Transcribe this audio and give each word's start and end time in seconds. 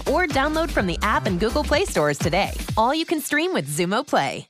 or 0.00 0.26
download 0.26 0.70
from 0.70 0.86
the 0.86 0.98
app 1.02 1.26
and 1.26 1.40
Google 1.40 1.64
Play 1.64 1.84
stores 1.84 2.18
today. 2.18 2.52
All 2.76 2.94
you 2.94 3.06
can 3.06 3.20
stream 3.20 3.52
with 3.52 3.68
Xumo 3.68 4.06
Play. 4.06 4.48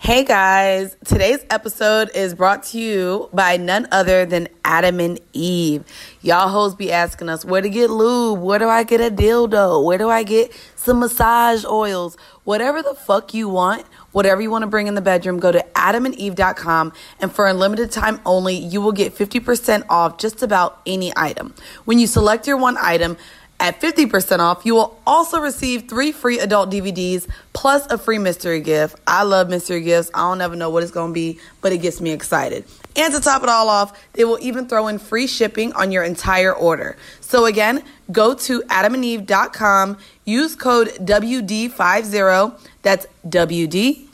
Hey 0.00 0.22
guys, 0.24 0.96
today's 1.04 1.44
episode 1.50 2.10
is 2.14 2.32
brought 2.32 2.62
to 2.66 2.78
you 2.78 3.28
by 3.32 3.56
none 3.56 3.88
other 3.90 4.24
than 4.24 4.46
Adam 4.64 5.00
and 5.00 5.20
Eve. 5.32 5.82
Y'all 6.22 6.48
hoes 6.48 6.76
be 6.76 6.92
asking 6.92 7.28
us 7.28 7.44
where 7.44 7.60
to 7.60 7.68
get 7.68 7.90
lube, 7.90 8.38
where 8.38 8.60
do 8.60 8.68
I 8.68 8.84
get 8.84 9.00
a 9.00 9.10
dildo, 9.14 9.84
where 9.84 9.98
do 9.98 10.08
I 10.08 10.22
get 10.22 10.52
some 10.76 11.00
massage 11.00 11.64
oils, 11.64 12.16
whatever 12.44 12.80
the 12.80 12.94
fuck 12.94 13.34
you 13.34 13.48
want, 13.48 13.84
whatever 14.12 14.40
you 14.40 14.50
want 14.50 14.62
to 14.62 14.68
bring 14.68 14.86
in 14.86 14.94
the 14.94 15.02
bedroom, 15.02 15.40
go 15.40 15.50
to 15.50 15.66
adamandeve.com 15.74 16.92
and 17.20 17.32
for 17.32 17.48
a 17.48 17.52
limited 17.52 17.90
time 17.90 18.20
only, 18.24 18.56
you 18.56 18.80
will 18.80 18.92
get 18.92 19.14
50% 19.14 19.84
off 19.90 20.16
just 20.16 20.44
about 20.44 20.80
any 20.86 21.12
item. 21.16 21.54
When 21.86 21.98
you 21.98 22.06
select 22.06 22.46
your 22.46 22.56
one 22.56 22.76
item, 22.78 23.16
at 23.60 23.80
50% 23.80 24.38
off, 24.38 24.64
you 24.64 24.74
will 24.74 25.00
also 25.06 25.40
receive 25.40 25.88
three 25.88 26.12
free 26.12 26.38
adult 26.38 26.70
DVDs 26.70 27.26
plus 27.52 27.86
a 27.90 27.98
free 27.98 28.18
mystery 28.18 28.60
gift. 28.60 28.96
I 29.06 29.24
love 29.24 29.48
mystery 29.48 29.80
gifts. 29.80 30.10
I 30.14 30.20
don't 30.20 30.40
ever 30.40 30.54
know 30.54 30.70
what 30.70 30.84
it's 30.84 30.92
going 30.92 31.10
to 31.10 31.14
be, 31.14 31.40
but 31.60 31.72
it 31.72 31.78
gets 31.78 32.00
me 32.00 32.12
excited. 32.12 32.64
And 32.94 33.12
to 33.14 33.20
top 33.20 33.42
it 33.42 33.48
all 33.48 33.68
off, 33.68 33.98
they 34.12 34.24
will 34.24 34.38
even 34.40 34.68
throw 34.68 34.86
in 34.88 34.98
free 34.98 35.26
shipping 35.26 35.72
on 35.72 35.90
your 35.90 36.04
entire 36.04 36.54
order. 36.54 36.96
So 37.20 37.46
again, 37.46 37.82
go 38.12 38.34
to 38.34 38.60
adamandeve.com, 38.62 39.98
use 40.24 40.54
code 40.54 40.88
WD50, 40.88 42.58
that's 42.82 43.06
WD50, 43.26 44.06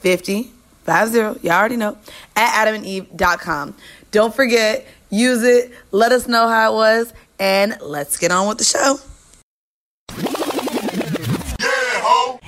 50, 0.00 0.50
y'all 0.86 1.52
already 1.52 1.76
know, 1.76 1.98
at 2.34 2.66
adamandeve.com. 2.66 3.74
Don't 4.10 4.34
forget, 4.34 4.86
use 5.10 5.42
it, 5.42 5.72
let 5.90 6.12
us 6.12 6.26
know 6.28 6.48
how 6.48 6.72
it 6.72 6.74
was, 6.74 7.12
and 7.38 7.76
let's 7.80 8.18
get 8.18 8.30
on 8.30 8.48
with 8.48 8.58
the 8.58 8.64
show. 8.64 8.98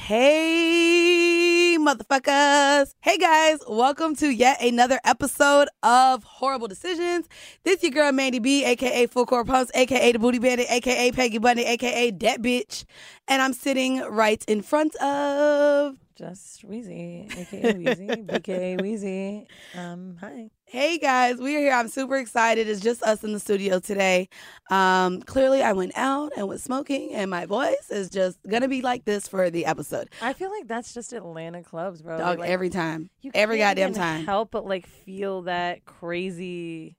Hey, 0.09 1.77
motherfuckers. 1.79 2.95
Hey, 3.01 3.19
guys. 3.19 3.59
Welcome 3.69 4.17
to 4.17 4.31
yet 4.31 4.63
another 4.63 4.99
episode 5.05 5.69
of 5.83 6.25
Horrible 6.25 6.67
Decisions. 6.67 7.29
This 7.63 7.83
your 7.83 7.93
girl, 7.93 8.11
Mandy 8.13 8.39
B, 8.39 8.65
aka 8.65 9.07
Full 9.07 9.27
Court 9.27 9.47
Pumps, 9.47 9.71
aka 9.75 10.13
The 10.13 10.19
Booty 10.19 10.39
Bandit, 10.39 10.71
aka 10.71 11.13
Peggy 11.13 11.37
Bunny, 11.37 11.67
aka 11.67 12.11
That 12.11 12.41
Bitch. 12.41 12.87
And 13.29 13.43
I'm 13.43 13.53
sitting 13.53 14.01
right 14.01 14.43
in 14.49 14.63
front 14.63 14.97
of 14.97 15.97
just 16.17 16.67
Weezy, 16.67 17.31
aka 17.37 17.75
Weezy, 17.75 18.27
BK 18.27 18.81
Weezy. 18.81 19.47
Um, 19.79 20.17
hi. 20.21 20.49
Hey 20.71 20.99
guys, 20.99 21.39
we 21.39 21.57
are 21.57 21.61
here. 21.61 21.73
I'm 21.73 21.89
super 21.89 22.17
excited. 22.17 22.69
It's 22.69 22.83
just 22.83 23.03
us 23.03 23.25
in 23.25 23.33
the 23.33 23.41
studio 23.41 23.81
today. 23.81 24.29
Um, 24.71 25.23
clearly, 25.23 25.63
I 25.63 25.73
went 25.73 25.93
out 25.97 26.33
and 26.37 26.47
was 26.47 26.63
smoking, 26.63 27.15
and 27.15 27.31
my 27.31 27.47
voice 27.47 27.89
is 27.89 28.11
just 28.11 28.39
gonna 28.47 28.69
be 28.69 28.83
like 28.83 29.07
this 29.07 29.27
for 29.27 29.49
the 29.49 29.65
episode. 29.65 30.11
I 30.21 30.35
feel 30.35 30.51
like 30.51 30.69
that's 30.69 30.93
just 30.93 31.15
Atlanta 31.15 31.63
clubs, 31.63 32.03
bro. 32.03 32.19
Dog, 32.19 32.41
like, 32.41 32.51
every 32.51 32.69
time, 32.69 33.09
you 33.23 33.31
every 33.33 33.57
goddamn 33.57 33.95
time. 33.95 34.27
Help 34.27 34.51
but 34.51 34.67
like 34.67 34.87
feel 34.87 35.41
that 35.43 35.87
crazy 35.87 36.98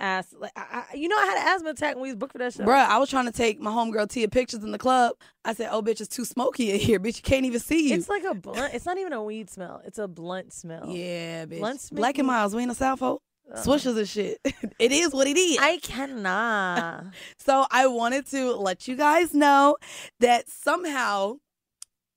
ass. 0.00 0.34
Like, 0.38 0.52
I, 0.56 0.84
I, 0.90 0.94
you 0.96 1.08
know, 1.08 1.16
I 1.16 1.26
had 1.26 1.36
an 1.38 1.48
asthma 1.54 1.70
attack 1.70 1.94
when 1.94 2.02
we 2.02 2.08
was 2.08 2.16
booked 2.16 2.32
for 2.32 2.38
that 2.38 2.54
show. 2.54 2.64
Bruh, 2.64 2.86
I 2.86 2.98
was 2.98 3.08
trying 3.10 3.26
to 3.26 3.32
take 3.32 3.60
my 3.60 3.70
homegirl 3.70 4.08
Tia 4.08 4.28
pictures 4.28 4.64
in 4.64 4.72
the 4.72 4.78
club. 4.78 5.12
I 5.44 5.54
said, 5.54 5.68
"Oh, 5.70 5.82
bitch, 5.82 6.00
it's 6.00 6.08
too 6.08 6.24
smoky 6.24 6.72
in 6.72 6.80
here, 6.80 6.98
bitch. 6.98 7.16
You 7.16 7.22
can't 7.22 7.44
even 7.46 7.60
see 7.60 7.88
you." 7.90 7.94
It's 7.94 8.08
like 8.08 8.24
a 8.24 8.34
blunt. 8.34 8.74
It's 8.74 8.86
not 8.86 8.98
even 8.98 9.12
a 9.12 9.22
weed 9.22 9.50
smell. 9.50 9.80
It's 9.84 9.98
a 9.98 10.08
blunt 10.08 10.52
smell. 10.52 10.88
yeah, 10.88 11.46
bitch. 11.46 11.60
Blunt 11.60 11.92
make 11.92 11.98
Black 11.98 12.18
and 12.18 12.26
Milds, 12.26 12.54
we 12.54 12.62
in 12.62 12.68
the 12.68 12.74
South 12.74 12.98
Folk. 12.98 13.22
Uh, 13.52 13.56
Swishers 13.58 13.98
and 13.98 14.08
shit. 14.08 14.38
it 14.78 14.92
is 14.92 15.12
what 15.12 15.26
it 15.26 15.36
is. 15.36 15.58
I 15.60 15.78
cannot. 15.78 17.04
So 17.38 17.66
I 17.70 17.86
wanted 17.88 18.26
to 18.28 18.54
let 18.54 18.86
you 18.86 18.94
guys 18.96 19.34
know 19.34 19.76
that 20.20 20.48
somehow 20.48 21.34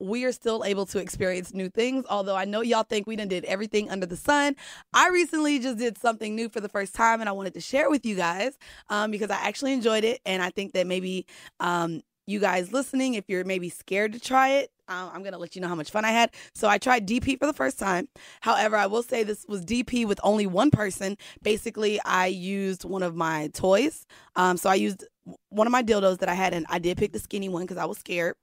we 0.03 0.25
are 0.25 0.31
still 0.31 0.63
able 0.65 0.85
to 0.87 0.99
experience 0.99 1.53
new 1.53 1.69
things. 1.69 2.05
Although 2.09 2.35
I 2.35 2.45
know 2.45 2.61
y'all 2.61 2.83
think 2.83 3.07
we 3.07 3.15
done 3.15 3.29
did 3.29 3.45
everything 3.45 3.89
under 3.89 4.05
the 4.05 4.17
sun. 4.17 4.55
I 4.93 5.09
recently 5.09 5.59
just 5.59 5.77
did 5.77 5.97
something 5.97 6.35
new 6.35 6.49
for 6.49 6.59
the 6.59 6.69
first 6.69 6.93
time, 6.93 7.21
and 7.21 7.29
I 7.29 7.31
wanted 7.31 7.53
to 7.53 7.61
share 7.61 7.85
it 7.85 7.89
with 7.89 8.05
you 8.05 8.15
guys 8.15 8.57
um, 8.89 9.11
because 9.11 9.31
I 9.31 9.37
actually 9.37 9.73
enjoyed 9.73 10.03
it, 10.03 10.19
and 10.25 10.43
I 10.43 10.49
think 10.49 10.73
that 10.73 10.87
maybe 10.87 11.25
um, 11.59 12.01
you 12.27 12.39
guys 12.39 12.73
listening, 12.73 13.13
if 13.13 13.25
you're 13.27 13.45
maybe 13.45 13.69
scared 13.69 14.13
to 14.13 14.19
try 14.19 14.49
it. 14.49 14.72
Uh, 14.87 15.09
I'm 15.13 15.23
gonna 15.23 15.37
let 15.37 15.55
you 15.55 15.61
know 15.61 15.67
how 15.67 15.75
much 15.75 15.91
fun 15.91 16.03
I 16.05 16.11
had. 16.11 16.31
So 16.53 16.67
I 16.67 16.77
tried 16.77 17.07
DP 17.07 17.39
for 17.39 17.45
the 17.45 17.53
first 17.53 17.79
time. 17.79 18.09
However, 18.41 18.75
I 18.75 18.87
will 18.87 19.03
say 19.03 19.23
this 19.23 19.45
was 19.47 19.63
DP 19.63 20.05
with 20.05 20.19
only 20.23 20.45
one 20.45 20.71
person. 20.71 21.17
Basically, 21.41 22.01
I 22.01 22.27
used 22.27 22.83
one 22.83 23.03
of 23.03 23.15
my 23.15 23.49
toys. 23.53 24.05
Um, 24.35 24.57
so 24.57 24.69
I 24.69 24.75
used 24.75 25.05
one 25.49 25.67
of 25.67 25.71
my 25.71 25.83
dildos 25.83 26.19
that 26.19 26.29
I 26.29 26.33
had, 26.33 26.53
and 26.53 26.65
I 26.69 26.79
did 26.79 26.97
pick 26.97 27.13
the 27.13 27.19
skinny 27.19 27.47
one 27.47 27.63
because 27.63 27.77
I 27.77 27.85
was 27.85 27.97
scared. 27.97 28.35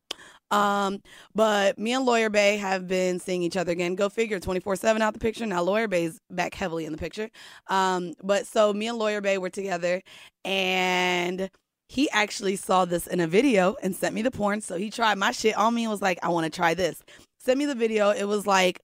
Um, 0.50 1.02
but 1.34 1.78
me 1.78 1.92
and 1.92 2.04
Lawyer 2.04 2.30
Bay 2.30 2.56
have 2.56 2.88
been 2.88 3.20
seeing 3.20 3.42
each 3.42 3.56
other 3.56 3.72
again. 3.72 3.94
Go 3.94 4.08
figure, 4.08 4.40
24 4.40 4.76
7 4.76 5.00
out 5.02 5.12
the 5.12 5.20
picture. 5.20 5.46
Now 5.46 5.62
Lawyer 5.62 5.88
Bay's 5.88 6.20
back 6.30 6.54
heavily 6.54 6.86
in 6.86 6.92
the 6.92 6.98
picture. 6.98 7.30
Um, 7.68 8.14
but 8.22 8.46
so 8.46 8.72
me 8.72 8.88
and 8.88 8.98
Lawyer 8.98 9.20
Bay 9.20 9.38
were 9.38 9.50
together, 9.50 10.02
and 10.44 11.50
he 11.90 12.08
actually 12.10 12.54
saw 12.54 12.84
this 12.84 13.08
in 13.08 13.18
a 13.18 13.26
video 13.26 13.74
and 13.82 13.96
sent 13.96 14.14
me 14.14 14.22
the 14.22 14.30
porn. 14.30 14.60
So 14.60 14.78
he 14.78 14.90
tried 14.90 15.18
my 15.18 15.32
shit 15.32 15.58
on 15.58 15.74
me 15.74 15.82
and 15.82 15.90
was 15.90 16.00
like, 16.00 16.20
I 16.22 16.28
want 16.28 16.44
to 16.44 16.56
try 16.56 16.72
this. 16.72 17.02
Sent 17.40 17.58
me 17.58 17.66
the 17.66 17.74
video. 17.74 18.10
It 18.10 18.26
was 18.26 18.46
like 18.46 18.80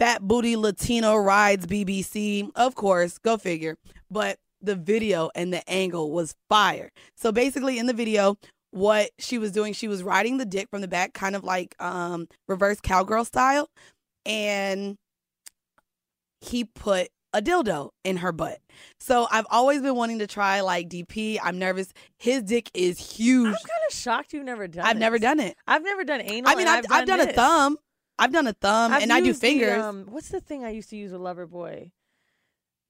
Fat 0.00 0.22
Booty 0.22 0.56
Latino 0.56 1.14
Rides 1.14 1.66
BBC. 1.66 2.50
Of 2.56 2.74
course, 2.74 3.18
go 3.18 3.36
figure. 3.36 3.76
But 4.10 4.38
the 4.60 4.74
video 4.74 5.30
and 5.36 5.52
the 5.52 5.62
angle 5.70 6.10
was 6.10 6.34
fire. 6.48 6.90
So 7.14 7.30
basically, 7.30 7.78
in 7.78 7.86
the 7.86 7.92
video, 7.92 8.36
what 8.72 9.10
she 9.20 9.38
was 9.38 9.52
doing, 9.52 9.72
she 9.72 9.86
was 9.86 10.02
riding 10.02 10.38
the 10.38 10.44
dick 10.44 10.70
from 10.70 10.80
the 10.80 10.88
back, 10.88 11.12
kind 11.14 11.36
of 11.36 11.44
like 11.44 11.76
um, 11.78 12.26
reverse 12.48 12.80
cowgirl 12.80 13.26
style. 13.26 13.70
And 14.26 14.96
he 16.40 16.64
put 16.64 17.10
a 17.32 17.42
dildo 17.42 17.90
in 18.04 18.18
her 18.18 18.32
butt. 18.32 18.58
So 18.98 19.26
I've 19.30 19.46
always 19.50 19.82
been 19.82 19.94
wanting 19.96 20.18
to 20.20 20.26
try 20.26 20.60
like 20.60 20.88
DP. 20.88 21.38
I'm 21.42 21.58
nervous. 21.58 21.92
His 22.16 22.42
dick 22.42 22.70
is 22.74 22.98
huge. 22.98 23.48
I'm 23.48 23.52
kind 23.52 23.82
of 23.88 23.94
shocked 23.94 24.32
you've 24.32 24.44
never 24.44 24.66
done. 24.66 24.84
I've 24.86 24.96
it. 24.96 25.00
never 25.00 25.18
done 25.18 25.40
it. 25.40 25.56
I've 25.66 25.82
never 25.82 26.04
done 26.04 26.20
anal. 26.22 26.50
I 26.50 26.54
mean, 26.54 26.68
I've, 26.68 26.84
I've 26.90 27.06
done 27.06 27.20
a 27.20 27.32
thumb. 27.32 27.76
I've 28.20 28.32
done 28.32 28.48
a 28.48 28.52
thumb, 28.52 28.92
I've 28.92 29.02
and 29.02 29.12
I 29.12 29.20
do 29.20 29.26
used 29.28 29.40
the, 29.40 29.46
fingers. 29.46 29.80
um, 29.80 30.06
what's 30.10 30.28
the 30.30 30.40
thing 30.40 30.64
I 30.64 30.70
used 30.70 30.90
to 30.90 30.96
use 30.96 31.12
with 31.12 31.20
Loverboy? 31.20 31.92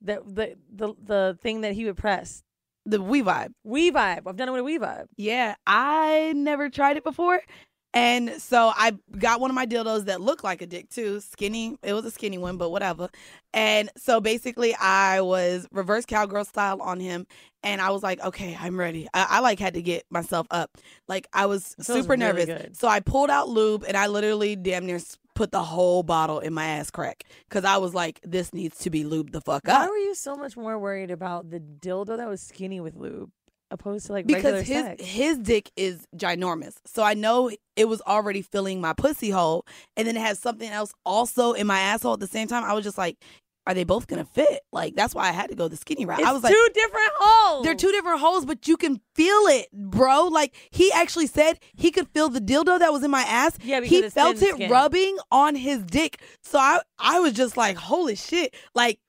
The 0.00 0.23
the 0.25 0.56
the 0.75 0.94
the 1.02 1.38
thing 1.43 1.61
that 1.62 1.75
he 1.75 1.85
would 1.85 1.96
press. 1.99 2.43
The 2.87 3.02
We 3.02 3.23
Vibe. 3.23 3.52
We 3.64 3.90
vibe. 3.93 4.23
I've 4.26 4.37
done 4.37 4.49
it 4.49 4.52
with 4.52 4.61
a 4.61 4.64
We 4.64 4.79
vibe. 4.79 5.08
Yeah, 5.19 5.56
I 5.67 6.32
never 6.35 6.70
tried 6.70 6.96
it 6.96 7.05
before. 7.05 7.43
And 7.99 8.41
so 8.41 8.71
I 8.77 8.93
got 9.19 9.41
one 9.41 9.50
of 9.50 9.56
my 9.56 9.67
dildos 9.67 10.05
that 10.05 10.21
looked 10.21 10.45
like 10.45 10.62
a 10.62 10.67
dick 10.67 10.89
too, 10.89 11.19
skinny. 11.19 11.79
It 11.83 11.95
was 11.95 12.05
a 12.05 12.12
skinny 12.12 12.39
one, 12.39 12.56
but 12.56 12.71
whatever. 12.71 13.09
And 13.53 13.91
so 13.97 14.21
basically, 14.21 14.73
I 14.77 15.21
was 15.21 15.67
reverse 15.73 16.06
cowgirl 16.06 16.45
style 16.45 16.81
on 16.81 17.00
him, 17.00 17.27
and 17.65 17.81
I 17.81 17.91
was 17.91 18.05
like, 18.05 18.21
okay, 18.21 18.56
I'm 18.61 18.79
ready. 18.79 19.09
I, 19.12 19.27
I 19.31 19.41
like 19.41 19.59
had 19.59 19.75
to 19.75 19.83
get 19.83 20.05
myself 20.11 20.47
up, 20.53 20.79
like 21.09 21.27
I 21.33 21.47
was 21.47 21.75
super 21.81 22.11
really 22.11 22.19
nervous. 22.19 22.45
good. 22.45 22.77
So 22.77 22.87
I 22.87 23.00
pulled 23.00 23.31
out 23.31 23.49
lube, 23.49 23.85
and 23.87 23.97
I 23.97 24.06
literally 24.06 24.55
damn 24.55 24.87
near 24.87 25.00
put 25.35 25.50
the 25.50 25.62
whole 25.62 26.03
bottle 26.03 26.39
in 26.39 26.53
my 26.53 26.67
ass 26.67 26.91
crack 26.91 27.25
because 27.49 27.65
I 27.65 27.79
was 27.79 27.95
like, 27.95 28.21
this 28.23 28.53
needs 28.53 28.79
to 28.81 28.91
be 28.91 29.03
lubed 29.03 29.33
the 29.33 29.41
fuck 29.41 29.69
up. 29.69 29.83
Why 29.83 29.89
were 29.89 29.97
you 29.97 30.15
so 30.15 30.37
much 30.37 30.56
more 30.56 30.79
worried 30.79 31.11
about 31.11 31.50
the 31.50 31.61
dildo 31.61 32.17
that 32.17 32.29
was 32.29 32.41
skinny 32.41 32.81
with 32.81 32.97
lube 32.97 33.31
opposed 33.70 34.06
to 34.06 34.12
like 34.12 34.26
because 34.26 34.44
regular 34.44 34.62
his 34.62 34.85
sex? 34.85 35.05
his 35.05 35.38
dick 35.38 35.70
is 35.76 36.06
ginormous. 36.17 36.75
So 36.87 37.03
I 37.03 37.15
know 37.15 37.50
it 37.76 37.88
was 37.88 38.00
already 38.03 38.43
filling 38.43 38.81
my 38.81 38.93
pussy 38.93 39.31
hole, 39.31 39.67
and 39.97 40.06
then 40.06 40.17
it 40.17 40.20
has 40.20 40.38
something 40.38 40.69
else 40.69 40.93
also 41.05 41.53
in 41.53 41.67
my 41.67 41.79
asshole 41.79 42.15
at 42.15 42.20
the 42.20 42.26
same 42.26 42.49
time. 42.49 42.65
I 42.65 42.73
was 42.73 42.85
just 42.85 42.99
like, 42.99 43.17
are 43.69 43.75
they 43.75 43.85
both 43.85 44.06
gonna 44.06 44.25
fit? 44.25 44.62
Like 44.73 44.97
that's 44.97 45.15
why 45.15 45.29
I 45.29 45.32
had 45.32 45.50
to 45.50 45.55
go 45.55 45.69
the 45.69 45.76
skinny 45.76 46.06
route. 46.06 46.20
It's 46.20 46.29
I 46.29 46.32
was 46.32 46.43
like. 46.43 46.53
two 46.53 46.69
different 46.73 47.11
holes. 47.15 47.65
They're 47.65 47.75
two 47.75 47.93
different 47.93 48.20
holes, 48.20 48.47
but 48.47 48.67
you 48.67 48.79
can 48.79 48.99
feel 49.15 49.41
it, 49.49 49.69
bro. 49.73 50.29
Like 50.29 50.55
he 50.71 50.91
actually 50.93 51.26
said 51.26 51.59
he 51.75 51.91
could 51.91 52.09
feel 52.09 52.31
the 52.31 52.41
dildo 52.41 52.79
that 52.79 52.93
was 52.93 53.05
in 53.05 53.11
my 53.11 53.23
ass. 53.23 53.59
Yeah, 53.62 53.81
because 53.81 54.05
he 54.05 54.09
felt 54.09 54.41
it 54.41 54.55
skin. 54.55 54.71
rubbing 54.71 55.19
on 55.31 55.55
his 55.55 55.82
dick. 55.85 56.21
So 56.43 56.59
I, 56.59 56.81
I 56.99 57.21
was 57.21 57.35
just 57.35 57.59
like, 57.59 57.76
holy 57.76 58.17
shit! 58.17 58.55
Like 58.75 59.00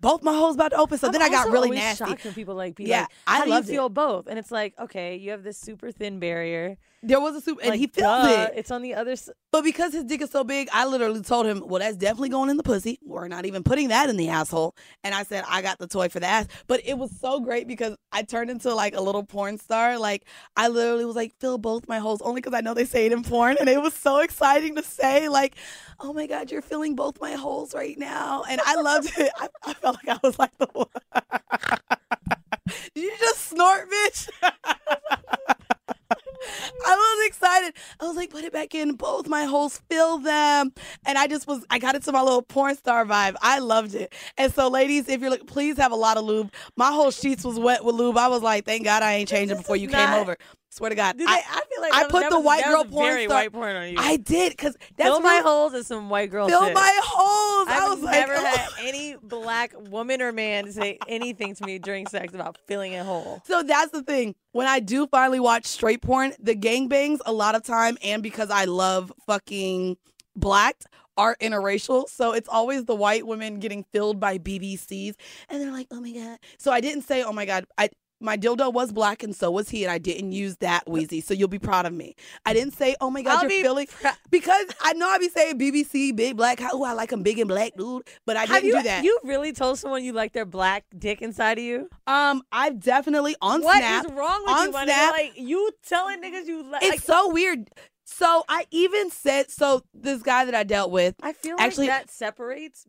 both 0.00 0.22
my 0.22 0.32
holes 0.34 0.54
about 0.56 0.70
to 0.70 0.76
open. 0.76 0.98
So 0.98 1.06
I'm 1.06 1.12
then 1.12 1.22
I 1.22 1.28
got 1.28 1.50
really 1.50 1.70
nasty. 1.70 2.04
Shocked 2.04 2.24
when 2.24 2.34
people 2.34 2.54
like 2.54 2.74
be 2.76 2.84
Yeah, 2.84 3.02
like, 3.02 3.10
I 3.26 3.38
"How 3.38 3.44
do 3.44 3.50
you 3.50 3.54
loved 3.54 3.68
it. 3.68 3.72
feel 3.72 3.88
both?" 3.88 4.26
And 4.26 4.38
it's 4.38 4.50
like, 4.50 4.74
okay, 4.78 5.16
you 5.16 5.30
have 5.30 5.42
this 5.42 5.58
super 5.58 5.90
thin 5.90 6.18
barrier, 6.18 6.76
There 7.02 7.20
was 7.20 7.36
a 7.36 7.40
soup, 7.40 7.58
and 7.60 7.70
like, 7.70 7.78
he 7.78 7.86
feels 7.86 8.06
duh, 8.06 8.48
it. 8.50 8.54
It's 8.56 8.70
on 8.70 8.82
the 8.82 8.94
other. 8.94 9.12
s 9.12 9.30
But 9.52 9.62
because 9.62 9.92
his 9.92 10.04
dick 10.04 10.22
is 10.22 10.30
so 10.30 10.44
big, 10.44 10.68
I 10.72 10.86
literally 10.86 11.20
told 11.20 11.46
him, 11.46 11.62
well, 11.66 11.80
that's 11.80 11.96
definitely 11.96 12.30
going 12.30 12.50
in 12.50 12.56
the 12.56 12.62
pussy. 12.62 12.98
We're 13.04 13.28
not 13.28 13.46
even 13.46 13.62
putting 13.62 13.88
that 13.88 14.08
in 14.08 14.16
the 14.16 14.28
asshole. 14.28 14.74
And 15.04 15.14
I 15.14 15.22
said, 15.22 15.44
I 15.48 15.62
got 15.62 15.78
the 15.78 15.86
toy 15.86 16.08
for 16.08 16.20
the 16.20 16.26
ass. 16.26 16.46
But 16.66 16.80
it 16.84 16.98
was 16.98 17.10
so 17.20 17.40
great 17.40 17.68
because 17.68 17.96
I 18.12 18.22
turned 18.22 18.50
into 18.50 18.74
like 18.74 18.94
a 18.96 19.00
little 19.00 19.22
porn 19.22 19.58
star. 19.58 19.98
Like, 19.98 20.24
I 20.56 20.68
literally 20.68 21.04
was 21.04 21.16
like, 21.16 21.32
fill 21.38 21.58
both 21.58 21.86
my 21.86 21.98
holes, 21.98 22.22
only 22.22 22.40
because 22.40 22.54
I 22.54 22.60
know 22.60 22.74
they 22.74 22.84
say 22.84 23.06
it 23.06 23.12
in 23.12 23.22
porn. 23.22 23.56
And 23.60 23.68
it 23.68 23.80
was 23.80 23.94
so 23.94 24.20
exciting 24.20 24.74
to 24.76 24.82
say, 24.82 25.28
like, 25.28 25.54
oh 26.00 26.12
my 26.12 26.26
God, 26.26 26.50
you're 26.50 26.62
filling 26.62 26.96
both 26.96 27.20
my 27.20 27.32
holes 27.32 27.74
right 27.74 27.98
now. 27.98 28.44
And 28.48 28.60
I 28.64 28.74
loved 28.80 29.12
it. 29.18 29.30
I, 29.36 29.48
I 29.64 29.74
felt 29.74 29.96
like 30.04 30.16
I 30.16 30.20
was 30.26 30.38
like 30.38 30.56
the 30.58 30.68
one. 30.72 30.86
Did 32.94 33.04
you 33.04 33.12
just 33.20 33.48
snort, 33.48 33.88
bitch? 33.90 34.28
I 36.86 36.94
was 36.94 37.26
excited. 37.28 37.74
I 38.00 38.06
was 38.06 38.16
like, 38.16 38.30
put 38.30 38.44
it 38.44 38.52
back 38.52 38.74
in. 38.74 38.94
Both 38.94 39.28
my 39.28 39.44
holes, 39.44 39.80
fill 39.90 40.18
them. 40.18 40.72
And 41.04 41.18
I 41.18 41.26
just 41.26 41.46
was, 41.46 41.64
I 41.70 41.78
got 41.78 41.94
into 41.94 42.12
my 42.12 42.22
little 42.22 42.42
porn 42.42 42.76
star 42.76 43.04
vibe. 43.04 43.36
I 43.40 43.58
loved 43.58 43.94
it. 43.94 44.14
And 44.36 44.52
so, 44.52 44.68
ladies, 44.68 45.08
if 45.08 45.20
you're 45.20 45.30
looking, 45.30 45.46
please 45.46 45.76
have 45.76 45.92
a 45.92 45.96
lot 45.96 46.16
of 46.16 46.24
lube. 46.24 46.52
My 46.76 46.92
whole 46.92 47.10
sheets 47.10 47.44
was 47.44 47.58
wet 47.58 47.84
with 47.84 47.94
lube. 47.94 48.16
I 48.16 48.28
was 48.28 48.42
like, 48.42 48.64
thank 48.64 48.84
God 48.84 49.02
I 49.02 49.14
ain't 49.14 49.28
changing 49.28 49.56
before 49.56 49.76
you 49.76 49.88
came 49.88 50.14
over. 50.20 50.36
Swear 50.76 50.90
to 50.90 50.94
God. 50.96 51.16
Did 51.16 51.26
I, 51.26 51.36
they, 51.36 51.42
I 51.48 51.60
feel 51.72 51.80
like 51.80 51.92
I 51.94 52.02
was- 52.02 52.12
put 52.12 52.28
the 52.28 52.36
was- 52.36 52.44
white 52.44 52.64
girl 52.66 52.84
porn 52.84 53.06
very 53.06 53.24
star- 53.24 53.38
white 53.38 53.52
porn 53.52 53.76
on 53.76 53.88
you. 53.88 53.96
I 53.98 54.18
did 54.18 54.50
because 54.52 54.76
that's 54.98 55.08
Fill 55.08 55.20
my 55.20 55.40
holes 55.42 55.72
is 55.72 55.86
some 55.86 56.10
white 56.10 56.30
girl 56.30 56.48
Fill 56.48 56.66
shit. 56.66 56.74
my 56.74 57.00
holes. 57.02 57.68
I 57.68 57.78
I've 57.80 57.88
was 57.88 58.02
like, 58.02 58.28
never 58.28 58.34
oh. 58.34 58.44
had 58.44 58.68
any 58.82 59.16
black 59.22 59.72
woman 59.88 60.20
or 60.20 60.32
man 60.32 60.70
say 60.70 60.98
anything 61.08 61.54
to 61.54 61.64
me 61.64 61.78
during 61.78 62.06
sex 62.06 62.34
about 62.34 62.58
filling 62.66 62.94
a 62.94 63.04
hole. 63.04 63.40
So 63.46 63.62
that's 63.62 63.90
the 63.90 64.02
thing. 64.02 64.34
When 64.52 64.66
I 64.66 64.80
do 64.80 65.06
finally 65.06 65.40
watch 65.40 65.64
straight 65.64 66.02
porn, 66.02 66.34
the 66.38 66.54
gangbangs 66.54 67.20
a 67.24 67.32
lot 67.32 67.54
of 67.54 67.62
time, 67.62 67.96
and 68.04 68.22
because 68.22 68.50
I 68.50 68.66
love 68.66 69.10
fucking 69.26 69.96
blacked, 70.34 70.86
are 71.16 71.36
interracial. 71.40 72.06
So 72.10 72.32
it's 72.32 72.50
always 72.50 72.84
the 72.84 72.94
white 72.94 73.26
women 73.26 73.60
getting 73.60 73.86
filled 73.92 74.20
by 74.20 74.36
BBCs, 74.36 75.14
and 75.48 75.62
they're 75.62 75.72
like, 75.72 75.86
"Oh 75.90 76.02
my 76.02 76.12
god." 76.12 76.38
So 76.58 76.70
I 76.70 76.82
didn't 76.82 77.02
say, 77.04 77.22
"Oh 77.22 77.32
my 77.32 77.46
god." 77.46 77.64
I 77.78 77.88
my 78.20 78.36
dildo 78.36 78.72
was 78.72 78.92
black, 78.92 79.22
and 79.22 79.34
so 79.36 79.50
was 79.50 79.68
he, 79.68 79.84
and 79.84 79.90
I 79.92 79.98
didn't 79.98 80.32
use 80.32 80.56
that 80.58 80.86
Weezy. 80.86 81.22
So 81.22 81.34
you'll 81.34 81.48
be 81.48 81.58
proud 81.58 81.84
of 81.86 81.92
me. 81.92 82.14
I 82.44 82.54
didn't 82.54 82.74
say, 82.74 82.96
"Oh 83.00 83.10
my 83.10 83.22
god, 83.22 83.36
I'll 83.36 83.42
you're 83.42 83.48
be 83.50 83.62
filling," 83.62 83.86
prou- 83.88 84.16
because 84.30 84.66
I 84.80 84.94
know 84.94 85.08
I'd 85.08 85.20
be 85.20 85.28
saying 85.28 85.58
BBC, 85.58 86.14
big 86.16 86.36
black. 86.36 86.60
Oh, 86.62 86.82
I 86.84 86.92
like 86.92 87.12
him 87.12 87.22
big 87.22 87.38
and 87.38 87.48
black, 87.48 87.72
dude. 87.76 88.06
But 88.24 88.36
I 88.36 88.40
Have 88.46 88.48
didn't 88.62 88.64
you 88.66 88.76
do 88.76 88.82
that. 88.84 89.04
you 89.04 89.18
really 89.24 89.52
told 89.52 89.78
someone 89.78 90.02
you 90.04 90.12
like 90.12 90.32
their 90.32 90.46
black 90.46 90.84
dick 90.98 91.20
inside 91.22 91.58
of 91.58 91.64
you? 91.64 91.88
um, 92.06 92.42
I've 92.52 92.80
definitely 92.80 93.36
on 93.42 93.62
What 93.62 93.82
is 93.82 94.02
Snap. 94.02 94.16
wrong 94.16 94.42
with 94.46 94.56
on 94.56 94.66
you? 94.66 94.72
Snap, 94.72 95.12
Like 95.12 95.32
you 95.36 95.70
telling 95.86 96.22
niggas 96.22 96.46
you 96.46 96.62
like? 96.62 96.82
It's 96.84 97.04
so 97.04 97.30
weird. 97.30 97.68
So 98.08 98.44
I 98.48 98.66
even 98.70 99.10
said 99.10 99.50
so 99.50 99.82
this 99.92 100.22
guy 100.22 100.44
that 100.44 100.54
I 100.54 100.62
dealt 100.62 100.90
with. 100.90 101.16
I 101.22 101.32
feel 101.32 101.56
actually- 101.58 101.88
like 101.88 102.04
that 102.06 102.10
separates. 102.10 102.86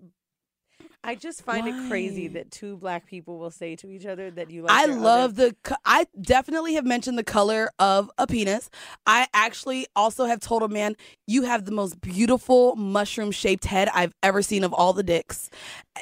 I 1.03 1.15
just 1.15 1.41
find 1.43 1.67
it 1.67 1.87
crazy 1.89 2.27
that 2.29 2.51
two 2.51 2.75
black 2.75 3.05
people 3.05 3.37
will 3.39 3.51
say 3.51 3.75
to 3.77 3.89
each 3.89 4.05
other 4.05 4.29
that 4.31 4.51
you 4.51 4.63
like. 4.63 4.71
I 4.71 4.85
love 4.85 5.39
other- 5.39 5.49
the. 5.63 5.77
I 5.85 6.05
definitely 6.19 6.73
have 6.73 6.85
mentioned 6.85 7.17
the 7.17 7.23
color 7.23 7.69
of 7.79 8.11
a 8.17 8.27
penis. 8.27 8.69
I 9.05 9.27
actually 9.33 9.87
also 9.95 10.25
have 10.25 10.39
told 10.41 10.63
a 10.63 10.67
man, 10.67 10.95
"You 11.25 11.43
have 11.43 11.65
the 11.65 11.71
most 11.71 12.01
beautiful 12.01 12.75
mushroom 12.75 13.31
shaped 13.31 13.65
head 13.65 13.89
I've 13.93 14.13
ever 14.21 14.41
seen 14.41 14.63
of 14.63 14.73
all 14.73 14.91
the 14.91 15.03
dicks 15.03 15.49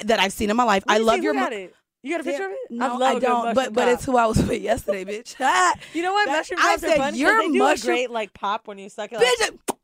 that 0.04 0.18
I've 0.18 0.32
seen 0.32 0.50
in 0.50 0.56
my 0.56 0.64
life. 0.64 0.82
I 0.88 0.98
love 0.98 1.22
your." 1.22 1.34
mu- 1.34 1.68
You 2.02 2.12
got 2.12 2.20
a 2.20 2.24
picture 2.24 2.44
of 2.46 2.52
it? 2.52 2.58
No, 2.70 2.86
love 2.98 3.02
I 3.02 3.14
good 3.14 3.22
don't. 3.22 3.54
But 3.54 3.72
but 3.74 3.88
it's 3.88 4.04
who 4.04 4.16
I 4.16 4.26
was 4.26 4.38
with 4.42 4.60
yesterday, 4.62 5.04
bitch. 5.04 5.34
You 5.94 6.02
know 6.02 6.12
what? 6.12 6.26
That- 6.26 6.38
mushroom 6.38 6.60
I 6.62 6.76
said, 6.78 7.14
"Your 7.16 7.48
mushroom- 7.52 7.92
a 7.92 7.96
great 7.96 8.10
like 8.10 8.32
pop 8.32 8.66
when 8.66 8.78
you 8.78 8.88
suck 8.88 9.12
it. 9.12 9.18
Like, 9.18 9.26
bitch. 9.52 9.75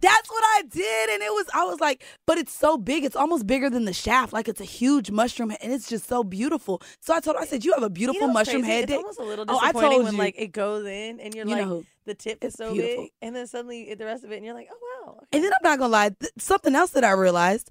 That's 0.00 0.30
what 0.30 0.42
I 0.44 0.62
did, 0.68 1.10
and 1.10 1.22
it 1.22 1.30
was. 1.32 1.46
I 1.54 1.64
was 1.64 1.78
like, 1.80 2.02
but 2.26 2.38
it's 2.38 2.52
so 2.54 2.78
big. 2.78 3.04
It's 3.04 3.16
almost 3.16 3.46
bigger 3.46 3.68
than 3.68 3.84
the 3.84 3.92
shaft. 3.92 4.32
Like 4.32 4.48
it's 4.48 4.60
a 4.60 4.64
huge 4.64 5.10
mushroom, 5.10 5.50
head, 5.50 5.58
and 5.62 5.72
it's 5.72 5.88
just 5.88 6.08
so 6.08 6.24
beautiful. 6.24 6.80
So 7.00 7.14
I 7.14 7.20
told 7.20 7.36
her, 7.36 7.42
I 7.42 7.46
said, 7.46 7.64
"You 7.64 7.72
have 7.74 7.82
a 7.82 7.86
You 7.86 7.90
beautiful 7.92 8.28
know 8.28 8.32
mushroom 8.32 8.62
crazy? 8.62 8.72
head 8.74 8.84
It's 8.84 8.92
dick." 8.92 8.98
almost 8.98 9.20
a 9.20 9.24
little 9.24 9.44
Oh, 9.48 9.58
I 9.58 9.72
disappointing 9.72 9.90
told 9.90 10.04
when 10.04 10.12
you. 10.14 10.18
like 10.18 10.34
it 10.38 10.52
goes 10.52 10.86
in 10.86 11.20
and 11.20 11.34
you're 11.34 11.46
You 11.46 11.56
like 11.56 11.66
know, 11.66 11.84
the 12.06 12.14
tip 12.14 12.42
is 12.44 12.54
so 12.54 12.72
beautiful. 12.72 13.02
big, 13.04 13.12
and 13.20 13.36
then 13.36 13.46
suddenly 13.46 13.94
the 13.94 14.04
rest 14.06 14.24
of 14.24 14.32
it, 14.32 14.36
and 14.36 14.44
you're 14.44 14.54
like, 14.54 14.68
oh 14.72 15.04
wow. 15.06 15.20
And 15.32 15.44
then 15.44 15.52
I'm 15.52 15.62
not 15.70 15.78
gonna 15.78 15.92
lie, 15.92 16.10
th- 16.18 16.32
something 16.38 16.74
else 16.74 16.90
that 16.92 17.04
I 17.04 17.10
realized, 17.12 17.70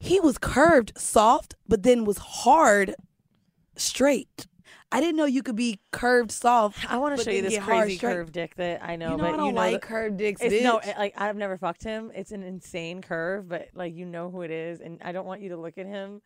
he 0.00 0.18
was 0.20 0.36
curved, 0.38 0.92
soft, 0.96 1.54
but 1.68 1.82
then 1.84 2.04
was 2.04 2.18
hard, 2.18 2.94
straight. 3.76 4.46
I 4.90 5.00
didn't 5.00 5.16
know 5.16 5.26
you 5.26 5.42
could 5.42 5.56
be 5.56 5.80
curved, 5.92 6.32
soft. 6.32 6.90
I 6.90 6.96
want 6.96 7.18
to 7.18 7.22
show 7.24 7.30
you 7.30 7.42
this 7.42 7.58
crazy 7.58 7.98
curved 7.98 8.32
dick 8.32 8.54
that 8.56 8.82
I 8.82 8.96
know, 8.96 9.10
You 9.12 9.16
know, 9.18 9.24
but 9.24 9.34
I 9.34 9.36
don't 9.36 9.46
you 9.46 9.52
know 9.52 9.56
like 9.60 9.72
that- 9.74 9.82
curved 9.82 10.16
dicks, 10.16 10.40
It's 10.40 10.54
bitch. 10.54 10.62
no, 10.62 10.78
it- 10.78 10.96
like 10.98 11.14
I've 11.20 11.36
never 11.36 11.58
fucked 11.58 11.84
him. 11.84 12.10
It's 12.14 12.32
an 12.32 12.42
insane 12.42 13.02
curve, 13.02 13.48
but 13.48 13.68
like 13.74 13.94
you 13.94 14.06
know 14.06 14.30
who 14.30 14.42
it 14.42 14.50
is, 14.50 14.80
and 14.80 15.00
I 15.04 15.12
don't 15.12 15.26
want 15.26 15.42
you 15.42 15.50
to 15.50 15.56
look 15.58 15.76
at 15.78 15.86
him 15.86 16.22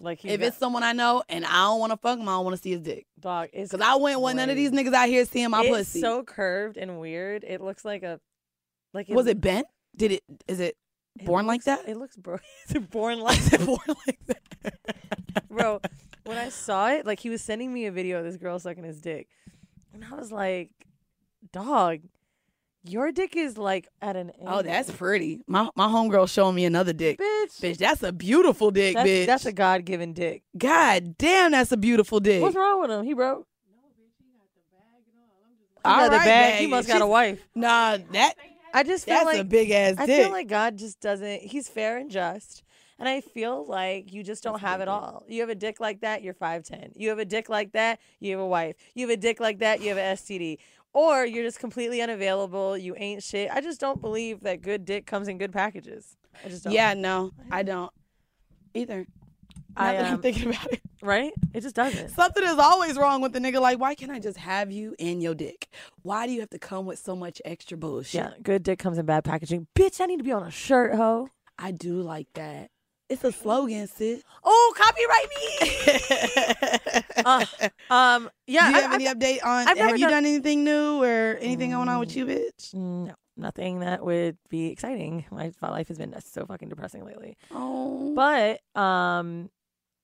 like 0.00 0.24
if 0.24 0.38
got- 0.38 0.46
it's 0.46 0.56
someone 0.58 0.84
I 0.84 0.92
know 0.92 1.24
and 1.28 1.44
I 1.44 1.64
don't 1.64 1.80
want 1.80 1.90
to 1.90 1.96
fuck 1.96 2.18
him, 2.20 2.28
I 2.28 2.32
don't 2.32 2.44
want 2.44 2.56
to 2.56 2.62
see 2.62 2.70
his 2.70 2.82
dick. 2.82 3.06
dog. 3.18 3.48
It's 3.52 3.72
Cause 3.72 3.80
I 3.80 3.96
wouldn't 3.96 4.20
want 4.20 4.36
none 4.36 4.48
of 4.48 4.54
these 4.54 4.70
niggas 4.70 4.94
out 4.94 5.08
here 5.08 5.24
seeing 5.24 5.50
my 5.50 5.62
it's 5.62 5.68
pussy. 5.70 6.00
so 6.00 6.22
curved 6.22 6.76
and 6.76 7.00
weird. 7.00 7.42
It 7.42 7.60
looks 7.60 7.84
like 7.84 8.04
a 8.04 8.20
like 8.94 9.08
was 9.08 9.26
it 9.26 9.40
bent? 9.40 9.66
Did 9.96 10.12
it? 10.12 10.22
Is 10.46 10.60
it 10.60 10.76
it 11.18 11.24
born 11.26 11.48
like 11.48 11.64
that? 11.64 11.88
It 11.88 11.96
looks 11.96 12.14
bro. 12.16 12.36
Is 12.68 12.76
it 12.76 12.88
born 12.90 13.18
like 13.22 13.40
it 13.52 13.66
born 13.66 13.96
like 14.06 14.20
that? 14.26 14.74
bro 15.50 15.80
when 16.28 16.38
i 16.38 16.48
saw 16.48 16.88
it 16.90 17.06
like 17.06 17.20
he 17.20 17.30
was 17.30 17.40
sending 17.42 17.72
me 17.72 17.86
a 17.86 17.92
video 17.92 18.18
of 18.18 18.24
this 18.24 18.36
girl 18.36 18.58
sucking 18.58 18.84
his 18.84 19.00
dick 19.00 19.28
and 19.94 20.04
i 20.04 20.14
was 20.14 20.30
like 20.30 20.70
dog 21.52 22.00
your 22.84 23.10
dick 23.12 23.36
is 23.36 23.58
like 23.58 23.88
at 24.00 24.16
an 24.16 24.30
Oh, 24.46 24.62
that's 24.62 24.90
pretty. 24.90 25.40
My 25.46 25.68
my 25.74 25.88
homegirl 25.88 26.30
showing 26.32 26.54
me 26.54 26.64
another 26.64 26.92
dick. 26.92 27.18
bitch 27.18 27.60
Bitch, 27.60 27.76
that's 27.76 28.02
a 28.02 28.12
beautiful 28.12 28.70
dick, 28.70 28.94
that's, 28.94 29.06
bitch. 29.08 29.26
that's 29.26 29.46
a 29.46 29.52
god-given 29.52 30.12
dick 30.14 30.42
God 30.56 31.18
damn, 31.18 31.50
that's 31.50 31.72
a 31.72 31.76
beautiful 31.76 32.20
dick. 32.20 32.40
what's 32.40 32.54
wrong 32.56 32.80
with 32.80 32.90
him 32.90 33.04
he 33.04 33.12
broke 33.14 33.46
he 35.84 35.84
All 35.84 35.96
got 35.98 36.10
the 36.10 36.16
right, 36.18 36.24
bag 36.24 36.60
he 36.60 36.66
must 36.66 36.88
got 36.88 37.02
a 37.02 37.06
wife 37.06 37.40
Nah, 37.54 37.98
that 38.12 38.34
i 38.74 38.82
just 38.82 39.04
feel 39.06 39.14
that's 39.16 39.26
like 39.26 39.40
a 39.40 39.44
big 39.44 39.70
ass 39.70 39.94
i 39.98 40.06
dick. 40.06 40.22
feel 40.22 40.30
like 40.32 40.48
god 40.48 40.76
just 40.78 41.00
doesn't 41.00 41.40
he's 41.42 41.68
fair 41.68 41.98
and 41.98 42.10
just 42.10 42.62
and 42.98 43.08
I 43.08 43.20
feel 43.20 43.64
like 43.66 44.12
you 44.12 44.22
just 44.22 44.42
don't 44.42 44.60
have 44.60 44.80
it 44.80 44.88
all. 44.88 45.24
You 45.28 45.40
have 45.40 45.50
a 45.50 45.54
dick 45.54 45.80
like 45.80 46.00
that, 46.00 46.22
you're 46.22 46.34
5'10. 46.34 46.92
You 46.96 47.08
have 47.10 47.18
a 47.18 47.24
dick 47.24 47.48
like 47.48 47.72
that, 47.72 48.00
you 48.20 48.32
have 48.32 48.40
a 48.40 48.46
wife. 48.46 48.76
You 48.94 49.08
have 49.08 49.16
a 49.16 49.20
dick 49.20 49.40
like 49.40 49.60
that, 49.60 49.80
you 49.80 49.88
have 49.88 49.98
an 49.98 50.16
STD. 50.16 50.58
Or 50.92 51.24
you're 51.24 51.44
just 51.44 51.60
completely 51.60 52.00
unavailable, 52.02 52.76
you 52.76 52.94
ain't 52.96 53.22
shit. 53.22 53.50
I 53.52 53.60
just 53.60 53.78
don't 53.80 54.00
believe 54.00 54.40
that 54.40 54.62
good 54.62 54.84
dick 54.84 55.06
comes 55.06 55.28
in 55.28 55.38
good 55.38 55.52
packages. 55.52 56.16
I 56.44 56.48
just 56.48 56.64
don't. 56.64 56.72
yeah, 56.72 56.94
no, 56.94 57.32
I 57.50 57.62
don't 57.62 57.92
either. 58.74 59.06
Now 59.76 59.84
I, 59.84 59.92
that 59.92 60.04
I'm 60.06 60.14
um, 60.14 60.22
thinking 60.22 60.48
about 60.48 60.72
it, 60.72 60.80
Right? 61.02 61.32
It 61.54 61.60
just 61.60 61.76
doesn't. 61.76 62.10
something 62.10 62.42
is 62.42 62.58
always 62.58 62.96
wrong 62.96 63.20
with 63.20 63.32
the 63.32 63.38
nigga. 63.38 63.60
Like, 63.60 63.78
why 63.78 63.94
can't 63.94 64.10
I 64.10 64.18
just 64.18 64.38
have 64.38 64.72
you 64.72 64.96
in 64.98 65.20
your 65.20 65.34
dick? 65.34 65.68
Why 66.02 66.26
do 66.26 66.32
you 66.32 66.40
have 66.40 66.50
to 66.50 66.58
come 66.58 66.86
with 66.86 66.98
so 66.98 67.14
much 67.14 67.40
extra 67.44 67.76
bullshit? 67.76 68.14
Yeah, 68.14 68.30
good 68.42 68.64
dick 68.64 68.80
comes 68.80 68.98
in 68.98 69.06
bad 69.06 69.24
packaging. 69.24 69.68
Bitch, 69.76 70.00
I 70.00 70.06
need 70.06 70.16
to 70.16 70.24
be 70.24 70.32
on 70.32 70.42
a 70.42 70.50
shirt, 70.50 70.96
ho. 70.96 71.28
I 71.58 71.70
do 71.70 72.00
like 72.02 72.28
that. 72.34 72.70
It's 73.08 73.24
a 73.24 73.32
slogan, 73.32 73.86
sis. 73.86 74.22
Oh, 74.44 74.74
copyright 74.76 75.28
me. 75.30 77.02
Uh, 77.24 77.44
um, 77.90 78.30
yeah. 78.46 78.66
Do 78.68 78.70
you 78.72 78.76
I- 78.78 78.80
have 78.82 78.92
I- 78.92 78.94
any 78.94 79.06
update 79.06 79.44
on? 79.44 79.66
I've 79.68 79.76
have 79.76 79.98
you 79.98 80.06
done- 80.06 80.22
done 80.22 80.26
anything 80.26 80.62
new 80.64 81.02
or 81.02 81.36
anything 81.40 81.70
going 81.72 81.88
on 81.88 81.98
with 81.98 82.14
you, 82.16 82.24
bitch? 82.26 82.72
No, 82.74 83.12
nothing 83.36 83.80
that 83.80 84.04
would 84.04 84.36
be 84.48 84.66
exciting. 84.68 85.24
My 85.30 85.50
life 85.62 85.88
has 85.88 85.98
been 85.98 86.14
so 86.20 86.46
fucking 86.46 86.68
depressing 86.68 87.04
lately. 87.04 87.36
Oh, 87.50 88.14
But 88.14 88.60
um, 88.80 89.50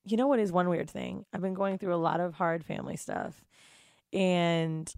you 0.05 0.17
know 0.17 0.27
what 0.27 0.41
is 0.41 0.51
one 0.51 0.69
weird 0.69 0.91
thing? 0.91 1.25
I've 1.33 1.41
been 1.41 1.55
going 1.55 1.79
through 1.79 1.95
a 1.95 1.97
lot 1.97 2.19
of 2.21 2.35
hard 2.35 2.65
family 2.65 2.97
stuff, 2.97 3.45
and 4.13 4.93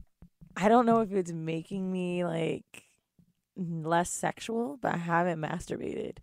I 0.56 0.68
don't 0.68 0.86
know 0.86 1.00
if 1.00 1.12
it's 1.12 1.32
making 1.32 1.92
me 1.92 2.24
like 2.24 2.84
less 3.56 4.10
sexual, 4.10 4.78
but 4.80 4.94
I 4.94 4.98
haven't 4.98 5.38
masturbated. 5.40 6.18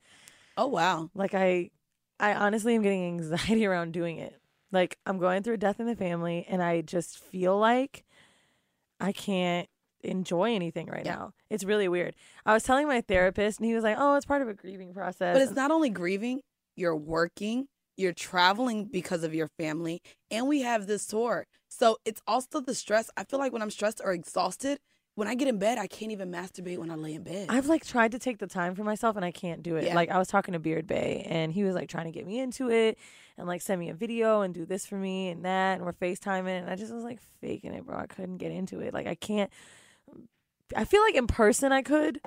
Oh 0.58 0.68
wow. 0.68 1.10
Like 1.14 1.34
I, 1.34 1.70
I 2.20 2.34
honestly 2.34 2.76
am 2.76 2.82
getting 2.82 3.06
anxiety 3.06 3.66
around 3.68 3.94
doing 3.94 4.18
it. 4.18 4.40
Like 4.72 4.98
I'm 5.06 5.18
going 5.20 5.44
through 5.44 5.56
a 5.56 5.58
death 5.58 5.80
in 5.80 5.86
the 5.86 5.96
family, 5.96 6.46
and 6.48 6.62
I 6.64 6.82
just 6.82 7.18
feel 7.20 7.58
like 7.58 8.04
I 9.00 9.12
can't 9.12 9.68
enjoy 10.04 10.54
anything 10.56 10.88
right 10.88 11.06
Yeah. 11.06 11.16
now. 11.16 11.34
It's 11.50 11.64
really 11.64 11.88
weird. 11.88 12.16
I 12.46 12.54
was 12.54 12.64
telling 12.64 12.88
my 12.88 13.02
therapist, 13.02 13.60
and 13.60 13.66
he 13.68 13.74
was 13.74 13.84
like, 13.84 13.98
"Oh, 14.00 14.16
it's 14.16 14.26
part 14.26 14.42
of 14.42 14.48
a 14.50 14.54
grieving 14.54 14.94
process." 14.94 15.36
But 15.36 15.42
it's 15.42 15.56
not 15.56 15.72
only 15.72 15.90
grieving, 15.90 16.42
you're 16.76 16.96
working, 16.96 17.68
you're 17.96 18.14
traveling 18.14 18.86
because 18.86 19.24
of 19.24 19.34
your 19.36 19.48
family, 19.60 20.02
and 20.32 20.48
we 20.48 20.62
have 20.62 20.88
this 20.88 21.06
tour. 21.06 21.46
So 21.70 21.98
it's 22.06 22.22
also 22.28 22.60
the 22.62 22.76
stress. 22.76 23.10
I 23.18 23.24
feel 23.24 23.40
like 23.40 23.54
when 23.54 23.62
I'm 23.62 23.72
stressed 23.72 24.02
or 24.04 24.12
exhausted, 24.12 24.80
when 25.16 25.28
I 25.28 25.36
get 25.36 25.48
in 25.48 25.60
bed, 25.60 25.78
I 25.78 25.86
can't 25.86 26.12
even 26.12 26.32
masturbate 26.32 26.80
when 26.80 26.90
I 26.90 26.96
lay 26.96 27.14
in 27.14 27.24
bed. 27.24 27.48
I've 27.50 27.68
like 27.68 27.86
tried 27.86 28.14
to 28.14 28.20
take 28.20 28.40
the 28.40 28.48
time 28.48 28.74
for 28.74 28.84
myself 28.84 29.16
and 29.16 29.24
I 29.24 29.32
can't 29.32 29.62
do 29.62 29.76
it. 29.76 29.86
Yeah. 29.86 29.96
Like 29.96 30.10
I 30.10 30.18
was 30.18 30.28
talking 30.28 30.54
to 30.54 30.60
Beard 30.60 30.88
Bay 30.88 31.26
and 31.30 31.52
he 31.52 31.64
was 31.64 31.76
like 31.76 31.88
trying 31.88 32.06
to 32.06 32.12
get 32.12 32.26
me 32.26 32.40
into 32.40 32.72
it 32.72 32.98
and 33.38 33.48
like 33.48 33.62
send 33.62 33.80
me 33.80 33.90
a 33.90 33.94
video 33.94 34.42
and 34.42 34.54
do 34.54 34.66
this 34.66 34.86
for 34.86 34.96
me 34.96 35.30
and 35.30 35.46
that 35.46 35.76
and 35.76 35.86
we're 35.86 35.94
FaceTiming 35.94 36.62
and 36.62 36.70
I 36.70 36.76
just 36.76 36.94
was 36.94 37.04
like 37.04 37.20
faking 37.42 37.74
it, 37.74 37.86
bro. 37.86 37.98
I 37.98 38.08
couldn't 38.08 38.38
get 38.38 38.52
into 38.52 38.80
it. 38.80 38.94
Like 38.94 39.06
I 39.06 39.16
can't 39.16 39.52
I 40.76 40.86
feel 40.86 41.02
like 41.04 41.16
in 41.16 41.28
person 41.28 41.72
I 41.72 41.84
could. 41.84 42.20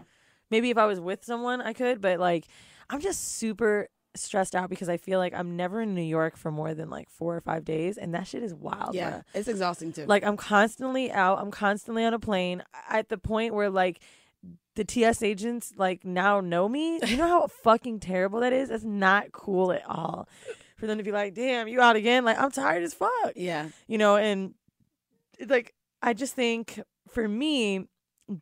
Maybe 0.50 0.70
if 0.70 0.78
I 0.78 0.86
was 0.86 1.00
with 1.00 1.24
someone 1.24 1.60
I 1.60 1.72
could, 1.72 2.00
but 2.00 2.20
like 2.20 2.46
I'm 2.88 3.00
just 3.00 3.36
super 3.36 3.88
stressed 4.18 4.54
out 4.54 4.70
because 4.70 4.88
I 4.88 4.96
feel 4.96 5.18
like 5.18 5.34
I'm 5.34 5.56
never 5.56 5.80
in 5.80 5.94
New 5.94 6.02
York 6.02 6.36
for 6.36 6.50
more 6.50 6.74
than 6.74 6.90
like 6.90 7.08
4 7.10 7.36
or 7.36 7.40
5 7.40 7.64
days 7.64 7.98
and 7.98 8.14
that 8.14 8.26
shit 8.26 8.42
is 8.42 8.54
wild. 8.54 8.94
yeah, 8.94 9.10
bruh. 9.10 9.22
it's 9.34 9.48
exhausting 9.48 9.92
too. 9.92 10.06
Like 10.06 10.24
I'm 10.24 10.36
constantly 10.36 11.10
out. 11.12 11.38
I'm 11.38 11.50
constantly 11.50 12.04
on 12.04 12.14
a 12.14 12.18
plane 12.18 12.62
at 12.88 13.08
the 13.08 13.18
point 13.18 13.54
where 13.54 13.70
like 13.70 14.00
the 14.74 14.84
TS 14.84 15.22
agents 15.22 15.72
like 15.76 16.04
now 16.04 16.40
know 16.40 16.68
me. 16.68 17.00
You 17.06 17.16
know 17.16 17.26
how 17.28 17.46
fucking 17.62 18.00
terrible 18.00 18.40
that 18.40 18.52
is? 18.52 18.68
That's 18.68 18.84
not 18.84 19.32
cool 19.32 19.72
at 19.72 19.82
all. 19.88 20.28
For 20.76 20.86
them 20.86 20.98
to 20.98 21.04
be 21.04 21.10
like, 21.10 21.32
"Damn, 21.32 21.68
you 21.68 21.80
out 21.80 21.96
again?" 21.96 22.26
Like 22.26 22.38
I'm 22.38 22.50
tired 22.50 22.82
as 22.82 22.92
fuck. 22.92 23.10
yeah, 23.34 23.68
You 23.86 23.96
know, 23.96 24.16
and 24.16 24.52
like 25.48 25.72
I 26.02 26.12
just 26.12 26.34
think 26.34 26.78
for 27.08 27.26
me 27.26 27.86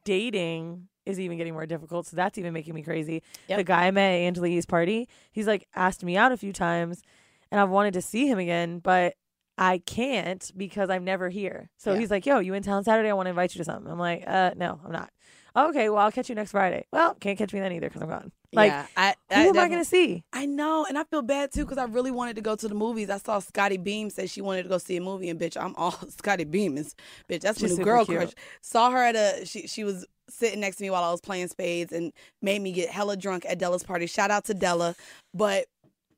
dating 0.05 0.89
is 1.07 1.21
even 1.21 1.37
getting 1.39 1.53
more 1.53 1.67
difficult. 1.67 2.07
So 2.07 2.17
that's 2.17 2.39
even 2.39 2.53
making 2.53 2.75
me 2.75 2.83
crazy. 2.83 3.23
Yep. 3.49 3.59
The 3.59 3.65
guy 3.65 3.87
I 3.87 3.91
met 3.91 4.11
at 4.13 4.19
Angela 4.21 4.49
Yee's 4.49 4.67
party, 4.67 5.09
he's 5.33 5.47
like 5.47 5.67
asked 5.75 6.05
me 6.05 6.17
out 6.17 6.33
a 6.33 6.37
few 6.37 6.53
times 6.53 7.03
and 7.51 7.61
I've 7.61 7.71
wanted 7.71 7.95
to 7.95 8.03
see 8.03 8.27
him 8.27 8.39
again, 8.39 8.79
but 8.79 9.15
I 9.57 9.79
can't 9.79 10.51
because 10.57 10.91
I'm 10.91 11.05
never 11.05 11.29
here. 11.29 11.71
So 11.77 11.93
Yeah. 11.93 12.01
he's 12.01 12.11
like, 12.11 12.27
"Yo, 12.27 12.41
you 12.41 12.55
in 12.55 12.63
town 12.65 12.83
Saturday? 12.83 13.09
I 13.09 13.13
want 13.13 13.27
to 13.27 13.31
invite 13.31 13.55
you 13.55 13.59
to 13.61 13.65
something." 13.65 13.91
I'm 13.91 13.99
like, 14.01 14.25
"Uh, 14.27 14.51
no, 14.57 14.81
I'm 14.85 14.91
not." 14.91 15.11
Okay, 15.57 15.89
well, 15.89 16.01
I'll 16.01 16.11
catch 16.11 16.29
you 16.29 16.35
next 16.35 16.51
Friday. 16.51 16.85
Well, 16.93 17.15
can't 17.15 17.39
catch 17.39 17.53
me 17.55 17.61
then 17.61 17.71
either 17.71 17.87
because 17.89 18.03
I'm 18.03 18.09
gone. 18.09 18.33
Like, 18.53 18.73
yeah. 18.73 18.87
I, 18.97 19.15
who 19.33 19.51
am 19.51 19.59
I 19.61 19.69
gonna 19.69 19.85
see? 19.85 20.25
I 20.33 20.47
know, 20.47 20.85
and 20.89 20.99
I 20.99 21.05
feel 21.05 21.23
bad 21.23 21.53
too 21.53 21.65
because 21.65 21.79
I 21.79 21.85
really 21.85 22.11
wanted 22.11 22.35
to 22.37 22.43
go 22.43 22.57
to 22.57 22.67
the 22.67 22.75
movies. 22.75 23.09
I 23.11 23.19
saw 23.19 23.39
Scotty 23.39 23.77
Beam 23.77 24.11
said 24.11 24.29
she 24.31 24.41
wanted 24.41 24.65
to 24.65 24.69
go 24.69 24.79
see 24.79 24.97
a 24.97 25.01
movie, 25.01 25.29
and 25.31 25.39
bitch, 25.39 25.57
I'm 25.57 25.77
all 25.77 25.93
Scotty 26.09 26.43
Beam 26.43 26.77
is 26.77 26.97
bitch. 27.29 27.43
That's 27.43 27.61
my 27.61 27.69
She's 27.69 27.79
new 27.79 27.85
super 27.85 27.91
girl 27.91 28.05
cute. 28.07 28.19
crush. 28.19 28.33
Saw 28.63 28.91
her 28.91 28.99
at 29.05 29.15
a 29.15 29.47
she 29.47 29.69
she 29.69 29.85
was 29.85 30.05
sitting 30.29 30.61
next 30.61 30.77
to 30.77 30.83
me 30.83 30.91
while 30.91 31.05
I 31.05 31.11
was 31.11 31.21
playing 31.21 31.49
spades 31.49 31.93
and 31.93 32.13
made 32.43 32.61
me 32.63 32.73
get 32.73 32.91
hella 32.91 33.17
drunk 33.17 33.45
at 33.49 33.59
Della's 33.59 33.83
party. 33.83 34.07
Shout 34.07 34.31
out 34.31 34.45
to 34.47 34.55
Della, 34.55 34.95
but 35.33 35.67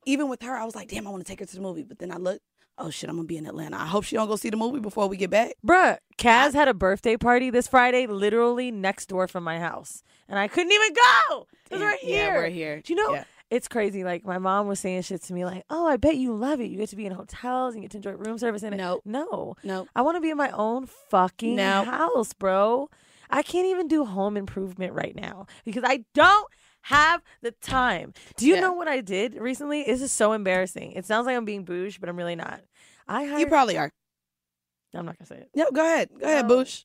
even 0.04 0.28
with 0.28 0.42
her, 0.42 0.56
I 0.56 0.64
was 0.64 0.75
like, 0.75 0.88
damn, 0.88 1.06
I 1.06 1.10
want 1.10 1.25
to 1.26 1.30
take 1.30 1.40
her 1.40 1.46
to 1.46 1.56
the 1.56 1.62
movie. 1.62 1.82
But 1.82 1.98
then 1.98 2.12
I 2.12 2.16
looked, 2.16 2.40
oh 2.78 2.90
shit, 2.90 3.10
I'm 3.10 3.16
gonna 3.16 3.26
be 3.26 3.36
in 3.36 3.46
Atlanta. 3.46 3.76
I 3.76 3.86
hope 3.86 4.04
she 4.04 4.16
don't 4.16 4.28
go 4.28 4.36
see 4.36 4.50
the 4.50 4.56
movie 4.56 4.78
before 4.80 5.08
we 5.08 5.16
get 5.16 5.30
back. 5.30 5.54
Bruh, 5.66 5.98
Kaz 6.18 6.52
had 6.54 6.68
a 6.68 6.75
birthday 6.75 7.16
party 7.16 7.50
this 7.50 7.66
Friday, 7.66 8.06
literally 8.06 8.70
next 8.70 9.06
door 9.06 9.26
from 9.26 9.42
my 9.44 9.58
house, 9.58 10.02
and 10.28 10.38
I 10.38 10.46
couldn't 10.48 10.72
even 10.72 10.92
go. 10.94 11.46
Was 11.70 11.80
Damn, 11.80 11.88
right 11.88 11.98
yeah, 12.02 12.28
we're 12.36 12.48
here. 12.48 12.80
Do 12.82 12.92
you 12.92 12.96
know? 13.04 13.14
Yeah. 13.14 13.25
It's 13.48 13.68
crazy. 13.68 14.02
Like 14.02 14.25
my 14.25 14.38
mom 14.38 14.66
was 14.66 14.80
saying 14.80 15.02
shit 15.02 15.22
to 15.25 15.32
me, 15.32 15.44
like, 15.44 15.62
"Oh, 15.70 15.86
I 15.86 15.96
bet 15.98 16.16
you 16.16 16.34
love 16.34 16.60
it. 16.60 16.64
You 16.64 16.78
get 16.78 16.88
to 16.90 16.96
be 16.96 17.06
in 17.06 17.12
hotels 17.12 17.75
and 17.75 17.82
you 17.82 17.88
get 17.88 17.92
to 17.92 17.98
enjoy 17.98 18.12
room 18.20 18.38
service." 18.38 18.64
And 18.64 18.76
Nope. 18.76 19.02
no, 19.04 19.54
No, 19.62 19.86
I 19.94 20.02
want 20.02 20.16
to 20.16 20.20
be 20.20 20.30
in 20.30 20.36
my 20.36 20.50
own 20.50 20.86
fucking 21.10 21.54
No. 21.54 21.84
house, 21.84 22.32
bro. 22.32 22.90
I 23.30 23.42
can't 23.42 23.66
even 23.66 23.88
do 23.88 24.04
home 24.04 24.37
improvement 24.37 24.92
right 24.95 25.14
now 25.14 25.47
because 25.64 25.85
I 25.87 26.04
don't 26.14 26.49
have 26.83 27.23
the 27.42 27.50
time. 27.50 28.12
Do 28.37 28.47
you 28.47 28.54
Yeah. 28.54 28.61
know 28.61 28.73
what 28.73 28.88
I 28.88 29.00
did 29.00 29.35
recently? 29.35 29.83
This 29.85 30.02
is 30.02 30.12
so 30.12 30.33
embarrassing. 30.33 30.92
It 30.92 31.04
sounds 31.04 31.26
like 31.26 31.37
I'm 31.37 31.45
being 31.45 31.64
bouge, 31.64 31.99
but 32.00 32.09
I'm 32.09 32.16
really 32.16 32.37
not. 32.37 32.61
I 33.09 33.25
hired. 33.26 33.40
you 33.40 33.47
probably 33.47 33.76
are. 33.78 33.92
I'm 34.95 35.04
not 35.04 35.18
gonna 35.18 35.26
say 35.26 35.37
it. 35.38 35.50
No, 35.54 35.71
go 35.71 35.83
ahead, 35.85 36.11
go 36.18 36.25
ahead, 36.26 36.47
Boosh. 36.47 36.85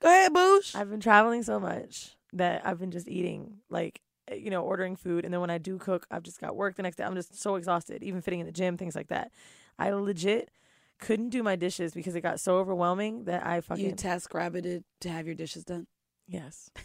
Go 0.00 0.08
ahead, 0.08 0.32
Boosh. 0.32 0.74
I've 0.74 0.90
been 0.90 1.00
traveling 1.00 1.42
so 1.42 1.58
much 1.60 2.16
that 2.32 2.66
I've 2.66 2.78
been 2.78 2.90
just 2.90 3.08
eating, 3.08 3.58
like, 3.70 4.00
eh, 4.28 4.34
you 4.34 4.50
know, 4.50 4.62
ordering 4.62 4.96
food. 4.96 5.24
And 5.24 5.32
then 5.32 5.40
when 5.40 5.50
I 5.50 5.58
do 5.58 5.78
cook, 5.78 6.06
I've 6.10 6.22
just 6.22 6.40
got 6.40 6.56
work 6.56 6.74
the 6.76 6.82
next 6.82 6.96
day. 6.96 7.04
I'm 7.04 7.14
just 7.14 7.40
so 7.40 7.54
exhausted, 7.56 8.02
even 8.02 8.20
fitting 8.20 8.40
in 8.40 8.46
the 8.46 8.52
gym, 8.52 8.76
things 8.76 8.94
like 8.96 9.08
that. 9.08 9.30
I 9.78 9.90
legit 9.90 10.50
couldn't 10.98 11.30
do 11.30 11.42
my 11.42 11.56
dishes 11.56 11.94
because 11.94 12.14
it 12.14 12.20
got 12.20 12.40
so 12.40 12.58
overwhelming 12.58 13.24
that 13.24 13.46
I 13.46 13.60
fucking. 13.60 13.84
you 13.84 13.92
task 13.92 14.32
rabbited 14.32 14.84
to 15.00 15.08
have 15.08 15.26
your 15.26 15.34
dishes 15.34 15.64
done. 15.64 15.86
yes. 16.26 16.70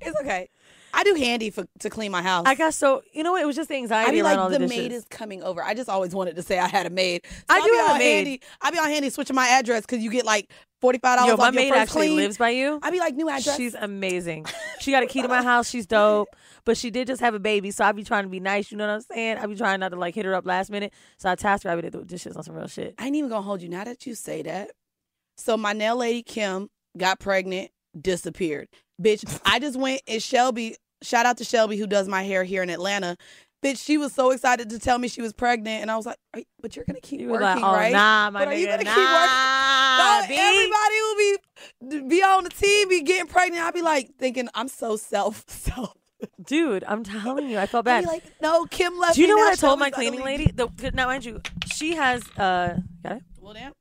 It's 0.00 0.18
okay. 0.20 0.48
I 0.92 1.02
do 1.02 1.14
handy 1.14 1.50
for 1.50 1.66
to 1.80 1.90
clean 1.90 2.12
my 2.12 2.22
house. 2.22 2.44
I 2.46 2.54
got 2.54 2.74
so, 2.74 3.02
you 3.12 3.24
know 3.24 3.32
what? 3.32 3.42
It 3.42 3.46
was 3.46 3.56
just 3.56 3.68
the 3.68 3.74
I 3.74 3.78
anxiety 3.78 4.20
around 4.20 4.24
like 4.24 4.38
all 4.38 4.48
the, 4.48 4.58
the, 4.58 4.66
dishes. 4.66 4.82
maid 4.82 4.92
is 4.92 5.04
coming 5.10 5.42
over. 5.42 5.62
I 5.62 5.74
just 5.74 5.88
always 5.88 6.14
wanted 6.14 6.36
to 6.36 6.42
say 6.42 6.58
I 6.58 6.68
had 6.68 6.86
a 6.86 6.90
maid. 6.90 7.22
So 7.26 7.32
I 7.48 7.56
I'll 7.56 7.64
do 7.64 7.72
have 7.86 7.96
a 7.96 7.98
maid. 7.98 8.14
Handy. 8.14 8.40
I 8.60 8.70
be 8.70 8.78
on 8.78 8.88
handy 8.88 9.10
switching 9.10 9.34
my 9.34 9.48
address 9.48 9.80
because 9.82 10.02
you 10.04 10.10
get 10.10 10.24
like 10.24 10.50
forty 10.80 10.98
five 11.00 11.18
dollars 11.18 11.30
Yo, 11.32 11.36
my 11.36 11.46
your 11.46 11.52
maid 11.52 11.70
first 11.70 11.80
actually 11.80 12.06
clean. 12.06 12.16
lives 12.16 12.38
by 12.38 12.50
you. 12.50 12.78
I 12.82 12.90
be 12.92 13.00
like 13.00 13.14
new 13.16 13.28
address. 13.28 13.56
She's 13.56 13.74
amazing. 13.74 14.46
She 14.80 14.90
got 14.90 15.02
a 15.02 15.06
key 15.06 15.22
to 15.22 15.28
my 15.28 15.42
house. 15.42 15.70
She's 15.70 15.86
dope. 15.86 16.28
But 16.66 16.76
she 16.76 16.90
did 16.90 17.06
just 17.06 17.20
have 17.20 17.34
a 17.34 17.38
baby, 17.38 17.70
so 17.70 17.84
I 17.84 17.92
be 17.92 18.02
trying 18.04 18.24
to 18.24 18.30
be 18.30 18.40
nice. 18.40 18.70
You 18.72 18.78
know 18.78 18.86
what 18.86 18.94
I'm 18.94 19.00
saying? 19.02 19.38
I 19.38 19.46
be 19.46 19.54
trying 19.54 19.80
not 19.80 19.90
to 19.90 19.96
like 19.96 20.14
hit 20.14 20.24
her 20.24 20.34
up 20.34 20.46
last 20.46 20.70
minute. 20.70 20.92
So 21.18 21.30
I 21.30 21.34
tasked 21.34 21.64
her. 21.64 21.70
I 21.70 21.76
be 21.76 21.88
do 21.90 22.04
dishes 22.04 22.36
on 22.36 22.42
some 22.42 22.54
real 22.54 22.68
shit. 22.68 22.94
I 22.98 23.06
ain't 23.06 23.16
even 23.16 23.28
gonna 23.30 23.42
hold 23.42 23.60
you 23.62 23.68
now 23.68 23.84
that 23.84 24.06
you 24.06 24.14
say 24.14 24.42
that. 24.42 24.70
So 25.36 25.56
my 25.56 25.72
nail 25.72 25.96
lady 25.96 26.22
Kim 26.22 26.68
got 26.96 27.20
pregnant, 27.20 27.70
disappeared. 28.00 28.68
Bitch, 29.02 29.24
I 29.44 29.58
just 29.58 29.78
went 29.78 30.02
and 30.08 30.22
Shelby. 30.22 30.76
Shout 31.02 31.26
out 31.26 31.36
to 31.38 31.44
Shelby 31.44 31.76
who 31.76 31.86
does 31.86 32.08
my 32.08 32.22
hair 32.22 32.44
here 32.44 32.62
in 32.62 32.70
Atlanta. 32.70 33.16
Bitch, 33.62 33.82
she 33.84 33.96
was 33.98 34.12
so 34.12 34.30
excited 34.30 34.70
to 34.70 34.78
tell 34.78 34.98
me 34.98 35.08
she 35.08 35.22
was 35.22 35.32
pregnant, 35.32 35.80
and 35.80 35.90
I 35.90 35.96
was 35.96 36.04
like, 36.04 36.18
"Are 36.34 36.40
you- 36.40 36.44
"But 36.60 36.76
you're 36.76 36.84
gonna 36.84 37.00
keep 37.00 37.20
You 37.20 37.28
working, 37.30 37.44
like, 37.46 37.64
oh 37.64 37.72
right? 37.72 37.92
nah, 37.92 38.30
my 38.30 38.38
But 38.44 38.48
are 38.48 38.54
you 38.58 38.66
gonna 38.66 38.84
nah, 38.84 38.94
keep 38.94 39.10
working? 39.10 39.38
No, 39.98 40.20
everybody 40.44 40.94
will 41.00 42.00
be 42.06 42.08
be 42.08 42.22
on 42.22 42.44
the 42.44 42.50
team, 42.50 42.88
be 42.88 43.02
getting 43.02 43.26
pregnant. 43.26 43.62
I'll 43.62 43.72
be 43.72 43.80
like 43.82 44.10
thinking 44.18 44.48
I'm 44.54 44.68
so 44.68 44.96
self 44.96 45.44
self. 45.48 45.96
Dude, 46.44 46.84
I'm 46.86 47.04
telling 47.04 47.48
you, 47.48 47.58
I 47.58 47.66
felt 47.66 47.86
I'll 47.88 48.02
bad. 48.02 48.06
like, 48.06 48.24
no, 48.40 48.64
Kim 48.66 48.98
left. 48.98 49.14
Do 49.16 49.22
you 49.22 49.28
know 49.28 49.36
now 49.36 49.42
what 49.42 49.52
I 49.52 49.56
told 49.56 49.78
my 49.78 49.90
cleaning 49.90 50.22
lady? 50.22 50.50
The, 50.52 50.68
now, 50.92 51.06
mind 51.06 51.24
you, 51.24 51.40
she 51.72 51.94
has 51.94 52.22
uh, 52.38 52.78
got 53.02 53.16
it? 53.16 53.22
Well, 53.40 53.54
damn, 53.54 53.72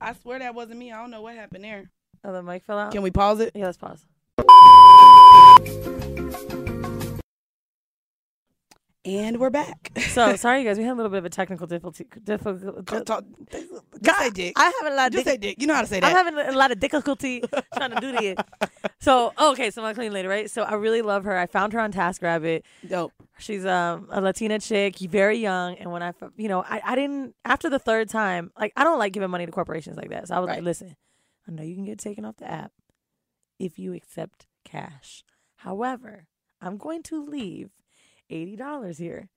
I 0.00 0.14
swear 0.14 0.38
that 0.40 0.54
wasn't 0.54 0.78
me. 0.78 0.92
I 0.92 1.00
don't 1.00 1.10
know 1.10 1.22
what 1.22 1.34
happened 1.34 1.64
there. 1.64 1.90
Oh, 2.24 2.32
the 2.32 2.42
mic 2.42 2.64
fell 2.64 2.78
out. 2.78 2.92
Can 2.92 3.02
we 3.02 3.10
pause 3.10 3.40
it? 3.40 3.52
Yeah, 3.54 3.66
let's 3.66 3.78
pause. 3.78 4.04
And 9.06 9.38
we're 9.38 9.50
back. 9.50 9.92
So 10.08 10.34
sorry, 10.44 10.62
you 10.62 10.66
guys. 10.68 10.78
We 10.78 10.82
had 10.84 10.94
a 10.94 10.96
little 10.96 11.10
bit 11.10 11.18
of 11.18 11.24
a 11.24 11.30
technical 11.30 11.68
difficulty. 11.68 12.06
Difficult. 12.24 12.84
Talk- 12.88 13.04
talk- 13.04 13.24
Just 14.02 14.18
say 14.18 14.30
dick. 14.30 14.52
I 14.56 14.64
have 14.82 14.92
a 14.92 14.96
lot. 14.96 15.06
Of 15.06 15.12
Just 15.12 15.24
dic- 15.26 15.32
say 15.34 15.36
dick. 15.36 15.60
You 15.60 15.68
know 15.68 15.74
how 15.74 15.82
to 15.82 15.86
say 15.86 16.00
that. 16.00 16.06
I'm 16.16 16.26
having 16.34 16.36
a 16.54 16.58
lot 16.58 16.72
of 16.72 16.80
difficulty 16.80 17.40
trying 17.76 17.92
to 17.94 18.00
do 18.00 18.10
this. 18.10 18.36
So 18.98 19.32
okay, 19.40 19.70
so 19.70 19.80
my 19.80 19.94
cleaning 19.94 20.12
lady, 20.12 20.26
right? 20.26 20.50
So 20.50 20.62
I 20.62 20.74
really 20.74 21.02
love 21.02 21.22
her. 21.22 21.36
I 21.38 21.46
found 21.46 21.72
her 21.74 21.78
on 21.78 21.92
TaskRabbit. 21.92 22.62
Dope. 22.88 23.12
She's 23.38 23.64
um, 23.64 24.08
a 24.10 24.20
Latina 24.20 24.58
chick, 24.58 24.98
very 24.98 25.38
young, 25.38 25.76
and 25.76 25.92
when 25.92 26.02
I, 26.02 26.12
you 26.36 26.48
know, 26.48 26.62
I, 26.68 26.80
I 26.84 26.96
didn't 26.96 27.36
after 27.44 27.70
the 27.70 27.78
third 27.78 28.08
time, 28.08 28.50
like 28.58 28.72
I 28.76 28.82
don't 28.82 28.98
like 28.98 29.12
giving 29.12 29.30
money 29.30 29.46
to 29.46 29.52
corporations 29.52 29.96
like 29.96 30.10
that. 30.10 30.26
So 30.28 30.34
I 30.34 30.40
was 30.40 30.48
Right. 30.48 30.56
like, 30.56 30.64
listen, 30.64 30.96
I 31.46 31.52
know 31.52 31.62
you 31.62 31.76
can 31.76 31.84
get 31.84 32.00
taken 32.00 32.24
off 32.24 32.38
the 32.38 32.50
app 32.50 32.72
if 33.60 33.78
you 33.78 33.94
accept 33.94 34.46
cash. 34.64 35.22
However, 35.58 36.26
I'm 36.60 36.76
going 36.76 37.04
to 37.04 37.24
leave 37.24 37.70
eighty 38.30 38.56
dollars 38.56 38.98
here. 38.98 39.28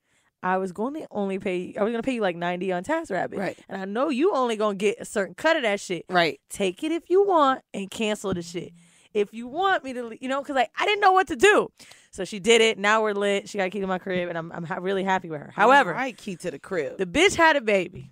I 0.42 0.58
was 0.58 0.72
going 0.72 0.94
to 0.94 1.06
only 1.12 1.38
pay. 1.38 1.76
I 1.78 1.84
was 1.84 1.92
going 1.92 2.02
to 2.02 2.06
pay 2.06 2.14
you 2.14 2.22
like 2.22 2.36
ninety 2.38 2.72
on 2.72 2.84
TaskRabbit, 2.84 3.38
Right. 3.38 3.58
And 3.68 3.82
I 3.82 3.86
know 3.86 4.10
you 4.10 4.34
only 4.34 4.56
going 4.56 4.78
to 4.78 4.86
get 4.86 4.98
a 5.00 5.06
certain 5.06 5.36
cut 5.36 5.58
of 5.58 5.64
that 5.64 5.80
shit. 5.82 6.06
Right. 6.10 6.40
Take 6.50 6.82
it 6.84 6.92
if 6.94 7.10
you 7.10 7.26
want 7.28 7.62
and 7.74 7.92
cancel 7.92 8.34
the 8.34 8.42
shit. 8.42 8.72
if 9.14 9.34
you 9.34 9.48
want 9.48 9.84
me 9.84 9.92
to, 9.94 10.16
you 10.22 10.30
know, 10.30 10.42
because 10.42 10.56
like 10.56 10.72
I 10.80 10.86
didn't 10.86 11.02
know 11.02 11.12
what 11.12 11.28
to 11.28 11.36
do. 11.36 11.68
So 12.12 12.24
she 12.26 12.40
did 12.40 12.62
it. 12.62 12.78
Now 12.80 13.02
we're 13.04 13.14
lit. 13.14 13.50
She 13.50 13.58
got 13.58 13.66
a 13.68 13.70
key 13.70 13.82
to 13.82 13.88
my 13.88 14.00
crib, 14.00 14.30
and 14.30 14.38
I'm 14.38 14.52
I'm 14.54 14.64
ha- 14.64 14.78
really 14.80 15.04
happy 15.04 15.30
with 15.30 15.42
her. 15.42 15.52
However, 15.54 15.92
right 15.92 16.16
key 16.18 16.38
to 16.38 16.50
the 16.52 16.58
crib. 16.60 16.98
the 16.98 17.06
bitch 17.06 17.36
had 17.36 17.56
a 17.58 17.62
baby, 17.62 18.12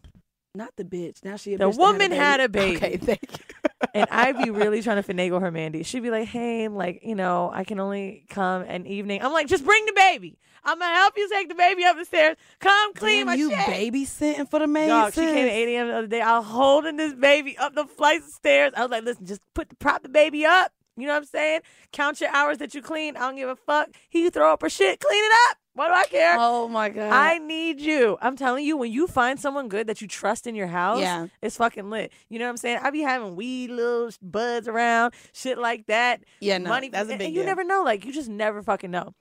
Not 0.57 0.75
the 0.75 0.83
bitch. 0.83 1.23
Now 1.23 1.35
she 1.35 1.53
a 1.53 1.57
The 1.59 1.69
woman 1.69 2.11
had 2.11 2.39
a 2.39 2.49
baby. 2.49 2.75
Okay, 2.77 2.97
thank 2.97 3.21
you. 3.21 3.55
and 3.93 4.07
I'd 4.09 4.43
be 4.43 4.49
really 4.61 4.81
trying 4.81 5.01
to 5.01 5.07
finagle 5.13 5.39
her, 5.39 5.51
Mandy. 5.51 5.83
She'd 5.83 6.01
be 6.01 6.09
like, 6.09 6.27
"Hey, 6.27 6.67
like 6.67 7.01
you 7.03 7.13
know, 7.13 7.51
I 7.53 7.63
can 7.63 7.79
only 7.79 8.25
come 8.29 8.63
an 8.63 8.87
evening." 8.87 9.21
I'm 9.23 9.31
like, 9.31 9.47
"Just 9.47 9.63
bring 9.63 9.85
the 9.85 9.93
baby. 9.93 10.39
I'm 10.63 10.79
gonna 10.79 10.95
help 10.95 11.13
you 11.15 11.29
take 11.29 11.47
the 11.47 11.55
baby 11.55 11.85
up 11.85 11.95
the 11.95 12.05
stairs. 12.05 12.35
Come 12.59 12.93
clean 12.95 13.19
Damn, 13.19 13.27
my 13.27 13.33
you 13.35 13.49
shit." 13.51 13.59
babysitting 13.59 14.49
for 14.49 14.59
the 14.59 14.67
maid. 14.67 14.87
Dog, 14.87 15.13
she 15.13 15.21
came 15.21 15.45
at 15.47 15.51
8 15.53 15.75
a.m. 15.75 15.87
the 15.89 15.95
other 15.95 16.07
day. 16.07 16.21
I 16.21 16.39
was 16.39 16.47
holding 16.47 16.97
this 16.97 17.13
baby 17.13 17.55
up 17.57 17.75
the 17.75 17.85
flights 17.85 18.27
of 18.27 18.33
stairs. 18.33 18.73
I 18.75 18.81
was 18.81 18.89
like, 18.91 19.03
listen, 19.03 19.25
just 19.27 19.41
put 19.53 19.69
the 19.69 19.75
prop 19.75 20.01
the 20.03 20.09
baby 20.09 20.43
up. 20.45 20.71
You 20.97 21.05
know 21.07 21.13
what 21.13 21.19
I'm 21.19 21.25
saying? 21.25 21.61
Count 21.91 22.19
your 22.21 22.31
hours 22.31 22.57
that 22.57 22.73
you 22.73 22.81
clean. 22.81 23.15
I 23.15 23.21
don't 23.21 23.35
give 23.35 23.49
a 23.49 23.55
fuck. 23.55 23.89
He 24.09 24.29
throw 24.29 24.51
up 24.51 24.61
her 24.63 24.69
shit. 24.69 24.99
Clean 24.99 25.23
it 25.23 25.31
up. 25.51 25.57
What 25.73 25.89
do 25.89 25.93
I 25.93 26.05
care? 26.05 26.35
Oh 26.39 26.67
my 26.67 26.89
god. 26.89 27.13
I 27.13 27.37
need 27.37 27.79
you. 27.79 28.17
I'm 28.19 28.35
telling 28.35 28.65
you, 28.65 28.75
when 28.77 28.91
you 28.91 29.05
find 29.05 29.39
someone 29.39 29.69
good 29.69 29.85
that 29.85 30.01
you 30.01 30.07
trust 30.07 30.47
in 30.47 30.55
your 30.55 30.65
house, 30.67 30.99
Yeah. 31.01 31.27
it's 31.39 31.57
fucking 31.57 31.91
lit. 31.91 32.11
You 32.29 32.39
know 32.39 32.45
what 32.45 32.49
I'm 32.51 32.57
saying? 32.57 32.79
I 32.81 32.89
be 32.89 33.01
having 33.01 33.35
weed 33.35 33.69
little 33.69 34.09
buds 34.21 34.67
around, 34.67 35.13
shit 35.33 35.59
like 35.59 35.85
that. 35.85 36.23
Yeah, 36.39 36.57
no, 36.57 36.69
money. 36.69 36.89
that's 36.89 37.09
a 37.09 37.11
big 37.11 37.21
and 37.27 37.29
you 37.35 37.41
deal. 37.41 37.45
never 37.45 37.63
know. 37.63 37.83
Like 37.83 38.05
you 38.05 38.11
just 38.11 38.27
never 38.29 38.63
fucking 38.63 38.89
know. 38.89 39.13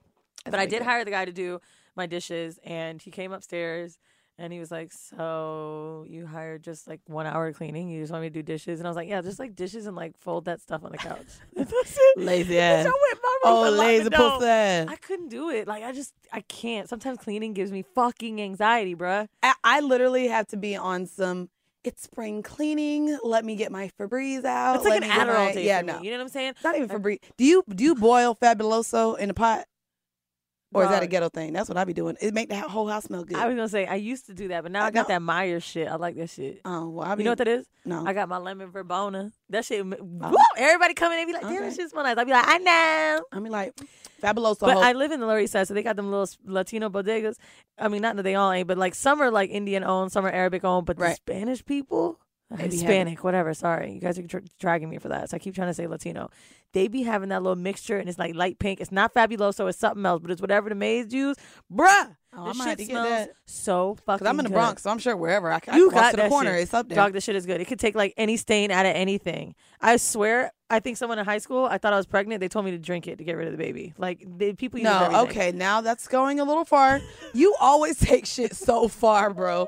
That's 0.45 0.52
but 0.52 0.61
I 0.61 0.64
did 0.64 0.78
deal. 0.78 0.85
hire 0.88 1.04
the 1.04 1.11
guy 1.11 1.26
to 1.26 1.33
do 1.33 1.61
my 1.95 2.06
dishes, 2.06 2.59
and 2.64 3.02
he 3.02 3.11
came 3.11 3.33
upstairs. 3.33 3.99
And 4.38 4.52
he 4.52 4.59
was 4.59 4.71
like, 4.71 4.93
"So 4.93 6.05
you 6.09 6.26
hired 6.26 6.62
just 6.62 6.87
like 6.87 7.00
one 7.07 7.26
hour 7.26 7.47
of 7.49 7.57
cleaning? 7.57 7.88
You 7.88 8.00
just 8.02 8.12
want 8.12 8.23
me 8.23 8.28
to 8.28 8.35
do 8.35 8.43
dishes?" 8.43 8.81
And 8.81 8.87
I 8.87 8.90
was 8.90 8.97
like, 8.97 9.09
"Yeah, 9.09 9.23
just 9.23 9.38
like 9.38 9.55
dishes 9.55 9.87
and 9.87 9.97
like 9.97 10.16
fold 10.19 10.45
that 10.45 10.61
stuff 10.61 10.85
on 10.85 10.93
the 10.93 10.99
couch." 10.99 11.25
That's 11.57 11.73
it. 11.73 12.19
Lazy 12.19 12.55
Bitch, 12.55 12.61
ass. 12.61 12.87
I 12.87 12.90
went 12.90 13.19
my 13.23 13.37
Oh, 13.45 13.71
lazy 13.71 14.11
pussy 14.11 14.47
ass. 14.47 14.88
I 14.90 14.97
couldn't 14.97 15.28
do 15.28 15.49
it. 15.50 15.66
Like 15.66 15.83
I 15.85 15.93
just 15.93 16.12
I 16.33 16.40
can't. 16.43 16.88
Sometimes 16.88 17.19
cleaning 17.19 17.55
gives 17.55 17.73
me 17.73 17.83
fucking 17.95 18.40
anxiety, 18.43 18.95
bruh. 18.95 19.26
I, 19.43 19.55
I 19.64 19.81
literally 19.81 20.28
have 20.28 20.47
to 20.49 20.57
be 20.57 20.76
on 20.76 21.07
some. 21.07 21.49
It's 21.83 22.02
spring 22.02 22.43
cleaning. 22.43 23.16
Let 23.23 23.45
me 23.45 23.55
get 23.55 23.71
my 23.71 23.90
Febreze 23.99 24.45
out. 24.45 24.76
It's 24.76 24.85
like 24.85 25.00
Let 25.02 25.05
an 25.05 25.11
Adderall 25.28 25.47
my- 25.47 25.52
day 25.55 25.64
Yeah, 25.66 25.83
no, 25.83 26.02
You 26.02 26.11
know 26.11 26.16
what 26.19 26.23
I'm 26.25 26.28
saying? 26.31 26.49
it's 26.50 26.64
not 26.64 26.76
even 26.76 26.88
Febreze. 26.88 27.21
Do 27.37 27.45
you 27.45 27.62
do 27.73 27.85
you 27.85 27.95
boil 27.95 28.35
Fabuloso 28.35 29.16
in 29.16 29.31
a 29.31 29.35
pot, 29.35 29.66
or 30.76 30.85
is 30.85 30.90
that 30.90 31.02
a 31.02 31.06
ghetto 31.06 31.28
thing? 31.28 31.52
That's 31.52 31.68
what 31.68 31.76
I 31.78 31.85
be 31.85 31.92
doing. 31.92 32.16
It 32.21 32.35
make 32.35 32.49
the 32.49 32.56
whole 32.61 32.88
house 32.88 33.04
smell 33.04 33.25
good. 33.25 33.37
I 33.37 33.47
was 33.47 33.54
gonna 33.56 33.68
say 33.68 33.87
I 33.87 33.95
used 33.97 34.26
to 34.26 34.35
do 34.35 34.49
that, 34.49 34.62
but 34.62 34.73
now 34.73 34.85
I, 34.85 34.87
I 34.87 34.90
got 34.90 35.09
that 35.09 35.23
Meyer 35.23 35.61
shit. 35.61 35.88
I 35.88 35.97
like 35.97 36.16
that 36.16 36.30
shit. 36.30 36.61
oh 36.64 36.88
well, 36.88 37.06
I 37.06 37.14
be, 37.14 37.23
you 37.23 37.25
know 37.25 37.33
what 37.33 37.38
that 37.38 37.49
is? 37.49 37.66
No, 37.85 38.04
I 38.06 38.12
got 38.12 38.28
my 38.28 38.38
lemon 38.38 38.71
verbena. 38.71 39.33
That 39.50 39.64
shit. 39.64 39.85
Oh. 39.85 39.97
Woo, 40.30 40.37
everybody 40.56 40.95
come 40.95 41.12
in 41.12 41.18
and 41.21 41.26
be 41.26 41.33
like, 41.33 41.42
"Damn, 41.42 41.52
Okay. 41.56 41.68
that 41.68 41.75
shit 41.76 41.90
smell 41.90 42.04
nice." 42.04 42.16
I 42.16 42.25
be 42.25 42.33
like, 42.33 42.47
"I 42.47 42.59
know." 42.59 43.25
I 43.33 43.38
mean 43.40 43.52
like 43.52 43.75
Fabuloso. 44.23 44.61
But 44.61 44.78
I 44.78 44.92
live 44.92 45.12
in 45.12 45.21
the 45.21 45.26
Lower 45.26 45.40
East 45.40 45.52
Side, 45.52 45.68
so 45.68 45.75
they 45.75 45.83
got 45.83 45.97
them 45.97 46.11
little 46.11 46.28
Latino 46.45 46.88
bodegas. 46.88 47.37
I 47.78 47.88
mean, 47.88 48.02
not 48.02 48.16
that 48.16 48.23
they 48.23 48.35
all 48.35 48.50
ain't, 48.50 48.66
but 48.68 48.78
like 48.78 48.95
some 48.95 49.21
are 49.21 49.30
like 49.30 49.50
Indian 49.50 49.85
owned, 49.85 50.12
some 50.12 50.25
are 50.25 50.30
Arabic 50.30 50.64
owned. 50.64 50.87
But 50.87 50.99
the 50.99 51.14
Spanish 51.14 51.64
people, 51.64 52.18
Having- 52.50 52.71
Hispanic, 52.71 53.25
whatever. 53.25 53.55
Sorry, 53.55 53.93
you 53.93 54.00
guys 54.00 54.19
are 54.19 54.23
dra- 54.23 54.43
dragging 54.61 54.88
me 54.88 54.99
for 54.99 55.09
that. 55.09 55.31
So 55.31 55.37
I 55.37 55.38
keep 55.38 55.55
trying 55.55 55.69
to 55.69 55.75
say 55.75 55.87
Latino. 55.87 56.31
They 56.73 56.88
be 56.88 57.03
having 57.03 57.31
that 57.31 57.43
little 57.43 57.57
mixture, 57.57 57.99
and 57.99 58.09
it's 58.09 58.19
like 58.19 58.35
light 58.35 58.59
pink. 58.59 58.81
It's 58.81 58.93
not 58.93 59.15
fabuloso. 59.15 59.69
It's 59.69 59.79
something 59.79 60.05
else, 60.05 60.21
but 60.21 60.31
it's 60.31 60.41
whatever 60.41 60.69
the 60.69 60.75
maids 60.75 61.12
use, 61.15 61.37
bruh. 61.73 62.17
Oh, 62.38 62.53
might 62.53 62.55
shit 62.55 62.67
have 62.67 62.76
to 62.79 62.85
get 62.85 62.91
smells 62.91 63.29
so 63.47 63.97
fucking. 64.05 64.19
Because 64.19 64.26
I'm 64.26 64.38
in 64.38 64.45
the 64.45 64.50
good. 64.50 64.55
Bronx, 64.57 64.83
so 64.83 64.91
I'm 64.91 64.99
sure 64.99 65.17
wherever 65.17 65.50
I 65.50 65.59
can, 65.59 65.73
I 65.75 65.79
You 65.79 65.87
walk 65.87 65.95
got 65.95 66.11
to 66.11 66.17
the 66.19 66.29
corner, 66.29 66.53
shit. 66.53 66.62
it's 66.65 66.75
up 66.75 66.87
there. 66.88 66.97
Dog, 66.97 67.15
this 67.15 67.25
shit 67.25 67.35
is 67.35 67.47
good. 67.47 67.62
It 67.62 67.65
could 67.65 67.79
take 67.81 67.95
like 67.95 68.12
any 68.19 68.37
stain 68.37 68.71
out 68.71 68.85
of 68.85 68.95
anything. 68.95 69.55
I 69.81 69.97
swear, 69.97 70.53
I 70.69 70.81
think 70.81 70.99
someone 70.99 71.19
in 71.19 71.25
high 71.25 71.38
school, 71.38 71.65
I 71.65 71.79
thought 71.79 71.95
I 71.95 71.97
was 71.97 72.05
pregnant. 72.07 72.41
They 72.41 72.49
told 72.49 72.67
me 72.67 72.73
to 72.73 72.79
drink 72.79 73.09
it 73.09 73.17
to 73.19 73.25
get 73.25 73.38
rid 73.38 73.47
of 73.47 73.53
the 73.53 73.59
baby. 73.59 73.95
Like 73.97 74.26
the 74.37 74.53
people 74.53 74.79
use 74.81 74.85
no, 74.85 75.23
okay, 75.23 75.50
now 75.53 75.81
that's 75.81 76.09
going 76.09 76.38
a 76.38 76.45
little 76.45 76.67
far. 76.67 77.00
You 77.33 77.55
always 77.59 77.99
take 78.00 78.26
shit 78.26 78.55
so 78.55 78.87
far, 78.87 79.33
bro. 79.33 79.67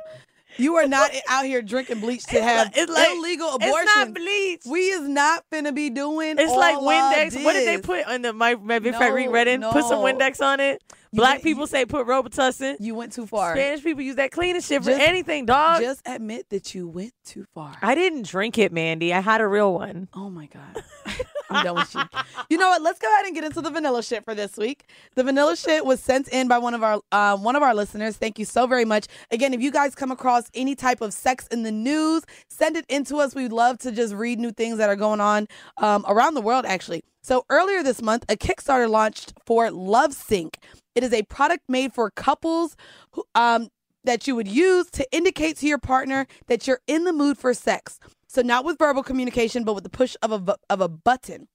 You 0.59 0.75
are 0.77 0.89
not 0.89 1.11
out 1.29 1.45
here 1.45 1.63
drinking 1.63 2.01
bleach 2.01 2.25
to 2.27 2.37
It's 2.37 2.45
have 2.45 2.67
like- 2.67 2.77
it's 2.77 2.93
like- 2.93 3.09
illegal 3.11 3.59
It's 3.61 3.95
not 3.97 4.13
bleach. 4.15 4.63
we 4.67 4.81
is 4.91 5.09
not 5.09 5.45
finna 5.53 5.75
be 5.75 5.89
doing. 5.89 6.37
It's 6.39 6.53
like 6.53 6.77
Windex. 6.77 7.43
What 7.45 7.53
did 7.55 7.67
they 7.69 7.79
put 7.79 8.05
on 8.07 8.23
the 8.23 8.33
my 8.33 8.55
my 8.57 8.79
big 8.81 8.95
fat 8.95 9.09
No, 9.09 9.15
Reed 9.15 9.31
Redden? 9.31 9.63
Put 9.63 9.85
some. 9.85 10.01
Windex 10.03 10.45
on 10.45 10.61
it. 10.61 10.83
You 11.13 11.17
Black 11.19 11.35
went- 11.35 11.45
people 11.45 11.67
say 11.67 11.85
put 11.87 12.07
Robitussin. 12.07 12.77
You 12.81 12.95
went 12.95 13.13
too 13.13 13.27
far. 13.27 13.55
Spanish 13.55 13.83
people 13.83 14.03
use 14.03 14.17
that 14.17 14.31
cleaning 14.31 14.61
shit 14.63 14.83
for 14.85 14.91
Just- 14.91 15.01
anything, 15.03 15.47
dog. 15.47 15.81
Just 15.81 16.03
admit 16.07 16.47
that 16.51 16.75
you 16.75 16.87
went 16.89 17.13
too 17.25 17.45
far. 17.55 17.75
I 17.83 17.95
didn't 17.95 18.27
drink 18.27 18.59
it, 18.59 18.73
Mandy. 18.73 19.13
I 19.15 19.21
had 19.21 19.41
a 19.41 19.47
real 19.47 19.73
one. 19.75 20.09
Oh 20.15 20.29
my 20.31 20.47
god. 20.47 20.83
I'm 21.51 21.65
done 21.65 21.77
with 21.77 21.95
you. 21.95 22.03
You 22.51 22.59
know 22.59 22.69
what? 22.69 22.83
Let's 22.83 22.99
go 22.99 23.11
ahead 23.11 23.25
and 23.25 23.35
get 23.35 23.43
into 23.43 23.63
the 23.63 23.71
vanilla 23.71 24.03
shit 24.03 24.23
for 24.23 24.35
this 24.35 24.59
week. 24.59 24.85
The 25.15 25.25
vanilla 25.25 25.57
shit 25.57 25.83
was 25.83 25.99
sent 25.99 26.29
in 26.29 26.47
by 26.47 26.59
one 26.59 26.75
of 26.75 26.83
our 26.83 27.01
uh, 27.11 27.39
one 27.39 27.57
of 27.57 27.63
our 27.63 27.75
listeners. 27.75 28.19
Thank 28.19 28.39
you 28.39 28.45
so 28.45 28.67
very 28.67 28.85
much. 28.85 29.07
Again, 29.31 29.55
if 29.55 29.63
you 29.63 29.71
guys 29.71 29.95
come 29.95 30.11
across 30.11 30.51
any 30.53 30.75
type 30.75 31.01
of 31.01 31.15
sex 31.15 31.47
in 31.47 31.63
the 31.63 31.73
news, 31.73 32.23
send 32.51 32.77
it 32.77 32.85
into 32.91 33.17
us. 33.17 33.35
We'd 33.35 33.53
love 33.53 33.79
to 33.79 33.93
just 33.93 34.13
read 34.13 34.39
new 34.39 34.51
things 34.51 34.77
that 34.77 34.91
are 34.91 34.97
going 34.97 35.21
on 35.23 35.49
um, 35.79 36.05
around 36.07 36.35
the 36.35 36.43
world. 36.43 36.67
Actually, 36.67 37.03
so 37.23 37.47
earlier 37.49 37.83
this 37.83 38.03
month, 38.03 38.27
a 38.29 38.37
Kickstarter 38.37 38.89
launched 38.91 39.33
for 39.47 39.71
Love 39.71 40.13
Sync. 40.13 40.59
It 40.95 41.05
is 41.05 41.13
a 41.13 41.23
product 41.25 41.65
made 41.69 41.93
for 41.93 42.11
couples 42.11 42.77
who, 43.13 43.25
um, 43.35 43.69
that 44.05 44.27
you 44.27 44.35
would 44.35 44.49
use 44.49 44.91
to 44.93 45.07
indicate 45.13 45.57
to 45.59 45.67
your 45.67 45.79
partner 45.79 46.27
that 46.47 46.67
you're 46.67 46.81
in 46.87 47.05
the 47.05 47.13
mood 47.13 47.39
for 47.39 47.53
sex. 47.55 47.99
So 48.27 48.43
not 48.43 48.65
with 48.65 48.79
verbal 48.79 49.03
communication, 49.03 49.65
but 49.65 49.75
with 49.75 49.85
the 49.85 49.91
push 49.91 50.17
of 50.23 50.49
a 50.49 50.57
of 50.69 50.81
a 50.81 50.89
button. 50.89 51.49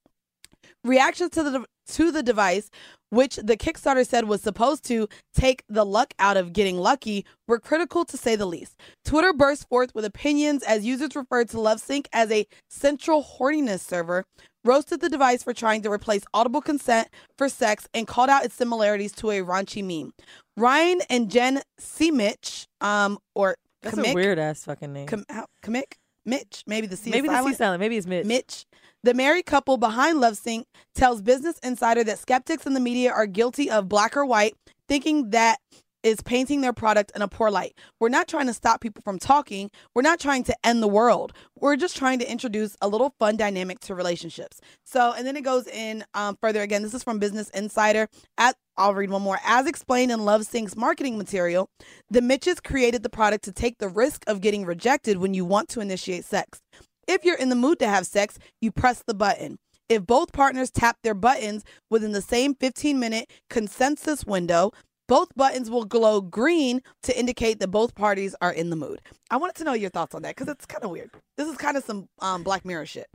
Reactions 0.82 1.30
to 1.30 1.42
the 1.42 1.64
to 1.88 2.10
the 2.10 2.22
device, 2.22 2.70
which 3.10 3.36
the 3.36 3.56
Kickstarter 3.56 4.06
said 4.06 4.26
was 4.26 4.42
supposed 4.42 4.84
to 4.84 5.08
take 5.34 5.62
the 5.68 5.84
luck 5.84 6.14
out 6.18 6.36
of 6.36 6.52
getting 6.52 6.78
lucky, 6.78 7.24
were 7.46 7.58
critical 7.58 8.04
to 8.06 8.16
say 8.16 8.36
the 8.36 8.46
least. 8.46 8.78
Twitter 9.04 9.32
burst 9.32 9.68
forth 9.68 9.94
with 9.94 10.04
opinions 10.04 10.62
as 10.62 10.84
users 10.84 11.14
referred 11.14 11.48
to 11.50 11.58
LoveSync 11.58 12.06
as 12.12 12.30
a 12.30 12.46
central 12.68 13.22
horniness 13.22 13.80
server, 13.80 14.24
roasted 14.64 15.00
the 15.00 15.08
device 15.08 15.42
for 15.42 15.52
trying 15.52 15.82
to 15.82 15.90
replace 15.90 16.22
audible 16.32 16.60
consent 16.60 17.08
for 17.36 17.48
sex, 17.48 17.86
and 17.94 18.06
called 18.06 18.30
out 18.30 18.44
its 18.44 18.54
similarities 18.54 19.12
to 19.12 19.30
a 19.30 19.40
raunchy 19.40 19.82
meme. 19.84 20.12
Ryan 20.56 21.00
and 21.10 21.30
Jen 21.30 21.62
Seemich, 21.80 22.66
um, 22.80 23.18
or 23.34 23.56
That's 23.82 23.96
Kamik, 23.96 24.12
a 24.12 24.14
weird 24.14 24.38
ass 24.38 24.64
fucking 24.64 24.92
name. 24.92 25.06
Kam- 25.06 25.24
how- 25.28 25.46
Kamik, 25.62 25.94
Mitch, 26.24 26.62
maybe 26.66 26.86
the 26.86 26.96
C 26.96 27.10
Maybe 27.10 27.28
the 27.28 27.34
C 27.34 27.38
silent. 27.38 27.56
silent. 27.56 27.80
Maybe 27.80 27.96
it's 27.98 28.06
Mitch. 28.06 28.24
Mitch, 28.26 28.66
the 29.02 29.12
married 29.12 29.44
couple 29.46 29.76
behind 29.76 30.18
LoveSync, 30.18 30.64
tells 30.94 31.20
Business 31.20 31.58
Insider 31.58 32.02
that 32.04 32.18
skeptics 32.18 32.64
in 32.66 32.72
the 32.74 32.80
media 32.80 33.12
are 33.12 33.26
guilty 33.26 33.70
of 33.70 33.88
black 33.88 34.16
or 34.16 34.24
white, 34.24 34.54
thinking 34.88 35.30
that 35.30 35.58
is 36.04 36.20
painting 36.20 36.60
their 36.60 36.72
product 36.72 37.10
in 37.16 37.22
a 37.22 37.26
poor 37.26 37.50
light. 37.50 37.76
We're 37.98 38.10
not 38.10 38.28
trying 38.28 38.46
to 38.46 38.54
stop 38.54 38.80
people 38.80 39.02
from 39.02 39.18
talking. 39.18 39.70
We're 39.94 40.02
not 40.02 40.20
trying 40.20 40.44
to 40.44 40.56
end 40.64 40.82
the 40.82 40.88
world. 40.88 41.32
We're 41.58 41.76
just 41.76 41.96
trying 41.96 42.20
to 42.20 42.30
introduce 42.30 42.76
a 42.80 42.86
little 42.86 43.14
fun 43.18 43.36
dynamic 43.36 43.80
to 43.80 43.94
relationships. 43.94 44.60
So, 44.84 45.12
and 45.16 45.26
then 45.26 45.36
it 45.36 45.42
goes 45.42 45.66
in 45.66 46.04
um, 46.14 46.36
further 46.40 46.62
again. 46.62 46.82
This 46.82 46.94
is 46.94 47.02
from 47.02 47.18
Business 47.18 47.50
Insider. 47.50 48.08
At 48.38 48.54
I'll 48.76 48.94
read 48.94 49.10
one 49.10 49.22
more. 49.22 49.38
As 49.44 49.66
explained 49.66 50.10
in 50.10 50.20
LoveSync's 50.20 50.76
marketing 50.76 51.16
material, 51.16 51.70
the 52.10 52.20
Mitches 52.20 52.60
created 52.60 53.02
the 53.02 53.08
product 53.08 53.44
to 53.44 53.52
take 53.52 53.78
the 53.78 53.88
risk 53.88 54.24
of 54.26 54.40
getting 54.40 54.66
rejected 54.66 55.18
when 55.18 55.32
you 55.32 55.44
want 55.44 55.68
to 55.70 55.80
initiate 55.80 56.24
sex. 56.24 56.60
If 57.06 57.24
you're 57.24 57.38
in 57.38 57.50
the 57.50 57.56
mood 57.56 57.78
to 57.78 57.88
have 57.88 58.06
sex, 58.06 58.38
you 58.60 58.72
press 58.72 59.02
the 59.06 59.14
button. 59.14 59.58
If 59.88 60.06
both 60.06 60.32
partners 60.32 60.70
tap 60.70 60.96
their 61.02 61.14
buttons 61.14 61.62
within 61.90 62.12
the 62.12 62.22
same 62.22 62.54
15 62.54 62.98
minute 62.98 63.30
consensus 63.48 64.24
window, 64.24 64.72
both 65.06 65.34
buttons 65.34 65.70
will 65.70 65.84
glow 65.84 66.20
green 66.20 66.80
to 67.02 67.18
indicate 67.18 67.60
that 67.60 67.68
both 67.68 67.94
parties 67.94 68.34
are 68.40 68.52
in 68.52 68.70
the 68.70 68.76
mood. 68.76 69.00
I 69.30 69.36
wanted 69.36 69.56
to 69.56 69.64
know 69.64 69.74
your 69.74 69.90
thoughts 69.90 70.14
on 70.14 70.22
that 70.22 70.34
because 70.36 70.48
it's 70.48 70.66
kind 70.66 70.84
of 70.84 70.90
weird. 70.90 71.10
This 71.36 71.48
is 71.48 71.56
kind 71.56 71.76
of 71.76 71.84
some 71.84 72.08
um, 72.20 72.42
Black 72.42 72.64
Mirror 72.64 72.86
shit. 72.86 73.06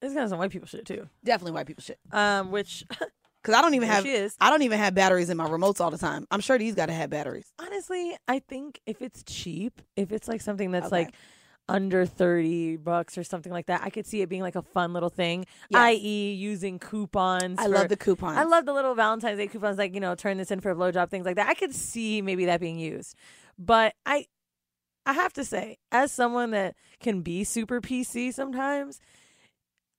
This 0.00 0.10
is 0.10 0.14
kind 0.14 0.24
of 0.24 0.30
some 0.30 0.38
white 0.38 0.50
people 0.50 0.68
shit 0.68 0.86
too. 0.86 1.08
Definitely 1.24 1.52
white 1.52 1.66
people 1.66 1.82
shit. 1.82 1.98
Um, 2.12 2.50
which 2.50 2.84
Because 3.42 3.56
I 3.56 3.62
don't 3.62 3.74
even 3.74 3.88
have 3.88 4.02
she 4.02 4.10
is. 4.12 4.34
I 4.40 4.50
don't 4.50 4.62
even 4.62 4.78
have 4.80 4.94
batteries 4.94 5.30
in 5.30 5.36
my 5.36 5.48
remotes 5.48 5.80
all 5.80 5.92
the 5.92 5.96
time. 5.98 6.26
I'm 6.30 6.40
sure 6.40 6.58
these 6.58 6.74
got 6.74 6.86
to 6.86 6.92
have 6.92 7.08
batteries. 7.08 7.52
honestly, 7.60 8.16
I 8.26 8.40
think 8.40 8.80
if 8.84 9.00
it's 9.00 9.22
cheap, 9.22 9.80
if 9.96 10.10
it's 10.10 10.26
like 10.26 10.40
something 10.40 10.72
that's 10.72 10.86
Okay. 10.86 11.04
like 11.04 11.14
under 11.68 12.06
30 12.06 12.76
bucks 12.78 13.18
or 13.18 13.24
something 13.24 13.52
like 13.52 13.66
that, 13.66 13.82
I 13.82 13.90
could 13.90 14.06
see 14.06 14.22
it 14.22 14.28
being 14.28 14.42
like 14.42 14.56
a 14.56 14.62
fun 14.62 14.92
little 14.92 15.10
thing, 15.10 15.44
Yes. 15.68 15.78
i.e., 15.80 16.32
using 16.32 16.78
coupons. 16.78 17.58
I 17.58 17.64
for- 17.64 17.68
love 17.68 17.88
the 17.88 17.96
coupons. 17.96 18.38
I 18.38 18.44
love 18.44 18.64
the 18.66 18.72
little 18.72 18.94
Valentine's 18.94 19.38
Day 19.38 19.46
coupons, 19.48 19.76
like, 19.78 19.94
you 19.94 20.00
know, 20.00 20.14
turn 20.14 20.38
this 20.38 20.50
in 20.50 20.60
for 20.60 20.70
a 20.70 20.74
blowjob, 20.74 21.10
things 21.10 21.26
like 21.26 21.36
that. 21.36 21.48
I 21.48 21.54
could 21.54 21.74
see 21.74 22.22
maybe 22.22 22.46
that 22.46 22.60
being 22.60 22.78
used. 22.78 23.14
But 23.58 23.94
I 24.06 24.26
I 25.06 25.12
have 25.14 25.32
to 25.34 25.44
say, 25.44 25.78
as 25.90 26.12
someone 26.12 26.50
that 26.50 26.74
can 27.00 27.22
be 27.22 27.42
super 27.44 27.80
PC 27.80 28.32
sometimes, 28.32 29.00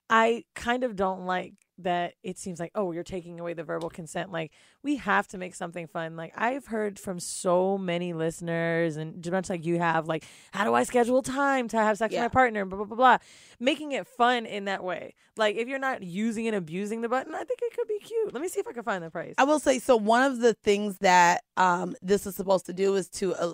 I 0.08 0.44
kind 0.54 0.84
of 0.84 0.96
don't 0.96 1.26
like 1.26 1.54
that 1.84 2.14
it 2.22 2.38
seems 2.38 2.58
like 2.60 2.70
oh 2.74 2.92
you're 2.92 3.02
taking 3.02 3.40
away 3.40 3.52
the 3.54 3.64
verbal 3.64 3.88
consent 3.90 4.30
like 4.32 4.52
we 4.82 4.96
have 4.96 5.26
to 5.28 5.38
make 5.38 5.54
something 5.54 5.86
fun 5.86 6.16
like 6.16 6.32
i've 6.36 6.66
heard 6.66 6.98
from 6.98 7.18
so 7.20 7.76
many 7.78 8.12
listeners 8.12 8.96
and 8.96 9.22
just 9.22 9.32
much 9.32 9.48
like 9.50 9.64
you 9.64 9.78
have 9.78 10.06
like 10.08 10.24
how 10.52 10.64
do 10.64 10.74
i 10.74 10.82
schedule 10.82 11.22
time 11.22 11.68
to 11.68 11.76
have 11.76 11.98
sex 11.98 12.12
Yeah. 12.12 12.22
with 12.24 12.32
my 12.32 12.34
partner 12.40 12.64
blah 12.64 12.76
blah 12.78 12.86
blah 12.86 12.96
blah 12.96 13.18
making 13.58 13.92
it 13.92 14.06
fun 14.06 14.46
in 14.46 14.64
that 14.66 14.82
way 14.84 15.14
like 15.36 15.56
if 15.56 15.68
you're 15.68 15.78
not 15.78 16.02
using 16.02 16.46
and 16.46 16.56
abusing 16.56 17.00
the 17.00 17.08
button 17.08 17.34
i 17.34 17.44
think 17.44 17.60
it 17.62 17.74
could 17.76 17.88
be 17.88 17.98
cute 18.00 18.32
let 18.32 18.42
me 18.42 18.48
see 18.48 18.60
if 18.60 18.66
i 18.66 18.72
can 18.72 18.82
find 18.82 19.02
the 19.04 19.10
price 19.10 19.34
I 19.38 19.44
will 19.44 19.60
say 19.60 19.78
so. 19.78 19.96
One 19.96 20.22
of 20.22 20.40
the 20.40 20.54
things 20.54 20.98
that 20.98 21.42
um 21.56 21.94
this 22.02 22.26
is 22.26 22.34
supposed 22.36 22.66
to 22.66 22.72
do 22.72 22.94
is 22.96 23.08
to 23.10 23.34
uh, 23.34 23.52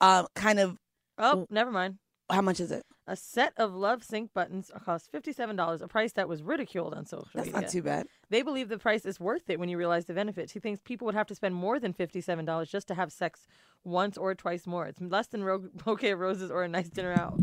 um 0.00 0.26
kind 0.34 0.58
of 0.60 0.76
oh 1.18 1.46
never 1.50 1.70
mind 1.70 1.98
how 2.30 2.40
much 2.42 2.58
is 2.60 2.70
it? 2.72 2.82
A 3.06 3.16
set 3.16 3.52
of 3.56 3.74
love 3.74 4.02
sync 4.02 4.32
buttons 4.32 4.70
cost 4.84 5.12
$57 5.12 5.82
a 5.82 5.88
price 5.88 6.12
that 6.12 6.28
was 6.28 6.42
ridiculed 6.42 6.94
on 6.94 7.04
social 7.04 7.28
That's 7.34 7.46
media 7.46 7.60
not 7.60 7.70
too 7.70 7.82
bad. 7.82 8.06
They 8.30 8.42
believe 8.42 8.68
the 8.68 8.78
price 8.78 9.04
is 9.04 9.20
worth 9.20 9.48
it 9.48 9.58
when 9.58 9.68
you 9.68 9.76
realize 9.76 10.06
the 10.06 10.14
benefits. 10.14 10.52
He 10.52 10.60
thinks 10.60 10.80
people 10.82 11.04
would 11.06 11.14
have 11.14 11.26
to 11.28 11.34
spend 11.34 11.54
more 11.54 11.78
than 11.78 11.92
$57 11.92 12.68
just 12.68 12.88
to 12.88 12.94
have 12.94 13.12
sex 13.12 13.46
once 13.84 14.16
or 14.16 14.34
twice 14.34 14.66
more. 14.66 14.86
It's 14.86 15.00
less 15.00 15.26
than 15.26 15.44
ro- 15.44 15.68
bouquet 15.84 16.12
of 16.12 16.18
roses 16.18 16.50
or 16.50 16.64
a 16.64 16.68
nice 16.68 16.88
dinner 16.88 17.12
out. 17.12 17.38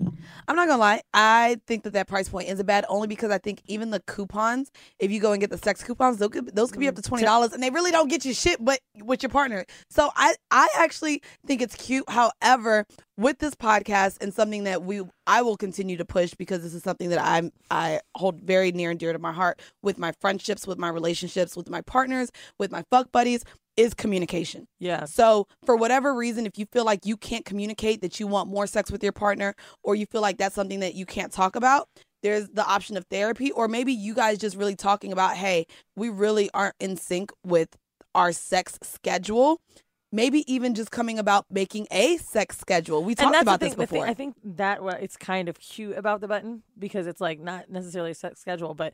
I'm 0.48 0.56
not 0.56 0.68
gonna 0.68 0.80
lie. 0.80 1.02
I 1.14 1.60
think 1.66 1.84
that 1.84 1.94
that 1.94 2.08
price 2.08 2.30
point 2.30 2.48
isn't 2.50 2.66
bad, 2.66 2.86
only 2.90 3.08
because 3.08 3.32
I 3.32 3.38
think 3.38 3.62
even 3.66 3.90
the 3.90 4.00
coupons, 4.02 4.72
if 5.00 5.12
you 5.12 5.20
go 5.20 5.32
and 5.32 5.42
get 5.42 5.50
the 5.50 5.58
sex 5.58 5.84
coupons, 5.84 6.18
those 6.18 6.30
could, 6.30 6.56
those 6.56 6.72
could 6.72 6.80
be 6.80 6.88
up 6.88 6.94
mm-hmm. 6.94 7.02
to 7.02 7.10
twenty 7.10 7.24
dollars, 7.24 7.54
and 7.54 7.64
they 7.64 7.70
really 7.72 7.92
don't 7.92 8.08
get 8.08 8.24
you 8.24 8.34
shit, 8.34 8.64
but 8.64 8.80
with 9.04 9.24
your 9.24 9.32
partner. 9.32 9.66
So 9.90 10.12
I 10.16 10.36
I 10.52 10.68
actually 10.78 11.22
think 11.46 11.62
it's 11.62 11.76
cute. 11.76 12.08
However, 12.10 12.86
with 13.18 13.40
this 13.40 13.56
podcast 13.56 14.22
and 14.22 14.34
something 14.34 14.64
that 14.66 14.84
we 14.84 15.02
I 15.28 15.42
will 15.42 15.58
continue 15.58 15.98
to 15.98 16.06
push 16.06 16.34
because 16.34 16.64
this 16.64 16.74
is 16.74 16.84
something 16.84 17.10
that 17.10 17.22
I'm 17.22 17.52
I 17.70 18.02
hold 18.16 18.42
very 18.42 18.72
near 18.72 18.92
and 18.92 19.00
dear 19.00 19.14
to 19.14 19.20
my 19.20 19.32
heart 19.32 19.62
with 19.82 19.98
my 19.98 20.14
friendships, 20.20 20.66
with 20.66 20.78
my 20.78 20.90
relationships, 20.90 21.56
with 21.56 21.70
my 21.70 21.82
partners, 21.82 22.32
with 22.58 22.72
my 22.72 22.84
fuck 22.92 23.12
buddies 23.12 23.44
is 23.78 23.94
communication. 23.94 24.68
Yeah. 24.80 25.06
So, 25.06 25.48
for 25.66 25.76
whatever 25.76 26.14
reason, 26.14 26.46
if 26.46 26.58
you 26.58 26.66
feel 26.72 26.86
like 26.86 27.06
you 27.06 27.18
can't 27.18 27.46
communicate 27.46 28.02
that 28.02 28.20
you 28.20 28.28
want 28.28 28.50
more 28.50 28.68
sex 28.68 28.92
with 28.92 29.04
your 29.04 29.14
partner, 29.14 29.56
or 29.84 29.96
you 29.96 30.06
feel 30.06 30.22
like 30.22 30.38
that's 30.38 30.56
something 30.56 30.82
that 30.82 30.96
you 30.96 31.06
can't 31.06 31.32
talk 31.32 31.56
about, 31.56 31.88
there's 32.24 32.50
the 32.50 32.66
option 32.66 32.98
of 32.98 33.06
therapy, 33.06 33.52
or 33.52 33.68
maybe 33.68 33.94
you 33.94 34.14
guys 34.14 34.38
just 34.38 34.56
really 34.56 34.76
talking 34.76 35.12
about, 35.12 35.36
hey, 35.36 35.66
we 35.96 36.10
really 36.10 36.50
aren't 36.54 36.76
in 36.80 36.98
sync 36.98 37.32
with 37.46 37.70
our 38.14 38.32
sex 38.32 38.78
schedule. 38.84 39.62
Maybe 40.12 40.44
even 40.54 40.74
just 40.76 40.92
coming 40.92 41.18
about 41.18 41.46
making 41.50 41.88
a 41.90 42.18
sex 42.18 42.58
schedule. 42.58 43.04
We 43.04 43.16
talked 43.16 43.42
about 43.42 43.60
the 43.62 43.68
this 43.68 43.74
thing, 43.76 43.80
the 43.80 43.88
thing- 43.88 44.00
before. 44.00 44.10
I 44.10 44.14
think 44.14 44.36
that 44.44 44.84
what 44.84 45.02
it's 45.02 45.16
kind 45.16 45.48
of 45.48 45.60
cute 45.60 45.98
about 45.98 46.20
the 46.22 46.28
button 46.28 46.64
because 46.78 47.08
it's 47.08 47.22
like 47.22 47.40
not 47.40 47.70
necessarily 47.70 48.12
a 48.12 48.16
set 48.16 48.38
schedule, 48.38 48.74
but 48.74 48.94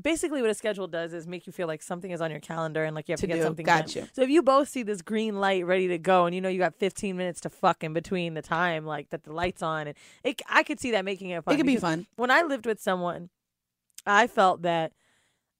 basically 0.00 0.40
what 0.40 0.48
a 0.50 0.54
schedule 0.54 0.86
does 0.86 1.12
is 1.12 1.26
make 1.26 1.44
you 1.48 1.52
feel 1.52 1.66
like 1.66 1.82
something 1.82 2.12
is 2.12 2.20
on 2.20 2.30
your 2.30 2.38
calendar 2.38 2.84
and 2.84 2.94
like 2.94 3.08
you 3.08 3.12
have 3.14 3.18
to, 3.20 3.26
To 3.26 3.32
get 3.32 3.36
do. 3.38 3.42
something 3.42 3.66
Got 3.66 3.86
done. 3.88 4.04
you. 4.04 4.08
So 4.12 4.22
if 4.22 4.30
you 4.30 4.40
both 4.40 4.68
see 4.68 4.84
this 4.84 5.02
green 5.02 5.40
light 5.40 5.66
ready 5.66 5.88
to 5.88 5.98
go 5.98 6.26
and 6.26 6.34
you 6.34 6.40
know 6.40 6.48
you 6.48 6.60
got 6.60 6.76
15 6.76 7.16
minutes 7.16 7.40
to 7.40 7.50
fuck 7.50 7.82
in 7.82 7.92
between 7.92 8.34
the 8.34 8.42
time 8.42 8.86
like 8.86 9.10
that 9.10 9.24
the 9.24 9.32
light's 9.32 9.62
on 9.62 9.88
and 9.88 9.96
it 10.22 10.40
I 10.48 10.62
could 10.62 10.78
see 10.78 10.92
that 10.92 11.04
making 11.04 11.30
it 11.30 11.42
fun. 11.44 11.54
it 11.54 11.56
could 11.56 11.66
be 11.66 11.76
fun. 11.76 12.06
When 12.14 12.30
I 12.30 12.42
lived 12.42 12.66
with 12.66 12.80
someone, 12.80 13.30
I 14.06 14.28
felt 14.28 14.62
that 14.62 14.92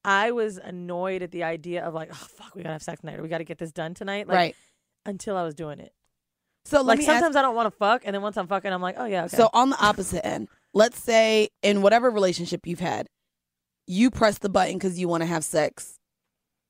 I 0.05 0.31
was 0.31 0.57
annoyed 0.59 1.23
at 1.23 1.33
the 1.33 1.43
idea 1.43 1.85
of 1.85 1.93
like, 1.93 2.11
oh 2.13 2.15
fuck, 2.15 2.55
we 2.55 2.63
gotta 2.63 2.75
have 2.75 2.83
sex 2.83 3.01
tonight 3.01 3.19
or 3.19 3.23
we 3.23 3.29
gotta 3.29 3.45
get 3.45 3.59
this 3.59 3.73
done 3.73 3.95
tonight. 3.95 4.29
Like, 4.29 4.37
right. 4.37 4.57
Until 5.05 5.37
I 5.37 5.43
was 5.43 5.55
doing 5.55 5.81
it. 5.81 5.93
So 6.65 6.79
let 6.79 6.87
like 6.87 6.99
me 6.99 7.07
ask- 7.07 7.15
sometimes 7.15 7.37
I 7.37 7.43
don't 7.43 7.55
want 7.57 7.67
to 7.67 7.77
fuck, 7.77 8.03
and 8.05 8.15
then 8.15 8.23
once 8.23 8.37
I'm 8.37 8.47
fucking, 8.47 8.73
I'm 8.73 8.83
like, 8.83 8.95
oh 8.99 9.05
yeah, 9.05 9.25
okay. 9.25 9.37
So 9.37 9.51
on 9.53 9.71
the 9.71 9.85
opposite 9.85 10.25
end, 10.25 10.49
let's 10.73 10.99
say 10.99 11.49
in 11.63 11.83
whatever 11.83 12.11
relationship 12.11 12.67
you've 12.67 12.81
had, 12.81 13.09
you 13.87 14.11
press 14.11 14.39
the 14.39 14.49
button 14.49 14.75
because 14.75 14.99
you 14.99 15.09
want 15.09 15.23
to 15.23 15.27
have 15.27 15.45
sex, 15.45 15.99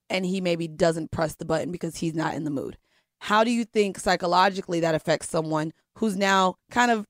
and 0.08 0.24
he 0.24 0.40
maybe 0.40 0.66
doesn't 0.66 1.10
press 1.10 1.34
the 1.34 1.44
button 1.44 1.70
because 1.70 1.96
he's 1.96 2.14
not 2.14 2.34
in 2.34 2.44
the 2.44 2.50
mood. 2.50 2.78
How 3.20 3.44
do 3.44 3.50
you 3.50 3.64
think 3.64 3.98
psychologically 3.98 4.80
that 4.80 4.94
affects 4.94 5.28
someone 5.28 5.72
who's 5.98 6.16
now 6.16 6.56
kind 6.70 6.90
of 6.90 7.06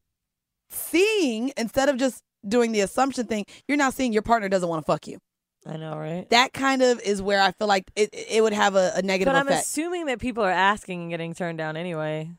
seeing 0.71 1.53
instead 1.57 1.89
of 1.89 1.97
just 1.97 2.23
doing 2.47 2.73
the 2.73 2.81
assumption 2.81 3.27
thing, 3.27 3.45
you're 3.69 3.79
now 3.79 3.91
seeing 3.91 4.13
your 4.13 4.23
partner 4.23 4.49
doesn't 4.49 4.69
want 4.69 4.85
to 4.85 4.91
fuck 4.91 5.07
you. 5.07 5.19
I 5.67 5.77
know, 5.77 5.97
right? 5.97 6.29
That 6.31 6.53
kind 6.53 6.83
of 6.83 7.01
is 7.03 7.23
where 7.23 7.41
I 7.41 7.53
feel 7.53 7.69
like 7.69 7.85
it 7.95 8.11
it 8.13 8.43
would 8.43 8.53
have 8.53 8.75
a, 8.75 8.93
a 8.97 9.03
negative 9.03 9.33
But 9.33 9.39
I'm 9.39 9.47
effect. 9.49 9.65
assuming 9.65 10.07
that 10.07 10.19
people 10.19 10.43
are 10.43 10.51
asking 10.51 11.03
and 11.03 11.11
getting 11.11 11.35
turned 11.35 11.59
down 11.59 11.77
anyway. 11.77 12.31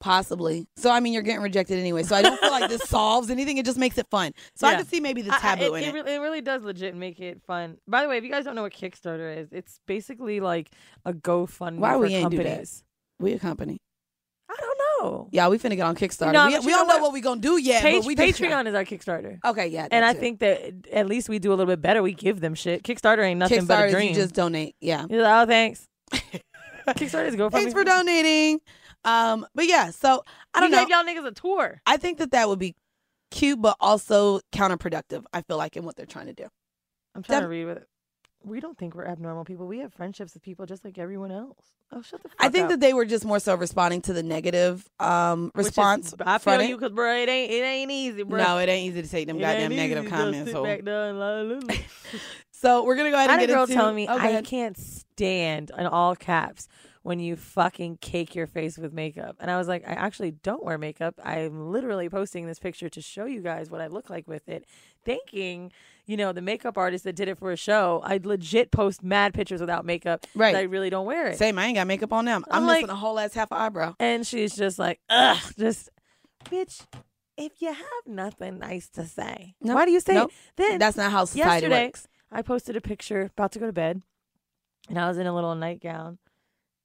Possibly. 0.00 0.66
So 0.76 0.90
I 0.90 1.00
mean, 1.00 1.12
you're 1.12 1.22
getting 1.22 1.42
rejected 1.42 1.78
anyway. 1.78 2.02
So 2.02 2.14
I 2.16 2.22
don't 2.22 2.38
feel 2.40 2.50
like 2.50 2.70
this 2.70 2.82
solves 2.88 3.30
anything. 3.30 3.58
It 3.58 3.64
just 3.66 3.78
makes 3.78 3.98
it 3.98 4.06
fun. 4.10 4.32
So 4.54 4.66
I 4.66 4.72
Yeah. 4.72 4.76
can 4.78 4.86
see 4.86 5.00
maybe 5.00 5.22
the 5.22 5.32
I- 5.32 5.36
I- 5.36 5.40
taboo 5.40 5.74
it, 5.74 5.78
in 5.78 5.84
it 5.84 5.88
it. 5.88 5.94
really, 5.94 6.14
it 6.14 6.18
really 6.18 6.40
does 6.40 6.62
legit 6.62 6.94
make 6.94 7.20
it 7.20 7.42
fun. 7.46 7.78
By 7.88 8.02
the 8.02 8.08
way, 8.08 8.16
if 8.18 8.24
you 8.24 8.30
guys 8.30 8.44
don't 8.44 8.54
know 8.54 8.62
what 8.62 8.72
Kickstarter 8.72 9.36
is, 9.36 9.48
it's 9.52 9.80
basically 9.86 10.40
like 10.40 10.70
a 11.04 11.12
GoFundMe 11.12 11.78
Why 11.78 11.92
for 11.94 11.98
we 12.00 12.14
ain't 12.14 12.30
do 12.30 12.36
that? 12.38 12.44
companies. 12.44 12.84
We 13.18 13.32
a 13.32 13.38
company. 13.38 13.80
Know. 15.00 15.28
Yeah, 15.32 15.48
we 15.48 15.58
finna 15.58 15.76
get 15.76 15.82
on 15.82 15.96
Kickstarter. 15.96 16.32
No, 16.32 16.46
we 16.46 16.52
but 16.56 16.64
we 16.64 16.72
know 16.72 16.78
don't 16.78 16.88
know 16.88 16.94
what? 16.94 17.02
what 17.02 17.12
we 17.12 17.20
gonna 17.20 17.40
do 17.40 17.58
yet. 17.58 17.82
Page- 17.82 18.02
but 18.02 18.06
we 18.06 18.16
Patreon 18.16 18.66
is 18.66 18.74
our 18.74 18.84
Kickstarter. 18.84 19.38
Okay, 19.44 19.68
yeah. 19.68 19.88
and 19.90 20.04
I 20.04 20.10
it. 20.12 20.18
think 20.18 20.40
that 20.40 20.86
at 20.92 21.06
least 21.06 21.28
we 21.28 21.38
do 21.38 21.50
a 21.50 21.54
little 21.54 21.66
bit 21.72 21.80
better. 21.82 22.02
We 22.02 22.12
give 22.12 22.40
them 22.40 22.54
shit. 22.54 22.82
Kickstarter 22.82 23.22
ain't 23.24 23.38
nothing 23.38 23.66
but 23.66 23.78
Kickstarter 23.78 23.82
a 23.82 23.86
is 23.86 23.92
dream. 23.92 24.08
you 24.10 24.14
just 24.14 24.34
donate. 24.34 24.76
Yeah. 24.80 25.06
You're 25.08 25.22
like, 25.22 25.42
oh, 25.42 25.46
thanks. 25.46 25.86
Kickstarter 26.88 27.26
is 27.26 27.36
GoFundMe. 27.36 27.52
Thanks 27.52 27.72
for 27.72 27.84
donating. 27.84 28.60
Um, 29.04 29.46
but 29.54 29.66
yeah, 29.66 29.90
so 29.90 30.22
I 30.54 30.60
don't 30.60 30.70
we 30.70 30.76
know. 30.76 30.86
gave 30.86 30.88
y'all 30.90 31.04
niggas 31.04 31.26
a 31.26 31.32
tour. 31.32 31.80
I 31.86 31.96
think 31.96 32.18
that 32.18 32.32
that 32.32 32.48
would 32.48 32.58
be 32.58 32.74
cute, 33.30 33.60
but 33.60 33.76
also 33.80 34.40
counterproductive. 34.52 35.24
I 35.32 35.42
feel 35.42 35.56
like 35.56 35.76
in 35.76 35.84
what 35.84 35.96
they're 35.96 36.06
trying 36.06 36.26
to 36.26 36.32
do. 36.32 36.46
I'm 37.14 37.22
trying 37.22 37.42
to 37.42 37.48
read 37.48 37.64
with 37.66 37.78
it. 37.78 37.88
We 38.46 38.60
don't 38.60 38.78
think 38.78 38.94
we're 38.94 39.06
abnormal 39.06 39.44
people. 39.44 39.66
We 39.66 39.80
have 39.80 39.92
friendships 39.92 40.34
with 40.34 40.42
people 40.42 40.66
just 40.66 40.84
like 40.84 40.98
everyone 40.98 41.32
else. 41.32 41.58
Oh, 41.92 42.00
shut 42.02 42.22
the 42.22 42.28
fuck 42.28 42.36
I 42.40 42.48
think 42.48 42.64
up. 42.64 42.70
that 42.70 42.80
they 42.80 42.94
were 42.94 43.04
just 43.04 43.24
more 43.24 43.38
so 43.40 43.54
responding 43.56 44.02
to 44.02 44.12
the 44.12 44.22
negative 44.22 44.88
um 45.00 45.50
Which 45.54 45.62
is- 45.62 45.66
response. 45.68 46.14
I 46.20 46.38
feel 46.38 46.62
you 46.62 46.76
because, 46.76 46.92
bro, 46.92 47.12
it 47.14 47.28
ain't, 47.28 47.50
it 47.52 47.62
ain't 47.64 47.90
easy, 47.90 48.22
bro. 48.22 48.42
No, 48.42 48.58
it 48.58 48.68
ain't 48.68 48.90
easy 48.92 49.02
to 49.02 49.08
take 49.08 49.26
them 49.26 49.36
It 49.38 49.40
goddamn 49.40 49.74
negative 49.74 50.04
easy 50.04 50.10
to 50.10 50.16
just 50.16 50.52
comments. 50.52 50.52
So. 52.52 52.84
we're 52.84 52.96
gonna 52.96 53.10
go 53.10 53.16
ahead 53.16 53.30
I 53.30 53.34
and 53.34 53.40
had 53.42 53.50
a 53.50 53.52
get 53.52 53.54
girl 53.54 53.62
into. 53.64 53.74
telling 53.74 53.94
me 53.96 54.08
Oh, 54.08 54.16
I 54.16 54.42
can't 54.42 54.76
stand 54.78 55.70
in 55.76 55.86
all 55.86 56.16
caps 56.16 56.68
when 57.06 57.20
you 57.20 57.36
fucking 57.36 57.96
cake 57.98 58.34
your 58.34 58.48
face 58.48 58.76
with 58.76 58.92
makeup. 58.92 59.36
And 59.38 59.48
I 59.48 59.56
was 59.56 59.68
like, 59.68 59.86
I 59.86 59.92
actually 59.92 60.32
don't 60.32 60.64
wear 60.64 60.76
makeup. 60.76 61.14
I'm 61.22 61.70
literally 61.70 62.08
posting 62.08 62.48
this 62.48 62.58
picture 62.58 62.88
to 62.88 63.00
show 63.00 63.26
you 63.26 63.42
guys 63.42 63.70
what 63.70 63.80
I 63.80 63.86
look 63.86 64.10
like 64.10 64.26
with 64.26 64.48
it, 64.48 64.64
thinking, 65.04 65.70
you 66.06 66.16
know, 66.16 66.32
the 66.32 66.42
makeup 66.42 66.76
artist 66.76 67.04
that 67.04 67.14
did 67.14 67.28
it 67.28 67.38
for 67.38 67.52
a 67.52 67.56
show. 67.56 68.02
I 68.04 68.18
legit 68.20 68.72
post 68.72 69.04
mad 69.04 69.34
pictures 69.34 69.60
without 69.60 69.84
makeup. 69.84 70.26
Right. 70.34 70.56
I 70.56 70.62
really 70.62 70.90
don't 70.90 71.06
wear 71.06 71.28
it. 71.28 71.38
Same. 71.38 71.60
I 71.60 71.66
ain't 71.66 71.76
got 71.76 71.86
makeup 71.86 72.12
on 72.12 72.24
now. 72.24 72.38
I'm, 72.38 72.44
I'm 72.50 72.66
missing 72.66 72.88
like- 72.88 72.90
a 72.90 72.96
whole 72.96 73.20
ass 73.20 73.34
half 73.34 73.52
an 73.52 73.58
eyebrow. 73.58 73.94
And 74.00 74.26
she's 74.26 74.56
just 74.56 74.76
like, 74.76 74.98
ugh, 75.08 75.38
just, 75.56 75.90
bitch. 76.46 76.84
If 77.36 77.62
you 77.62 77.68
have 77.72 77.84
nothing 78.04 78.58
nice 78.58 78.88
to 78.88 79.04
say, 79.04 79.54
why 79.60 79.84
do 79.84 79.92
you 79.92 80.00
say 80.00 80.14
Nope. 80.14 80.32
Then 80.56 80.80
That's 80.80 80.96
not 80.96 81.12
how 81.12 81.24
society 81.26 81.66
yesterday, 81.66 81.84
works. 81.84 82.08
I 82.32 82.42
posted 82.42 82.74
a 82.74 82.80
picture 82.80 83.30
about 83.32 83.52
to 83.52 83.60
go 83.60 83.66
to 83.66 83.72
bed, 83.72 84.02
and 84.88 84.98
I 84.98 85.06
was 85.06 85.18
in 85.18 85.28
a 85.28 85.34
little 85.34 85.54
nightgown, 85.54 86.18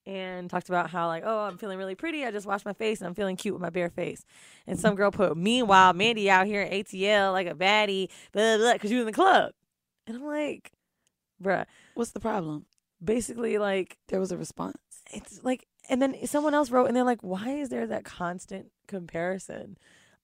and 0.06 0.50
talked 0.50 0.70
about 0.70 0.90
how 0.90 1.08
like, 1.08 1.24
oh, 1.26 1.40
I'm 1.42 1.58
feeling 1.58 1.78
really 1.78 1.96
pretty. 1.96 2.26
I 2.26 2.32
just 2.32 2.46
washed 2.48 2.66
my 2.66 2.74
face, 2.74 3.00
and 3.00 3.08
I'm 3.08 3.14
feeling 3.16 3.36
cute 3.36 3.54
with 3.54 3.62
my 3.62 3.70
bare 3.70 3.90
face. 3.90 4.26
And 4.68 4.80
some 4.80 4.96
girl 4.96 5.12
put, 5.12 5.36
meanwhile, 5.38 5.94
Mandy 5.94 6.30
out 6.30 6.46
here 6.48 6.62
in 6.62 6.72
ATL 6.84 7.32
like 7.32 7.48
a 7.48 7.54
baddie, 7.56 8.10
blah 8.32 8.58
blah, 8.58 8.58
blah, 8.58 8.74
because 8.74 8.92
was 8.92 9.00
in 9.02 9.06
the 9.06 9.12
club, 9.12 9.52
and 10.08 10.18
I'm 10.18 10.26
like, 10.26 10.72
bruh, 11.42 11.66
What's 11.94 12.12
the 12.12 12.20
problem? 12.20 12.66
basically 13.04 13.58
like 13.58 13.98
There 14.10 14.20
was 14.20 14.32
a 14.32 14.38
response. 14.38 14.78
it's 15.12 15.44
like 15.44 15.66
and 15.90 16.00
then 16.02 16.16
someone 16.28 16.54
else 16.54 16.70
wrote 16.70 16.86
and 16.86 16.96
they're 16.96 17.04
like 17.04 17.22
why 17.22 17.50
is 17.50 17.70
there 17.70 17.88
that 17.88 18.04
constant 18.06 18.68
comparison 18.88 19.76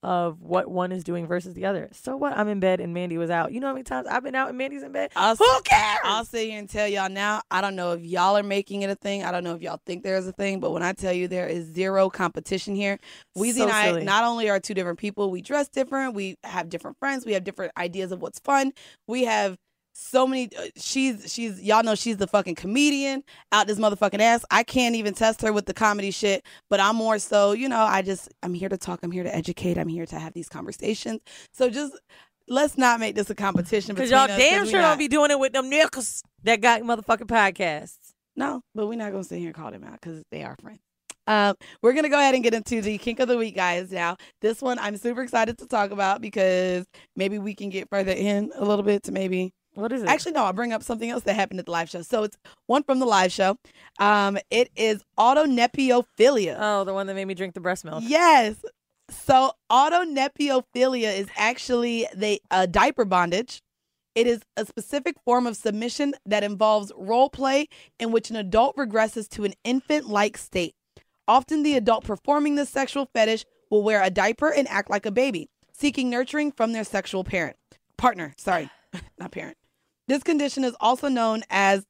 of 0.03 0.41
what 0.41 0.69
one 0.69 0.91
is 0.91 1.03
doing 1.03 1.25
versus 1.25 1.53
the 1.53 1.65
other 1.65 1.89
so 1.91 2.15
what 2.15 2.37
i'm 2.37 2.47
in 2.47 2.59
bed 2.59 2.79
and 2.79 2.93
mandy 2.93 3.17
was 3.17 3.29
out 3.29 3.51
you 3.51 3.59
know 3.59 3.67
how 3.67 3.73
many 3.73 3.83
times 3.83 4.07
i've 4.07 4.23
been 4.23 4.35
out 4.35 4.49
and 4.49 4.57
mandy's 4.57 4.83
in 4.83 4.91
bed 4.91 5.11
I'll, 5.15 5.35
who 5.35 5.61
cares 5.63 5.99
I'll 6.03 6.25
sit 6.25 6.49
here 6.49 6.59
and 6.59 6.69
tell 6.69 6.87
y'all 6.87 7.09
now. 7.09 7.41
I 7.51 7.61
don't 7.61 7.75
know 7.75 7.93
if 7.93 8.01
y'all 8.03 8.37
are 8.37 8.43
making 8.43 8.81
it 8.83 8.89
a 8.89 8.95
thing. 8.95 9.23
I 9.23 9.31
don't 9.31 9.43
know 9.43 9.55
if 9.55 9.61
y'all 9.61 9.81
think 9.85 10.03
there's 10.03 10.27
a 10.27 10.31
thing, 10.31 10.59
but 10.59 10.71
when 10.71 10.83
I 10.83 10.93
tell 10.93 11.11
you 11.13 11.27
there 11.27 11.47
is 11.47 11.65
zero 11.65 12.09
competition 12.09 12.75
here, 12.75 12.99
Weezy 13.37 13.57
So 13.57 13.63
and 13.63 13.71
I 13.71 13.87
silly. 13.87 14.03
not 14.03 14.23
only 14.23 14.49
are 14.49 14.59
two 14.59 14.73
different 14.73 14.99
people, 14.99 15.29
we 15.31 15.41
dress 15.41 15.67
different, 15.67 16.13
we 16.13 16.37
have 16.43 16.69
different 16.69 16.97
friends, 16.99 17.25
we 17.25 17.33
have 17.33 17.43
different 17.43 17.71
ideas 17.77 18.11
of 18.11 18.21
what's 18.21 18.39
fun. 18.39 18.71
We 19.07 19.25
have 19.25 19.57
so 19.97 20.27
many. 20.27 20.49
Uh, 20.57 20.67
she's 20.75 21.31
she's 21.31 21.61
y'all 21.61 21.83
know 21.83 21.95
she's 21.95 22.17
the 22.17 22.27
fucking 22.27 22.55
comedian 22.55 23.23
out 23.51 23.67
this 23.67 23.79
motherfucking 23.79 24.19
ass. 24.19 24.45
I 24.51 24.63
can't 24.63 24.95
even 24.95 25.13
test 25.13 25.41
her 25.41 25.51
with 25.51 25.65
the 25.65 25.73
comedy 25.73 26.11
shit, 26.11 26.45
but 26.69 26.79
I'm 26.79 26.95
more 26.95 27.19
so 27.19 27.51
you 27.53 27.67
know 27.67 27.79
I 27.79 28.01
just 28.01 28.29
I'm 28.43 28.53
here 28.53 28.69
to 28.69 28.77
talk. 28.77 28.99
I'm 29.03 29.11
here 29.11 29.23
to 29.23 29.35
educate. 29.35 29.77
I'm 29.77 29.87
here 29.87 30.05
to 30.05 30.19
have 30.19 30.33
these 30.33 30.49
conversations. 30.49 31.21
So 31.51 31.69
just. 31.69 31.97
Let's 32.49 32.77
not 32.77 33.01
make 33.01 33.13
this 33.13 33.29
a 33.29 33.35
competition 33.35 33.93
because 33.93 34.09
y'all 34.09 34.19
us, 34.21 34.37
damn 34.37 34.65
sure 34.65 34.79
not- 34.79 34.91
don't 34.91 34.99
be 34.99 35.09
doing 35.09 35.31
it 35.31 35.37
with 35.37 35.51
them 35.51 35.69
niggas 35.69 36.21
that 36.43 36.61
got 36.61 36.81
motherfucking 36.81 37.27
podcasts 37.27 38.13
No, 38.37 38.61
but 38.73 38.87
we're 38.87 38.95
not 38.97 39.11
gonna 39.11 39.25
sit 39.25 39.39
here 39.39 39.47
and 39.47 39.53
call 39.53 39.69
them 39.69 39.83
out 39.83 39.99
because 39.99 40.23
they 40.31 40.45
are 40.45 40.55
friends. 40.61 40.79
Um, 41.27 41.55
we're 41.81 41.91
gonna 41.91 42.07
go 42.07 42.17
ahead 42.17 42.35
and 42.35 42.43
get 42.45 42.53
into 42.53 42.81
the 42.81 42.97
kink 42.99 43.19
of 43.19 43.27
the 43.27 43.37
week, 43.37 43.53
guys. 43.53 43.91
Now, 43.91 44.15
this 44.39 44.61
one 44.61 44.79
I'm 44.79 44.95
super 44.95 45.23
excited 45.23 45.57
to 45.57 45.67
talk 45.67 45.91
about 45.91 46.21
because 46.21 46.85
maybe 47.17 47.37
we 47.37 47.53
can 47.53 47.69
get 47.69 47.89
further 47.89 48.13
in 48.13 48.49
a 48.55 48.63
little 48.63 48.83
bit 48.83 49.03
to 49.03 49.11
maybe 49.11 49.51
What 49.77 49.91
is 49.91 50.01
it? 50.01 50.09
Actually, 50.09 50.31
no, 50.31 50.43
I'll 50.43 50.53
bring 50.53 50.73
up 50.73 50.81
something 50.81 51.09
else 51.09 51.23
that 51.23 51.35
happened 51.35 51.59
at 51.59 51.67
the 51.67 51.71
live 51.71 51.87
show. 51.87 52.01
So 52.01 52.23
it's 52.23 52.35
one 52.65 52.81
from 52.81 52.97
the 52.97 53.05
live 53.05 53.31
show. 53.31 53.59
Um, 53.99 54.39
it 54.49 54.71
is 54.75 55.03
autonepophilia. 55.19 56.57
oh, 56.59 56.83
the 56.83 56.93
one 56.93 57.05
that 57.05 57.13
made 57.13 57.25
me 57.25 57.35
drink 57.35 57.53
the 57.53 57.59
breast 57.59 57.85
milk. 57.85 58.03
Yes. 58.05 58.55
So 59.11 59.51
autonepophilia 59.71 61.15
is 61.15 61.27
actually 61.37 62.07
the 62.15 62.41
uh, 62.49 62.65
diaper 62.65 63.05
bondage. 63.05 63.61
It 64.15 64.25
is 64.25 64.41
a 64.57 64.65
specific 64.65 65.15
form 65.23 65.45
of 65.45 65.55
submission 65.55 66.15
that 66.25 66.43
involves 66.43 66.91
role 66.97 67.29
play 67.29 67.67
in 67.99 68.11
which 68.11 68.31
an 68.31 68.35
adult 68.35 68.75
regresses 68.77 69.29
to 69.29 69.43
an 69.43 69.53
infant-like 69.63 70.39
state. 70.39 70.73
Often 71.27 71.61
the 71.61 71.75
adult 71.75 72.03
performing 72.03 72.55
this 72.55 72.69
sexual 72.69 73.07
fetish 73.13 73.45
will 73.69 73.83
wear 73.83 74.01
a 74.01 74.09
diaper 74.09 74.51
and 74.51 74.67
act 74.69 74.89
like 74.89 75.05
a 75.05 75.11
baby, 75.11 75.49
seeking 75.71 76.09
nurturing 76.09 76.51
from 76.51 76.73
their 76.73 76.83
sexual 76.83 77.23
parent. 77.23 77.57
Partner, 77.95 78.33
sorry, 78.37 78.71
not 79.19 79.31
parent. 79.31 79.55
This 80.07 80.23
condition 80.23 80.63
is 80.63 80.75
also 80.79 81.07
known 81.07 81.43
as 81.49 81.85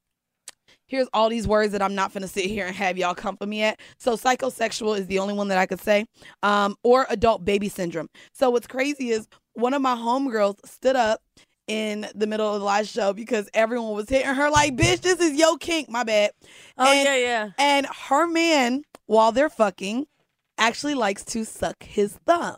here's 0.86 1.08
all 1.12 1.28
these 1.28 1.46
words 1.46 1.72
that 1.72 1.82
I'm 1.82 1.94
not 1.94 2.12
going 2.12 2.22
to 2.22 2.28
sit 2.28 2.46
here 2.46 2.66
and 2.66 2.74
have 2.74 2.96
y'all 2.98 3.14
come 3.14 3.36
for 3.36 3.46
me 3.46 3.62
at. 3.62 3.78
So 3.98 4.16
psychosexual 4.16 4.98
is 4.98 5.06
the 5.06 5.18
only 5.18 5.34
one 5.34 5.48
that 5.48 5.58
I 5.58 5.66
could 5.66 5.80
say, 5.80 6.06
um, 6.42 6.76
or 6.82 7.06
adult 7.10 7.44
baby 7.44 7.68
syndrome. 7.68 8.08
So 8.32 8.50
what's 8.50 8.66
crazy 8.66 9.10
is 9.10 9.28
one 9.54 9.74
of 9.74 9.82
my 9.82 9.94
homegirls 9.94 10.56
stood 10.64 10.96
up 10.96 11.20
in 11.66 12.06
the 12.14 12.26
middle 12.26 12.52
of 12.54 12.60
the 12.60 12.64
live 12.64 12.88
show 12.88 13.12
because 13.12 13.48
everyone 13.52 13.92
was 13.92 14.08
hitting 14.08 14.32
her 14.34 14.50
like, 14.50 14.74
"Bitch, 14.74 15.02
this 15.02 15.20
is 15.20 15.38
yo 15.38 15.56
kink." 15.56 15.90
My 15.90 16.02
bad. 16.02 16.30
Oh 16.78 16.90
And- 16.90 17.04
yeah, 17.04 17.16
yeah. 17.16 17.50
And 17.58 17.86
her 18.08 18.26
man, 18.26 18.82
while 19.06 19.32
they're 19.32 19.50
fucking, 19.50 20.06
actually 20.56 20.94
likes 20.94 21.24
to 21.26 21.44
suck 21.44 21.82
his 21.82 22.14
thumb. 22.26 22.56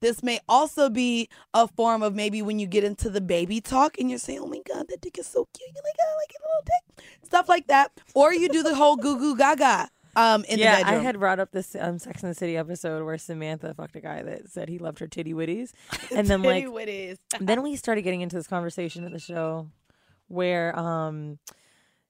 This 0.00 0.22
may 0.22 0.40
also 0.48 0.88
be 0.88 1.28
a 1.54 1.68
form 1.68 2.02
of 2.02 2.14
maybe 2.14 2.42
when 2.42 2.58
you 2.58 2.66
get 2.66 2.84
into 2.84 3.10
the 3.10 3.20
baby 3.20 3.60
talk 3.60 3.98
and 3.98 4.08
you're 4.08 4.18
saying, 4.18 4.40
"Oh 4.40 4.46
my 4.46 4.60
god, 4.66 4.86
that 4.88 5.00
dick 5.00 5.18
is 5.18 5.26
so 5.26 5.46
cute," 5.52 5.70
you're 5.74 5.84
like, 5.84 5.96
"I 6.00 6.16
like 6.16 6.30
it, 6.30 6.40
little 6.42 6.64
dick," 6.64 7.04
stuff 7.24 7.48
like 7.48 7.66
that, 7.68 7.92
or 8.14 8.32
you 8.32 8.48
do 8.48 8.62
the 8.62 8.74
whole 8.74 8.96
goo 8.96 9.18
goo 9.18 9.36
gaga 9.36 9.90
um 10.16 10.44
in 10.44 10.58
yeah, 10.58 10.78
the 10.78 10.84
bedroom. 10.84 11.00
I 11.00 11.04
had 11.04 11.18
brought 11.18 11.38
up 11.38 11.52
this 11.52 11.76
um, 11.78 11.98
Sex 11.98 12.22
and 12.22 12.30
the 12.30 12.34
City 12.34 12.56
episode 12.56 13.04
where 13.04 13.18
Samantha 13.18 13.74
fucked 13.74 13.96
a 13.96 14.00
guy 14.00 14.22
that 14.22 14.50
said 14.50 14.68
he 14.68 14.78
loved 14.78 14.98
her 14.98 15.06
titty 15.06 15.34
witties, 15.34 15.72
and 16.14 16.26
then 16.26 16.42
like 16.42 16.66
witties. 16.66 17.18
then 17.40 17.62
we 17.62 17.76
started 17.76 18.02
getting 18.02 18.20
into 18.20 18.36
this 18.36 18.46
conversation 18.46 19.04
at 19.04 19.12
the 19.12 19.18
show 19.18 19.68
where 20.28 20.76
um 20.78 21.38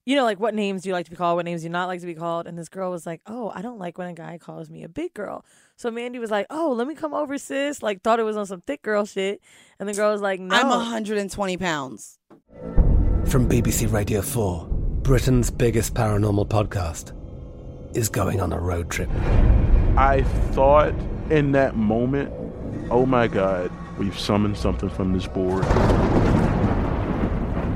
you 0.07 0.17
know 0.17 0.25
like 0.25 0.41
what 0.41 0.55
names 0.55 0.83
do 0.83 0.89
you 0.89 0.93
like 0.93 1.05
to 1.05 1.11
be 1.11 1.17
called 1.17 1.37
what 1.37 1.45
names 1.45 1.61
do 1.61 1.65
you 1.67 1.71
not 1.71 1.87
like 1.87 2.01
to 2.01 2.07
be 2.07 2.15
called 2.15 2.47
and 2.47 2.59
this 2.59 2.69
girl 2.69 2.91
was 2.91 3.07
like 3.07 3.21
oh 3.27 3.53
i 3.55 3.63
don't 3.63 3.79
like 3.79 3.99
when 3.99 4.09
a 4.09 4.15
guy 4.15 4.39
calls 4.39 4.71
me 4.71 4.83
a 4.83 4.89
big 4.89 5.13
girl 5.15 5.45
so 5.77 5.91
mandy 5.91 6.19
was 6.19 6.31
like 6.31 6.47
oh 6.51 6.73
let 6.73 6.87
me 6.87 6.95
come 6.95 7.15
over 7.15 7.37
sis 7.39 7.83
like 7.83 8.03
thought 8.03 8.19
it 8.19 8.25
was 8.25 8.37
on 8.37 8.47
some 8.47 8.61
thick 8.63 8.83
girl 8.83 9.05
shit 9.05 9.41
and 9.79 9.89
the 9.89 9.95
girl 9.95 10.13
was 10.13 10.21
like 10.21 10.41
no 10.41 10.55
I'm 10.55 10.69
120 10.69 11.57
pounds. 11.57 12.19
From 13.27 13.49
BBC 13.49 13.91
Radio 13.93 14.21
4, 14.23 14.67
Britain's 15.03 15.51
biggest 15.51 15.95
paranormal 15.95 16.49
podcast 16.49 17.15
is 17.97 18.09
going 18.09 18.41
on 18.41 18.53
a 18.53 18.59
road 18.59 18.91
trip. 18.91 19.09
I 19.97 20.23
thought 20.51 20.95
in 21.31 21.53
that 21.53 21.77
moment, 21.77 22.33
oh 22.91 23.07
my 23.07 23.27
God, 23.29 23.71
we've 23.99 24.19
summoned 24.19 24.57
something 24.57 24.91
from 24.91 25.13
this 25.13 25.27
board. 25.27 25.65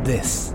This 0.04 0.54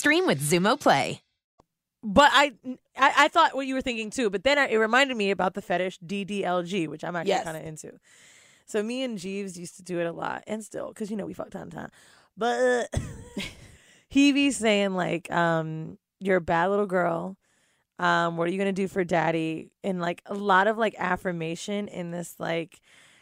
stream 0.01 0.25
with 0.25 0.41
Xumo 0.41 0.79
Play. 0.79 1.21
but 2.03 2.29
I, 2.33 2.53
I 2.97 3.13
i 3.25 3.27
thought 3.27 3.55
what 3.55 3.67
you 3.67 3.75
were 3.75 3.81
thinking 3.89 4.09
too 4.09 4.31
but 4.31 4.43
then 4.43 4.57
I, 4.57 4.65
it 4.73 4.77
reminded 4.77 5.15
me 5.15 5.29
about 5.29 5.53
the 5.53 5.61
fetish 5.61 5.99
ddlg 5.99 6.87
which 6.87 7.03
i'm 7.03 7.15
actually 7.15 7.29
Yes. 7.37 7.43
kind 7.43 7.57
of 7.57 7.63
into. 7.63 7.91
So 8.65 8.81
me 8.81 9.03
and 9.03 9.19
jeeves 9.19 9.59
used 9.59 9.75
to 9.77 9.83
do 9.83 9.99
it 9.99 10.07
a 10.07 10.11
lot 10.11 10.43
and 10.47 10.63
still 10.63 10.87
because 10.89 11.11
you 11.11 11.17
know 11.17 11.25
we 11.27 11.33
fuck 11.33 11.51
time 11.51 11.69
time. 11.69 11.89
But 12.37 12.89
he 14.07 14.31
be 14.31 14.49
saying 14.51 14.95
like 14.95 15.29
um 15.31 15.97
you're 16.19 16.37
a 16.37 16.41
bad 16.41 16.67
little 16.69 16.87
girl. 16.87 17.37
Um 17.99 18.37
what 18.37 18.47
are 18.47 18.51
you 18.51 18.57
gonna 18.57 18.71
do 18.83 18.87
for 18.87 19.03
daddy? 19.03 19.69
And 19.83 19.99
like 20.01 20.21
a 20.25 20.33
lot 20.33 20.67
of 20.67 20.77
like 20.77 20.95
affirmation 20.97 21.87
in 21.87 22.11
this 22.11 22.35
like 22.39 22.79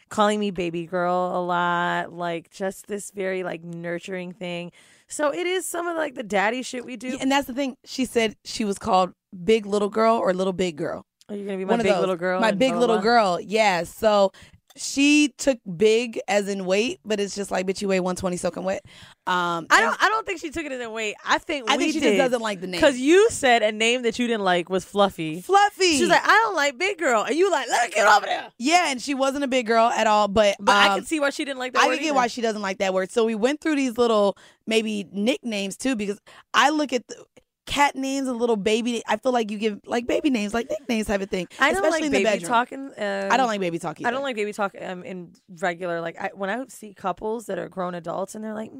calling 0.08 0.40
me 0.40 0.50
baby 0.50 0.86
girl 0.86 1.32
a 1.34 1.42
lot 1.44 2.12
like 2.12 2.50
just 2.50 2.86
this 2.86 3.10
very 3.10 3.42
like 3.42 3.62
nurturing 3.62 4.32
thing 4.32 4.72
so 5.10 5.32
it 5.32 5.46
is 5.46 5.66
some 5.66 5.86
of 5.86 5.96
like 5.96 6.14
the 6.14 6.22
daddy 6.22 6.62
shit 6.62 6.84
we 6.84 6.96
do 6.96 7.08
Yeah, 7.08 7.18
and 7.20 7.30
that's 7.30 7.46
the 7.46 7.54
thing. 7.54 7.76
She 7.84 8.04
said 8.04 8.36
she 8.44 8.64
was 8.64 8.78
called 8.78 9.12
Big 9.44 9.66
Little 9.66 9.90
Girl 9.90 10.16
or 10.16 10.32
Little 10.32 10.52
Big 10.52 10.76
Girl. 10.76 11.04
Are 11.28 11.36
you 11.36 11.44
gonna 11.44 11.58
be 11.58 11.64
my 11.64 11.72
One 11.72 11.80
of 11.80 11.84
big 11.84 11.96
little 11.96 12.16
girl? 12.16 12.40
My 12.40 12.50
big 12.50 12.74
little 12.74 12.98
girl. 12.98 13.38
Yeah. 13.40 13.84
So 13.84 14.32
she 14.80 15.28
took 15.36 15.58
big 15.76 16.18
as 16.26 16.48
in 16.48 16.64
weight, 16.64 17.00
but 17.04 17.20
it's 17.20 17.34
just 17.34 17.50
like 17.50 17.66
bitch 17.66 17.82
you 17.82 17.88
weigh 17.88 18.00
120 18.00 18.36
soaking 18.38 18.64
wet. 18.64 18.82
Um 19.26 19.66
I 19.70 19.82
don't. 19.82 20.02
I 20.02 20.08
don't 20.08 20.26
think 20.26 20.40
she 20.40 20.50
took 20.50 20.64
it 20.64 20.72
as 20.72 20.80
a 20.80 20.88
weight. 20.88 21.16
I 21.24 21.36
think 21.36 21.70
I 21.70 21.76
we 21.76 21.84
think 21.84 21.92
she 21.92 22.00
did, 22.00 22.16
just 22.16 22.30
doesn't 22.30 22.40
like 22.42 22.62
the 22.62 22.66
name. 22.66 22.80
because 22.80 22.98
you 22.98 23.28
said 23.30 23.62
a 23.62 23.72
name 23.72 24.02
that 24.02 24.18
you 24.18 24.26
didn't 24.26 24.42
like 24.44 24.70
was 24.70 24.84
Fluffy. 24.84 25.42
Fluffy. 25.42 25.98
She's 25.98 26.08
like, 26.08 26.24
I 26.24 26.28
don't 26.44 26.56
like 26.56 26.78
big 26.78 26.98
girl, 26.98 27.22
and 27.22 27.36
you 27.36 27.50
like, 27.50 27.68
let 27.68 27.90
her 27.90 27.94
get 27.94 28.08
over 28.08 28.24
there. 28.26 28.48
Yeah, 28.58 28.90
and 28.90 29.00
she 29.02 29.12
wasn't 29.12 29.44
a 29.44 29.48
big 29.48 29.66
girl 29.66 29.88
at 29.88 30.06
all, 30.06 30.28
but 30.28 30.56
But 30.58 30.74
I 30.74 30.88
um, 30.88 30.98
can 31.00 31.06
see 31.06 31.20
why 31.20 31.30
she 31.30 31.44
didn't 31.44 31.58
like 31.58 31.74
that. 31.74 31.82
I 31.82 31.86
word 31.86 31.96
can 31.96 32.02
get 32.02 32.08
either. 32.08 32.16
why 32.16 32.26
she 32.28 32.40
doesn't 32.40 32.62
like 32.62 32.78
that 32.78 32.94
word. 32.94 33.10
So 33.10 33.26
we 33.26 33.34
went 33.34 33.60
through 33.60 33.76
these 33.76 33.98
little 33.98 34.36
maybe 34.66 35.06
nicknames 35.12 35.76
too, 35.76 35.94
because 35.94 36.18
I 36.54 36.70
look 36.70 36.92
at 36.94 37.06
the 37.06 37.24
cat 37.70 37.94
names 37.94 38.26
and 38.26 38.36
little 38.36 38.56
baby. 38.56 39.02
I 39.06 39.16
feel 39.16 39.30
like 39.32 39.50
you 39.50 39.56
give 39.56 39.80
like 39.86 40.06
baby 40.06 40.28
names, 40.28 40.52
like 40.52 40.68
nicknames 40.68 41.06
type 41.06 41.20
of 41.20 41.30
thing. 41.30 41.46
I 41.60 41.72
don't 41.72 41.88
like 41.88 42.10
baby 42.10 42.40
talking. 42.40 42.90
Um, 42.98 43.28
I 43.30 43.36
don't 43.36 43.46
like 43.46 43.60
baby 43.60 43.78
talk 43.78 44.00
either. 44.00 44.08
I 44.08 44.10
don't 44.10 44.22
like 44.22 44.34
baby 44.34 44.52
talk 44.52 44.74
um, 44.80 45.04
in 45.04 45.32
regular. 45.60 46.00
Like 46.00 46.18
I, 46.20 46.30
when 46.34 46.50
I 46.50 46.64
see 46.66 46.94
couples 46.94 47.46
that 47.46 47.58
are 47.58 47.68
grown 47.68 47.94
adults 47.94 48.34
and 48.34 48.42
they're 48.42 48.54
like, 48.54 48.72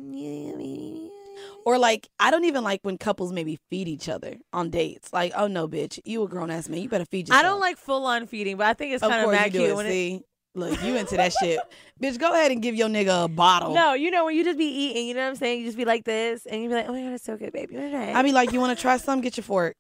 Or 1.65 1.79
like 1.79 2.09
I 2.19 2.33
don't 2.33 2.45
even 2.45 2.65
like 2.65 2.81
when 2.83 2.99
couples 2.99 3.33
maybe 3.33 3.61
feed 3.71 3.87
each 3.87 4.09
other 4.09 4.39
on 4.53 4.71
dates. 4.71 5.13
Like, 5.13 5.33
oh 5.37 5.47
no, 5.47 5.69
bitch, 5.69 6.01
you 6.05 6.23
a 6.25 6.29
grown 6.29 6.51
ass 6.51 6.69
man, 6.69 6.81
you 6.81 6.89
better 6.89 7.05
feed 7.05 7.29
yourself. 7.29 7.45
I 7.45 7.49
don't 7.49 7.61
like 7.61 7.77
full 7.77 8.05
on 8.07 8.27
feeding, 8.27 8.57
but 8.57 8.67
I 8.67 8.75
think 8.75 8.95
it's 8.95 9.03
kind 9.03 9.25
of 9.25 9.55
you 9.55 9.61
cute 9.61 9.77
when 9.77 9.87
it, 9.87 10.25
look, 10.55 10.83
you 10.83 10.97
into 10.97 11.17
that 11.17 11.33
shit, 11.33 11.61
bitch. 12.03 12.19
Go 12.19 12.33
ahead 12.33 12.51
and 12.51 12.63
give 12.63 12.75
your 12.75 12.89
nigga 12.89 13.25
a 13.25 13.29
bottle. 13.29 13.75
No, 13.75 13.95
you 13.95 14.11
know 14.11 14.25
when 14.25 14.37
you 14.37 14.45
just 14.45 14.59
be 14.59 14.65
eating, 14.67 15.09
you 15.09 15.15
know 15.15 15.23
what 15.23 15.29
I'm 15.29 15.37
saying? 15.37 15.61
You 15.61 15.67
just 15.67 15.77
be 15.77 15.85
like 15.85 16.05
this, 16.05 16.47
and 16.47 16.63
you 16.63 16.69
be 16.69 16.75
like, 16.75 16.89
"Oh 16.89 16.93
my 16.93 17.03
god, 17.03 17.13
it's 17.13 17.25
so 17.25 17.37
good, 17.37 17.53
baby." 17.53 17.77
I 17.79 18.23
be 18.23 18.33
like, 18.33 18.53
you 18.53 18.61
want 18.61 18.77
to 18.77 18.81
try 18.81 18.97
some? 18.97 19.21
Get 19.21 19.37
your 19.37 19.45
fork. 19.45 19.77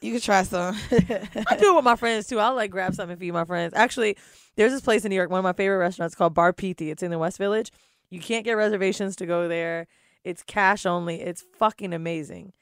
You 0.00 0.12
can 0.12 0.20
try 0.20 0.42
some. 0.42 0.76
I 0.90 1.56
do 1.58 1.72
it 1.72 1.76
with 1.76 1.84
my 1.84 1.96
friends 1.96 2.26
too. 2.26 2.38
I'll 2.38 2.54
like 2.54 2.70
grab 2.70 2.94
something 2.94 3.12
and 3.12 3.20
feed 3.20 3.32
my 3.32 3.44
friends. 3.44 3.74
Actually, 3.74 4.16
there's 4.56 4.72
this 4.72 4.80
place 4.80 5.04
in 5.04 5.10
New 5.10 5.16
York, 5.16 5.30
one 5.30 5.38
of 5.38 5.44
my 5.44 5.52
favorite 5.52 5.78
restaurants 5.78 6.14
called 6.14 6.34
Bar 6.34 6.52
Pitti. 6.52 6.90
It's 6.90 7.02
in 7.02 7.10
the 7.10 7.18
West 7.18 7.38
Village. 7.38 7.70
You 8.10 8.20
can't 8.20 8.44
get 8.44 8.52
reservations 8.54 9.16
to 9.16 9.26
go 9.26 9.48
there. 9.48 9.86
It's 10.24 10.42
cash 10.42 10.86
only. 10.86 11.20
It's 11.20 11.44
fucking 11.58 11.92
amazing. 11.92 12.52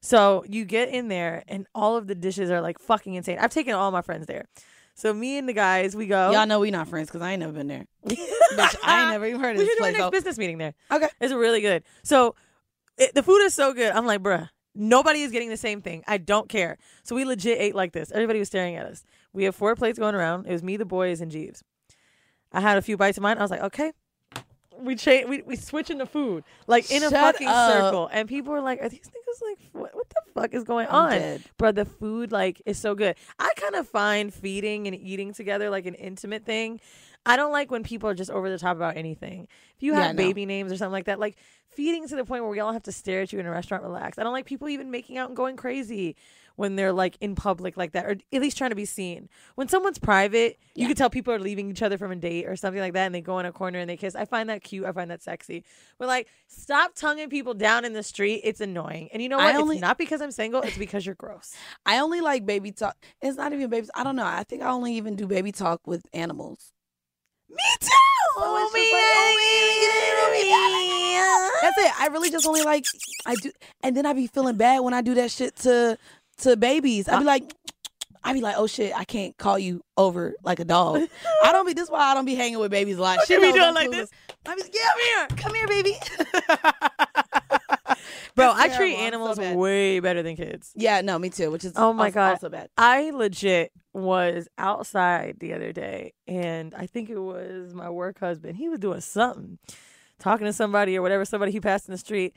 So 0.00 0.44
you 0.48 0.64
get 0.64 0.88
in 0.90 1.08
there 1.08 1.42
and 1.48 1.66
all 1.74 1.96
of 1.96 2.06
the 2.06 2.14
dishes 2.14 2.50
are 2.50 2.60
like 2.60 2.78
fucking 2.78 3.14
insane. 3.14 3.38
I've 3.40 3.50
taken 3.52 3.74
all 3.74 3.90
my 3.90 4.02
friends 4.02 4.26
there. 4.26 4.46
So 4.98 5.14
me 5.14 5.38
and 5.38 5.48
the 5.48 5.52
guys, 5.52 5.94
we 5.94 6.08
go. 6.08 6.32
Y'all 6.32 6.44
know 6.44 6.58
we 6.58 6.72
not 6.72 6.88
friends 6.88 7.06
because 7.08 7.22
I 7.22 7.30
ain't 7.30 7.38
never 7.40 7.52
been 7.52 7.68
there. 7.68 7.86
Bitch, 8.04 8.76
I 8.82 9.02
ain't 9.02 9.10
never 9.12 9.26
even 9.26 9.40
heard 9.40 9.52
of 9.54 9.58
we 9.58 9.64
this 9.64 9.74
should 9.74 9.78
do 9.78 9.84
our 9.84 9.90
place. 9.90 9.92
next 9.92 10.04
so- 10.06 10.10
business 10.10 10.38
meeting 10.38 10.58
there. 10.58 10.74
Okay. 10.90 11.06
It's 11.20 11.32
really 11.32 11.60
good. 11.60 11.84
So 12.02 12.34
it, 12.96 13.14
the 13.14 13.22
food 13.22 13.38
is 13.44 13.54
so 13.54 13.72
good. 13.72 13.92
I'm 13.92 14.06
like, 14.06 14.24
bruh, 14.24 14.48
nobody 14.74 15.20
is 15.20 15.30
getting 15.30 15.50
the 15.50 15.56
same 15.56 15.82
thing. 15.82 16.02
I 16.08 16.18
don't 16.18 16.48
care. 16.48 16.78
So 17.04 17.14
we 17.14 17.24
legit 17.24 17.60
ate 17.60 17.76
like 17.76 17.92
this. 17.92 18.10
Everybody 18.10 18.40
was 18.40 18.48
staring 18.48 18.74
at 18.74 18.86
us. 18.86 19.04
We 19.32 19.44
have 19.44 19.54
four 19.54 19.76
plates 19.76 20.00
going 20.00 20.16
around. 20.16 20.46
It 20.46 20.52
was 20.52 20.64
me, 20.64 20.76
the 20.76 20.84
boys, 20.84 21.20
and 21.20 21.30
Jeeves. 21.30 21.62
I 22.52 22.60
had 22.60 22.76
a 22.76 22.82
few 22.82 22.96
bites 22.96 23.18
of 23.18 23.22
mine. 23.22 23.38
I 23.38 23.42
was 23.42 23.52
like, 23.52 23.62
okay. 23.62 23.92
We 24.80 24.96
change. 24.96 25.28
we 25.28 25.42
we 25.42 25.56
switching 25.56 25.98
the 25.98 26.06
food 26.06 26.44
like 26.68 26.88
in 26.90 27.02
a 27.02 27.10
Shut 27.10 27.34
fucking 27.34 27.48
up. 27.48 27.72
circle, 27.72 28.08
and 28.12 28.28
people 28.28 28.52
are 28.54 28.60
like, 28.60 28.80
"Are 28.80 28.88
these 28.88 29.00
niggas 29.08 29.42
like 29.48 29.58
what, 29.72 29.92
what 29.92 30.08
the 30.08 30.22
fuck 30.40 30.54
is 30.54 30.64
going 30.64 30.86
on?" 30.88 31.42
Bro, 31.56 31.72
the 31.72 31.84
food 31.84 32.32
like 32.32 32.62
is 32.66 32.78
so 32.78 32.94
good. 32.94 33.16
I 33.38 33.50
kind 33.56 33.74
of 33.74 33.88
find 33.88 34.32
feeding 34.32 34.86
and 34.86 34.96
eating 34.96 35.32
together 35.32 35.70
like 35.70 35.86
an 35.86 35.94
intimate 35.94 36.44
thing. 36.44 36.80
I 37.26 37.36
don't 37.36 37.52
like 37.52 37.70
when 37.70 37.82
people 37.82 38.08
are 38.08 38.14
just 38.14 38.30
over 38.30 38.48
the 38.48 38.58
top 38.58 38.76
about 38.76 38.96
anything. 38.96 39.48
If 39.76 39.82
you 39.82 39.92
Yeah, 39.92 40.06
have 40.08 40.16
no. 40.16 40.22
baby 40.22 40.46
names 40.46 40.72
or 40.72 40.76
something 40.76 40.92
like 40.92 41.06
that, 41.06 41.20
like 41.20 41.36
feeding 41.68 42.08
to 42.08 42.16
the 42.16 42.24
point 42.24 42.42
where 42.42 42.50
we 42.50 42.60
all 42.60 42.72
have 42.72 42.84
to 42.84 42.92
stare 42.92 43.20
at 43.22 43.32
you 43.32 43.38
in 43.38 43.46
a 43.46 43.50
restaurant, 43.50 43.82
relax. 43.82 44.18
I 44.18 44.22
don't 44.22 44.32
like 44.32 44.46
people 44.46 44.68
even 44.68 44.90
making 44.90 45.18
out 45.18 45.28
and 45.28 45.36
going 45.36 45.56
crazy 45.56 46.16
when 46.58 46.74
they're 46.74 46.92
like 46.92 47.16
in 47.20 47.36
public 47.36 47.76
like 47.76 47.92
that, 47.92 48.04
or 48.04 48.16
at 48.32 48.40
least 48.42 48.58
trying 48.58 48.70
to 48.70 48.76
be 48.76 48.84
seen. 48.84 49.28
When 49.54 49.68
someone's 49.68 50.00
private, 50.00 50.58
you 50.74 50.88
can 50.88 50.96
tell 50.96 51.08
people 51.08 51.32
are 51.32 51.38
leaving 51.38 51.70
each 51.70 51.82
other 51.82 51.96
from 51.96 52.10
a 52.10 52.16
date 52.16 52.48
or 52.48 52.56
something 52.56 52.80
like 52.80 52.94
that, 52.94 53.06
and 53.06 53.14
they 53.14 53.20
go 53.20 53.38
in 53.38 53.46
a 53.46 53.52
corner 53.52 53.78
and 53.78 53.88
they 53.88 53.96
kiss. 53.96 54.16
I 54.16 54.24
find 54.24 54.50
that 54.50 54.64
cute. 54.64 54.84
I 54.84 54.90
find 54.90 55.08
that 55.12 55.22
sexy. 55.22 55.64
But 56.00 56.08
like, 56.08 56.26
stop 56.48 56.96
tonguing 56.96 57.30
people 57.30 57.54
down 57.54 57.84
in 57.84 57.92
the 57.92 58.02
street. 58.02 58.40
It's 58.42 58.60
annoying. 58.60 59.08
And 59.12 59.22
you 59.22 59.28
know 59.28 59.36
what? 59.38 59.54
only- 59.54 59.76
it's 59.76 59.82
not 59.82 59.98
because 59.98 60.20
I'm 60.20 60.32
single. 60.32 60.62
It's 60.62 60.76
because 60.76 61.06
you're 61.06 61.14
gross. 61.14 61.54
I 61.86 62.00
only 62.00 62.20
like 62.20 62.44
baby 62.44 62.72
talk. 62.72 62.96
It's 63.22 63.36
not 63.36 63.52
even 63.52 63.70
baby. 63.70 63.86
I 63.94 64.02
don't 64.02 64.16
know. 64.16 64.26
I 64.26 64.42
think 64.42 64.62
I 64.62 64.70
only 64.70 64.94
even 64.94 65.14
do 65.14 65.28
baby 65.28 65.52
talk 65.52 65.86
with 65.86 66.06
animals. 66.12 66.72
Me 67.48 67.56
too. 67.80 67.88
Oh, 68.36 68.64
it's 68.64 68.74
just 68.74 68.92
like, 68.92 69.00
oh, 70.12 70.26
oh, 70.26 71.62
man. 71.62 71.62
That's 71.62 71.78
it. 71.78 72.00
I 72.00 72.06
really 72.08 72.30
just 72.30 72.46
only 72.46 72.62
like 72.62 72.84
I 73.26 73.34
do, 73.36 73.50
and 73.82 73.96
then 73.96 74.06
I 74.06 74.12
be 74.12 74.26
feeling 74.26 74.56
bad 74.56 74.80
when 74.80 74.94
I 74.94 75.00
do 75.02 75.14
that 75.14 75.30
shit 75.30 75.56
to 75.56 75.98
to 76.38 76.56
babies. 76.56 77.08
I'd 77.08 77.18
be 77.18 77.24
uh, 77.24 77.26
like, 77.26 77.52
I'd 78.24 78.34
be 78.34 78.40
like, 78.40 78.56
oh 78.58 78.66
shit, 78.66 78.92
I 78.96 79.04
can't 79.04 79.36
call 79.36 79.58
you 79.58 79.82
over 79.96 80.34
like 80.42 80.60
a 80.60 80.64
dog. 80.64 81.02
I 81.44 81.52
don't 81.52 81.66
be. 81.66 81.72
This 81.72 81.84
is 81.84 81.90
why 81.90 82.00
I 82.00 82.14
don't 82.14 82.24
be 82.24 82.34
hanging 82.34 82.58
with 82.58 82.70
babies 82.70 82.98
a 82.98 83.02
lot. 83.02 83.26
She 83.26 83.36
be 83.36 83.52
doing 83.52 83.74
like 83.74 83.88
clueless. 83.88 83.92
this? 83.92 84.10
I 84.46 84.54
be 84.54 84.62
yeah, 84.72 84.80
come 84.86 85.00
here, 85.00 85.26
come 85.36 85.54
here, 85.54 85.66
baby. 85.68 85.96
Bro, 88.34 88.52
I 88.54 88.68
treat 88.68 88.94
I'm 88.94 88.98
so 88.98 89.04
animals 89.04 89.38
way 89.38 89.98
better 90.00 90.22
than 90.22 90.36
kids. 90.36 90.72
Yeah, 90.76 91.00
no, 91.00 91.18
me 91.18 91.28
too. 91.28 91.50
Which 91.50 91.64
is 91.64 91.72
Oh 91.74 91.92
my 91.92 92.10
God. 92.10 92.32
also 92.34 92.48
bad. 92.48 92.68
I 92.78 93.10
legit 93.10 93.72
was 93.92 94.48
outside 94.56 95.38
the 95.40 95.54
other 95.54 95.72
day, 95.72 96.12
and 96.28 96.74
I 96.74 96.86
think 96.86 97.10
it 97.10 97.18
was 97.18 97.74
my 97.74 97.90
work 97.90 98.20
husband. 98.20 98.56
He 98.56 98.68
was 98.68 98.78
doing 98.78 99.00
something, 99.00 99.58
talking 100.20 100.46
to 100.46 100.52
somebody 100.52 100.96
or 100.96 101.02
whatever, 101.02 101.24
somebody 101.24 101.50
he 101.50 101.60
passed 101.60 101.88
in 101.88 101.92
the 101.92 101.98
street. 101.98 102.34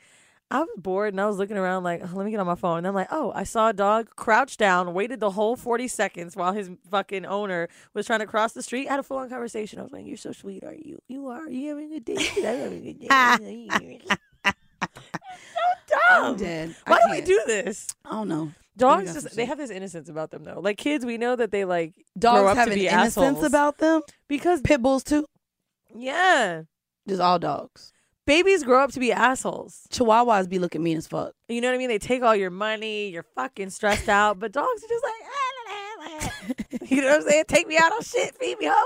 I 0.52 0.60
was 0.60 0.68
bored 0.76 1.14
and 1.14 1.20
I 1.20 1.26
was 1.26 1.38
looking 1.38 1.56
around 1.56 1.82
like, 1.82 2.02
"Oh, 2.04 2.10
let 2.14 2.24
me 2.26 2.30
get 2.30 2.38
on 2.40 2.46
my 2.46 2.54
phone. 2.54 2.78
And 2.78 2.86
I'm 2.86 2.94
like, 2.94 3.08
oh, 3.10 3.32
I 3.34 3.42
saw 3.44 3.68
a 3.70 3.72
dog 3.72 4.10
crouch 4.16 4.56
down, 4.58 4.92
waited 4.92 5.18
the 5.18 5.30
whole 5.30 5.56
40 5.56 5.88
seconds 5.88 6.36
while 6.36 6.52
his 6.52 6.70
fucking 6.90 7.24
owner 7.24 7.68
was 7.94 8.04
trying 8.06 8.20
to 8.20 8.26
cross 8.26 8.52
the 8.52 8.62
street. 8.62 8.86
I 8.86 8.90
had 8.92 9.00
a 9.00 9.02
full 9.02 9.16
on 9.16 9.30
conversation. 9.30 9.78
I 9.78 9.82
was 9.82 9.92
like, 9.92 10.04
you're 10.06 10.16
so 10.18 10.32
sweet, 10.32 10.62
are 10.62 10.74
you? 10.74 10.98
You 11.08 11.28
are. 11.28 11.48
you 11.48 11.70
having 11.70 11.86
a 11.92 12.00
good 12.00 12.04
day? 12.04 12.28
I'm 12.36 12.42
having 12.44 12.86
a 12.86 12.92
good 12.92 12.98
day. 13.00 14.00
so 15.88 16.36
dumb. 16.36 16.74
Why 16.86 16.98
do 17.04 17.10
we 17.10 17.20
do 17.22 17.40
this? 17.46 17.88
I 18.04 18.10
don't 18.10 18.28
know. 18.28 18.52
Dogs 18.76 19.12
just 19.12 19.36
they 19.36 19.44
have 19.44 19.58
this 19.58 19.70
innocence 19.70 20.08
about 20.08 20.30
them 20.30 20.44
though. 20.44 20.60
Like 20.60 20.78
kids, 20.78 21.04
we 21.04 21.18
know 21.18 21.36
that 21.36 21.50
they 21.50 21.64
like 21.64 21.92
Dogs 22.18 22.56
have 22.56 22.68
an 22.68 22.78
innocence 22.78 23.16
assholes. 23.18 23.44
about 23.44 23.78
them. 23.78 24.02
because 24.28 24.60
Pit 24.62 24.80
bulls 24.82 25.04
too. 25.04 25.26
yeah, 25.94 26.62
Just 27.08 27.20
all 27.20 27.38
dogs. 27.38 27.92
Babies 28.26 28.62
grow 28.64 28.82
up 28.82 28.92
to 28.92 29.00
be 29.00 29.12
assholes. 29.12 29.86
Chihuahuas 29.90 30.48
be 30.48 30.58
looking 30.58 30.82
mean 30.82 30.98
as 30.98 31.06
fuck. 31.06 31.34
You 31.48 31.60
know 31.60 31.68
what 31.68 31.74
I 31.74 31.78
mean? 31.78 31.88
They 31.88 31.98
take 31.98 32.22
all 32.22 32.36
your 32.36 32.50
money. 32.50 33.08
You're 33.08 33.26
fucking 33.34 33.70
stressed 33.70 34.08
out. 34.08 34.38
But 34.38 34.52
dogs 34.52 34.84
are 34.84 34.88
just 34.88 35.04
like, 35.04 35.12
"Ah, 35.24 35.52
you 36.88 37.00
know 37.00 37.08
what 37.08 37.22
I'm 37.22 37.28
saying? 37.28 37.44
Take 37.48 37.66
me 37.68 37.76
out 37.78 37.92
on 37.92 38.02
shit. 38.02 38.36
Feed 38.38 38.58
me 38.58 38.66
hoe. 38.66 38.84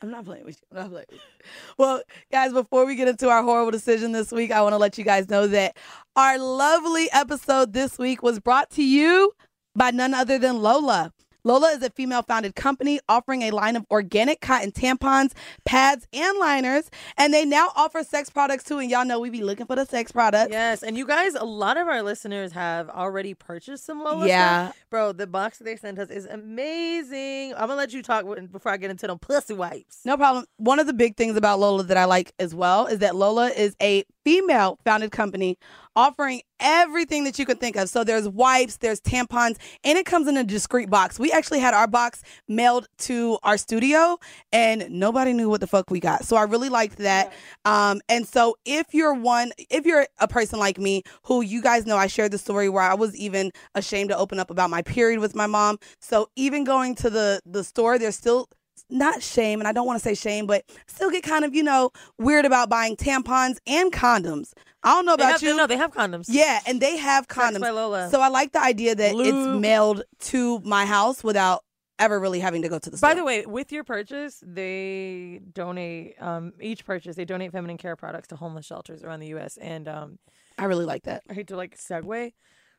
I'm 0.00 0.10
not 0.10 0.24
playing 0.24 0.44
with 0.44 0.60
you. 0.60 0.66
I'm 0.70 0.82
not 0.84 0.90
playing 0.90 1.06
with 1.10 1.20
you. 1.20 1.44
Well, 1.76 2.02
guys, 2.32 2.52
before 2.52 2.86
we 2.86 2.96
get 2.96 3.08
into 3.08 3.28
our 3.28 3.42
horrible 3.42 3.70
decision 3.70 4.12
this 4.12 4.32
week, 4.32 4.50
I 4.50 4.62
want 4.62 4.72
to 4.72 4.78
let 4.78 4.96
you 4.96 5.04
guys 5.04 5.28
know 5.28 5.46
that 5.48 5.76
our 6.16 6.38
lovely 6.38 7.10
episode 7.12 7.72
this 7.72 7.98
week 7.98 8.22
was 8.22 8.40
brought 8.40 8.70
to 8.70 8.82
you 8.82 9.32
by 9.74 9.90
none 9.90 10.14
other 10.14 10.38
than 10.38 10.62
Lola. 10.62 11.12
Lola 11.44 11.68
is 11.68 11.82
a 11.82 11.90
female 11.90 12.22
founded 12.22 12.54
company 12.54 13.00
offering 13.08 13.42
a 13.42 13.50
line 13.50 13.76
of 13.76 13.84
organic 13.90 14.40
cotton 14.40 14.72
tampons, 14.72 15.32
pads, 15.64 16.06
and 16.12 16.38
liners. 16.38 16.90
And 17.16 17.32
they 17.32 17.44
now 17.44 17.68
offer 17.76 18.02
sex 18.04 18.30
products 18.30 18.64
too. 18.64 18.78
And 18.78 18.90
y'all 18.90 19.04
know 19.04 19.20
we 19.20 19.30
be 19.30 19.42
looking 19.42 19.66
for 19.66 19.76
the 19.76 19.86
sex 19.86 20.12
products. 20.12 20.50
Yes, 20.50 20.82
and 20.82 20.96
you 20.96 21.06
guys, 21.06 21.34
a 21.34 21.44
lot 21.44 21.76
of 21.76 21.88
our 21.88 22.02
listeners 22.02 22.52
have 22.52 22.88
already 22.90 23.34
purchased 23.34 23.84
some 23.84 24.02
Lola 24.02 24.26
Yeah. 24.26 24.68
stuff. 24.68 24.76
Bro, 24.90 25.12
the 25.12 25.26
box 25.26 25.58
that 25.58 25.64
they 25.64 25.76
sent 25.76 25.98
us 25.98 26.10
is 26.10 26.26
amazing. 26.26 27.54
I'm 27.54 27.60
gonna 27.68 27.76
let 27.76 27.92
you 27.92 28.02
talk 28.02 28.24
before 28.50 28.72
I 28.72 28.76
get 28.76 28.90
into 28.90 29.06
them 29.06 29.18
pussy 29.18 29.54
wipes. 29.54 30.00
No 30.04 30.16
problem. 30.16 30.44
One 30.56 30.78
of 30.78 30.86
the 30.86 30.92
big 30.92 31.16
things 31.16 31.36
about 31.36 31.58
Lola 31.60 31.82
that 31.84 31.96
I 31.96 32.04
like 32.04 32.32
as 32.38 32.54
well 32.54 32.86
is 32.86 32.98
that 33.00 33.14
Lola 33.16 33.48
is 33.48 33.74
a 33.80 34.04
female 34.24 34.78
founded 34.84 35.10
company 35.10 35.58
offering 35.96 36.40
everything 36.60 37.24
that 37.24 37.38
you 37.38 37.44
could 37.44 37.58
think 37.58 37.76
of. 37.76 37.88
So 37.88 38.04
there's 38.04 38.28
wipes, 38.28 38.76
there's 38.76 39.00
tampons, 39.00 39.56
and 39.82 39.98
it 39.98 40.06
comes 40.06 40.28
in 40.28 40.36
a 40.36 40.44
discreet 40.44 40.88
box. 40.88 41.18
We 41.18 41.32
actually 41.32 41.58
had 41.58 41.74
our 41.74 41.86
box 41.86 42.22
mailed 42.48 42.86
to 42.98 43.38
our 43.42 43.58
studio 43.58 44.18
and 44.52 44.88
nobody 44.90 45.32
knew 45.32 45.48
what 45.48 45.60
the 45.60 45.66
fuck 45.66 45.90
we 45.90 46.00
got. 46.00 46.24
So 46.24 46.36
I 46.36 46.44
really 46.44 46.68
liked 46.68 46.98
that. 46.98 47.32
Um, 47.64 48.00
and 48.08 48.26
so 48.26 48.56
if 48.64 48.94
you're 48.94 49.14
one, 49.14 49.52
if 49.68 49.84
you're 49.84 50.06
a 50.18 50.28
person 50.28 50.58
like 50.58 50.78
me 50.78 51.02
who 51.24 51.40
you 51.42 51.60
guys 51.60 51.86
know 51.86 51.96
I 51.96 52.06
shared 52.06 52.32
the 52.32 52.38
story 52.38 52.68
where 52.68 52.82
I 52.82 52.94
was 52.94 53.16
even 53.16 53.50
ashamed 53.74 54.10
to 54.10 54.16
open 54.16 54.38
up 54.38 54.50
about 54.50 54.70
my 54.70 54.82
period 54.82 55.20
with 55.20 55.34
my 55.34 55.46
mom. 55.46 55.78
So 56.00 56.28
even 56.36 56.64
going 56.64 56.94
to 56.96 57.10
the 57.10 57.40
the 57.44 57.64
store, 57.64 57.98
there's 57.98 58.16
still 58.16 58.48
not 58.88 59.22
shame, 59.22 59.60
and 59.60 59.68
I 59.68 59.72
don't 59.72 59.86
want 59.86 59.98
to 59.98 60.02
say 60.02 60.14
shame, 60.14 60.46
but 60.46 60.64
still 60.86 61.10
get 61.10 61.22
kind 61.22 61.44
of, 61.44 61.54
you 61.54 61.62
know, 61.62 61.90
weird 62.18 62.44
about 62.44 62.68
buying 62.70 62.96
tampons 62.96 63.58
and 63.66 63.92
condoms. 63.92 64.52
I 64.82 64.94
don't 64.94 65.04
know 65.04 65.16
They 65.16 65.24
about 65.24 65.32
have, 65.32 65.42
you. 65.42 65.56
No, 65.56 65.66
they 65.66 65.76
have 65.76 65.92
condoms. 65.92 66.26
Yeah, 66.28 66.60
and 66.66 66.80
they 66.80 66.96
have 66.96 67.28
condoms. 67.28 68.10
So 68.10 68.20
I 68.20 68.28
like 68.28 68.52
the 68.52 68.62
idea 68.62 68.94
that 68.94 69.14
it's 69.14 69.60
mailed 69.60 70.02
to 70.20 70.60
my 70.60 70.86
house 70.86 71.22
without 71.22 71.64
ever 71.98 72.18
really 72.18 72.40
having 72.40 72.62
to 72.62 72.68
go 72.68 72.78
to 72.78 72.90
the 72.90 72.96
store. 72.96 73.10
By 73.10 73.14
the 73.14 73.24
way, 73.24 73.44
with 73.44 73.70
your 73.70 73.84
purchase, 73.84 74.42
they 74.44 75.40
donate 75.52 76.14
um, 76.20 76.54
each 76.60 76.84
purchase. 76.84 77.14
They 77.14 77.26
donate 77.26 77.52
feminine 77.52 77.76
care 77.76 77.94
products 77.94 78.28
to 78.28 78.36
homeless 78.36 78.66
shelters 78.66 79.04
around 79.04 79.20
the 79.20 79.28
U.S. 79.28 79.58
And 79.58 79.86
um, 79.86 80.18
I 80.58 80.64
really 80.64 80.86
like 80.86 81.04
that. 81.04 81.22
I 81.28 81.34
hate 81.34 81.48
to 81.48 81.56
like 81.56 81.76
segue, 81.76 82.32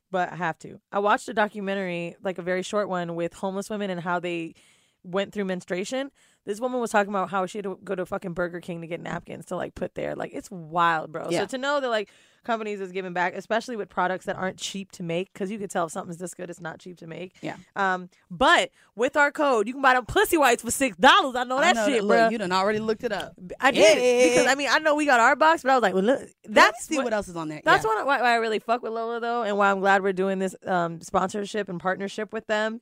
but 0.09 0.31
I 0.31 0.35
have 0.35 0.57
to. 0.59 0.79
I 0.91 0.99
watched 0.99 1.29
a 1.29 1.33
documentary, 1.33 2.15
like 2.23 2.39
a 2.39 2.41
very 2.41 2.63
short 2.63 2.89
one, 2.89 3.15
with 3.15 3.33
homeless 3.33 3.69
women 3.69 3.91
and 3.91 4.01
how 4.01 4.19
they 4.19 4.55
went 5.03 5.33
through 5.33 5.45
menstruation. 5.45 6.11
This 6.45 6.59
woman 6.59 6.79
was 6.79 6.89
talking 6.89 7.11
about 7.13 7.29
how 7.29 7.45
she 7.45 7.59
had 7.59 7.65
to 7.65 7.77
go 7.83 7.93
to 7.93 8.03
fucking 8.05 8.33
Burger 8.33 8.59
King 8.61 8.81
to 8.81 8.87
get 8.87 8.99
napkins 8.99 9.45
to 9.47 9.55
like 9.55 9.75
put 9.75 9.93
there. 9.93 10.15
Like 10.15 10.31
it's 10.33 10.49
wild, 10.49 11.11
bro. 11.11 11.27
Yeah. 11.29 11.41
So 11.41 11.45
to 11.47 11.57
know 11.59 11.79
that 11.79 11.87
like 11.89 12.09
companies 12.43 12.81
is 12.81 12.91
giving 12.91 13.13
back, 13.13 13.35
especially 13.35 13.75
with 13.75 13.89
products 13.89 14.25
that 14.25 14.35
aren't 14.37 14.57
cheap 14.57 14.91
to 14.93 15.03
make, 15.03 15.31
because 15.31 15.51
you 15.51 15.59
could 15.59 15.69
tell 15.69 15.85
if 15.85 15.91
something's 15.91 16.17
this 16.17 16.33
good, 16.33 16.49
it's 16.49 16.59
not 16.59 16.79
cheap 16.79 16.97
to 16.97 17.05
make. 17.05 17.35
Yeah. 17.43 17.57
Um, 17.75 18.09
but 18.31 18.71
with 18.95 19.15
our 19.15 19.31
code, 19.31 19.67
you 19.67 19.73
can 19.73 19.83
buy 19.83 19.93
them 19.93 20.07
pussy 20.07 20.35
whites 20.35 20.63
for 20.63 20.71
six 20.71 20.97
dollars. 20.97 21.35
I 21.35 21.43
know 21.43 21.57
I 21.59 21.61
that 21.61 21.75
know 21.75 21.85
shit, 21.85 22.01
that- 22.01 22.07
bro. 22.07 22.29
you 22.29 22.39
done 22.39 22.51
already 22.51 22.79
looked 22.79 23.03
it 23.03 23.11
up. 23.11 23.33
I 23.59 23.69
did 23.69 23.97
Yeah. 23.99 24.29
because 24.33 24.51
I 24.51 24.55
mean 24.55 24.69
I 24.71 24.79
know 24.79 24.95
we 24.95 25.05
got 25.05 25.19
our 25.19 25.35
box, 25.35 25.61
but 25.61 25.69
I 25.71 25.75
was 25.75 25.83
like, 25.83 25.93
well, 25.93 26.03
look, 26.03 26.19
Let's 26.21 26.33
that's 26.47 26.85
see 26.85 26.97
what, 26.97 27.13
else 27.13 27.27
is 27.27 27.35
on 27.35 27.49
there. 27.49 27.61
that's 27.63 27.83
yeah. 27.85 27.89
why, 27.97 28.03
why 28.03 28.21
why 28.21 28.31
I 28.31 28.35
really 28.37 28.57
fuck 28.57 28.81
with 28.81 28.93
Lola 28.93 29.19
though, 29.19 29.43
and 29.43 29.59
why 29.59 29.69
I'm 29.69 29.79
glad 29.79 30.01
we're 30.01 30.11
doing 30.11 30.39
this 30.39 30.55
um, 30.65 31.01
sponsorship 31.01 31.69
and 31.69 31.79
partnership 31.79 32.33
with 32.33 32.47
them, 32.47 32.81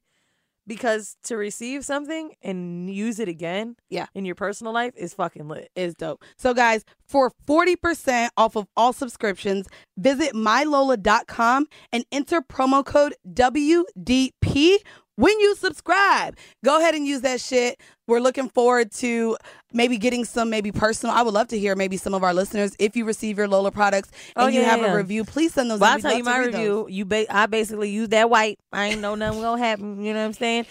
because 0.69 1.17
to 1.23 1.35
receive 1.35 1.83
something 1.83 2.31
and 2.41 2.89
use 2.93 3.19
it 3.19 3.27
again, 3.27 3.75
Yeah. 3.89 4.05
in 4.15 4.23
your 4.23 4.35
personal 4.35 4.71
life 4.71 4.93
is 4.95 5.13
fucking 5.13 5.49
lit. 5.49 5.69
is 5.75 5.95
dope. 5.95 6.23
So, 6.37 6.53
guys, 6.53 6.85
for 7.05 7.31
40% 7.45 8.29
off 8.37 8.55
of 8.55 8.67
all 8.77 8.93
subscriptions, 8.93 9.67
visit 9.97 10.33
mylola.com 10.33 11.65
and 11.91 12.05
enter 12.11 12.41
promo 12.41 12.85
code 12.85 13.15
WDP 13.27 14.77
when 15.15 15.37
you 15.39 15.55
subscribe. 15.55 16.37
Go 16.63 16.79
ahead 16.79 16.95
and 16.95 17.05
use 17.05 17.21
that 17.21 17.41
shit. 17.41 17.81
We're 18.09 18.19
looking 18.19 18.49
forward 18.49 18.91
to 18.93 19.37
maybe 19.71 19.97
getting 19.97 20.25
some 20.25 20.49
maybe 20.49 20.71
personal. 20.71 21.15
I 21.15 21.21
would 21.21 21.33
love 21.33 21.47
to 21.49 21.59
hear 21.59 21.75
maybe 21.75 21.95
some 21.95 22.15
of 22.15 22.23
our 22.23 22.33
listeners 22.33 22.75
if 22.79 22.95
you 22.95 23.05
receive 23.05 23.37
your 23.37 23.47
Lola 23.47 23.71
products 23.71 24.09
and 24.35 24.45
Oh, 24.45 24.47
you 24.47 24.63
have 24.63 24.79
yeah. 24.81 24.93
a 24.93 24.97
review, 24.97 25.23
please 25.23 25.53
send 25.53 25.69
those. 25.69 25.79
Well. 25.79 25.91
I'll 25.93 25.99
tell 25.99 26.17
you 26.17 26.23
my 26.23 26.39
read 26.39 26.53
those. 26.53 26.55
review. 26.59 26.87
You 26.89 27.05
ba- 27.05 27.33
I 27.33 27.45
basically 27.45 27.91
use 27.91 28.09
that 28.09 28.29
white. 28.29 28.57
I 28.73 28.87
ain't 28.87 29.01
know 29.01 29.13
nothing 29.15 29.41
gonna 29.41 29.61
happen. 29.63 30.03
You 30.03 30.13
know 30.13 30.21
what 30.21 30.25
I'm 30.25 30.33
saying? 30.33 30.65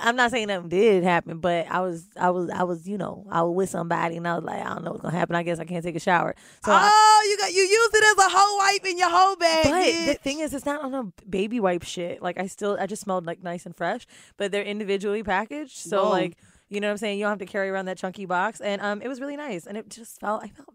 I'm 0.00 0.16
not 0.16 0.30
saying 0.30 0.46
nothing 0.48 0.70
did 0.70 1.04
happen, 1.04 1.38
but 1.40 1.66
I 1.68 1.80
was, 1.80 2.06
I 2.18 2.30
was, 2.30 2.48
I 2.48 2.62
was, 2.62 2.88
you 2.88 2.96
know, 2.96 3.26
I 3.28 3.42
was 3.42 3.54
with 3.54 3.68
somebody, 3.70 4.16
and 4.16 4.26
I 4.26 4.34
was 4.36 4.44
like, 4.44 4.64
I 4.64 4.68
don't 4.72 4.82
know 4.84 4.92
what's 4.92 5.02
gonna 5.02 5.14
happen. 5.16 5.36
I 5.36 5.42
guess 5.42 5.58
I 5.58 5.64
can't 5.64 5.84
take 5.84 5.96
a 5.96 6.00
shower. 6.00 6.34
So, 6.64 6.72
I, 6.72 6.88
oh, 6.90 7.26
you 7.28 7.36
got 7.36 7.52
you 7.52 7.60
use 7.62 7.90
it 7.92 8.04
as 8.18 8.24
a 8.26 8.28
whole 8.34 8.58
wipe 8.58 8.86
in 8.86 8.96
your 8.98 9.10
whole 9.10 9.36
bag. 9.36 9.64
but 9.64 10.12
the 10.12 10.18
thing 10.22 10.38
is, 10.40 10.54
it's 10.54 10.64
not 10.64 10.82
on 10.82 10.94
a 10.94 11.04
baby 11.28 11.60
wipe 11.60 11.82
shit. 11.82 12.22
Like 12.22 12.38
I 12.38 12.46
still, 12.46 12.78
I 12.80 12.86
just 12.86 13.02
smelled 13.02 13.26
like 13.26 13.42
nice 13.42 13.66
and 13.66 13.76
fresh, 13.76 14.06
but 14.36 14.52
they're 14.52 14.62
individually 14.62 15.22
packaged. 15.22 15.76
So 15.76 16.02
Boom. 16.04 16.10
like, 16.10 16.36
you 16.74 16.80
know 16.80 16.88
what 16.88 16.92
I'm 16.92 16.98
saying? 16.98 17.18
You 17.18 17.24
don't 17.24 17.30
have 17.32 17.38
to 17.38 17.46
carry 17.46 17.70
around 17.70 17.86
that 17.86 17.98
chunky 17.98 18.26
box, 18.26 18.60
and 18.60 18.80
um, 18.82 19.00
it 19.02 19.08
was 19.08 19.20
really 19.20 19.36
nice, 19.36 19.66
and 19.66 19.76
it 19.76 19.88
just 19.88 20.20
felt, 20.20 20.42
I 20.42 20.48
felt. 20.48 20.68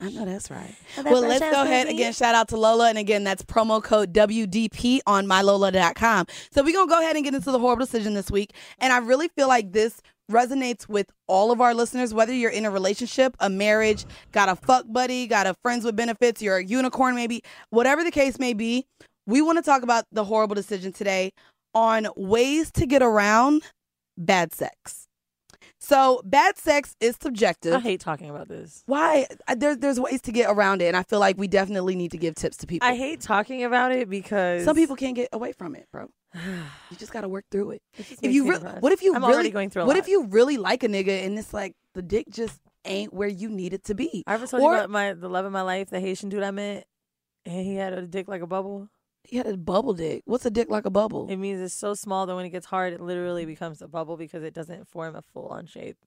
I 0.00 0.10
know 0.10 0.24
that's 0.24 0.50
right. 0.50 0.74
That 0.96 1.04
Well, 1.04 1.20
let's 1.20 1.40
go 1.40 1.62
ahead 1.62 1.86
pussy. 1.86 1.96
again. 1.98 2.12
Shout 2.14 2.34
out 2.34 2.48
to 2.48 2.56
Lola, 2.56 2.88
and 2.88 2.96
again, 2.96 3.22
that's 3.22 3.42
promo 3.42 3.82
code 3.82 4.14
WDP 4.14 5.00
on 5.06 5.26
mylola.com. 5.26 6.26
So 6.52 6.62
we're 6.62 6.72
gonna 6.72 6.88
go 6.88 7.00
ahead 7.00 7.16
and 7.16 7.24
get 7.24 7.34
into 7.34 7.50
the 7.50 7.58
horrible 7.58 7.84
decision 7.84 8.14
this 8.14 8.30
week, 8.30 8.54
and 8.78 8.92
I 8.92 8.98
really 8.98 9.28
feel 9.28 9.46
like 9.48 9.72
this 9.72 10.00
resonates 10.30 10.88
with 10.88 11.10
all 11.26 11.50
of 11.50 11.60
our 11.60 11.74
listeners. 11.74 12.14
Whether 12.14 12.32
you're 12.32 12.50
in 12.50 12.64
a 12.64 12.70
relationship, 12.70 13.36
a 13.40 13.50
marriage, 13.50 14.06
got 14.32 14.48
a 14.48 14.56
fuck 14.56 14.86
buddy, 14.88 15.26
got 15.26 15.46
a 15.46 15.54
friends 15.62 15.84
with 15.84 15.96
benefits, 15.96 16.40
you're 16.40 16.56
a 16.56 16.64
unicorn, 16.64 17.14
maybe 17.14 17.42
whatever 17.70 18.02
the 18.02 18.10
case 18.10 18.38
may 18.38 18.54
be. 18.54 18.86
We 19.26 19.42
want 19.42 19.58
to 19.58 19.62
talk 19.62 19.82
about 19.82 20.04
the 20.12 20.24
horrible 20.24 20.54
decision 20.54 20.92
today 20.92 21.32
on 21.74 22.08
ways 22.16 22.70
to 22.72 22.86
get 22.86 23.02
around 23.02 23.62
bad 24.16 24.54
sex. 24.54 25.07
So 25.80 26.20
bad 26.24 26.58
sex 26.58 26.96
is 27.00 27.16
subjective. 27.20 27.72
I 27.74 27.78
hate 27.78 28.00
talking 28.00 28.30
about 28.30 28.48
this. 28.48 28.82
Why? 28.86 29.26
Uh, 29.46 29.54
There, 29.54 29.76
there's 29.76 30.00
ways 30.00 30.20
to 30.22 30.32
get 30.32 30.50
around 30.50 30.82
it, 30.82 30.86
and 30.86 30.96
I 30.96 31.02
feel 31.04 31.20
like 31.20 31.38
we 31.38 31.46
definitely 31.48 31.94
need 31.94 32.10
to 32.10 32.18
give 32.18 32.34
tips 32.34 32.56
to 32.58 32.66
people. 32.66 32.86
I 32.88 32.96
hate 32.96 33.20
talking 33.20 33.62
about 33.64 33.92
it 33.92 34.10
because 34.10 34.64
Some 34.64 34.74
people 34.76 34.96
can't 34.96 35.14
get 35.14 35.28
away 35.32 35.52
from 35.52 35.74
it, 35.76 35.86
bro. 35.92 36.08
You 36.90 36.96
just 36.96 37.12
got 37.12 37.20
to 37.22 37.28
work 37.28 37.44
through 37.50 37.72
it. 37.72 37.82
It 37.96 38.06
If 38.22 38.32
you 38.32 38.50
re- 38.50 38.58
what 38.80 38.92
if 38.92 39.02
you 39.02 39.14
I'm 39.14 39.22
really 39.22 39.34
already 39.34 39.50
going 39.50 39.70
through 39.70 39.82
a 39.82 39.86
what 39.86 39.96
lot. 39.96 40.02
if 40.02 40.08
you 40.08 40.24
really 40.26 40.56
like 40.56 40.82
a 40.82 40.88
nigga 40.88 41.24
and 41.24 41.38
it's 41.38 41.54
like 41.54 41.74
the 41.94 42.02
dick 42.02 42.26
just 42.30 42.60
ain't 42.84 43.12
where 43.14 43.28
you 43.28 43.48
need 43.48 43.72
it 43.72 43.84
to 43.84 43.94
be? 43.94 44.24
I 44.26 44.34
ever 44.34 44.46
told 44.46 44.62
Or- 44.62 44.72
you 44.72 44.78
about 44.78 44.90
my 44.90 45.12
the 45.12 45.28
love 45.28 45.44
of 45.44 45.52
my 45.52 45.62
life, 45.62 45.90
the 45.90 46.00
Haitian 46.00 46.28
dude 46.28 46.42
I 46.42 46.50
met, 46.50 46.86
and 47.46 47.64
he 47.64 47.76
had 47.76 47.92
a 47.92 48.02
dick 48.06 48.26
like 48.28 48.42
a 48.42 48.46
bubble. 48.46 48.88
He 49.24 49.36
had 49.36 49.46
a 49.46 49.56
bubble 49.56 49.92
dick. 49.92 50.22
What's 50.24 50.46
a 50.46 50.50
dick 50.50 50.70
like 50.70 50.86
a 50.86 50.90
bubble? 50.90 51.28
It 51.28 51.36
means 51.36 51.60
it's 51.60 51.74
so 51.74 51.94
small 51.94 52.26
that 52.26 52.34
when 52.34 52.46
it 52.46 52.50
gets 52.50 52.66
hard, 52.66 52.92
it 52.92 53.00
literally 53.00 53.44
becomes 53.44 53.82
a 53.82 53.88
bubble 53.88 54.16
because 54.16 54.42
it 54.42 54.54
doesn't 54.54 54.88
form 54.88 55.14
a 55.16 55.22
full 55.22 55.48
on 55.48 55.66
shape. 55.66 55.98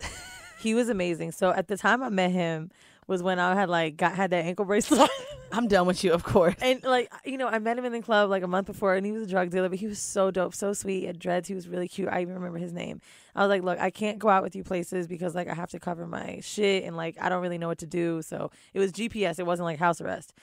he 0.58 0.74
was 0.74 0.88
amazing. 0.88 1.32
So 1.32 1.50
at 1.50 1.68
the 1.68 1.76
time 1.76 2.02
I 2.02 2.10
met 2.10 2.32
him 2.32 2.70
was 3.06 3.22
when 3.22 3.38
I 3.38 3.54
had 3.54 3.68
like 3.68 3.96
got 3.96 4.14
had 4.14 4.30
that 4.30 4.44
ankle 4.44 4.64
bracelet. 4.64 5.10
I'm 5.52 5.68
done 5.68 5.86
with 5.86 6.02
you, 6.02 6.12
of 6.12 6.24
course. 6.24 6.56
And 6.60 6.82
like 6.82 7.10
you 7.24 7.38
know, 7.38 7.48
I 7.48 7.58
met 7.58 7.78
him 7.78 7.84
in 7.84 7.92
the 7.92 8.02
club 8.02 8.30
like 8.30 8.42
a 8.42 8.48
month 8.48 8.66
before, 8.66 8.94
and 8.94 9.06
he 9.06 9.12
was 9.12 9.22
a 9.22 9.26
drug 9.26 9.50
dealer, 9.50 9.68
but 9.68 9.78
he 9.78 9.86
was 9.86 10.00
so 10.00 10.30
dope, 10.30 10.54
so 10.54 10.72
sweet. 10.72 11.06
Had 11.06 11.18
dreads. 11.18 11.48
He 11.48 11.54
was 11.54 11.68
really 11.68 11.88
cute. 11.88 12.08
I 12.08 12.20
even 12.20 12.34
remember 12.34 12.58
his 12.58 12.72
name. 12.72 13.00
I 13.34 13.42
was 13.42 13.48
like, 13.48 13.62
look, 13.62 13.78
I 13.78 13.90
can't 13.90 14.18
go 14.18 14.28
out 14.28 14.42
with 14.42 14.56
you 14.56 14.64
places 14.64 15.06
because 15.06 15.34
like 15.34 15.48
I 15.48 15.54
have 15.54 15.70
to 15.70 15.78
cover 15.78 16.06
my 16.06 16.40
shit, 16.42 16.84
and 16.84 16.96
like 16.96 17.16
I 17.20 17.28
don't 17.28 17.42
really 17.42 17.58
know 17.58 17.68
what 17.68 17.78
to 17.78 17.86
do. 17.86 18.22
So 18.22 18.50
it 18.74 18.80
was 18.80 18.92
GPS. 18.92 19.38
It 19.38 19.46
wasn't 19.46 19.66
like 19.66 19.78
house 19.78 20.00
arrest, 20.00 20.34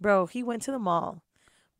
bro. 0.00 0.26
He 0.26 0.42
went 0.42 0.62
to 0.62 0.72
the 0.72 0.78
mall, 0.78 1.22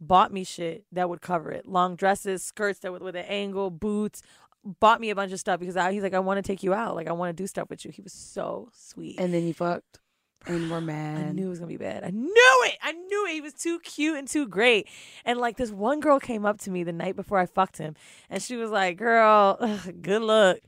bought 0.00 0.32
me 0.32 0.44
shit 0.44 0.84
that 0.92 1.08
would 1.08 1.20
cover 1.20 1.50
it, 1.50 1.66
long 1.66 1.96
dresses, 1.96 2.42
skirts 2.42 2.80
that 2.80 2.92
would 2.92 3.02
with 3.02 3.16
an 3.16 3.26
angle, 3.26 3.70
boots. 3.70 4.22
Bought 4.64 5.00
me 5.00 5.10
a 5.10 5.14
bunch 5.14 5.32
of 5.32 5.40
stuff 5.40 5.58
because 5.60 5.76
I, 5.76 5.92
he's 5.92 6.02
like, 6.02 6.12
I 6.12 6.18
want 6.18 6.38
to 6.38 6.42
take 6.42 6.62
you 6.62 6.74
out. 6.74 6.94
Like, 6.94 7.08
I 7.08 7.12
want 7.12 7.34
to 7.34 7.42
do 7.42 7.46
stuff 7.46 7.70
with 7.70 7.84
you. 7.84 7.90
He 7.90 8.02
was 8.02 8.12
so 8.12 8.68
sweet. 8.72 9.18
And 9.18 9.32
then 9.32 9.46
you 9.46 9.54
fucked, 9.54 10.00
and 10.46 10.70
we're 10.70 10.80
mad. 10.80 11.28
I 11.28 11.32
knew 11.32 11.46
it 11.46 11.50
was 11.50 11.58
gonna 11.58 11.68
be 11.68 11.76
bad. 11.76 12.04
I 12.04 12.10
knew 12.10 12.62
it. 12.64 12.78
I 12.82 12.92
knew 12.92 13.26
it. 13.26 13.32
He 13.32 13.40
was 13.40 13.54
too 13.54 13.78
cute 13.80 14.18
and 14.18 14.28
too 14.28 14.46
great. 14.46 14.86
And 15.24 15.38
like 15.38 15.56
this 15.56 15.70
one 15.70 16.00
girl 16.00 16.18
came 16.18 16.44
up 16.44 16.58
to 16.60 16.70
me 16.70 16.82
the 16.82 16.92
night 16.92 17.16
before 17.16 17.38
I 17.38 17.46
fucked 17.46 17.78
him, 17.78 17.94
and 18.28 18.42
she 18.42 18.56
was 18.56 18.70
like, 18.70 18.98
"Girl, 18.98 19.56
ugh, 19.60 20.02
good 20.02 20.22
luck." 20.22 20.58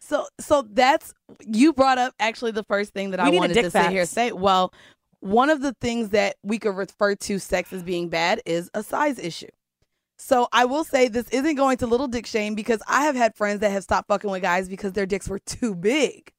So, 0.00 0.26
so 0.38 0.66
that's 0.70 1.14
you 1.46 1.72
brought 1.72 1.96
up 1.96 2.14
actually 2.20 2.50
the 2.50 2.62
first 2.64 2.92
thing 2.92 3.10
that 3.12 3.20
We 3.20 3.36
I 3.36 3.40
wanted 3.40 3.54
dick 3.54 3.64
to 3.64 3.70
sit 3.70 3.90
here 3.90 4.04
say. 4.04 4.32
Well, 4.32 4.72
one 5.24 5.48
of 5.48 5.62
the 5.62 5.72
things 5.80 6.10
that 6.10 6.36
we 6.42 6.58
could 6.58 6.76
refer 6.76 7.14
to 7.14 7.38
sex 7.38 7.72
as 7.72 7.82
being 7.82 8.10
bad 8.10 8.42
is 8.44 8.70
a 8.74 8.82
size 8.82 9.18
issue. 9.18 9.48
So 10.18 10.48
I 10.52 10.66
will 10.66 10.84
say 10.84 11.08
this 11.08 11.28
isn't 11.30 11.54
going 11.54 11.78
to 11.78 11.86
little 11.86 12.08
dick 12.08 12.26
shame 12.26 12.54
because 12.54 12.82
I 12.86 13.04
have 13.04 13.16
had 13.16 13.34
friends 13.34 13.60
that 13.60 13.70
have 13.70 13.82
stopped 13.82 14.08
fucking 14.08 14.30
with 14.30 14.42
guys 14.42 14.68
because 14.68 14.92
their 14.92 15.06
dicks 15.06 15.26
were 15.26 15.38
too 15.38 15.74
big. 15.74 16.30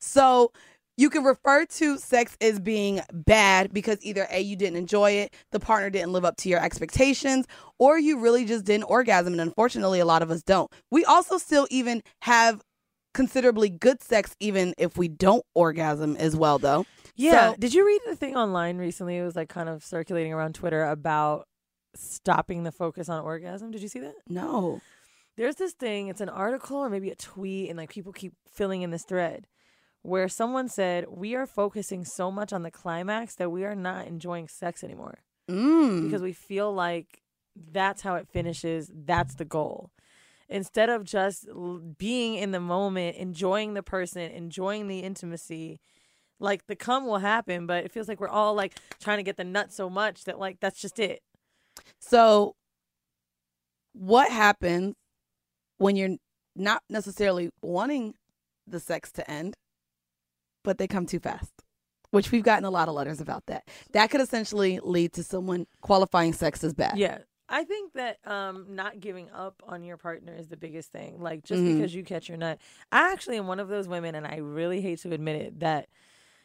So 0.00 0.50
you 0.96 1.10
can 1.10 1.24
refer 1.24 1.66
to 1.66 1.98
sex 1.98 2.38
as 2.40 2.58
being 2.58 3.02
bad 3.12 3.70
because 3.70 3.98
either 4.00 4.26
A, 4.30 4.40
you 4.40 4.56
didn't 4.56 4.76
enjoy 4.76 5.10
it, 5.10 5.34
the 5.50 5.60
partner 5.60 5.90
didn't 5.90 6.12
live 6.12 6.24
up 6.24 6.38
to 6.38 6.48
your 6.48 6.64
expectations, 6.64 7.46
or 7.78 7.98
you 7.98 8.18
really 8.18 8.46
just 8.46 8.64
didn't 8.64 8.84
orgasm. 8.84 9.34
And 9.34 9.42
unfortunately, 9.42 10.00
a 10.00 10.06
lot 10.06 10.22
of 10.22 10.30
us 10.30 10.42
don't. 10.42 10.72
We 10.90 11.04
also 11.04 11.36
still 11.36 11.68
even 11.70 12.02
have 12.22 12.62
considerably 13.12 13.68
good 13.68 14.02
sex, 14.02 14.34
even 14.40 14.72
if 14.78 14.96
we 14.96 15.08
don't 15.08 15.44
orgasm 15.54 16.16
as 16.16 16.34
well, 16.34 16.58
though. 16.58 16.86
Yeah. 17.14 17.50
So- 17.52 17.56
Did 17.58 17.74
you 17.74 17.86
read 17.86 18.00
the 18.06 18.16
thing 18.16 18.36
online 18.36 18.78
recently? 18.78 19.16
It 19.18 19.22
was 19.24 19.36
like 19.36 19.48
kind 19.48 19.68
of 19.68 19.84
circulating 19.84 20.32
around 20.32 20.54
Twitter 20.54 20.84
about 20.84 21.46
stopping 21.94 22.62
the 22.62 22.72
focus 22.72 23.08
on 23.08 23.22
orgasm. 23.22 23.70
Did 23.70 23.82
you 23.82 23.88
see 23.88 24.00
that? 24.00 24.14
No. 24.28 24.80
There's 25.36 25.56
this 25.56 25.72
thing. 25.72 26.08
It's 26.08 26.20
an 26.20 26.28
article 26.28 26.76
or 26.78 26.90
maybe 26.90 27.10
a 27.10 27.14
tweet, 27.16 27.68
and 27.70 27.76
like 27.78 27.90
people 27.90 28.12
keep 28.12 28.32
filling 28.50 28.82
in 28.82 28.90
this 28.90 29.04
thread 29.04 29.46
where 30.02 30.28
someone 30.28 30.68
said 30.68 31.06
we 31.08 31.34
are 31.34 31.46
focusing 31.46 32.04
so 32.04 32.30
much 32.30 32.52
on 32.52 32.62
the 32.62 32.70
climax 32.70 33.36
that 33.36 33.50
we 33.50 33.64
are 33.64 33.74
not 33.76 34.06
enjoying 34.06 34.48
sex 34.48 34.82
anymore. 34.82 35.18
Mm. 35.50 36.04
because 36.04 36.22
we 36.22 36.32
feel 36.32 36.72
like 36.72 37.20
that's 37.72 38.02
how 38.02 38.14
it 38.14 38.28
finishes. 38.28 38.90
That's 38.94 39.34
the 39.34 39.44
goal. 39.44 39.90
Instead 40.48 40.88
of 40.88 41.02
just 41.04 41.48
being 41.98 42.34
in 42.34 42.52
the 42.52 42.60
moment, 42.60 43.16
enjoying 43.16 43.74
the 43.74 43.82
person, 43.82 44.22
enjoying 44.30 44.86
the 44.86 45.00
intimacy, 45.00 45.80
like 46.42 46.66
the 46.66 46.76
come 46.76 47.06
will 47.06 47.18
happen, 47.18 47.66
but 47.66 47.84
it 47.84 47.92
feels 47.92 48.08
like 48.08 48.20
we're 48.20 48.28
all 48.28 48.54
like 48.54 48.74
trying 49.00 49.18
to 49.18 49.22
get 49.22 49.36
the 49.36 49.44
nut 49.44 49.72
so 49.72 49.88
much 49.88 50.24
that 50.24 50.38
like 50.38 50.58
that's 50.60 50.80
just 50.80 50.98
it. 50.98 51.20
So, 52.00 52.54
what 53.94 54.30
happens 54.30 54.94
when 55.78 55.96
you're 55.96 56.16
not 56.56 56.82
necessarily 56.90 57.50
wanting 57.62 58.14
the 58.66 58.80
sex 58.80 59.10
to 59.12 59.30
end, 59.30 59.54
but 60.64 60.78
they 60.78 60.86
come 60.86 61.06
too 61.06 61.20
fast? 61.20 61.52
Which 62.10 62.30
we've 62.30 62.42
gotten 62.44 62.64
a 62.66 62.70
lot 62.70 62.88
of 62.88 62.94
letters 62.94 63.20
about 63.22 63.44
that. 63.46 63.66
That 63.92 64.10
could 64.10 64.20
essentially 64.20 64.78
lead 64.82 65.14
to 65.14 65.22
someone 65.22 65.66
qualifying 65.80 66.34
sex 66.34 66.62
as 66.62 66.74
bad. 66.74 66.98
Yeah. 66.98 67.18
I 67.48 67.64
think 67.64 67.92
that 67.94 68.18
um 68.26 68.66
not 68.70 69.00
giving 69.00 69.30
up 69.30 69.62
on 69.66 69.82
your 69.82 69.96
partner 69.96 70.34
is 70.34 70.48
the 70.48 70.56
biggest 70.56 70.90
thing. 70.92 71.20
Like 71.20 71.42
just 71.44 71.62
Mhm. 71.62 71.74
because 71.76 71.94
you 71.94 72.02
catch 72.04 72.28
your 72.28 72.38
nut. 72.38 72.58
I 72.90 73.12
actually 73.12 73.36
am 73.38 73.46
one 73.46 73.60
of 73.60 73.68
those 73.68 73.88
women 73.88 74.14
and 74.14 74.26
I 74.26 74.36
really 74.36 74.80
hate 74.80 75.00
to 75.00 75.12
admit 75.12 75.36
it 75.36 75.60
that 75.60 75.88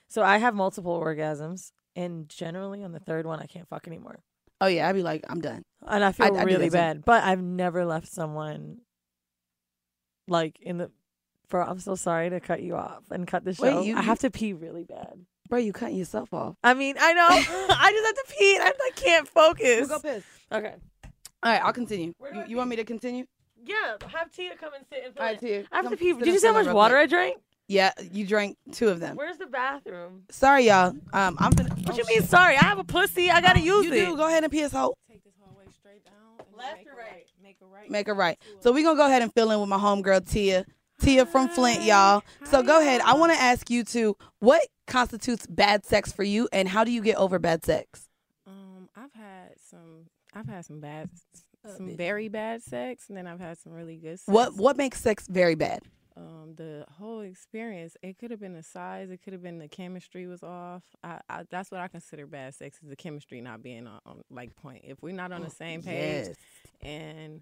so 0.07 0.23
I 0.23 0.37
have 0.37 0.55
multiple 0.55 0.99
orgasms 0.99 1.71
and 1.95 2.29
generally 2.29 2.83
on 2.83 2.91
the 2.91 2.99
third 2.99 3.25
one 3.25 3.39
I 3.39 3.45
can't 3.45 3.67
fuck 3.67 3.87
anymore. 3.87 4.19
Oh 4.59 4.67
yeah, 4.67 4.87
I'd 4.87 4.95
be 4.95 5.03
like, 5.03 5.23
I'm 5.29 5.41
done. 5.41 5.63
And 5.85 6.03
I 6.03 6.11
feel 6.11 6.27
I 6.27 6.29
do 6.29 6.45
really 6.45 6.69
that 6.69 6.95
bad. 6.95 7.05
But 7.05 7.23
I've 7.23 7.41
never 7.41 7.85
left 7.85 8.07
someone 8.07 8.79
like 10.27 10.59
in 10.61 10.77
the 10.77 10.91
for 11.47 11.61
I'm 11.61 11.79
so 11.79 11.95
sorry 11.95 12.29
to 12.29 12.39
cut 12.39 12.61
you 12.61 12.75
off 12.75 13.03
and 13.11 13.25
cut 13.27 13.43
the 13.45 13.55
Wait, 13.59 13.71
show. 13.71 13.81
you- 13.81 13.95
I 13.95 14.01
have 14.01 14.19
to 14.19 14.31
pee 14.31 14.53
really 14.53 14.83
bad. 14.83 15.25
Bro, 15.49 15.59
you 15.59 15.71
cutting 15.71 15.95
yourself 15.95 16.33
off. 16.33 16.55
I 16.61 16.73
mean, 16.73 16.95
I 16.99 17.13
know. 17.13 17.27
I 17.29 17.91
just 17.91 18.05
have 18.05 18.15
to 18.15 18.35
pee 18.37 18.55
and 18.55 18.63
I 18.63 18.73
like, 18.83 18.95
can't 18.97 19.27
focus. 19.27 19.87
We'll 19.87 19.99
go 19.99 19.99
piss. 19.99 20.23
Okay. 20.51 20.75
All 21.43 21.51
right, 21.51 21.61
I'll 21.63 21.71
continue. 21.73 22.13
You, 22.33 22.43
you 22.47 22.57
want 22.57 22.69
me 22.69 22.75
to 22.77 22.83
continue? 22.83 23.25
Yeah, 23.63 23.95
have 24.07 24.31
Tia 24.31 24.55
come 24.55 24.73
and 24.73 24.85
sit 24.91 25.03
and 25.05 25.13
fill 25.13 25.21
All 25.23 25.29
right, 25.29 25.41
in. 25.41 25.47
Tia, 25.47 25.63
I 25.71 25.75
have 25.77 25.85
come 25.85 25.91
to 25.91 25.97
pee. 25.97 26.13
Did 26.13 26.27
you 26.27 26.39
see 26.39 26.47
how 26.47 26.53
much 26.53 26.67
water 26.67 26.95
quick. 26.95 27.03
I 27.03 27.05
drank? 27.07 27.37
Yeah, 27.67 27.91
you 28.11 28.25
drank 28.25 28.57
two 28.71 28.87
of 28.87 29.01
them. 29.01 29.17
Where's 29.17 29.37
the 29.37 29.45
bathroom? 29.45 30.23
Sorry, 30.29 30.67
y'all. 30.67 30.95
Um, 31.11 31.35
I'm 31.37 31.51
gonna. 31.51 31.75
What 31.83 31.97
you 31.97 32.05
mean 32.07 32.23
sorry? 32.23 32.55
I 32.55 32.63
have 32.63 32.79
a 32.79 32.83
pussy. 32.83 33.29
I 33.29 33.41
gotta 33.41 33.59
use 33.59 33.85
you 33.85 33.93
it. 33.93 34.05
do. 34.05 34.15
Go 34.15 34.27
ahead 34.27 34.43
and 34.43 34.51
piss 34.51 34.71
hole. 34.71 34.97
Take 35.09 35.23
this 35.25 35.33
hallway 35.41 35.65
straight 35.77 36.05
down. 36.05 36.13
Left 36.57 36.85
or 36.85 36.91
right? 36.91 37.11
Right? 37.11 37.25
Make 37.43 37.57
a 37.61 37.65
right. 37.65 37.91
Make 37.91 38.07
a 38.07 38.13
right. 38.13 38.39
So 38.61 38.71
we're 38.71 38.83
gonna 38.83 38.97
go 38.97 39.05
ahead 39.05 39.21
and 39.21 39.33
fill 39.33 39.51
in 39.51 39.59
with 39.59 39.67
my 39.67 39.77
homegirl 39.77 40.29
Tia. 40.29 40.65
Tia 41.01 41.25
from 41.25 41.49
Flint, 41.49 41.83
y'all. 41.83 42.23
So 42.45 42.63
go 42.63 42.79
ahead. 42.79 43.01
I 43.01 43.13
want 43.15 43.31
to 43.33 43.39
ask 43.39 43.69
you 43.69 43.83
two 43.83 44.15
what 44.39 44.61
constitutes 44.87 45.45
bad 45.45 45.85
sex 45.85 46.11
for 46.11 46.23
you, 46.23 46.47
and 46.53 46.69
how 46.69 46.83
do 46.83 46.91
you 46.91 47.01
get 47.01 47.17
over 47.17 47.37
bad 47.37 47.65
sex? 47.65 48.07
Um, 48.47 48.89
I've 48.95 49.13
had 49.13 49.51
some. 49.69 50.07
I've 50.33 50.47
had 50.47 50.65
some 50.65 50.79
bad, 50.79 51.09
some 51.75 51.97
very 51.97 52.29
bad 52.29 52.63
sex, 52.63 53.09
and 53.09 53.17
then 53.17 53.27
I've 53.27 53.39
had 53.39 53.57
some 53.57 53.73
really 53.73 53.97
good. 53.97 54.19
Sex. 54.19 54.27
What 54.33 54.55
what 54.55 54.77
makes 54.77 55.01
sex 55.01 55.27
very 55.27 55.55
bad? 55.55 55.81
Um, 56.17 56.55
the 56.55 56.83
whole 56.97 57.19
experience. 57.21 57.95
It 58.01 58.17
could 58.17 58.31
have 58.31 58.39
been 58.39 58.53
the 58.53 58.63
size. 58.63 59.11
It 59.11 59.21
could 59.23 59.33
have 59.33 59.43
been 59.43 59.59
the 59.59 59.67
chemistry 59.67 60.25
was 60.25 60.41
off. 60.41 60.81
I, 61.03 61.19
I 61.29 61.43
that's 61.49 61.69
what 61.69 61.79
I 61.79 61.87
consider 61.87 62.25
bad 62.25 62.55
sex 62.55 62.79
is 62.81 62.89
the 62.89 62.95
chemistry 62.95 63.39
not 63.39 63.61
being 63.61 63.85
on, 63.85 63.99
on 64.05 64.21
like 64.31 64.55
point. 64.55 64.81
If 64.83 65.03
we're 65.03 65.13
not 65.13 65.31
on 65.31 65.41
the 65.43 65.49
same 65.51 65.83
page, 65.83 66.27
Yes. 66.29 66.35
and 66.81 67.41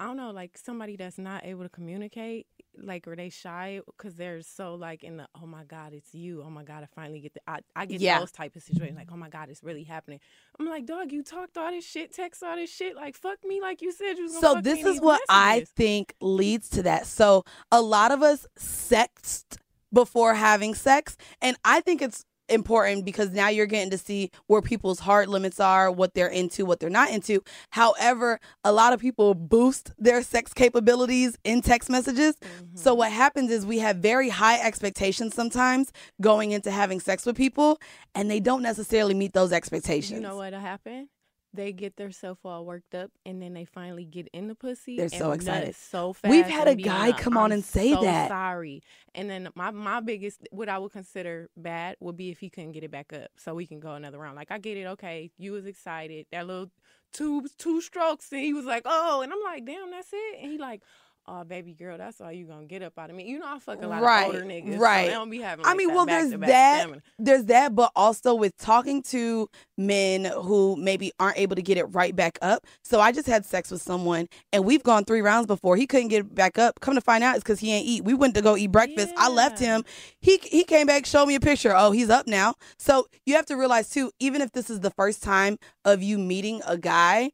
I 0.00 0.06
don't 0.06 0.16
know, 0.16 0.30
like 0.30 0.56
somebody 0.56 0.96
that's 0.96 1.18
not 1.18 1.44
able 1.44 1.64
to 1.64 1.68
communicate, 1.68 2.46
like 2.82 3.06
are 3.08 3.16
they 3.16 3.28
shy 3.28 3.80
because 3.86 4.14
they're 4.14 4.42
so 4.42 4.74
like 4.74 5.02
in 5.04 5.16
the 5.16 5.26
oh 5.42 5.46
my 5.46 5.64
god 5.64 5.92
it's 5.92 6.14
you 6.14 6.42
oh 6.44 6.50
my 6.50 6.62
god 6.64 6.82
I 6.82 6.86
finally 6.86 7.20
get 7.20 7.34
the 7.34 7.40
I, 7.46 7.60
I 7.76 7.86
get 7.86 8.00
Yeah. 8.00 8.18
those 8.20 8.32
type 8.32 8.56
of 8.56 8.62
situations 8.62 8.96
like 8.96 9.08
oh 9.12 9.16
my 9.16 9.28
god 9.28 9.48
it's 9.50 9.62
really 9.62 9.84
happening 9.84 10.20
I'm 10.58 10.66
like 10.66 10.86
dog 10.86 11.12
you 11.12 11.22
talked 11.22 11.56
all 11.58 11.70
this 11.70 11.84
shit 11.84 12.12
text 12.12 12.42
all 12.42 12.56
this 12.56 12.70
shit 12.70 12.96
like 12.96 13.16
fuck 13.16 13.38
me 13.44 13.60
like 13.60 13.82
you 13.82 13.92
said 13.92 14.16
you 14.18 14.24
was 14.24 14.38
So 14.40 14.60
this 14.60 14.84
is 14.84 15.00
what 15.00 15.20
I 15.28 15.64
think 15.76 16.14
leads 16.20 16.68
to 16.70 16.82
that. 16.84 17.06
So 17.06 17.44
a 17.72 17.80
lot 17.80 18.12
of 18.12 18.22
us 18.22 18.46
sexed 18.56 19.58
before 19.92 20.34
having 20.34 20.74
sex, 20.74 21.16
and 21.40 21.56
I 21.64 21.80
think 21.80 22.02
it's 22.02 22.24
important 22.48 23.04
because 23.04 23.30
now 23.30 23.48
you're 23.48 23.66
getting 23.66 23.90
to 23.90 23.98
see 23.98 24.30
where 24.46 24.62
people's 24.62 25.00
heart 25.00 25.28
limits 25.28 25.60
are, 25.60 25.90
what 25.90 26.14
they're 26.14 26.28
into, 26.28 26.64
what 26.64 26.80
they're 26.80 26.90
not 26.90 27.10
into. 27.10 27.42
However, 27.70 28.40
a 28.64 28.72
lot 28.72 28.92
of 28.92 29.00
people 29.00 29.34
boost 29.34 29.92
their 29.98 30.22
sex 30.22 30.52
capabilities 30.52 31.36
in 31.44 31.62
text 31.62 31.88
messages. 31.90 32.36
So 32.74 32.92
Mm-hmm. 32.92 32.98
what 32.98 33.12
happens 33.12 33.50
is 33.50 33.66
we 33.66 33.78
have 33.78 33.96
very 33.96 34.28
high 34.28 34.60
expectations 34.60 35.34
sometimes 35.34 35.92
going 36.20 36.52
into 36.52 36.70
having 36.70 37.00
sex 37.00 37.26
with 37.26 37.36
people, 37.36 37.78
and 38.14 38.30
they 38.30 38.40
don't 38.40 38.62
necessarily 38.62 39.14
meet 39.14 39.32
those 39.32 39.52
expectations. 39.52 40.20
You 40.20 40.26
know 40.26 40.36
what'll 40.36 40.60
happen? 40.60 41.08
They 41.54 41.72
get 41.72 41.96
themselves 41.96 42.40
all 42.44 42.64
worked 42.66 42.94
up, 42.94 43.10
and 43.24 43.40
then 43.40 43.54
they 43.54 43.64
finally 43.64 44.04
get 44.04 44.28
in 44.34 44.48
the 44.48 44.54
pussy. 44.54 44.96
They're 44.96 45.08
so 45.08 45.32
excited. 45.32 45.74
so 45.74 46.12
fast. 46.12 46.30
We've 46.30 46.46
had 46.46 46.68
a 46.68 46.74
guy 46.74 47.08
like, 47.08 47.18
come 47.18 47.38
on 47.38 47.46
"I'm 47.46 47.52
and 47.52 47.64
say 47.64 47.92
so 47.92 48.02
that." 48.02 48.28
Sorry. 48.28 48.82
And 49.14 49.30
then 49.30 49.48
my 49.54 49.70
my 49.70 50.00
biggest, 50.00 50.46
what 50.50 50.68
I 50.68 50.78
would 50.78 50.92
consider 50.92 51.48
bad, 51.56 51.96
would 52.00 52.16
be 52.16 52.30
if 52.30 52.38
he 52.38 52.50
couldn't 52.50 52.72
get 52.72 52.84
it 52.84 52.90
back 52.90 53.12
up, 53.12 53.30
so 53.36 53.54
we 53.54 53.66
can 53.66 53.80
go 53.80 53.94
another 53.94 54.18
round. 54.18 54.36
Like 54.36 54.50
I 54.50 54.58
get 54.58 54.76
it, 54.76 54.86
okay, 54.86 55.30
you 55.38 55.52
was 55.52 55.64
excited, 55.66 56.26
that 56.32 56.46
little 56.46 56.70
two 57.12 57.46
two 57.56 57.80
strokes, 57.80 58.30
and 58.30 58.42
he 58.42 58.52
was 58.52 58.66
like, 58.66 58.82
oh, 58.84 59.22
and 59.22 59.32
I'm 59.32 59.42
like, 59.42 59.64
damn, 59.64 59.90
that's 59.90 60.12
it, 60.12 60.38
and 60.42 60.52
he 60.52 60.58
like. 60.58 60.82
Oh, 61.30 61.44
baby 61.44 61.74
girl, 61.74 61.98
that's 61.98 62.22
all 62.22 62.32
you 62.32 62.46
gonna 62.46 62.64
get 62.64 62.82
up 62.82 62.98
out 62.98 63.10
of 63.10 63.16
me. 63.16 63.24
You 63.24 63.38
know, 63.38 63.46
I 63.46 63.58
fuck 63.58 63.82
a 63.82 63.86
lot 63.86 64.00
right, 64.00 64.28
of 64.28 64.34
older 64.34 64.46
niggas. 64.46 64.78
right. 64.78 65.02
So 65.02 65.08
they 65.08 65.14
don't 65.14 65.28
be 65.28 65.40
having. 65.40 65.66
I 65.66 65.74
mean, 65.74 65.92
well, 65.92 66.06
there's 66.06 66.30
that, 66.30 66.80
stamina. 66.80 67.02
there's 67.18 67.44
that, 67.46 67.74
but 67.74 67.92
also 67.94 68.34
with 68.34 68.56
talking 68.56 69.02
to 69.04 69.50
men 69.76 70.24
who 70.24 70.74
maybe 70.76 71.12
aren't 71.20 71.36
able 71.36 71.54
to 71.56 71.60
get 71.60 71.76
it 71.76 71.84
right 71.84 72.16
back 72.16 72.38
up. 72.40 72.64
So 72.82 72.98
I 72.98 73.12
just 73.12 73.26
had 73.26 73.44
sex 73.44 73.70
with 73.70 73.82
someone, 73.82 74.28
and 74.54 74.64
we've 74.64 74.82
gone 74.82 75.04
three 75.04 75.20
rounds 75.20 75.46
before. 75.46 75.76
He 75.76 75.86
couldn't 75.86 76.08
get 76.08 76.20
it 76.20 76.34
back 76.34 76.56
up. 76.58 76.80
Come 76.80 76.94
to 76.94 77.02
find 77.02 77.22
out, 77.22 77.34
it's 77.34 77.44
because 77.44 77.60
he 77.60 77.72
ain't 77.72 77.86
eat. 77.86 78.04
We 78.04 78.14
went 78.14 78.34
to 78.36 78.40
go 78.40 78.56
eat 78.56 78.72
breakfast. 78.72 79.12
I 79.18 79.28
left 79.28 79.58
him. 79.58 79.84
He 80.22 80.38
he 80.42 80.64
came 80.64 80.86
back, 80.86 81.04
showed 81.04 81.26
me 81.26 81.34
a 81.34 81.40
picture. 81.40 81.74
Oh, 81.76 81.90
he's 81.90 82.08
up 82.08 82.26
now. 82.26 82.54
So 82.78 83.06
you 83.26 83.34
have 83.34 83.46
to 83.46 83.56
realize 83.56 83.90
too, 83.90 84.12
even 84.18 84.40
if 84.40 84.52
this 84.52 84.70
is 84.70 84.80
the 84.80 84.92
first 84.92 85.22
time 85.22 85.58
of 85.84 86.02
you 86.02 86.18
meeting 86.18 86.62
a 86.66 86.78
guy. 86.78 87.32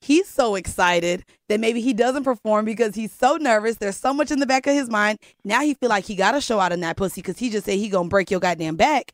He's 0.00 0.28
so 0.28 0.54
excited 0.54 1.24
that 1.48 1.60
maybe 1.60 1.80
he 1.80 1.92
doesn't 1.92 2.24
perform 2.24 2.64
because 2.64 2.94
he's 2.94 3.12
so 3.12 3.36
nervous. 3.36 3.76
There's 3.76 3.96
so 3.96 4.14
much 4.14 4.30
in 4.30 4.38
the 4.38 4.46
back 4.46 4.66
of 4.66 4.74
his 4.74 4.88
mind. 4.88 5.18
Now 5.44 5.60
he 5.60 5.74
feel 5.74 5.90
like 5.90 6.04
he 6.04 6.14
got 6.14 6.32
to 6.32 6.40
show 6.40 6.58
out 6.58 6.72
in 6.72 6.80
that 6.80 6.96
pussy 6.96 7.20
because 7.20 7.38
he 7.38 7.50
just 7.50 7.66
said 7.66 7.78
he 7.78 7.88
gonna 7.88 8.08
break 8.08 8.30
your 8.30 8.40
goddamn 8.40 8.76
back. 8.76 9.12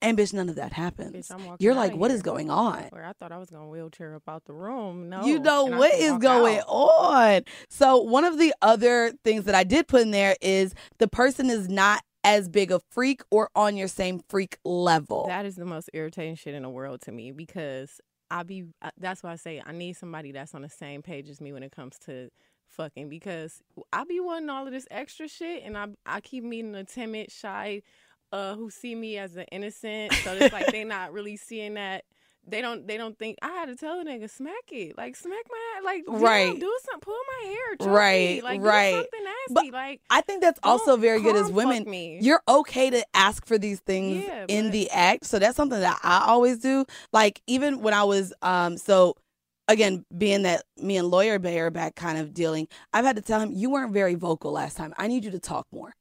And 0.00 0.18
bitch, 0.18 0.34
none 0.34 0.50
of 0.50 0.56
that 0.56 0.72
happens. 0.74 1.30
Bitch, 1.30 1.56
You're 1.60 1.74
like, 1.74 1.96
what 1.96 2.10
here. 2.10 2.16
is 2.16 2.22
going 2.22 2.50
on? 2.50 2.84
Where 2.90 3.06
I 3.06 3.14
thought 3.14 3.32
I 3.32 3.38
was 3.38 3.48
gonna 3.50 3.68
wheelchair 3.68 4.14
up 4.14 4.28
out 4.28 4.44
the 4.44 4.52
room. 4.52 5.08
No, 5.08 5.24
you 5.24 5.38
know 5.38 5.66
and 5.66 5.78
what 5.78 5.94
is 5.94 6.18
going 6.18 6.58
out. 6.58 6.68
on. 6.68 7.42
So 7.70 7.96
one 7.96 8.24
of 8.24 8.38
the 8.38 8.54
other 8.60 9.12
things 9.24 9.44
that 9.44 9.54
I 9.54 9.64
did 9.64 9.88
put 9.88 10.02
in 10.02 10.10
there 10.10 10.36
is 10.42 10.74
the 10.98 11.08
person 11.08 11.48
is 11.48 11.68
not 11.68 12.02
as 12.22 12.48
big 12.48 12.70
a 12.70 12.80
freak 12.90 13.22
or 13.30 13.50
on 13.56 13.76
your 13.76 13.88
same 13.88 14.20
freak 14.28 14.58
level. 14.64 15.24
That 15.26 15.46
is 15.46 15.56
the 15.56 15.64
most 15.66 15.90
irritating 15.92 16.36
shit 16.36 16.54
in 16.54 16.62
the 16.62 16.70
world 16.70 17.00
to 17.02 17.12
me 17.12 17.32
because 17.32 18.00
I 18.30 18.42
be. 18.42 18.64
That's 18.98 19.22
why 19.22 19.32
I 19.32 19.36
say 19.36 19.62
I 19.64 19.72
need 19.72 19.94
somebody 19.94 20.32
that's 20.32 20.54
on 20.54 20.62
the 20.62 20.68
same 20.68 21.02
page 21.02 21.28
as 21.28 21.40
me 21.40 21.52
when 21.52 21.62
it 21.62 21.72
comes 21.72 21.98
to 22.06 22.30
fucking 22.68 23.08
because 23.08 23.62
I 23.92 24.04
be 24.04 24.20
wanting 24.20 24.50
all 24.50 24.66
of 24.66 24.72
this 24.72 24.86
extra 24.90 25.28
shit 25.28 25.62
and 25.64 25.76
I 25.76 25.88
I 26.06 26.20
keep 26.20 26.44
meeting 26.44 26.74
a 26.74 26.84
timid, 26.84 27.30
shy, 27.30 27.82
uh, 28.32 28.56
who 28.56 28.70
see 28.70 28.94
me 28.94 29.18
as 29.18 29.36
an 29.36 29.46
innocent. 29.52 30.12
So 30.12 30.32
it's 30.32 30.52
like 30.52 30.66
they 30.66 30.84
not 30.84 31.12
really 31.12 31.36
seeing 31.36 31.74
that. 31.74 32.04
They 32.46 32.60
don't. 32.60 32.86
They 32.86 32.96
don't 32.98 33.18
think 33.18 33.38
I 33.42 33.48
had 33.52 33.66
to 33.66 33.76
tell 33.76 33.96
the 34.02 34.10
nigga 34.10 34.28
smack 34.28 34.64
it, 34.70 34.96
like 34.98 35.16
smack 35.16 35.44
my 35.50 35.80
like 35.84 36.04
Right. 36.06 36.58
Do 36.60 36.78
something, 36.84 37.00
pull 37.00 37.18
my 37.40 37.48
hair, 37.48 37.76
choke 37.76 37.88
Right, 37.88 38.36
me, 38.36 38.42
like 38.42 38.60
right. 38.60 38.90
do 38.90 38.96
something 38.98 39.24
nasty, 39.24 39.70
But 39.70 39.72
like 39.72 40.00
I 40.10 40.20
think 40.20 40.42
that's 40.42 40.60
also 40.62 40.96
very 40.96 41.22
good 41.22 41.36
as 41.36 41.50
women. 41.50 41.84
me. 41.88 42.18
You're 42.20 42.42
okay 42.46 42.90
to 42.90 43.04
ask 43.14 43.46
for 43.46 43.56
these 43.56 43.80
things 43.80 44.24
Yeah, 44.24 44.44
in 44.48 44.66
but- 44.66 44.72
the 44.72 44.90
act. 44.90 45.24
So 45.26 45.38
that's 45.38 45.56
something 45.56 45.80
that 45.80 45.98
I 46.02 46.26
always 46.26 46.58
do. 46.58 46.84
Like 47.12 47.40
even 47.46 47.80
when 47.80 47.94
I 47.94 48.04
was 48.04 48.32
um 48.42 48.76
so 48.76 49.16
again, 49.66 50.04
being 50.16 50.42
that 50.42 50.64
me 50.76 50.98
and 50.98 51.08
lawyer 51.08 51.38
Bay 51.38 51.58
are 51.60 51.70
back 51.70 51.94
kind 51.94 52.18
of 52.18 52.34
dealing, 52.34 52.68
I've 52.92 53.06
had 53.06 53.16
to 53.16 53.22
tell 53.22 53.40
him 53.40 53.52
you 53.52 53.70
weren't 53.70 53.94
very 53.94 54.14
vocal 54.16 54.52
last 54.52 54.76
time. 54.76 54.92
I 54.98 55.06
need 55.06 55.24
you 55.24 55.30
to 55.30 55.38
talk 55.40 55.66
more. 55.72 55.94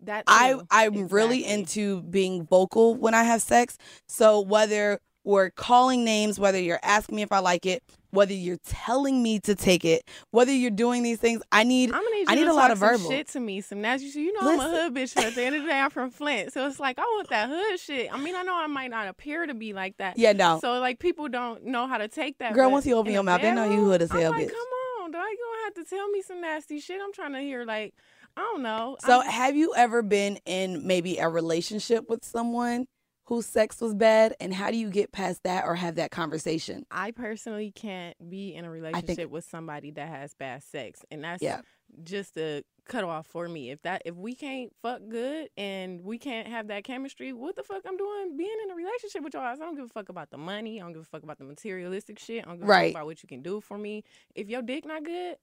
that. 0.00 0.24
I. 0.26 0.60
I'm 0.70 1.08
really 1.08 1.42
into 1.42 2.02
being 2.02 2.44
vocal 2.44 2.94
when 2.94 3.14
I 3.14 3.22
have 3.24 3.40
sex. 3.40 3.78
So 4.06 4.40
whether 4.42 5.00
we're 5.26 5.50
calling 5.50 6.04
names, 6.04 6.38
whether 6.38 6.58
you're 6.58 6.80
asking 6.82 7.16
me 7.16 7.22
if 7.22 7.32
I 7.32 7.40
like 7.40 7.66
it, 7.66 7.82
whether 8.10 8.32
you're 8.32 8.58
telling 8.64 9.22
me 9.22 9.40
to 9.40 9.56
take 9.56 9.84
it, 9.84 10.08
whether 10.30 10.52
you're 10.52 10.70
doing 10.70 11.02
these 11.02 11.18
things, 11.18 11.42
I 11.50 11.64
need 11.64 11.92
I'm 11.92 12.02
need 12.12 12.18
you 12.20 12.24
I 12.28 12.34
need 12.36 12.44
to 12.44 12.52
a 12.52 12.54
lot 12.54 12.70
of 12.70 12.78
verbal. 12.78 13.10
shit 13.10 13.28
to 13.30 13.40
me, 13.40 13.60
some 13.60 13.80
nasty 13.80 14.08
shit. 14.08 14.22
You 14.22 14.32
know 14.32 14.52
I'm 14.52 14.60
a 14.60 14.70
hood 14.70 14.94
bitch, 14.94 15.14
but 15.16 15.24
at 15.24 15.34
the 15.34 15.42
end 15.42 15.56
of 15.56 15.62
the 15.62 15.68
day, 15.68 15.78
I'm 15.80 15.90
from 15.90 16.10
Flint, 16.10 16.52
so 16.52 16.66
it's 16.68 16.78
like 16.78 16.98
I 16.98 17.02
want 17.02 17.28
that 17.30 17.48
hood 17.50 17.80
shit. 17.80 18.12
I 18.12 18.18
mean, 18.18 18.36
I 18.36 18.42
know 18.42 18.54
I 18.54 18.68
might 18.68 18.90
not 18.90 19.08
appear 19.08 19.44
to 19.46 19.52
be 19.52 19.72
like 19.72 19.96
that. 19.98 20.16
Yeah, 20.16 20.32
no. 20.32 20.60
So 20.60 20.78
like 20.78 21.00
people 21.00 21.28
don't 21.28 21.64
know 21.64 21.88
how 21.88 21.98
to 21.98 22.06
take 22.06 22.38
that. 22.38 22.54
Girl, 22.54 22.70
once 22.70 22.86
you 22.86 22.94
open 22.94 23.12
your 23.12 23.24
mouth, 23.24 23.42
they 23.42 23.52
know 23.52 23.68
you 23.68 23.84
hood 23.84 24.02
as 24.02 24.12
I'm 24.12 24.18
like, 24.30 24.46
bitch. 24.46 24.50
Come 24.50 25.02
on, 25.02 25.10
dog, 25.10 25.24
you 25.28 25.38
gonna 25.52 25.64
have 25.64 25.74
to 25.74 25.94
tell 25.94 26.08
me 26.08 26.22
some 26.22 26.40
nasty 26.40 26.78
shit. 26.78 27.00
I'm 27.02 27.12
trying 27.12 27.32
to 27.32 27.40
hear 27.40 27.64
like 27.64 27.94
I 28.36 28.42
don't 28.42 28.62
know. 28.62 28.96
So, 29.00 29.20
I'm- 29.20 29.30
have 29.30 29.56
you 29.56 29.74
ever 29.74 30.02
been 30.02 30.38
in 30.46 30.86
maybe 30.86 31.18
a 31.18 31.28
relationship 31.28 32.08
with 32.08 32.24
someone 32.24 32.86
whose 33.26 33.46
sex 33.46 33.80
was 33.80 33.94
bad, 33.94 34.34
and 34.40 34.54
how 34.54 34.70
do 34.70 34.76
you 34.76 34.88
get 34.90 35.12
past 35.12 35.42
that 35.44 35.64
or 35.64 35.74
have 35.74 35.96
that 35.96 36.10
conversation? 36.10 36.86
I 36.90 37.10
personally 37.10 37.72
can't 37.74 38.16
be 38.30 38.54
in 38.54 38.64
a 38.64 38.70
relationship 38.70 39.30
with 39.30 39.44
somebody 39.44 39.90
that 39.92 40.08
has 40.08 40.34
bad 40.34 40.62
sex, 40.62 41.04
and 41.10 41.22
that's 41.24 41.42
Yeah. 41.42 41.60
just 42.04 42.36
a 42.36 42.62
cutoff 42.84 43.26
for 43.26 43.48
me. 43.48 43.70
If 43.70 43.82
that 43.82 44.02
if 44.04 44.14
we 44.14 44.34
can't 44.36 44.72
fuck 44.80 45.00
good 45.08 45.48
and 45.56 46.02
we 46.04 46.18
can't 46.18 46.46
have 46.46 46.68
that 46.68 46.84
chemistry, 46.84 47.32
what 47.32 47.56
the 47.56 47.64
fuck 47.64 47.82
I'm 47.84 47.96
doing 47.96 48.36
being 48.36 48.56
in 48.64 48.70
a 48.70 48.74
relationship 48.76 49.22
with 49.24 49.34
y'all? 49.34 49.42
I 49.42 49.56
don't 49.56 49.74
give 49.74 49.86
a 49.86 49.88
fuck 49.88 50.08
about 50.08 50.30
the 50.30 50.38
money. 50.38 50.80
I 50.80 50.84
don't 50.84 50.92
give 50.92 51.02
a 51.02 51.06
fuck 51.06 51.24
about 51.24 51.38
the 51.38 51.44
materialistic 51.44 52.18
shit. 52.20 52.44
I 52.44 52.48
don't 52.48 52.58
give 52.60 52.68
a 52.68 52.72
fuck 52.72 52.90
about 52.92 53.06
what 53.06 53.22
you 53.24 53.28
can 53.28 53.42
do 53.42 53.60
for 53.60 53.76
me. 53.76 54.04
If 54.34 54.48
your 54.48 54.62
dick 54.62 54.84
not 54.86 55.04
good. 55.04 55.36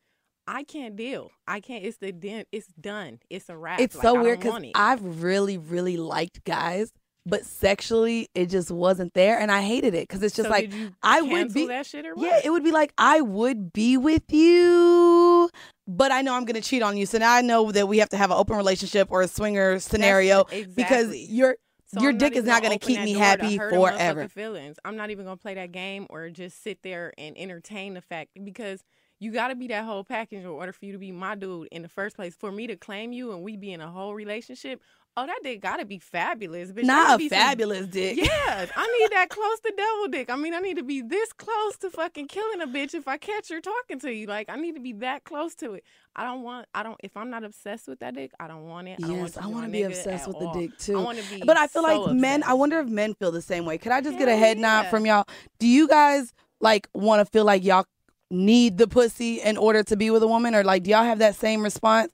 I 0.46 0.64
can't 0.64 0.98
deal. 0.98 1.32
I 1.48 1.62
can't. 1.62 1.86
It's 1.86 2.00
the 2.00 2.12
den- 2.12 2.44
It's 2.52 2.68
done. 2.68 3.22
It's 3.30 3.48
a 3.48 3.56
wrap. 3.56 3.80
It's 3.80 3.96
Like, 3.96 4.02
so 4.02 4.22
weird 4.22 4.42
because. 4.42 4.62
I've 4.76 5.24
really, 5.24 5.58
really 5.58 5.96
liked 5.96 6.44
guys, 6.44 6.92
but 7.26 7.46
sexually 7.46 8.30
it 8.36 8.48
just 8.48 8.72
wasn't 8.72 9.14
there, 9.14 9.40
and 9.40 9.52
I 9.52 9.62
hated 9.62 9.94
it 9.94 10.08
because 10.08 10.24
it's 10.24 10.36
just 10.36 10.48
So 10.48 10.52
like 10.52 10.72
I 11.02 11.22
would 11.22 11.54
be 11.54 11.68
that 11.68 11.86
shit 11.86 12.06
or 12.06 12.14
Yeah, 12.18 12.42
it 12.44 12.50
would 12.50 12.64
be 12.64 12.72
like 12.72 12.94
I 12.98 13.22
would 13.22 13.74
be 13.74 13.98
with 13.98 14.32
you, 14.32 15.50
but 15.88 16.12
I 16.12 16.22
know 16.22 16.34
I'm 16.34 16.46
gonna 16.46 16.62
cheat 16.62 16.82
on 16.82 16.98
you. 16.98 17.06
So 17.06 17.18
now 17.18 17.34
I 17.34 17.42
know 17.42 17.72
that 17.72 17.88
we 17.88 18.00
have 18.00 18.10
to 18.10 18.18
have 18.18 18.32
an 18.32 18.38
open 18.38 18.58
relationship 18.58 19.08
or 19.12 19.22
a 19.22 19.28
swinger 19.28 19.80
scenario 19.80 20.42
exactly. 20.42 20.74
because 20.76 21.16
your 21.30 21.58
So 21.88 22.02
your 22.02 22.12
I'm 22.12 22.18
dick 22.18 22.36
is 22.36 22.46
not 22.46 22.62
gonna 22.62 22.78
gonna 22.78 22.80
keep 22.80 23.02
me 23.02 23.14
happy 23.14 23.56
hurt 23.56 23.74
a 23.74 23.78
motherfucking 23.78 23.98
forever. 23.98 24.28
Feelings. 24.28 24.78
I'm 24.84 24.98
not 24.98 25.10
even 25.10 25.26
gonna 25.26 25.38
play 25.38 25.54
that 25.56 25.72
game 25.72 26.08
or 26.10 26.30
just 26.30 26.62
sit 26.62 26.84
there 26.84 27.14
and 27.18 27.38
entertain 27.38 27.94
the 27.94 28.02
fact 28.02 28.32
because 28.44 28.84
you 29.24 29.32
got 29.32 29.48
to 29.48 29.56
be 29.56 29.68
that 29.68 29.86
whole 29.86 30.04
package 30.04 30.40
in 30.40 30.46
order 30.46 30.74
for 30.74 30.86
you 30.86 30.92
to 30.92 30.98
be 30.98 31.12
my 31.12 31.34
dude 31.34 31.70
in 31.72 31.82
the 31.82 31.88
first 31.88 32.16
place. 32.16 32.36
For 32.36 32.52
me 32.52 32.68
to 32.68 32.76
claim 32.76 33.14
you 33.14 33.32
and 33.32 33.42
we 33.42 33.56
be 33.56 33.72
in 33.72 33.80
a 33.80 33.90
whole 33.90 34.14
relationship, 34.14 34.82
oh, 35.16 35.26
that 35.28 35.40
dick 35.44 35.62
got 35.62 35.78
to 35.78 35.86
be 35.86 36.00
fabulous. 36.00 36.72
Bitch, 36.72 36.84
Not 36.84 37.16
a 37.16 37.18
be 37.18 37.30
some- 37.30 37.38
fabulous 37.38 37.88
dick. 37.88 38.18
Yeah, 38.18 38.28
I 38.76 39.00
need 39.00 39.12
that 39.12 39.30
close 39.30 39.60
to 39.62 39.74
devil 39.76 40.08
dick. 40.10 40.30
I 40.30 40.36
mean, 40.36 40.54
I 40.54 40.60
need 40.60 40.78
to 40.78 40.84
be 40.84 41.02
this 41.02 41.32
close 41.34 41.78
to 41.78 41.90
fucking 41.90 42.28
killing 42.28 42.62
a 42.62 42.68
bitch 42.68 42.94
if 42.94 43.08
I 43.08 43.18
catch 43.18 43.50
her 43.50 43.62
talking 43.62 44.00
to 44.00 44.12
you. 44.12 44.28
Like, 44.28 44.50
I 44.50 44.56
need 44.56 44.76
to 44.76 44.82
be 44.82 44.94
that 44.94 45.24
close 45.24 45.56
to 45.56 45.74
it. 45.74 45.84
I 46.16 46.24
don't 46.24 46.44
want. 46.44 46.68
I 46.76 46.84
don't. 46.84 47.00
If 47.04 47.18
I'm 47.18 47.30
not 47.30 47.44
obsessed 47.44 47.88
with 47.88 48.00
that 48.00 48.16
dick, 48.16 48.32
I 48.40 48.48
don't 48.48 48.68
want 48.68 48.88
it. 48.88 49.00
I 49.04 49.08
Yes, 49.08 49.38
I 49.38 49.48
want 49.48 49.66
to 49.66 49.72
be 49.72 49.84
obsessed 49.84 50.28
with 50.28 50.40
the 50.40 50.52
dick 50.52 50.78
too. 50.78 51.00
I 51.00 51.04
want 51.04 51.18
to 51.20 51.30
be. 51.30 51.44
but 51.46 51.58
I 51.58 51.68
feel 51.68 51.84
so 51.84 52.02
like 52.04 52.16
men. 52.16 52.44
I 52.44 52.54
wonder 52.54 52.80
if 52.80 52.88
men 52.88 53.14
feel 53.16 53.32
the 53.32 53.42
same 53.42 53.66
way. 53.66 53.78
Could 53.78 53.92
I 53.92 54.02
just 54.02 54.18
get 54.18 54.28
a 54.28 54.32
Hell 54.32 54.40
head 54.40 54.58
nod 54.60 54.88
from 54.88 55.06
y'all? 55.06 55.26
Do 55.60 55.68
you 55.68 55.88
guys 55.88 56.34
like 56.60 56.88
want 56.94 57.26
to 57.26 57.32
feel 57.32 57.46
like 57.46 57.64
y'all 57.64 57.86
need 58.30 58.78
the 58.78 58.88
pussy 58.88 59.42
in 59.42 59.58
order 59.58 59.84
to 59.84 59.96
be 59.96 60.10
with 60.10 60.24
a 60.24 60.28
woman, 60.28 60.56
or 60.56 60.64
like 60.64 60.84
do 60.84 60.92
y'all 60.92 61.04
have 61.04 61.20
that 61.20 61.36
same 61.36 61.62
response? 61.64 62.12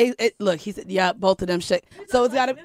It, 0.00 0.16
it, 0.18 0.34
look, 0.40 0.60
he 0.60 0.72
said, 0.72 0.90
yeah, 0.90 1.12
both 1.12 1.42
of 1.42 1.48
them 1.48 1.60
shit. 1.60 1.84
So 2.08 2.24
it's 2.24 2.34
got 2.34 2.46
to. 2.46 2.56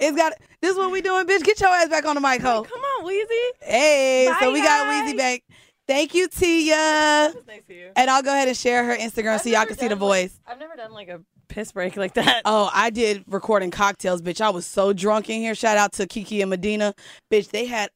It's 0.00 0.16
got. 0.16 0.32
This 0.60 0.72
is 0.72 0.76
what 0.76 0.90
we 0.90 1.00
doing, 1.00 1.26
bitch. 1.26 1.42
Get 1.42 1.60
your 1.60 1.70
ass 1.70 1.88
back 1.88 2.04
on 2.04 2.14
the 2.14 2.20
mic, 2.20 2.40
ho. 2.42 2.62
Come 2.62 2.80
on, 2.80 3.06
Weezy. 3.06 3.50
Hey, 3.60 4.26
so 4.40 4.46
Bye, 4.46 4.52
we 4.52 4.60
got 4.60 4.84
guys. 4.84 5.12
Weezy 5.12 5.16
back. 5.16 5.42
Thank 5.88 6.14
you, 6.14 6.28
Tia. 6.28 7.32
Nice 7.46 7.60
you. 7.68 7.90
And 7.94 8.10
I'll 8.10 8.22
go 8.22 8.32
ahead 8.32 8.48
and 8.48 8.56
share 8.56 8.84
her 8.84 8.96
Instagram 8.96 9.40
so 9.40 9.48
y'all 9.48 9.66
can 9.66 9.78
see 9.78 9.86
the 9.88 9.94
voice. 9.96 10.40
I've 10.46 10.58
never 10.58 10.74
done 10.74 10.92
like 10.92 11.08
a 11.08 11.20
piss 11.48 11.72
break 11.72 11.96
like 11.96 12.14
that. 12.14 12.42
Oh, 12.44 12.68
I 12.74 12.90
did 12.90 13.22
recording 13.28 13.70
cocktails, 13.70 14.20
bitch. 14.20 14.40
I 14.40 14.50
was 14.50 14.66
so 14.66 14.92
drunk 14.92 15.30
in 15.30 15.40
here. 15.40 15.54
Shout 15.54 15.76
out 15.78 15.92
to 15.94 16.06
Kiki 16.06 16.40
and 16.40 16.50
Medina. 16.50 16.92
Bitch, 17.30 17.50
they 17.50 17.66
had 17.66 17.90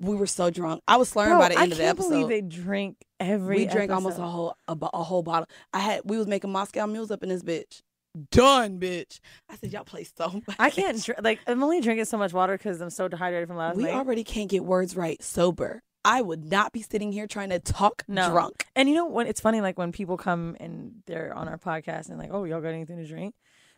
we 0.00 0.14
were 0.14 0.26
so 0.26 0.50
drunk. 0.50 0.82
I 0.86 0.96
was 0.96 1.08
slurring 1.08 1.32
Bro, 1.32 1.38
by 1.40 1.48
the 1.50 1.58
I 1.58 1.62
end 1.64 1.72
of 1.72 1.78
the 1.78 1.84
can't 1.84 1.98
episode. 1.98 2.10
believe 2.10 2.28
they 2.28 2.42
drink 2.42 2.96
every. 3.18 3.56
we 3.56 3.66
drank 3.66 3.90
almost 3.90 4.18
a 4.18 4.22
whole 4.22 4.54
a, 4.68 4.76
a 4.94 5.02
whole 5.02 5.22
bottle. 5.22 5.48
I 5.72 5.80
had 5.80 6.02
we 6.04 6.18
was 6.18 6.26
making 6.26 6.52
Moscow 6.52 6.86
mules 6.86 7.10
up 7.10 7.22
in 7.22 7.28
this 7.28 7.42
bitch. 7.42 7.82
Done, 8.30 8.78
bitch. 8.80 9.20
I 9.48 9.56
said, 9.56 9.72
y'all 9.72 9.84
play 9.84 10.04
so 10.04 10.28
much. 10.46 10.56
I 10.58 10.70
can't 10.70 11.02
dr- 11.02 11.22
like. 11.22 11.40
I'm 11.46 11.62
only 11.62 11.80
drinking 11.80 12.04
so 12.06 12.18
much 12.18 12.32
water 12.32 12.56
because 12.56 12.80
I'm 12.80 12.90
so 12.90 13.08
dehydrated 13.08 13.48
from 13.48 13.56
last 13.56 13.76
We 13.76 13.84
night. 13.84 13.94
already 13.94 14.24
can't 14.24 14.48
get 14.50 14.64
words 14.64 14.96
right 14.96 15.22
sober. 15.22 15.82
I 16.04 16.22
would 16.22 16.44
not 16.48 16.72
be 16.72 16.82
sitting 16.82 17.10
here 17.10 17.26
trying 17.26 17.50
to 17.50 17.58
talk 17.58 18.04
no. 18.06 18.30
drunk. 18.30 18.66
And 18.76 18.88
you 18.88 18.94
know 18.94 19.06
when 19.06 19.26
it's 19.26 19.40
funny, 19.40 19.60
like 19.60 19.76
when 19.76 19.90
people 19.90 20.16
come 20.16 20.56
and 20.60 21.02
they're 21.06 21.34
on 21.34 21.48
our 21.48 21.58
podcast 21.58 22.08
and 22.10 22.18
like, 22.18 22.30
oh, 22.32 22.44
y'all 22.44 22.60
got 22.60 22.68
anything 22.68 22.98
to 22.98 23.06
drink? 23.06 23.34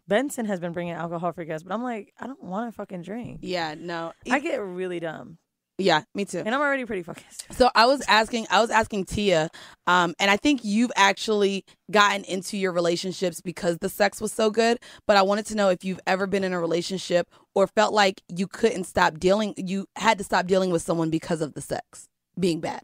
Benson 0.07 0.45
has 0.47 0.61
been 0.61 0.73
bringing 0.73 0.93
alcohol 0.95 1.33
for 1.33 1.45
guests, 1.45 1.65
but 1.67 1.73
I'm 1.75 1.83
like, 1.83 2.13
I 2.21 2.27
don't 2.27 2.43
want 2.43 2.69
to 2.71 2.73
fucking 2.77 3.03
drink. 3.03 3.41
Yeah, 3.43 3.75
no. 3.79 4.13
I 4.31 4.39
get 4.41 4.61
really 4.61 5.01
dumb, 5.01 5.39
Yeah, 5.81 6.03
me 6.13 6.25
too. 6.25 6.43
and 6.45 6.53
I'm 6.53 6.61
already 6.61 6.85
pretty 6.85 7.05
focused. 7.05 7.47
So 7.53 7.71
I 7.73 7.87
was 7.87 8.03
asking, 8.09 8.49
I 8.51 8.61
was 8.61 8.71
asking 8.71 9.05
Tia, 9.05 9.49
um, 9.87 10.13
and 10.19 10.29
I 10.29 10.37
think 10.37 10.65
you've 10.65 10.91
actually 10.97 11.65
gotten 11.91 12.25
into 12.25 12.59
your 12.59 12.73
relationships 12.73 13.41
because 13.41 13.79
the 13.81 13.89
sex 13.89 14.21
was 14.21 14.33
so 14.33 14.51
good. 14.51 14.79
But 15.07 15.17
I 15.17 15.23
wanted 15.23 15.47
to 15.47 15.55
know 15.55 15.69
if 15.69 15.85
you've 15.85 16.01
ever 16.05 16.27
been 16.27 16.43
in 16.43 16.53
a 16.53 16.61
relationship 16.61 17.29
or 17.55 17.69
felt 17.69 17.95
like 17.95 18.23
you 18.29 18.49
couldn't 18.49 18.85
stop 18.85 19.21
dealing, 19.21 19.55
you 19.57 19.87
had 19.95 20.19
to 20.19 20.25
stop 20.25 20.47
dealing 20.49 20.71
with 20.71 20.83
someone 20.83 21.11
because 21.11 21.41
of 21.41 21.55
the 21.55 21.61
sex 21.61 22.09
being 22.39 22.61
bad, 22.61 22.83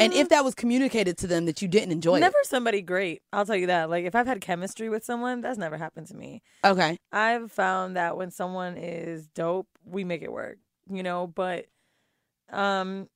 and 0.00 0.12
if 0.12 0.28
that 0.30 0.44
was 0.44 0.54
communicated 0.54 1.16
to 1.18 1.26
them 1.26 1.46
that 1.46 1.60
you 1.62 1.68
didn't 1.68 1.92
enjoy 1.92 2.16
it. 2.16 2.20
Never 2.20 2.36
somebody 2.44 2.82
great. 2.82 3.22
I'll 3.32 3.46
tell 3.46 3.56
you 3.56 3.66
that. 3.68 3.88
Like 3.90 4.04
if 4.04 4.14
I've 4.14 4.26
had 4.26 4.40
chemistry 4.40 4.88
with 4.88 5.04
someone, 5.04 5.40
that's 5.42 5.58
never 5.58 5.76
happened 5.76 6.06
to 6.08 6.14
me. 6.16 6.42
Okay. 6.64 6.96
I've 7.12 7.52
found 7.52 7.96
that 7.96 8.16
when 8.16 8.30
someone 8.30 8.76
is 8.76 9.28
dope, 9.28 9.68
we 9.84 10.04
make 10.04 10.22
it 10.22 10.32
work. 10.32 10.58
You 10.90 11.02
know, 11.02 11.26
but 11.26 11.66
um 12.52 13.08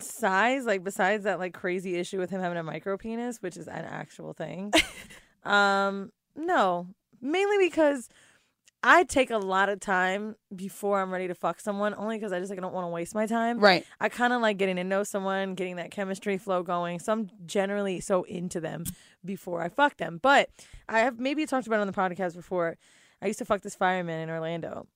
size, 0.00 0.64
like 0.64 0.84
besides 0.84 1.24
that 1.24 1.38
like 1.38 1.54
crazy 1.54 1.96
issue 1.96 2.18
with 2.18 2.30
him 2.30 2.40
having 2.40 2.58
a 2.58 2.62
micro 2.62 2.96
penis, 2.96 3.42
which 3.42 3.56
is 3.56 3.68
an 3.68 3.84
actual 3.84 4.32
thing. 4.32 4.72
um 5.44 6.10
no, 6.34 6.86
mainly 7.20 7.58
because 7.58 8.08
I 8.84 9.04
take 9.04 9.30
a 9.30 9.38
lot 9.38 9.68
of 9.68 9.78
time 9.78 10.34
before 10.54 11.00
I'm 11.00 11.12
ready 11.12 11.28
to 11.28 11.34
fuck 11.36 11.60
someone, 11.60 11.94
only 11.96 12.16
because 12.16 12.32
I 12.32 12.40
just 12.40 12.50
like 12.50 12.60
don't 12.60 12.74
want 12.74 12.84
to 12.84 12.88
waste 12.88 13.14
my 13.14 13.26
time. 13.26 13.60
Right. 13.60 13.86
I 14.00 14.08
kind 14.08 14.32
of 14.32 14.42
like 14.42 14.58
getting 14.58 14.76
to 14.76 14.84
know 14.84 15.04
someone, 15.04 15.54
getting 15.54 15.76
that 15.76 15.92
chemistry 15.92 16.36
flow 16.36 16.64
going. 16.64 16.98
So 16.98 17.12
I'm 17.12 17.30
generally 17.46 18.00
so 18.00 18.24
into 18.24 18.60
them 18.60 18.84
before 19.24 19.62
I 19.62 19.68
fuck 19.68 19.98
them. 19.98 20.18
But 20.20 20.50
I 20.88 21.00
have 21.00 21.20
maybe 21.20 21.46
talked 21.46 21.68
about 21.68 21.76
it 21.76 21.82
on 21.82 21.86
the 21.86 21.92
podcast 21.92 22.34
before. 22.34 22.76
I 23.20 23.26
used 23.26 23.38
to 23.38 23.44
fuck 23.44 23.60
this 23.60 23.76
fireman 23.76 24.20
in 24.20 24.30
Orlando. 24.30 24.88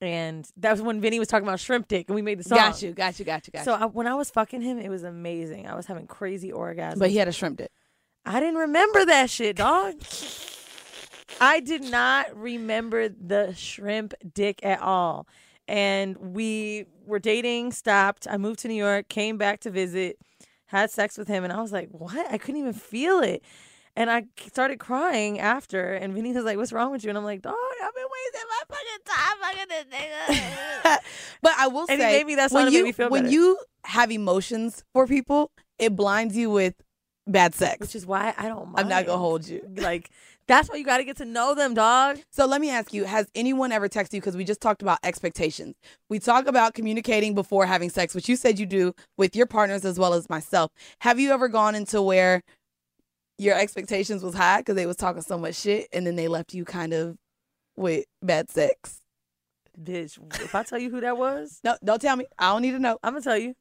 And 0.00 0.46
that 0.58 0.72
was 0.72 0.82
when 0.82 1.00
Vinny 1.00 1.18
was 1.18 1.28
talking 1.28 1.48
about 1.48 1.58
shrimp 1.58 1.88
dick, 1.88 2.08
and 2.08 2.14
we 2.14 2.22
made 2.22 2.38
the 2.38 2.44
song. 2.44 2.58
Got 2.58 2.82
you, 2.82 2.92
got 2.92 3.18
you, 3.18 3.24
got 3.24 3.46
you, 3.46 3.52
got 3.52 3.64
So 3.64 3.74
you. 3.74 3.82
I, 3.82 3.86
when 3.86 4.06
I 4.06 4.14
was 4.14 4.30
fucking 4.30 4.60
him, 4.60 4.78
it 4.78 4.90
was 4.90 5.04
amazing. 5.04 5.66
I 5.66 5.74
was 5.74 5.86
having 5.86 6.06
crazy 6.06 6.50
orgasms. 6.52 6.98
But 6.98 7.10
he 7.10 7.16
had 7.16 7.28
a 7.28 7.32
shrimp 7.32 7.58
dick. 7.58 7.70
I 8.26 8.40
didn't 8.40 8.58
remember 8.58 9.04
that 9.06 9.30
shit, 9.30 9.56
dog. 9.56 9.94
I 11.40 11.60
did 11.60 11.82
not 11.82 12.36
remember 12.36 13.08
the 13.08 13.54
shrimp 13.54 14.14
dick 14.34 14.60
at 14.62 14.80
all. 14.80 15.26
And 15.68 16.16
we 16.16 16.86
were 17.04 17.18
dating, 17.18 17.72
stopped. 17.72 18.26
I 18.30 18.36
moved 18.36 18.60
to 18.60 18.68
New 18.68 18.74
York, 18.74 19.08
came 19.08 19.38
back 19.38 19.60
to 19.60 19.70
visit, 19.70 20.18
had 20.66 20.90
sex 20.90 21.16
with 21.16 21.28
him, 21.28 21.44
and 21.44 21.52
I 21.52 21.60
was 21.60 21.72
like, 21.72 21.88
what? 21.90 22.30
I 22.30 22.38
couldn't 22.38 22.60
even 22.60 22.72
feel 22.72 23.20
it. 23.20 23.42
And 23.96 24.10
I 24.10 24.26
started 24.52 24.78
crying 24.78 25.38
after, 25.40 25.94
and 25.94 26.12
Vinny 26.12 26.32
was 26.32 26.44
like, 26.44 26.58
"What's 26.58 26.72
wrong 26.72 26.92
with 26.92 27.02
you?" 27.02 27.08
And 27.08 27.16
I'm 27.18 27.24
like, 27.24 27.40
"Dog, 27.40 27.54
I've 27.82 27.94
been 27.94 28.04
wasting 28.16 28.48
my 28.48 28.62
fucking 28.68 29.04
time 29.06 29.36
fucking 29.40 29.68
this 29.68 29.84
nigga." 29.98 30.98
But 31.42 31.52
I 31.58 31.68
will 31.68 31.86
And 31.88 32.00
say, 32.00 32.12
maybe 32.18 32.34
that's 32.34 32.52
when 32.52 32.72
you 32.72 32.92
when 33.08 33.24
better. 33.24 33.28
you 33.28 33.58
have 33.84 34.10
emotions 34.10 34.84
for 34.92 35.06
people, 35.06 35.50
it 35.78 35.94
blinds 35.96 36.36
you 36.36 36.50
with 36.50 36.74
bad 37.26 37.54
sex. 37.54 37.80
Which 37.80 37.94
is 37.94 38.06
why 38.06 38.34
I 38.36 38.48
don't 38.48 38.66
mind. 38.66 38.80
I'm 38.80 38.88
not 38.88 39.06
gonna 39.06 39.18
hold 39.18 39.46
you. 39.48 39.62
Like 39.76 40.10
that's 40.48 40.68
why 40.68 40.76
you 40.76 40.84
got 40.84 40.98
to 40.98 41.04
get 41.04 41.16
to 41.16 41.24
know 41.24 41.54
them, 41.56 41.74
dog. 41.74 42.20
So 42.30 42.46
let 42.46 42.60
me 42.60 42.70
ask 42.70 42.92
you: 42.92 43.04
Has 43.04 43.28
anyone 43.34 43.72
ever 43.72 43.88
texted 43.88 44.14
you? 44.14 44.20
Because 44.20 44.36
we 44.36 44.44
just 44.44 44.60
talked 44.60 44.82
about 44.82 44.98
expectations. 45.02 45.74
We 46.08 46.18
talk 46.18 46.46
about 46.46 46.74
communicating 46.74 47.34
before 47.34 47.66
having 47.66 47.90
sex, 47.90 48.14
which 48.14 48.28
you 48.28 48.36
said 48.36 48.58
you 48.58 48.66
do 48.66 48.94
with 49.16 49.34
your 49.36 49.46
partners 49.46 49.84
as 49.84 49.98
well 49.98 50.14
as 50.14 50.28
myself. 50.28 50.70
Have 51.00 51.18
you 51.18 51.32
ever 51.32 51.48
gone 51.48 51.74
into 51.74 52.00
where 52.02 52.42
your 53.38 53.58
expectations 53.58 54.22
was 54.22 54.34
high 54.34 54.58
because 54.58 54.76
they 54.76 54.86
was 54.86 54.96
talking 54.96 55.22
so 55.22 55.38
much 55.38 55.56
shit, 55.56 55.88
and 55.92 56.06
then 56.06 56.16
they 56.16 56.28
left 56.28 56.54
you 56.54 56.64
kind 56.64 56.92
of 56.92 57.16
with 57.76 58.06
bad 58.22 58.50
sex? 58.50 59.00
Bitch, 59.80 60.18
if 60.40 60.54
I 60.54 60.62
tell 60.62 60.78
you 60.78 60.90
who 60.90 61.00
that 61.02 61.18
was, 61.18 61.60
no, 61.62 61.76
don't 61.84 62.00
tell 62.00 62.16
me. 62.16 62.26
I 62.38 62.52
don't 62.52 62.62
need 62.62 62.72
to 62.72 62.78
know. 62.78 62.98
I'm 63.02 63.12
gonna 63.12 63.22
tell 63.22 63.36
you. 63.36 63.54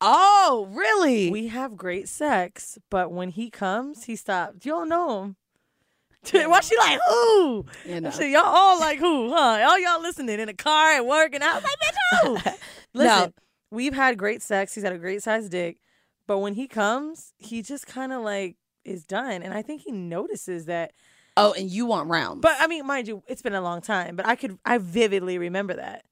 Oh, 0.00 0.68
really? 0.72 1.30
We 1.30 1.46
have 1.46 1.76
great 1.76 2.08
sex, 2.08 2.76
but 2.90 3.12
when 3.12 3.28
he 3.28 3.50
comes, 3.50 4.04
he 4.04 4.16
stops. 4.16 4.66
You 4.66 4.72
don't 4.72 4.88
know 4.88 5.22
him. 5.22 5.36
Why 6.50 6.60
she 6.60 6.76
like 6.76 7.00
who? 7.08 7.66
You 7.84 8.00
know. 8.00 8.10
So 8.10 8.22
y'all 8.22 8.42
all 8.44 8.80
like 8.80 8.98
who? 8.98 9.32
Huh? 9.32 9.64
All 9.68 9.78
y'all 9.78 10.02
listening 10.02 10.40
in 10.40 10.46
the 10.46 10.54
car 10.54 10.92
at 10.92 11.06
work, 11.06 11.34
and 11.34 11.44
I 11.44 11.54
was 11.54 11.64
like, 11.64 11.78
bitch, 11.78 11.94
who? 12.22 12.50
Listen, 12.94 13.34
we've 13.70 13.94
had 13.94 14.18
great 14.18 14.42
sex. 14.42 14.74
He's 14.74 14.84
had 14.84 14.92
a 14.92 14.98
great 14.98 15.22
sized 15.22 15.52
dick, 15.52 15.78
but 16.26 16.38
when 16.38 16.54
he 16.54 16.68
comes, 16.68 17.32
he 17.38 17.62
just 17.62 17.86
kind 17.86 18.12
of 18.12 18.22
like 18.22 18.56
is 18.84 19.04
done, 19.04 19.42
and 19.42 19.54
I 19.54 19.62
think 19.62 19.82
he 19.82 19.92
notices 19.92 20.66
that. 20.66 20.92
Oh, 21.36 21.54
and 21.54 21.70
you 21.70 21.86
want 21.86 22.10
rounds. 22.10 22.40
But 22.42 22.56
I 22.60 22.66
mean, 22.66 22.86
mind 22.86 23.08
you, 23.08 23.22
it's 23.26 23.42
been 23.42 23.54
a 23.54 23.60
long 23.62 23.80
time, 23.80 24.16
but 24.16 24.26
I 24.26 24.36
could, 24.36 24.58
I 24.64 24.78
vividly 24.78 25.38
remember 25.38 25.74
that. 25.74 26.04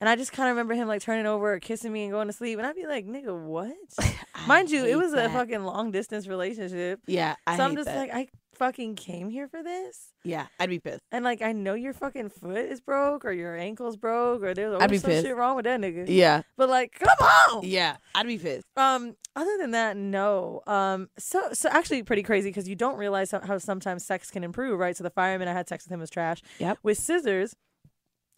And 0.00 0.10
I 0.10 0.16
just 0.16 0.32
kind 0.32 0.50
of 0.50 0.56
remember 0.56 0.74
him 0.74 0.88
like 0.88 1.00
turning 1.00 1.24
over, 1.24 1.58
kissing 1.58 1.90
me, 1.90 2.04
and 2.04 2.12
going 2.12 2.26
to 2.26 2.32
sleep. 2.32 2.58
And 2.58 2.66
I'd 2.66 2.76
be 2.76 2.86
like, 2.86 3.06
nigga, 3.06 3.34
what? 3.34 3.72
Mind 4.46 4.70
you, 4.70 4.84
it 4.84 4.96
was 4.96 5.14
a 5.14 5.30
fucking 5.30 5.64
long 5.64 5.90
distance 5.90 6.26
relationship. 6.26 7.00
Yeah, 7.06 7.36
I 7.46 7.56
so 7.56 7.64
I'm 7.64 7.74
just 7.74 7.86
that. 7.86 7.96
like, 7.96 8.14
I 8.14 8.28
fucking 8.56 8.96
came 8.96 9.28
here 9.30 9.48
for 9.48 9.62
this. 9.62 10.12
yeah, 10.24 10.46
I'd 10.58 10.70
be 10.70 10.78
pissed. 10.78 11.00
And 11.12 11.24
like, 11.24 11.42
I 11.42 11.52
know 11.52 11.74
your 11.74 11.92
fucking 11.92 12.30
foot 12.30 12.58
is 12.58 12.80
broke, 12.80 13.24
or 13.24 13.32
your 13.32 13.56
ankle's 13.56 13.96
broke, 13.96 14.42
or 14.42 14.54
there's 14.54 14.74
always 14.74 15.02
some 15.02 15.10
pissed. 15.10 15.26
shit 15.26 15.36
wrong 15.36 15.56
with 15.56 15.64
that 15.64 15.80
nigga. 15.80 16.06
Yeah. 16.08 16.42
But 16.56 16.68
like, 16.68 16.92
come 16.98 17.08
on. 17.20 17.60
Yeah, 17.64 17.96
I'd 18.14 18.26
be 18.26 18.38
pissed. 18.38 18.66
Um, 18.76 19.16
other 19.34 19.56
than 19.58 19.72
that, 19.72 19.96
no. 19.96 20.62
Um, 20.66 21.08
so 21.18 21.50
so 21.52 21.68
actually 21.68 22.02
pretty 22.02 22.22
crazy 22.22 22.48
because 22.48 22.68
you 22.68 22.76
don't 22.76 22.96
realize 22.98 23.30
how, 23.30 23.40
how 23.40 23.58
sometimes 23.58 24.04
sex 24.04 24.30
can 24.30 24.42
improve, 24.42 24.78
right? 24.78 24.96
So 24.96 25.04
the 25.04 25.10
fireman 25.10 25.48
I 25.48 25.52
had 25.52 25.68
sex 25.68 25.84
with 25.84 25.92
him 25.92 26.00
was 26.00 26.10
trash. 26.10 26.42
Yep. 26.58 26.78
With 26.82 26.98
scissors, 26.98 27.54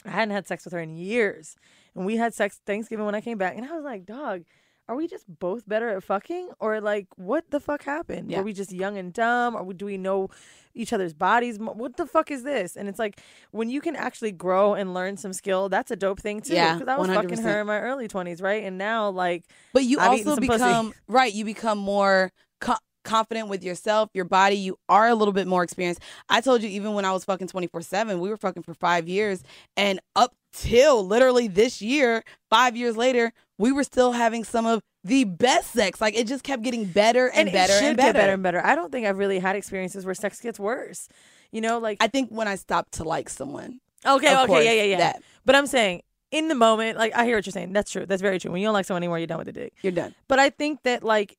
I 0.04 0.10
hadn't 0.10 0.34
had 0.34 0.46
sex 0.46 0.64
with 0.64 0.72
her 0.72 0.80
in 0.80 0.96
years, 0.96 1.56
and 1.94 2.04
we 2.04 2.16
had 2.16 2.34
sex 2.34 2.60
Thanksgiving 2.66 3.06
when 3.06 3.14
I 3.14 3.20
came 3.20 3.38
back, 3.38 3.56
and 3.56 3.64
I 3.64 3.72
was 3.72 3.84
like, 3.84 4.04
dog. 4.04 4.42
Are 4.89 4.97
we 4.97 5.07
just 5.07 5.26
both 5.39 5.68
better 5.68 5.91
at 5.91 6.03
fucking, 6.03 6.49
or 6.61 6.80
like 6.80 7.07
what 7.16 7.51
the 7.51 7.61
fuck 7.61 7.84
happened? 7.84 8.30
Yeah. 8.30 8.39
Were 8.39 8.45
we 8.45 8.53
just 8.55 8.72
young 8.72 8.97
and 8.97 9.12
dumb, 9.12 9.55
or 9.55 9.72
do 9.74 9.84
we 9.84 9.99
know 9.99 10.30
each 10.74 10.93
other's 10.95 11.12
bodies? 11.12 11.59
What 11.59 11.97
the 11.99 12.07
fuck 12.07 12.30
is 12.30 12.43
this? 12.43 12.74
And 12.76 12.89
it's 12.89 12.99
like 12.99 13.20
when 13.51 13.68
you 13.68 13.80
can 13.82 13.97
actually 13.97 14.32
grow 14.32 14.72
and 14.74 14.95
learn 14.95 15.16
some 15.18 15.32
skill, 15.34 15.68
that's 15.68 15.91
a 15.91 15.97
dope 15.97 16.20
thing 16.20 16.41
too. 16.41 16.55
Yeah, 16.55 16.74
because 16.74 16.89
I 16.89 16.97
was 16.97 17.09
fucking 17.09 17.39
100%. 17.39 17.43
her 17.43 17.61
in 17.61 17.66
my 17.66 17.80
early 17.80 18.09
twenties, 18.09 18.41
right? 18.41 18.64
And 18.64 18.78
now 18.78 19.11
like, 19.11 19.45
But 19.74 19.84
you 19.84 19.99
I've 19.99 20.11
also 20.11 20.36
some 20.36 20.47
pussy. 20.47 20.49
become 20.64 20.95
right. 21.09 21.32
You 21.34 21.45
become 21.45 21.76
more 21.78 22.32
co- 22.62 22.76
confident 23.05 23.49
with 23.49 23.62
yourself, 23.62 24.09
your 24.14 24.24
body. 24.24 24.57
You 24.57 24.78
are 24.89 25.09
a 25.09 25.14
little 25.14 25.34
bit 25.34 25.47
more 25.47 25.62
experienced. 25.62 26.01
I 26.30 26.41
told 26.41 26.62
you 26.62 26.68
even 26.70 26.95
when 26.95 27.05
I 27.05 27.12
was 27.12 27.24
fucking 27.26 27.49
twenty 27.49 27.66
four 27.66 27.82
seven, 27.82 28.20
we 28.20 28.30
were 28.30 28.39
fucking 28.39 28.62
for 28.62 28.72
five 28.72 29.07
years, 29.07 29.43
and 29.76 30.01
up 30.16 30.34
till 30.55 31.07
literally 31.07 31.47
this 31.47 31.82
year, 31.82 32.24
five 32.49 32.74
years 32.74 32.97
later, 32.97 33.34
we 33.59 33.72
were 33.72 33.84
still 33.84 34.12
having 34.12 34.44
some 34.44 34.66
of 34.66 34.80
the 35.04 35.24
best 35.24 35.72
sex. 35.72 36.00
Like 36.00 36.14
it 36.14 36.26
just 36.26 36.44
kept 36.44 36.62
getting 36.62 36.84
better 36.84 37.28
and, 37.28 37.48
and 37.48 37.52
better 37.52 37.72
and 37.72 37.96
better. 37.96 38.12
get 38.12 38.20
better 38.20 38.32
and 38.32 38.42
better. 38.42 38.64
I 38.64 38.74
don't 38.74 38.90
think 38.90 39.06
I've 39.06 39.18
really 39.18 39.38
had 39.38 39.56
experiences 39.56 40.04
where 40.04 40.14
sex 40.14 40.40
gets 40.40 40.59
worse. 40.59 41.09
You 41.50 41.61
know, 41.61 41.78
like 41.78 41.98
I 42.00 42.09
think 42.09 42.30
when 42.30 42.48
I 42.48 42.54
stopped 42.54 42.92
to 42.94 43.04
like 43.04 43.28
someone. 43.28 43.80
okay, 44.06 44.34
okay, 44.34 44.46
course, 44.46 44.64
yeah, 44.64 44.72
yeah, 44.72 44.82
yeah. 44.84 44.96
that. 44.98 45.22
But 45.44 45.56
I'm 45.56 45.66
saying 45.66 46.02
in 46.30 46.48
the 46.48 46.54
moment, 46.54 46.98
like 46.98 47.14
I 47.14 47.24
hear 47.24 47.36
what 47.36 47.46
you're 47.46 47.52
saying. 47.52 47.72
That's 47.72 47.90
true. 47.90 48.06
That's 48.06 48.22
very 48.22 48.38
true. 48.38 48.50
When 48.52 48.61
you 48.61 48.66
don't 48.66 48.74
like 48.74 48.86
someone 48.86 49.02
anymore, 49.02 49.18
you're 49.18 49.26
done 49.26 49.38
with 49.38 49.46
the 49.46 49.52
dick. 49.52 49.72
You're 49.82 49.92
done. 49.92 50.14
But 50.28 50.38
I 50.38 50.50
think 50.50 50.82
that 50.82 51.02
like 51.02 51.36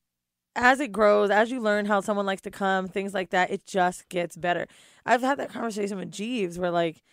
as 0.55 0.80
it 0.80 0.91
grows, 0.91 1.30
as 1.30 1.51
you 1.51 1.61
learn 1.61 1.86
how 1.86 2.01
someone 2.01 2.26
likes 2.26 2.41
to 2.41 2.51
come, 2.51 2.88
things 2.88 3.13
like 3.13 3.30
that, 3.30 3.51
it 3.51 3.65
just 3.65 4.09
gets 4.09 4.36
better. 4.36 4.67
I've 5.05 5.22
had 5.22 5.38
that 5.39 5.49
conversation 5.49 5.97
with 5.97 6.11
Jeeves 6.11 6.57
where 6.57 6.72
like 6.72 7.03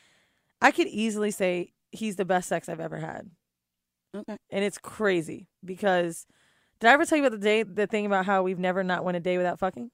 I 0.60 0.70
could 0.70 0.88
easily 0.88 1.30
say 1.30 1.72
he's 1.92 2.16
the 2.16 2.24
best 2.24 2.48
sex 2.48 2.68
I've 2.68 2.80
ever 2.80 2.98
had. 2.98 3.30
Okay. 4.16 4.36
And 4.50 4.64
it's 4.64 4.78
crazy 4.78 5.48
because 5.64 6.26
did 6.80 6.88
I 6.88 6.92
ever 6.92 7.04
tell 7.04 7.18
you 7.18 7.24
about 7.24 7.38
the 7.38 7.44
day 7.44 7.62
the 7.62 7.86
thing 7.86 8.06
about 8.06 8.26
how 8.26 8.42
we've 8.42 8.58
never 8.58 8.82
not 8.82 9.04
went 9.04 9.16
a 9.16 9.20
day 9.20 9.36
without 9.36 9.58
fucking? 9.58 9.90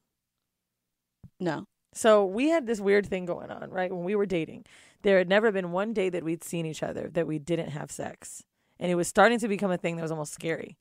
No. 1.39 1.65
So 1.93 2.25
we 2.25 2.49
had 2.49 2.65
this 2.65 2.79
weird 2.79 3.05
thing 3.05 3.25
going 3.25 3.51
on, 3.51 3.69
right? 3.69 3.91
When 3.91 4.03
we 4.03 4.15
were 4.15 4.25
dating, 4.25 4.65
there 5.03 5.17
had 5.17 5.29
never 5.29 5.51
been 5.51 5.71
one 5.71 5.93
day 5.93 6.09
that 6.09 6.23
we'd 6.23 6.43
seen 6.43 6.65
each 6.65 6.81
other 6.81 7.09
that 7.13 7.27
we 7.27 7.37
didn't 7.37 7.69
have 7.69 7.91
sex. 7.91 8.43
And 8.79 8.91
it 8.91 8.95
was 8.95 9.07
starting 9.07 9.39
to 9.39 9.47
become 9.47 9.71
a 9.71 9.77
thing 9.77 9.95
that 9.95 10.01
was 10.01 10.11
almost 10.11 10.33
scary. 10.33 10.77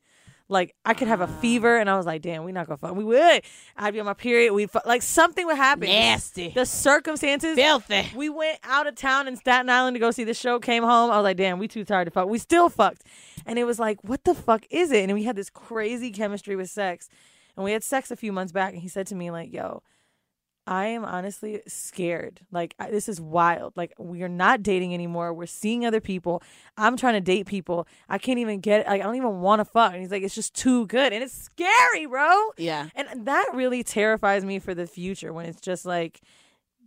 Like 0.48 0.74
I 0.84 0.94
could 0.94 1.08
have 1.08 1.20
a 1.20 1.26
fever 1.26 1.78
and 1.78 1.88
I 1.88 1.96
was 1.96 2.06
like, 2.06 2.22
damn, 2.22 2.44
we 2.44 2.52
not 2.52 2.66
gonna 2.66 2.76
fuck. 2.76 2.94
We 2.94 3.04
would. 3.04 3.42
I'd 3.76 3.94
be 3.94 4.00
on 4.00 4.06
my 4.06 4.14
period. 4.14 4.52
We 4.52 4.68
like 4.84 5.02
something 5.02 5.46
would 5.46 5.56
happen. 5.56 5.88
Nasty. 5.88 6.50
The 6.50 6.66
circumstances. 6.66 7.56
Filthy. 7.56 8.10
We 8.14 8.28
went 8.28 8.58
out 8.64 8.86
of 8.86 8.94
town 8.94 9.28
in 9.28 9.36
Staten 9.36 9.70
Island 9.70 9.94
to 9.94 10.00
go 10.00 10.10
see 10.10 10.24
the 10.24 10.34
show. 10.34 10.58
Came 10.58 10.82
home. 10.82 11.10
I 11.10 11.16
was 11.16 11.24
like, 11.24 11.36
damn, 11.36 11.58
we 11.58 11.68
too 11.68 11.84
tired 11.84 12.06
to 12.06 12.10
fuck. 12.10 12.28
We 12.28 12.38
still 12.38 12.68
fucked. 12.68 13.02
And 13.46 13.58
it 13.58 13.64
was 13.64 13.78
like, 13.78 14.02
what 14.02 14.24
the 14.24 14.34
fuck 14.34 14.64
is 14.70 14.92
it? 14.92 15.04
And 15.04 15.12
we 15.14 15.24
had 15.24 15.36
this 15.36 15.50
crazy 15.50 16.10
chemistry 16.10 16.56
with 16.56 16.70
sex. 16.70 17.08
And 17.56 17.64
we 17.64 17.72
had 17.72 17.82
sex 17.82 18.10
a 18.10 18.16
few 18.16 18.32
months 18.32 18.52
back. 18.52 18.72
And 18.72 18.82
he 18.82 18.88
said 18.88 19.06
to 19.08 19.14
me 19.14 19.30
like, 19.30 19.52
yo, 19.52 19.82
I 20.66 20.86
am 20.86 21.04
honestly 21.04 21.60
scared. 21.66 22.40
Like 22.52 22.74
I, 22.78 22.90
this 22.90 23.08
is 23.08 23.20
wild. 23.20 23.72
Like 23.76 23.92
we 23.98 24.22
are 24.22 24.28
not 24.28 24.62
dating 24.62 24.94
anymore. 24.94 25.34
We're 25.34 25.46
seeing 25.46 25.84
other 25.84 26.00
people. 26.00 26.42
I'm 26.76 26.96
trying 26.96 27.14
to 27.14 27.20
date 27.20 27.46
people. 27.46 27.86
I 28.08 28.18
can't 28.18 28.38
even 28.38 28.60
get. 28.60 28.86
Like 28.86 29.00
I 29.00 29.04
don't 29.04 29.16
even 29.16 29.40
want 29.40 29.60
to 29.60 29.64
fuck. 29.64 29.92
And 29.92 30.00
he's 30.00 30.10
like, 30.10 30.22
it's 30.22 30.34
just 30.34 30.54
too 30.54 30.86
good, 30.86 31.12
and 31.12 31.22
it's 31.22 31.34
scary, 31.34 32.06
bro. 32.06 32.50
Yeah. 32.56 32.88
And 32.94 33.26
that 33.26 33.48
really 33.54 33.82
terrifies 33.82 34.44
me 34.44 34.58
for 34.58 34.74
the 34.74 34.86
future 34.86 35.32
when 35.32 35.46
it's 35.46 35.60
just 35.60 35.84
like 35.84 36.20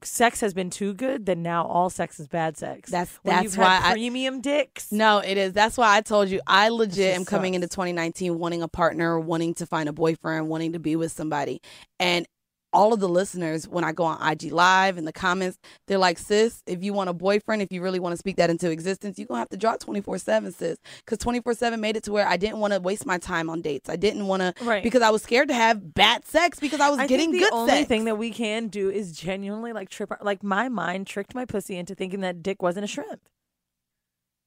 sex 0.04 0.42
has 0.42 0.54
been 0.54 0.70
too 0.70 0.94
good, 0.94 1.26
then 1.26 1.42
now 1.42 1.66
all 1.66 1.90
sex 1.90 2.20
is 2.20 2.28
bad 2.28 2.58
sex. 2.58 2.90
That's 2.90 3.16
When 3.24 3.36
that's 3.36 3.58
why 3.58 3.80
I, 3.84 3.94
premium 3.94 4.42
dicks. 4.42 4.92
No, 4.92 5.20
it 5.20 5.38
is. 5.38 5.54
That's 5.54 5.78
why 5.78 5.96
I 5.96 6.02
told 6.02 6.30
you 6.30 6.42
I 6.48 6.70
legit 6.70 7.16
am 7.16 7.26
coming 7.26 7.54
sucks. 7.54 7.64
into 7.64 7.68
2019 7.68 8.38
wanting 8.38 8.62
a 8.62 8.68
partner, 8.68 9.20
wanting 9.20 9.54
to 9.56 9.66
find 9.66 9.90
a 9.90 9.94
boyfriend, 9.94 10.48
wanting 10.48 10.74
to 10.74 10.80
be 10.80 10.96
with 10.96 11.12
somebody. 11.12 11.62
And 12.00 12.28
all 12.76 12.94
of 12.94 13.00
the 13.00 13.10
listeners, 13.10 13.68
when 13.68 13.84
I 13.84 13.92
go 13.94 14.04
on 14.04 14.22
IG 14.32 14.52
Live 14.52 14.98
in 14.98 15.06
the 15.06 15.14
comments, 15.14 15.58
they're 15.88 15.98
like, 15.98 16.18
sis, 16.20 16.62
if 16.68 16.84
you 16.84 16.94
want 16.94 17.10
a 17.10 17.14
boyfriend, 17.14 17.62
if 17.62 17.72
you 17.72 17.82
really 17.82 18.00
want 18.00 18.14
to 18.14 18.18
speak 18.18 18.36
that 18.36 18.50
into 18.50 18.70
existence, 18.70 19.18
you're 19.18 19.26
going 19.28 19.38
to 19.38 19.40
have 19.40 19.50
to 19.50 19.58
drop 19.58 19.80
24 19.80 20.18
7, 20.18 20.52
sis. 20.52 20.78
Because 21.00 21.18
24 21.20 21.54
7 21.56 21.80
made 21.82 21.96
it 21.98 22.04
to 22.04 22.12
where 22.12 22.28
I 22.28 22.38
didn't 22.38 22.60
want 22.60 22.74
to 22.74 22.80
waste 22.80 23.06
my 23.06 23.18
time 23.18 23.50
on 23.50 23.62
dates. 23.62 23.90
I 23.90 23.96
didn't 23.96 24.28
want 24.28 24.42
to, 24.42 24.54
Right. 24.64 24.84
because 24.84 25.02
I 25.02 25.10
was 25.10 25.24
scared 25.24 25.48
to 25.48 25.54
have 25.56 25.94
bad 25.94 26.26
sex 26.26 26.60
because 26.60 26.80
I 26.82 26.90
was 26.90 27.00
I 27.00 27.08
getting 27.08 27.32
think 27.32 27.44
the 27.44 27.50
good 27.50 27.54
only 27.54 27.72
sex. 27.72 27.88
thing 27.88 28.06
that 28.06 28.18
we 28.18 28.30
can 28.32 28.68
do 28.68 28.90
is 28.92 29.14
genuinely 29.18 29.72
like 29.74 29.90
trip. 29.90 30.12
our- 30.12 30.20
Like 30.22 30.44
my 30.44 30.70
mind 30.70 31.08
tricked 31.08 31.34
my 31.34 31.46
pussy 31.46 31.78
into 31.78 31.96
thinking 31.96 32.20
that 32.22 32.44
dick 32.44 32.62
wasn't 32.62 32.84
a 32.84 32.88
shrimp. 32.88 33.22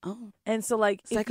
oh, 0.05 0.31
And 0.47 0.65
so 0.65 0.77
like 0.77 1.01
if 1.11 1.27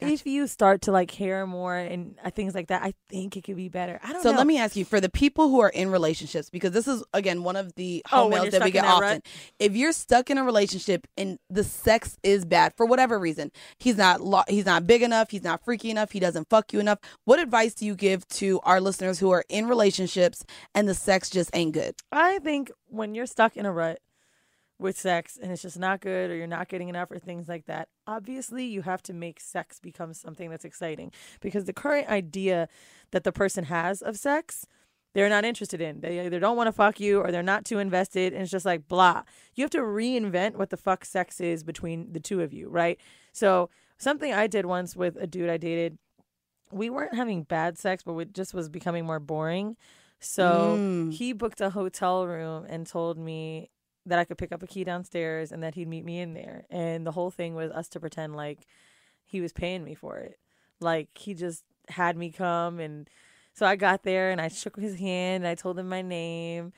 If 0.00 0.26
you, 0.26 0.46
start 0.46 0.82
to 0.82 0.92
like 0.92 1.08
care 1.08 1.46
more 1.46 1.76
and 1.76 2.14
uh, 2.24 2.30
things 2.30 2.54
like 2.54 2.68
that, 2.68 2.82
I 2.82 2.94
think 3.08 3.36
it 3.36 3.42
could 3.44 3.56
be 3.56 3.68
better. 3.68 3.98
I 4.02 4.12
don't 4.12 4.22
So 4.22 4.30
know. 4.30 4.38
let 4.38 4.46
me 4.46 4.56
ask 4.58 4.76
you 4.76 4.84
for 4.84 5.00
the 5.00 5.08
people 5.08 5.48
who 5.48 5.60
are 5.60 5.68
in 5.70 5.90
relationships, 5.90 6.50
because 6.50 6.70
this 6.72 6.86
is 6.86 7.02
again 7.12 7.42
one 7.42 7.56
of 7.56 7.74
the 7.74 8.02
Oh, 8.12 8.22
home 8.22 8.30
mails 8.30 8.50
that 8.50 8.62
we 8.62 8.70
get 8.70 8.82
that 8.82 8.92
often. 8.92 9.08
rut? 9.08 9.26
If 9.58 9.74
you're 9.76 9.92
stuck 9.92 10.30
in 10.30 10.38
a 10.38 10.44
relationship 10.44 11.06
and 11.16 11.38
the 11.50 11.64
sex 11.64 12.16
is 12.22 12.44
bad 12.44 12.74
for 12.76 12.86
whatever 12.86 13.18
reason, 13.18 13.50
he's 13.78 13.96
not 13.96 14.20
lo- 14.20 14.44
he's 14.48 14.66
not 14.66 14.86
big 14.86 15.02
enough, 15.02 15.30
he's 15.30 15.42
not 15.44 15.64
freaky 15.64 15.90
enough, 15.90 16.12
he 16.12 16.20
doesn't 16.20 16.48
fuck 16.48 16.72
you 16.72 16.80
enough. 16.80 16.98
What 17.24 17.38
advice 17.40 17.74
do 17.74 17.84
you 17.84 17.94
give 17.96 18.26
to 18.28 18.60
our 18.62 18.80
listeners 18.80 19.18
who 19.18 19.30
are 19.30 19.44
in 19.48 19.66
relationships 19.66 20.44
and 20.74 20.88
the 20.88 20.94
sex 20.94 21.28
just 21.28 21.50
ain't 21.54 21.72
good? 21.72 21.94
I 22.12 22.38
think 22.38 22.70
when 22.86 23.14
you're 23.14 23.26
stuck 23.26 23.56
in 23.56 23.66
a 23.66 23.72
rut 23.72 23.98
with 24.78 24.98
sex 24.98 25.36
and 25.40 25.50
it's 25.50 25.62
just 25.62 25.78
not 25.78 26.00
good 26.00 26.30
or 26.30 26.36
you're 26.36 26.46
not 26.46 26.68
getting 26.68 26.88
enough 26.88 27.10
or 27.10 27.18
things 27.18 27.48
like 27.48 27.66
that, 27.66 27.88
obviously 28.06 28.64
you 28.64 28.82
have 28.82 29.02
to 29.02 29.12
make 29.12 29.40
sex 29.40 29.80
become 29.80 30.14
something 30.14 30.50
that's 30.50 30.64
exciting 30.64 31.10
because 31.40 31.64
the 31.64 31.72
current 31.72 32.08
idea 32.08 32.68
that 33.10 33.24
the 33.24 33.32
person 33.32 33.64
has 33.64 34.02
of 34.02 34.16
sex 34.16 34.66
they're 35.14 35.30
not 35.30 35.44
interested 35.44 35.80
in. 35.80 36.00
They 36.00 36.24
either 36.24 36.38
don't 36.38 36.56
want 36.56 36.68
to 36.68 36.72
fuck 36.72 37.00
you 37.00 37.18
or 37.20 37.32
they're 37.32 37.42
not 37.42 37.64
too 37.64 37.78
invested 37.78 38.34
and 38.34 38.42
it's 38.42 38.50
just 38.52 38.66
like 38.66 38.86
blah. 38.86 39.22
You 39.54 39.64
have 39.64 39.70
to 39.70 39.78
reinvent 39.78 40.56
what 40.56 40.70
the 40.70 40.76
fuck 40.76 41.04
sex 41.04 41.40
is 41.40 41.64
between 41.64 42.12
the 42.12 42.20
two 42.20 42.42
of 42.42 42.52
you, 42.52 42.68
right? 42.68 43.00
So, 43.32 43.70
something 43.96 44.32
I 44.32 44.46
did 44.46 44.66
once 44.66 44.94
with 44.94 45.16
a 45.16 45.26
dude 45.26 45.48
I 45.48 45.56
dated, 45.56 45.98
we 46.70 46.90
weren't 46.90 47.14
having 47.14 47.42
bad 47.42 47.78
sex, 47.78 48.02
but 48.04 48.16
it 48.18 48.34
just 48.34 48.52
was 48.54 48.68
becoming 48.68 49.06
more 49.06 49.18
boring. 49.18 49.76
So 50.20 50.78
Mm. 50.78 51.12
he 51.12 51.32
booked 51.32 51.60
a 51.60 51.70
hotel 51.70 52.26
room 52.26 52.66
and 52.68 52.86
told 52.86 53.18
me 53.18 53.70
that 54.08 54.18
I 54.18 54.24
could 54.24 54.38
pick 54.38 54.52
up 54.52 54.62
a 54.62 54.66
key 54.66 54.84
downstairs 54.84 55.52
and 55.52 55.62
that 55.62 55.74
he'd 55.74 55.88
meet 55.88 56.04
me 56.04 56.20
in 56.20 56.34
there. 56.34 56.64
And 56.70 57.06
the 57.06 57.12
whole 57.12 57.30
thing 57.30 57.54
was 57.54 57.70
us 57.70 57.88
to 57.90 58.00
pretend 58.00 58.36
like 58.36 58.66
he 59.24 59.40
was 59.40 59.52
paying 59.52 59.84
me 59.84 59.94
for 59.94 60.18
it. 60.18 60.38
Like 60.80 61.08
he 61.16 61.34
just 61.34 61.64
had 61.88 62.16
me 62.16 62.30
come 62.30 62.80
and 62.80 63.08
so 63.54 63.66
I 63.66 63.76
got 63.76 64.04
there 64.04 64.30
and 64.30 64.40
I 64.40 64.48
shook 64.48 64.76
his 64.78 64.98
hand 64.98 65.44
and 65.44 65.48
I 65.48 65.54
told 65.54 65.78
him 65.78 65.88
my 65.88 66.02
name 66.02 66.72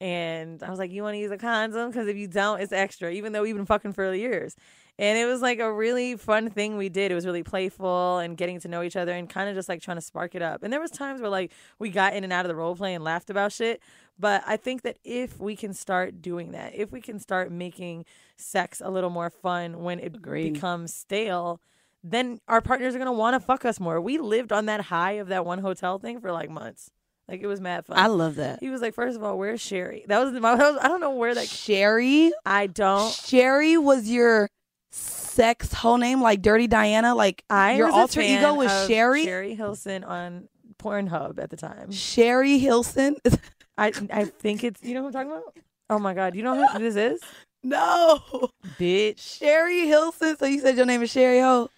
and 0.00 0.62
I 0.62 0.70
was 0.70 0.78
like, 0.78 0.90
"You 0.90 1.02
want 1.02 1.14
to 1.14 1.18
use 1.18 1.30
a 1.30 1.38
condom? 1.38 1.90
Because 1.90 2.08
if 2.08 2.16
you 2.16 2.26
don't, 2.26 2.60
it's 2.60 2.72
extra." 2.72 3.10
Even 3.12 3.32
though 3.32 3.42
we've 3.42 3.54
been 3.54 3.66
fucking 3.66 3.92
for 3.92 4.12
years, 4.12 4.56
and 4.98 5.18
it 5.18 5.26
was 5.26 5.42
like 5.42 5.58
a 5.58 5.72
really 5.72 6.16
fun 6.16 6.50
thing 6.50 6.76
we 6.76 6.88
did. 6.88 7.10
It 7.10 7.14
was 7.14 7.26
really 7.26 7.42
playful 7.42 8.18
and 8.18 8.36
getting 8.36 8.60
to 8.60 8.68
know 8.68 8.82
each 8.82 8.96
other 8.96 9.12
and 9.12 9.28
kind 9.28 9.48
of 9.48 9.56
just 9.56 9.68
like 9.68 9.82
trying 9.82 9.96
to 9.96 10.02
spark 10.02 10.34
it 10.34 10.42
up. 10.42 10.62
And 10.62 10.72
there 10.72 10.80
was 10.80 10.90
times 10.90 11.20
where 11.20 11.30
like 11.30 11.52
we 11.78 11.90
got 11.90 12.14
in 12.14 12.22
and 12.22 12.32
out 12.32 12.44
of 12.44 12.48
the 12.48 12.54
role 12.54 12.76
play 12.76 12.94
and 12.94 13.02
laughed 13.02 13.28
about 13.28 13.52
shit. 13.52 13.82
But 14.18 14.44
I 14.46 14.56
think 14.56 14.82
that 14.82 14.98
if 15.02 15.40
we 15.40 15.56
can 15.56 15.74
start 15.74 16.22
doing 16.22 16.52
that, 16.52 16.74
if 16.74 16.92
we 16.92 17.00
can 17.00 17.18
start 17.18 17.50
making 17.50 18.04
sex 18.36 18.80
a 18.84 18.90
little 18.90 19.10
more 19.10 19.30
fun 19.30 19.82
when 19.82 19.98
it 19.98 20.22
becomes 20.52 20.94
stale, 20.94 21.60
then 22.04 22.40
our 22.46 22.60
partners 22.60 22.94
are 22.94 22.98
gonna 22.98 23.12
want 23.12 23.34
to 23.34 23.40
fuck 23.40 23.64
us 23.64 23.80
more. 23.80 24.00
We 24.00 24.18
lived 24.18 24.52
on 24.52 24.66
that 24.66 24.82
high 24.82 25.12
of 25.12 25.28
that 25.28 25.44
one 25.44 25.58
hotel 25.58 25.98
thing 25.98 26.20
for 26.20 26.30
like 26.30 26.50
months. 26.50 26.90
Like 27.28 27.40
it 27.40 27.46
was 27.46 27.60
mad 27.60 27.86
fun. 27.86 27.98
I 27.98 28.06
love 28.06 28.36
that. 28.36 28.58
He 28.60 28.68
was 28.68 28.82
like, 28.82 28.94
first 28.94 29.16
of 29.16 29.24
all, 29.24 29.38
where's 29.38 29.60
Sherry? 29.60 30.04
That 30.06 30.22
was 30.22 30.32
my. 30.34 30.52
I 30.82 30.86
don't 30.86 31.00
know 31.00 31.12
where 31.12 31.34
that. 31.34 31.48
Sherry? 31.48 32.30
I 32.44 32.66
don't. 32.66 33.12
Sherry 33.12 33.78
was 33.78 34.08
your 34.08 34.48
sex 34.94 35.72
whole 35.72 35.98
name, 35.98 36.22
like 36.22 36.42
Dirty 36.42 36.66
Diana, 36.66 37.14
like 37.14 37.44
I 37.50 37.76
your 37.76 37.90
alter 37.90 38.20
ego 38.20 38.54
was 38.54 38.70
Sherry. 38.86 39.24
Sherry 39.24 39.54
Hilson 39.54 40.04
on 40.04 40.48
Pornhub 40.78 41.38
at 41.38 41.50
the 41.50 41.56
time. 41.56 41.90
Sherry 41.90 42.58
Hilson. 42.58 43.16
I 43.78 43.92
I 44.12 44.24
think 44.24 44.62
it's 44.62 44.82
you 44.82 44.94
know 44.94 45.00
who 45.00 45.06
I'm 45.08 45.12
talking 45.12 45.32
about. 45.32 45.56
Oh 45.90 45.98
my 45.98 46.14
god, 46.14 46.34
you 46.34 46.42
know 46.42 46.66
who 46.66 46.78
this 46.78 46.96
is? 46.96 47.20
No, 47.62 48.50
bitch. 48.78 49.38
Sherry 49.38 49.86
Hilson. 49.86 50.36
So 50.38 50.46
you 50.46 50.60
said 50.60 50.76
your 50.76 50.86
name 50.86 51.02
is 51.02 51.10
Sherry 51.10 51.40
Ho. 51.40 51.70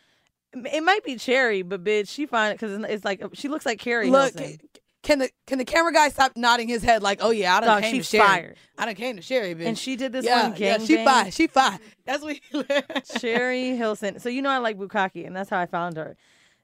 It 0.52 0.82
might 0.82 1.04
be 1.04 1.16
Cherry, 1.16 1.62
but 1.62 1.84
bitch, 1.84 2.08
she 2.08 2.26
fine 2.26 2.52
because 2.52 2.72
it's 2.72 3.04
like 3.04 3.22
she 3.34 3.48
looks 3.48 3.66
like 3.66 3.78
Keri 3.78 4.10
Look, 4.10 4.38
Hilson. 4.38 4.60
Can 5.06 5.20
the 5.20 5.30
can 5.46 5.58
the 5.58 5.64
camera 5.64 5.92
guy 5.92 6.08
stop 6.08 6.32
nodding 6.34 6.66
his 6.66 6.82
head 6.82 7.00
like, 7.00 7.20
oh 7.22 7.30
yeah, 7.30 7.56
I 7.56 7.60
done 7.60 7.68
Dog, 7.68 7.82
came 7.84 7.94
she's 7.94 8.10
to 8.10 8.16
Sherry. 8.16 8.26
fired. 8.26 8.56
I 8.76 8.86
done 8.86 8.94
came 8.96 9.14
to 9.14 9.22
Sherry, 9.22 9.54
bitch. 9.54 9.66
And 9.66 9.78
she 9.78 9.94
did 9.94 10.10
this 10.10 10.24
yeah, 10.24 10.48
one 10.48 10.60
yeah, 10.60 10.78
gang 10.78 10.84
she 10.84 10.96
bang. 10.96 11.04
fine. 11.06 11.30
She 11.30 11.46
fine. 11.46 11.78
That's 12.04 12.24
what. 12.24 12.36
Sherry 13.20 13.76
Hilson. 13.76 14.18
So 14.18 14.28
you 14.28 14.42
know 14.42 14.50
I 14.50 14.58
like 14.58 14.76
bukkake, 14.76 15.24
and 15.24 15.36
that's 15.36 15.48
how 15.48 15.60
I 15.60 15.66
found 15.66 15.96
her. 15.96 16.16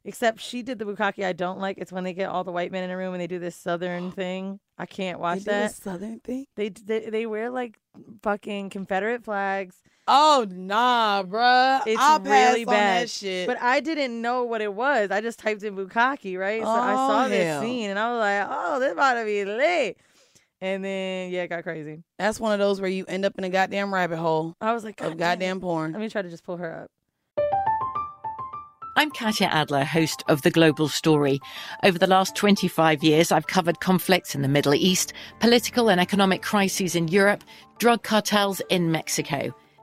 Except 0.05 0.41
she 0.41 0.63
did 0.65 0.81
the 0.81 0.85
bukkake 0.85 1.25
I 1.25 1.33
don't 1.33 1.61
like. 1.61 1.79
It's 1.79 1.93
when 1.93 2.03
they 2.03 2.15
get 2.15 2.31
all 2.31 2.43
the 2.43 2.51
white 2.51 2.73
men 2.73 2.83
in 2.83 2.91
a 2.91 2.97
room 2.97 3.15
and 3.15 3.23
they 3.23 3.29
do 3.29 3.39
this 3.39 3.55
southern 3.55 4.11
thing. 4.13 4.59
I 4.77 4.87
can't 4.87 5.21
watch 5.21 5.45
that. 5.45 5.73
southern 5.77 6.19
thing. 6.19 6.47
They, 6.57 6.71
they 6.71 7.11
they 7.11 7.27
wear 7.27 7.49
like 7.49 7.79
fucking 8.25 8.71
Confederate 8.71 9.23
flags. 9.23 9.77
Oh 10.09 10.47
nah, 10.51 11.23
bruh. 11.23 11.83
It's 11.87 12.01
I'll 12.01 12.19
pass 12.19 12.53
really 12.53 12.65
on 12.65 12.73
bad. 12.73 13.03
that 13.03 13.11
shit. 13.11 13.47
But 13.47 13.61
I 13.63 13.81
didn't 13.81 14.21
know 14.21 14.43
what 14.45 14.61
it 14.61 14.75
was. 14.75 15.11
I 15.11 15.21
just 15.21 15.39
typed 15.39 15.63
in 15.63 15.77
bukkake, 15.77 16.39
right? 16.39 16.63
So 16.63 16.69
I 16.69 16.93
Oh, 16.95 16.97
saw 16.97 17.29
this 17.29 17.47
hell. 17.47 17.63
scene 17.63 17.91
and 17.91 17.99
I 17.99 18.11
was 18.13 18.21
like, 18.21 18.47
oh, 18.51 18.81
this 18.81 18.93
about 18.93 19.15
to 19.15 19.25
be 19.25 19.45
lit. 19.45 19.97
And 20.61 20.85
then 20.85 21.31
yeah, 21.31 21.43
it 21.43 21.49
got 21.49 21.63
crazy. 21.63 22.03
That's 22.19 22.41
one 22.41 22.53
of 22.53 22.59
those 22.59 22.81
where 22.81 22.91
you 22.91 23.05
end 23.07 23.25
up 23.25 23.35
in 23.39 23.45
a 23.45 23.49
goddamn 23.49 23.95
rabbit 23.95 24.19
hole 24.19 24.57
I 24.61 24.73
was 24.73 24.85
like, 24.85 25.01
of 25.01 25.17
goddamn 25.17 25.61
porn. 25.61 25.93
Let 25.93 26.01
me 26.01 26.09
try 26.09 26.23
to 26.23 26.31
just 26.31 26.45
pull 26.45 26.57
her 26.57 26.73
up. 26.83 26.91
I'm 28.95 29.11
Katya 29.11 29.47
Adler, 29.47 29.85
host 29.85 30.23
of 30.29 30.43
The 30.43 30.51
Global 30.51 30.87
Story. 30.89 31.41
Over 31.83 31.99
the 31.99 32.07
last 32.07 32.37
25 32.37 33.03
years, 33.03 33.33
I've 33.33 33.47
covered 33.47 33.81
conflicts 33.81 34.35
in 34.35 34.43
the 34.43 34.49
Middle 34.49 34.75
East, 34.75 35.15
political 35.41 35.89
and 35.91 35.99
economic 36.01 36.43
crises 36.43 36.95
in 36.95 37.09
Europe, 37.09 37.43
drug 37.79 38.03
cartels 38.03 38.61
in 38.69 38.93
Mexico. 38.93 39.55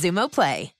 Xumo 0.00 0.30
Play. 0.30 0.79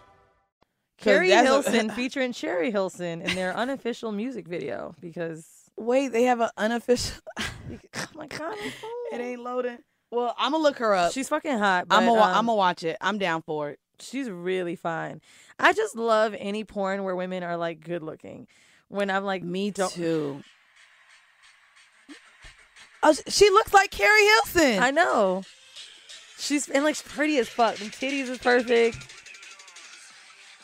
Keri 1.01 1.29
Hilson 1.29 1.89
featuring 1.95 2.31
Sherry 2.31 2.71
Hilson 2.71 3.21
in 3.21 3.35
their 3.35 3.55
unofficial 3.55 4.11
music 4.11 4.47
video 4.47 4.95
because 4.99 5.45
Wait, 5.77 6.09
they 6.09 6.23
have 6.23 6.39
an 6.41 6.49
unofficial. 6.57 7.17
oh 7.39 8.05
my 8.15 8.27
god. 8.27 8.55
It 9.11 9.19
ain't 9.19 9.41
loading. 9.41 9.79
Well, 10.11 10.35
I'm 10.37 10.51
gonna 10.51 10.63
look 10.63 10.77
her 10.77 10.93
up. 10.93 11.13
she's 11.13 11.29
fucking 11.29 11.57
hot. 11.57 11.87
I'm 11.89 12.05
gonna 12.05 12.21
um, 12.21 12.27
I'm 12.29 12.45
gonna 12.45 12.55
watch 12.55 12.83
it. 12.83 12.97
I'm 13.01 13.17
down 13.17 13.41
for 13.41 13.71
it. 13.71 13.79
she's 13.99 14.29
really 14.29 14.75
fine. 14.75 15.21
I 15.57 15.73
just 15.73 15.95
love 15.95 16.35
any 16.37 16.63
porn 16.63 17.03
where 17.03 17.15
women 17.15 17.43
are 17.43 17.57
like 17.57 17.81
good 17.81 18.03
looking. 18.03 18.47
When 18.89 19.09
I'm 19.09 19.23
like 19.23 19.43
Me 19.43 19.71
too. 19.71 20.41
Oh, 23.03 23.15
she 23.27 23.49
looks 23.49 23.73
like 23.73 23.89
Keri 23.89 24.23
Hilson. 24.25 24.83
I 24.83 24.91
know. 24.91 25.41
She's 26.37 26.69
and 26.69 26.83
like 26.83 26.93
she's 26.93 27.11
pretty 27.11 27.39
as 27.39 27.49
fuck. 27.49 27.77
The 27.77 27.85
titties 27.85 28.29
is 28.29 28.37
perfect. 28.37 28.97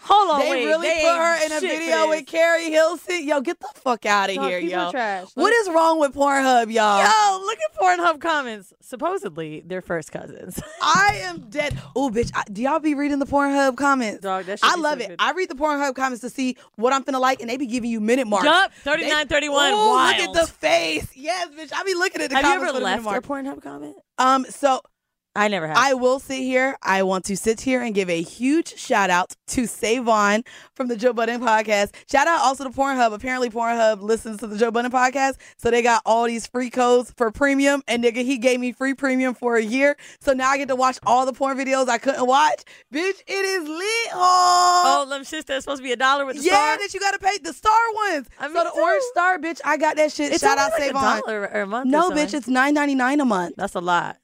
Hold 0.08 0.32
on, 0.32 0.40
they 0.40 0.50
wait. 0.52 0.66
really 0.66 0.88
they 0.88 1.02
put 1.02 1.16
her 1.18 1.46
in 1.46 1.52
a 1.52 1.60
video 1.60 2.10
with 2.10 2.26
Keri 2.26 2.70
Hilson. 2.72 3.28
Yo, 3.28 3.42
get 3.42 3.60
the 3.60 3.68
fuck 3.76 4.06
out 4.06 4.30
of 4.30 4.36
Dog, 4.38 4.48
here, 4.50 4.60
yo. 4.60 4.90
trash. 4.92 5.28
What 5.34 5.54
is 5.54 5.70
wrong 5.70 6.00
with 6.00 6.14
Pornhub, 6.14 6.72
y'all? 6.72 7.00
Yo, 7.04 7.46
look 7.46 7.58
at 7.60 7.76
Pornhub 7.78 8.22
comments. 8.22 8.74
Supposedly, 8.82 9.64
they're 9.66 9.82
first 9.82 10.12
cousins. 10.12 10.62
I 10.82 11.20
am 11.24 11.50
dead. 11.50 11.78
Oh, 11.96 12.10
bitch. 12.10 12.32
I, 12.34 12.44
do 12.52 12.62
y'all 12.62 12.80
be 12.80 12.94
reading 12.96 13.20
the 13.20 13.26
Pornhub 13.26 13.76
comments? 13.78 14.22
Dog, 14.22 14.46
that 14.46 14.60
I 14.64 14.76
love 14.78 15.00
so 15.00 15.06
it. 15.06 15.08
good. 15.10 15.16
I 15.20 15.32
read 15.34 15.50
the 15.50 15.56
Pornhub 15.56 15.96
comments 15.96 16.22
to 16.22 16.30
see 16.30 16.56
what 16.76 16.94
I'm 16.94 17.04
finna 17.04 17.20
like, 17.20 17.42
and 17.42 17.50
they 17.50 17.58
be 17.58 17.66
giving 17.68 17.90
you 17.90 18.00
minute 18.00 18.28
marks. 18.28 18.46
Yup, 18.46 18.72
They- 18.86 18.92
39, 18.92 19.28
31, 19.28 19.74
Ooh, 19.74 19.76
Look 19.76 20.16
at 20.16 20.34
the 20.34 20.48
face. 20.48 21.08
Yes, 21.16 21.50
bitch. 21.50 21.72
I 21.76 21.84
be 21.84 21.94
looking 21.96 22.22
at 22.22 22.30
the 22.30 22.36
Have 22.38 22.46
you 22.46 22.52
comments 22.52 22.64
ever 22.64 22.74
for 22.74 22.80
the 22.80 22.86
minute 22.86 23.04
left 23.04 23.04
mark. 23.04 23.26
a 23.26 23.28
Pornhub 23.58 23.62
comment? 23.64 23.96
Um, 24.18 24.46
so 24.50 24.82
I 25.38 25.48
never 25.50 25.68
have. 25.68 25.78
I 25.78 25.94
will 25.94 26.20
sit 26.20 26.40
here. 26.40 26.76
I 26.82 27.04
want 27.04 27.26
to 27.26 27.38
sit 27.38 27.62
here 27.62 27.82
and 27.82 27.94
give 27.94 28.10
a 28.10 28.22
huge 28.22 28.76
shout 28.76 29.10
out 29.12 29.36
to 29.50 29.68
Savon 29.68 30.44
from 30.74 30.88
the 30.88 30.98
Joe 30.98 31.14
Budden 31.14 31.40
podcast. 31.40 31.94
Shout 32.12 32.28
out 32.28 32.40
also 32.42 32.64
to 32.64 32.72
Pornhub. 32.72 33.14
Apparently, 33.14 33.50
Pornhub 33.50 34.02
listens 34.02 34.40
to 34.40 34.48
the 34.48 34.58
Joe 34.58 34.72
Budden 34.72 34.92
podcast, 34.92 35.36
so 35.58 35.70
they 35.70 35.82
got 35.84 36.02
all 36.06 36.26
these 36.26 36.48
free 36.48 36.72
codes 36.72 37.14
for 37.16 37.32
premium. 37.32 37.84
And 37.88 38.04
nigga, 38.04 38.26
he 38.26 38.38
gave 38.40 38.60
me 38.60 38.72
free 38.72 38.96
premium 38.96 39.36
for 39.36 39.56
a 39.58 39.64
year, 39.64 39.96
so 40.20 40.34
now 40.34 40.50
I 40.50 40.58
get 40.58 40.68
to 40.70 40.76
watch 40.76 40.98
all 41.06 41.26
the 41.28 41.34
porn 41.34 41.56
videos 41.58 41.88
I 41.88 42.00
couldn't 42.00 42.26
watch. 42.26 42.64
Bitch, 42.94 43.22
it 43.28 43.46
is 43.46 43.68
lit. 43.70 44.10
Oh, 44.14 44.84
Oh, 45.06 45.10
them 45.10 45.22
shits 45.22 45.46
that's 45.46 45.64
supposed 45.66 45.80
to 45.80 45.84
be 45.84 45.92
a 45.92 45.96
dollar 45.96 46.26
with 46.26 46.38
the 46.38 46.42
yeah, 46.44 46.52
star. 46.54 46.72
Yeah, 46.72 46.78
that 46.78 46.94
you 46.96 47.00
gotta 47.00 47.20
pay 47.20 47.38
the 47.44 47.54
star 47.54 47.78
ones. 47.94 48.28
I 48.40 48.48
so 48.48 48.54
mean, 48.54 48.64
the 48.64 48.72
too. 48.72 48.82
orange 48.82 49.04
star, 49.12 49.38
bitch, 49.38 49.60
I 49.64 49.78
got 49.78 49.98
that 49.98 50.12
shit. 50.12 50.32
It's 50.34 50.42
Shout 50.44 50.58
out 50.58 50.72
like 50.72 50.84
Savon. 50.88 51.20
a 51.20 51.22
dollar 51.22 51.46
a 51.46 51.66
month. 51.68 51.88
No, 51.92 52.10
bitch, 52.10 52.34
it's 52.34 52.48
nine 52.48 52.74
ninety 52.74 52.96
nine 52.96 53.20
a 53.20 53.26
month. 53.26 53.54
that's 53.58 53.76
a 53.76 53.80
lot. 53.82 54.18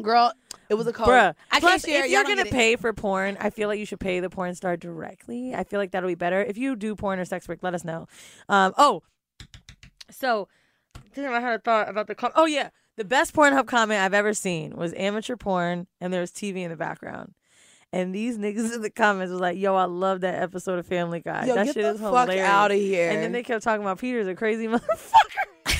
Girl, 0.00 0.32
it 0.68 0.74
was 0.74 0.86
a 0.86 0.92
code. 0.92 1.08
Bruh. 1.08 1.34
I 1.50 1.60
Plus, 1.60 1.84
can't 1.84 1.94
share. 1.94 2.04
if 2.04 2.10
you're 2.10 2.24
gonna 2.24 2.44
pay 2.44 2.76
for 2.76 2.92
porn, 2.92 3.36
I 3.40 3.50
feel 3.50 3.68
like 3.68 3.78
you 3.78 3.86
should 3.86 4.00
pay 4.00 4.20
the 4.20 4.28
porn 4.28 4.54
star 4.54 4.76
directly. 4.76 5.54
I 5.54 5.64
feel 5.64 5.80
like 5.80 5.92
that'll 5.92 6.08
be 6.08 6.14
better. 6.14 6.42
If 6.42 6.58
you 6.58 6.76
do 6.76 6.94
porn 6.94 7.18
or 7.18 7.24
sex 7.24 7.48
work, 7.48 7.60
let 7.62 7.74
us 7.74 7.84
know. 7.84 8.06
Um, 8.48 8.74
oh, 8.76 9.02
so 10.10 10.48
damn, 11.14 11.32
I 11.32 11.40
had 11.40 11.54
a 11.54 11.58
thought 11.58 11.88
about 11.88 12.08
the 12.08 12.14
com- 12.14 12.32
oh 12.34 12.44
yeah, 12.44 12.70
the 12.96 13.04
best 13.04 13.34
Pornhub 13.34 13.66
comment 13.66 14.00
I've 14.02 14.14
ever 14.14 14.34
seen 14.34 14.76
was 14.76 14.92
amateur 14.94 15.36
porn, 15.36 15.86
and 16.00 16.12
there 16.12 16.20
was 16.20 16.30
TV 16.30 16.58
in 16.58 16.70
the 16.70 16.76
background. 16.76 17.34
And 17.92 18.14
these 18.14 18.36
niggas 18.36 18.74
in 18.74 18.82
the 18.82 18.90
comments 18.90 19.30
was 19.30 19.40
like, 19.40 19.56
"Yo, 19.56 19.74
I 19.74 19.84
love 19.84 20.20
that 20.22 20.42
episode 20.42 20.78
of 20.78 20.86
Family 20.86 21.20
Guy. 21.20 21.46
Yo, 21.46 21.54
that 21.54 21.68
shit 21.68 21.78
is 21.78 22.00
hilarious." 22.00 22.70
of 22.70 22.72
here. 22.72 23.10
And 23.10 23.22
then 23.22 23.32
they 23.32 23.42
kept 23.42 23.62
talking 23.62 23.80
about 23.82 23.98
Peter's 23.98 24.26
a 24.26 24.34
crazy 24.34 24.66
motherfucker. 24.66 25.46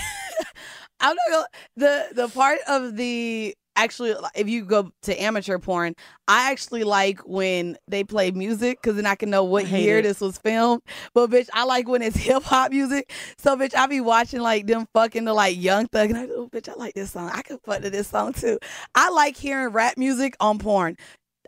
I'm 1.00 1.14
not 1.16 1.30
gonna 1.30 1.46
the 1.76 2.06
the 2.14 2.28
part 2.28 2.60
of 2.68 2.96
the 2.96 3.54
actually 3.76 4.14
if 4.34 4.48
you 4.48 4.64
go 4.64 4.90
to 5.02 5.22
amateur 5.22 5.58
porn, 5.58 5.94
I 6.26 6.50
actually 6.50 6.84
like 6.84 7.20
when 7.20 7.76
they 7.86 8.02
play 8.02 8.30
music 8.30 8.80
because 8.80 8.96
then 8.96 9.06
I 9.06 9.14
can 9.14 9.30
know 9.30 9.44
what 9.44 9.68
year 9.68 9.98
it. 9.98 10.02
this 10.02 10.20
was 10.20 10.38
filmed. 10.38 10.82
But 11.14 11.30
bitch, 11.30 11.48
I 11.52 11.64
like 11.64 11.88
when 11.88 12.02
it's 12.02 12.16
hip 12.26 12.42
hop 12.42 12.72
music. 12.72 13.12
So 13.38 13.56
bitch, 13.56 13.74
I 13.74 13.86
be 13.86 14.00
watching 14.00 14.40
like 14.40 14.66
them 14.66 14.88
fucking 14.94 15.24
the 15.24 15.34
like 15.34 15.60
Young 15.60 15.86
Thug 15.86 16.10
and 16.10 16.18
I 16.18 16.24
oh 16.26 16.48
bitch, 16.48 16.68
I 16.68 16.74
like 16.74 16.94
this 16.94 17.12
song. 17.12 17.30
I 17.32 17.42
could 17.42 17.60
fuck 17.64 17.82
to 17.82 17.90
this 17.90 18.08
song 18.08 18.32
too. 18.32 18.58
I 18.94 19.10
like 19.10 19.36
hearing 19.36 19.68
rap 19.68 19.96
music 19.96 20.36
on 20.40 20.58
porn. 20.58 20.96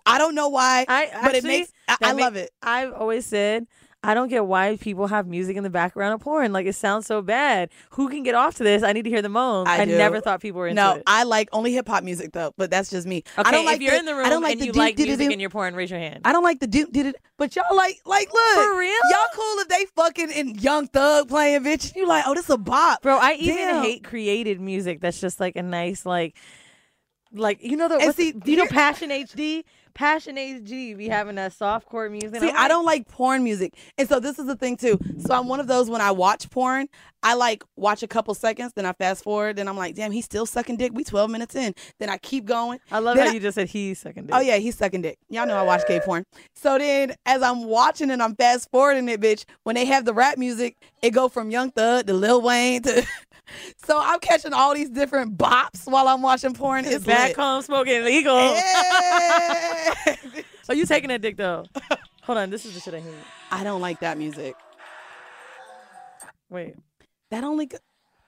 I 0.07 0.19
don't 0.19 0.35
know 0.35 0.49
why, 0.49 0.87
I 0.89 1.11
but 1.23 1.35
it 1.35 1.45
makes 1.45 1.73
I, 1.87 1.97
I 2.03 2.13
love 2.13 2.37
it. 2.37 2.51
I've 2.63 2.93
always 2.93 3.27
said 3.27 3.67
I 4.09 4.15
don't 4.15 4.29
get 4.29 4.47
why 4.47 4.77
people 4.81 5.07
have 5.09 5.27
music 5.27 5.59
in 5.59 5.63
the 5.65 5.69
background 5.71 6.15
of 6.15 6.21
porn. 6.21 6.51
Like 6.51 6.65
it 6.65 6.75
sounds 6.75 7.05
so 7.05 7.21
bad. 7.21 7.69
Who 7.91 8.09
can 8.09 8.23
get 8.23 8.35
off 8.35 8.55
to 8.57 8.65
this? 8.65 8.83
I 8.83 8.95
need 8.95 9.03
to 9.03 9.11
hear 9.11 9.21
the 9.21 9.29
moans. 9.29 9.69
I 9.69 9.83
I, 9.83 9.85
never 9.85 10.23
thought 10.23 10.41
people 10.41 10.61
were 10.61 10.69
into 10.69 10.81
No, 10.83 10.93
it. 10.95 10.97
No, 10.97 11.03
I 11.07 11.25
like 11.25 11.51
only 11.53 11.75
hip 11.75 11.87
hop 11.87 12.03
music 12.03 12.33
though, 12.33 12.55
but 12.57 12.71
that's 12.71 12.89
just 12.89 13.07
me. 13.07 13.23
Okay, 13.37 13.47
I 13.47 13.53
don't 13.53 13.67
like 13.67 13.77
if 13.77 13.83
you're 13.83 13.91
the, 13.93 13.99
in 13.99 14.05
the 14.07 14.15
room 14.15 14.25
I 14.25 14.31
don't 14.31 14.43
like 14.43 14.53
and 14.53 14.63
the 14.63 14.67
you 14.67 14.73
doop, 14.73 14.77
like 14.77 14.97
music 14.97 15.31
in 15.31 15.41
your 15.41 15.51
porn, 15.51 15.75
raise 15.75 15.91
your 15.91 16.01
hand. 16.01 16.23
I 16.25 16.33
don't 16.33 16.43
like 16.43 16.59
the 16.59 16.67
doop 16.67 16.91
did 16.91 17.05
it, 17.05 17.17
but 17.37 17.55
y'all 17.55 17.77
like 17.77 18.01
like 18.07 18.33
look 18.33 18.55
For 18.55 18.79
real? 18.79 18.91
Y'all 19.11 19.29
cool 19.35 19.59
if 19.59 19.69
they 19.69 19.85
fucking 19.95 20.31
in 20.31 20.55
Young 20.55 20.87
Thug 20.87 21.29
playing 21.29 21.63
bitch. 21.65 21.95
You 21.95 22.07
like 22.09 22.25
oh 22.27 22.33
this 22.35 22.49
a 22.49 22.57
bop, 22.57 23.03
Bro, 23.03 23.19
I 23.19 23.35
even 23.35 23.57
Damn. 23.57 23.83
hate 23.83 24.05
created 24.05 24.59
music 24.59 25.03
that's 25.03 25.21
just 25.21 25.39
like 25.39 25.57
a 25.57 25.63
nice 25.63 26.07
like 26.07 26.35
like 27.33 27.63
you 27.63 27.77
know 27.77 27.89
the 27.89 27.97
And 27.99 28.15
see, 28.15 28.31
the- 28.33 28.51
you 28.51 28.57
know 28.57 28.67
Passion 28.67 29.11
HD? 29.11 29.65
Passion 29.99 30.37
HD 30.37 30.97
be 30.97 31.09
having 31.09 31.35
that 31.35 31.53
soft 31.53 31.87
core 31.89 32.09
music. 32.09 32.41
See, 32.41 32.49
I'm 32.51 32.57
I 32.57 32.69
don't 32.69 32.85
like 32.85 33.09
porn 33.09 33.43
music, 33.43 33.75
and 33.99 34.09
so 34.09 34.21
this 34.21 34.39
is 34.39 34.47
the 34.47 34.55
thing 34.55 34.77
too. 34.77 34.97
So 35.19 35.35
I'm 35.35 35.49
one 35.49 35.59
of 35.59 35.67
those 35.67 35.91
when 35.91 36.01
I 36.01 36.13
watch 36.13 36.49
porn, 36.51 36.87
I 37.21 37.35
like 37.35 37.65
watch 37.75 38.05
a 38.05 38.07
couple 38.07 38.33
seconds, 38.35 38.73
then 38.77 38.87
I 38.87 38.93
fast 38.93 39.25
forward, 39.25 39.57
then 39.57 39.67
I'm 39.67 39.77
like, 39.77 39.97
damn, 39.97 40.13
he's 40.13 40.25
still 40.25 40.47
sucking 40.47 40.77
dick. 40.77 40.93
We 40.95 41.03
12 41.03 41.29
minutes 41.33 41.57
in, 41.57 41.75
then 41.99 42.11
I 42.11 42.17
keep 42.19 42.45
going. 42.45 42.79
I 42.93 43.01
love 43.01 43.17
Then 43.17 43.27
how 43.27 43.33
I- 43.33 43.35
you 43.35 43.41
just 43.41 43.57
said 43.57 43.67
he's 43.69 43.99
sucking 43.99 44.27
dick. 44.27 44.37
Oh 44.37 44.39
yeah, 44.41 44.59
he's 44.59 44.79
sucking 44.79 45.03
dick. 45.03 45.19
Y'all 45.31 45.49
know 45.49 45.57
I 45.57 45.63
watch 45.63 45.85
gay 45.89 45.99
porn. 45.99 46.25
So 46.55 46.79
then, 46.79 47.17
as 47.27 47.43
I'm 47.43 47.65
watching 47.65 48.13
and 48.13 48.23
I'm 48.23 48.37
fast 48.37 48.71
forwarding 48.71 49.09
it, 49.09 49.21
bitch, 49.21 49.47
when 49.65 49.75
they 49.75 49.85
have 49.87 50.05
the 50.05 50.15
rap 50.15 50.39
music, 50.39 50.77
it 51.03 51.11
go 51.11 51.29
from 51.29 51.51
Young 51.51 51.73
Thug 51.73 52.07
to 52.07 52.13
Lil 52.15 52.41
Wayne 52.41 52.83
to. 52.83 53.05
so 53.85 53.99
I'm 54.01 54.21
catching 54.21 54.53
all 54.53 54.75
these 54.75 54.91
different 54.91 55.37
bops 55.39 55.87
while 55.91 56.09
I'm 56.09 56.23
watching 56.23 56.55
porn. 56.55 56.85
It's 56.85 57.05
back 57.05 57.29
lit. 57.29 57.37
home 57.37 57.63
smoking 57.63 58.05
legal. 58.05 58.37
Yeah. 58.55 59.95
Are 60.69 60.75
you 60.75 60.85
taking 60.87 61.09
that 61.09 61.21
dick 61.23 61.37
though? 61.37 61.65
Hold 62.23 62.39
on, 62.39 62.51
this 62.51 62.67
is 62.67 62.75
the 62.75 62.81
shit 62.81 62.95
I 62.95 63.01
hate. 63.01 63.13
I 63.51 63.65
don't 63.65 63.81
like 63.81 64.01
that 64.01 64.19
music. 64.19 64.55
Wait. 66.51 66.75
That 67.31 67.45
only. 67.45 67.67
go- 67.67 67.79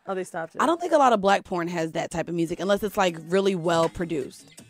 Oh, 0.07 0.15
they 0.15 0.25
stopped 0.25 0.55
it. 0.57 0.63
I 0.63 0.67
don't 0.67 0.81
think 0.81 0.93
a 0.93 0.99
lot 0.99 1.13
of 1.13 1.21
black 1.21 1.45
porn 1.45 1.69
has 1.69 1.93
that 1.93 2.11
type 2.11 2.29
of 2.29 2.35
music 2.35 2.59
unless 2.59 2.83
it's 2.83 2.97
like 2.97 3.17
really 3.29 3.55
well 3.55 3.89
produced. 3.89 4.63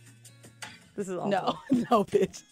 This 0.97 1.09
is 1.09 1.17
awful. 1.17 1.31
No, 1.31 1.59
no, 1.91 2.05
bitch. 2.05 2.43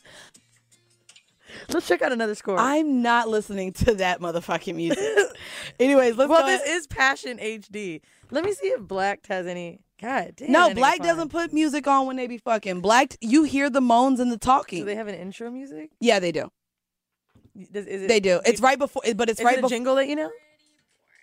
Let's 1.68 1.88
check 1.88 2.02
out 2.02 2.12
another 2.12 2.34
score. 2.34 2.58
I'm 2.58 3.02
not 3.02 3.28
listening 3.28 3.72
to 3.74 3.94
that 3.94 4.20
motherfucking 4.20 4.74
music. 4.74 4.98
Anyways, 5.80 6.16
let's 6.16 6.28
well, 6.28 6.42
go. 6.42 6.46
this 6.46 6.62
is 6.62 6.86
Passion 6.86 7.38
HD. 7.38 8.00
Let 8.30 8.44
me 8.44 8.52
see 8.52 8.68
if 8.68 8.80
Black 8.82 9.26
has 9.28 9.46
any. 9.46 9.80
God 10.00 10.34
damn. 10.36 10.52
No, 10.52 10.72
black 10.74 11.00
doesn't 11.00 11.30
put 11.30 11.52
music 11.52 11.88
on 11.88 12.06
when 12.06 12.14
they 12.16 12.28
be 12.28 12.38
fucking. 12.38 12.80
Black, 12.80 13.16
you 13.20 13.42
hear 13.42 13.68
the 13.68 13.80
moans 13.80 14.20
and 14.20 14.30
the 14.30 14.38
talking. 14.38 14.80
Do 14.80 14.84
they 14.84 14.94
have 14.94 15.08
an 15.08 15.16
intro 15.16 15.50
music? 15.50 15.90
yeah, 16.00 16.20
they 16.20 16.30
do. 16.30 16.52
Does, 17.72 17.86
is 17.86 18.02
it, 18.02 18.08
They 18.08 18.20
do. 18.20 18.40
It's 18.46 18.60
right 18.60 18.78
before, 18.78 19.02
but 19.16 19.28
it's 19.28 19.40
is 19.40 19.44
right 19.44 19.54
it 19.54 19.56
before. 19.56 19.70
jingle 19.70 19.96
that 19.96 20.06
you 20.06 20.14
know? 20.14 20.30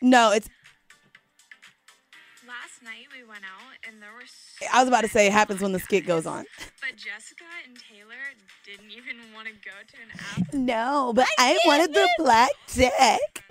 No, 0.01 0.31
it's. 0.33 0.49
Last 2.45 2.83
night 2.83 3.07
we 3.15 3.23
went 3.23 3.43
out 3.45 3.73
and 3.87 4.01
there 4.01 4.11
were 4.11 4.25
so 4.27 4.65
I 4.73 4.81
was 4.81 4.87
about 4.87 5.01
to 5.01 5.07
say 5.07 5.27
it 5.27 5.31
happens 5.31 5.61
when 5.61 5.71
the 5.71 5.79
skit 5.79 6.05
goes 6.05 6.25
on. 6.25 6.45
but 6.81 6.97
Jessica 6.97 7.45
and 7.65 7.77
Taylor 7.77 7.94
didn't 8.77 8.91
even 8.91 9.33
want 9.33 9.47
to 9.47 9.53
go 9.53 9.71
to 9.71 9.97
an 10.01 10.19
after 10.41 10.57
No, 10.57 11.13
but 11.15 11.27
I 11.37 11.57
wanted 11.65 11.93
the 11.93 12.07
black 12.17 12.51
dick. 12.73 13.43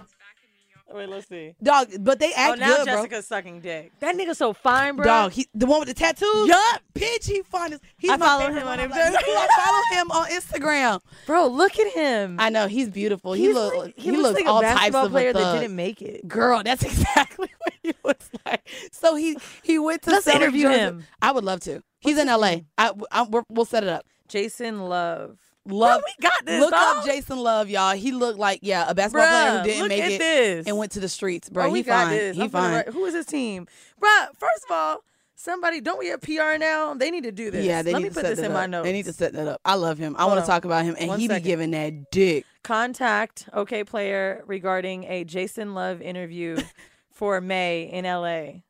Wait, 0.92 1.08
let's 1.08 1.26
see. 1.28 1.56
Dog, 1.60 1.88
but 2.00 2.20
they 2.20 2.32
act 2.34 2.52
oh, 2.52 2.54
now 2.54 2.76
good, 2.76 2.84
bro. 2.84 2.94
Jessica's 2.94 3.26
sucking 3.26 3.60
dick. 3.60 3.90
That 3.98 4.14
nigga 4.16 4.36
so 4.36 4.52
fine, 4.52 4.94
bro. 4.94 5.04
Dog, 5.04 5.32
he, 5.32 5.48
the 5.52 5.66
one 5.66 5.80
with 5.80 5.88
the 5.88 5.94
tattoos. 5.94 6.46
Yup. 6.46 6.82
bitch, 6.94 7.26
he 7.26 7.42
fine 7.42 7.72
as. 7.72 7.80
He's 7.98 8.12
I 8.12 8.16
my 8.16 8.26
follow 8.26 8.52
him 8.52 8.68
on. 8.68 8.78
Instagram. 8.78 9.12
Like, 9.12 9.24
I 9.26 9.48
follow 9.64 10.00
him 10.00 10.10
on 10.12 10.26
Instagram. 10.28 11.00
Bro, 11.26 11.48
look 11.48 11.80
at 11.80 11.92
him. 11.94 12.36
I 12.38 12.50
know 12.50 12.68
he's 12.68 12.90
beautiful. 12.90 13.32
He 13.32 13.46
He's 13.46 13.54
look 13.54 13.74
like- 13.74 13.94
he, 13.96 14.12
looks 14.12 14.22
looks 14.22 14.40
like 14.40 14.46
all 14.46 14.60
a 14.60 14.62
types 14.62 14.74
basketball 14.74 15.06
of 15.06 15.12
player 15.12 15.32
that 15.32 15.60
didn't 15.60 15.74
make 15.74 16.00
it. 16.00 16.28
Girl, 16.28 16.62
that's 16.62 16.82
exactly 16.84 17.48
what 17.58 17.72
he 17.82 17.92
looks 18.04 18.30
like. 18.46 18.68
So 18.92 19.16
he 19.16 19.36
he 19.64 19.80
went 19.80 20.02
to 20.02 20.10
Let's 20.10 20.28
interview 20.28 20.68
him. 20.68 21.04
I 21.20 21.32
would 21.32 21.44
love 21.44 21.58
to. 21.62 21.82
He's 21.98 22.18
in 22.18 22.28
LA. 22.28 22.56
I, 22.78 22.92
I 23.10 23.22
we're, 23.24 23.42
we'll 23.48 23.64
set 23.64 23.82
it 23.82 23.88
up. 23.88 24.06
Jason 24.28 24.88
Luv. 24.88 25.38
Love. 25.66 26.02
we 26.04 26.22
got 26.22 26.44
this, 26.44 26.60
Look 26.60 26.72
dog. 26.72 26.98
up 26.98 27.04
Jason 27.06 27.38
Luv, 27.38 27.70
y'all. 27.70 27.94
He 27.96 28.12
looked 28.12 28.38
like 28.38 28.60
yeah 28.62 28.84
a 28.88 28.94
basketball 28.94 29.26
Bruh, 29.26 29.50
player 29.50 29.58
who 29.60 29.64
didn't 29.64 29.88
make 29.88 30.12
it 30.12 30.18
this. 30.18 30.66
and 30.66 30.76
went 30.76 30.92
to 30.92 31.00
the 31.00 31.08
streets, 31.08 31.48
bro. 31.48 31.66
oh, 31.66 31.70
we 31.70 31.78
he 31.78 31.82
got 31.84 32.04
fine. 32.08 32.10
this. 32.16 32.36
He 32.36 32.42
I'm 32.42 32.50
fine. 32.50 32.84
Who 32.92 33.04
is 33.06 33.14
his 33.14 33.24
team? 33.26 33.66
bro? 33.98 34.10
first 34.38 34.64
of 34.68 34.70
all, 34.74 34.98
Somebody, 35.36 35.82
don't 35.82 35.98
we 35.98 36.06
have 36.08 36.22
PR 36.22 36.56
now? 36.58 36.94
They 36.94 37.10
need 37.10 37.24
to 37.24 37.32
do 37.32 37.50
this. 37.50 37.66
Yeah, 37.66 37.82
they 37.82 37.92
Let 37.92 37.98
need 37.98 38.04
me 38.04 38.08
to 38.10 38.14
put 38.14 38.24
set 38.24 38.36
this 38.36 38.46
in 38.46 38.52
my 38.52 38.64
up. 38.64 38.70
notes. 38.70 38.84
They 38.86 38.92
need 38.92 39.04
to 39.04 39.12
set 39.12 39.34
that 39.34 39.46
up. 39.46 39.60
I 39.64 39.74
love 39.74 39.98
him. 39.98 40.14
I 40.18 40.24
want 40.24 40.40
to 40.40 40.46
talk 40.46 40.64
about 40.64 40.84
him, 40.86 40.96
and 40.98 41.08
One 41.08 41.18
he 41.20 41.26
second. 41.26 41.42
be 41.42 41.46
giving 41.48 41.70
that 41.72 42.10
dick. 42.10 42.46
Contact 42.62 43.46
OK 43.52 43.84
Player 43.84 44.42
regarding 44.46 45.04
a 45.04 45.24
Jason 45.24 45.74
Luv 45.74 46.00
interview 46.00 46.56
for 47.12 47.40
May 47.42 47.82
in 47.82 48.04
LA. 48.06 48.60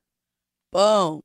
Boom. 0.72 1.20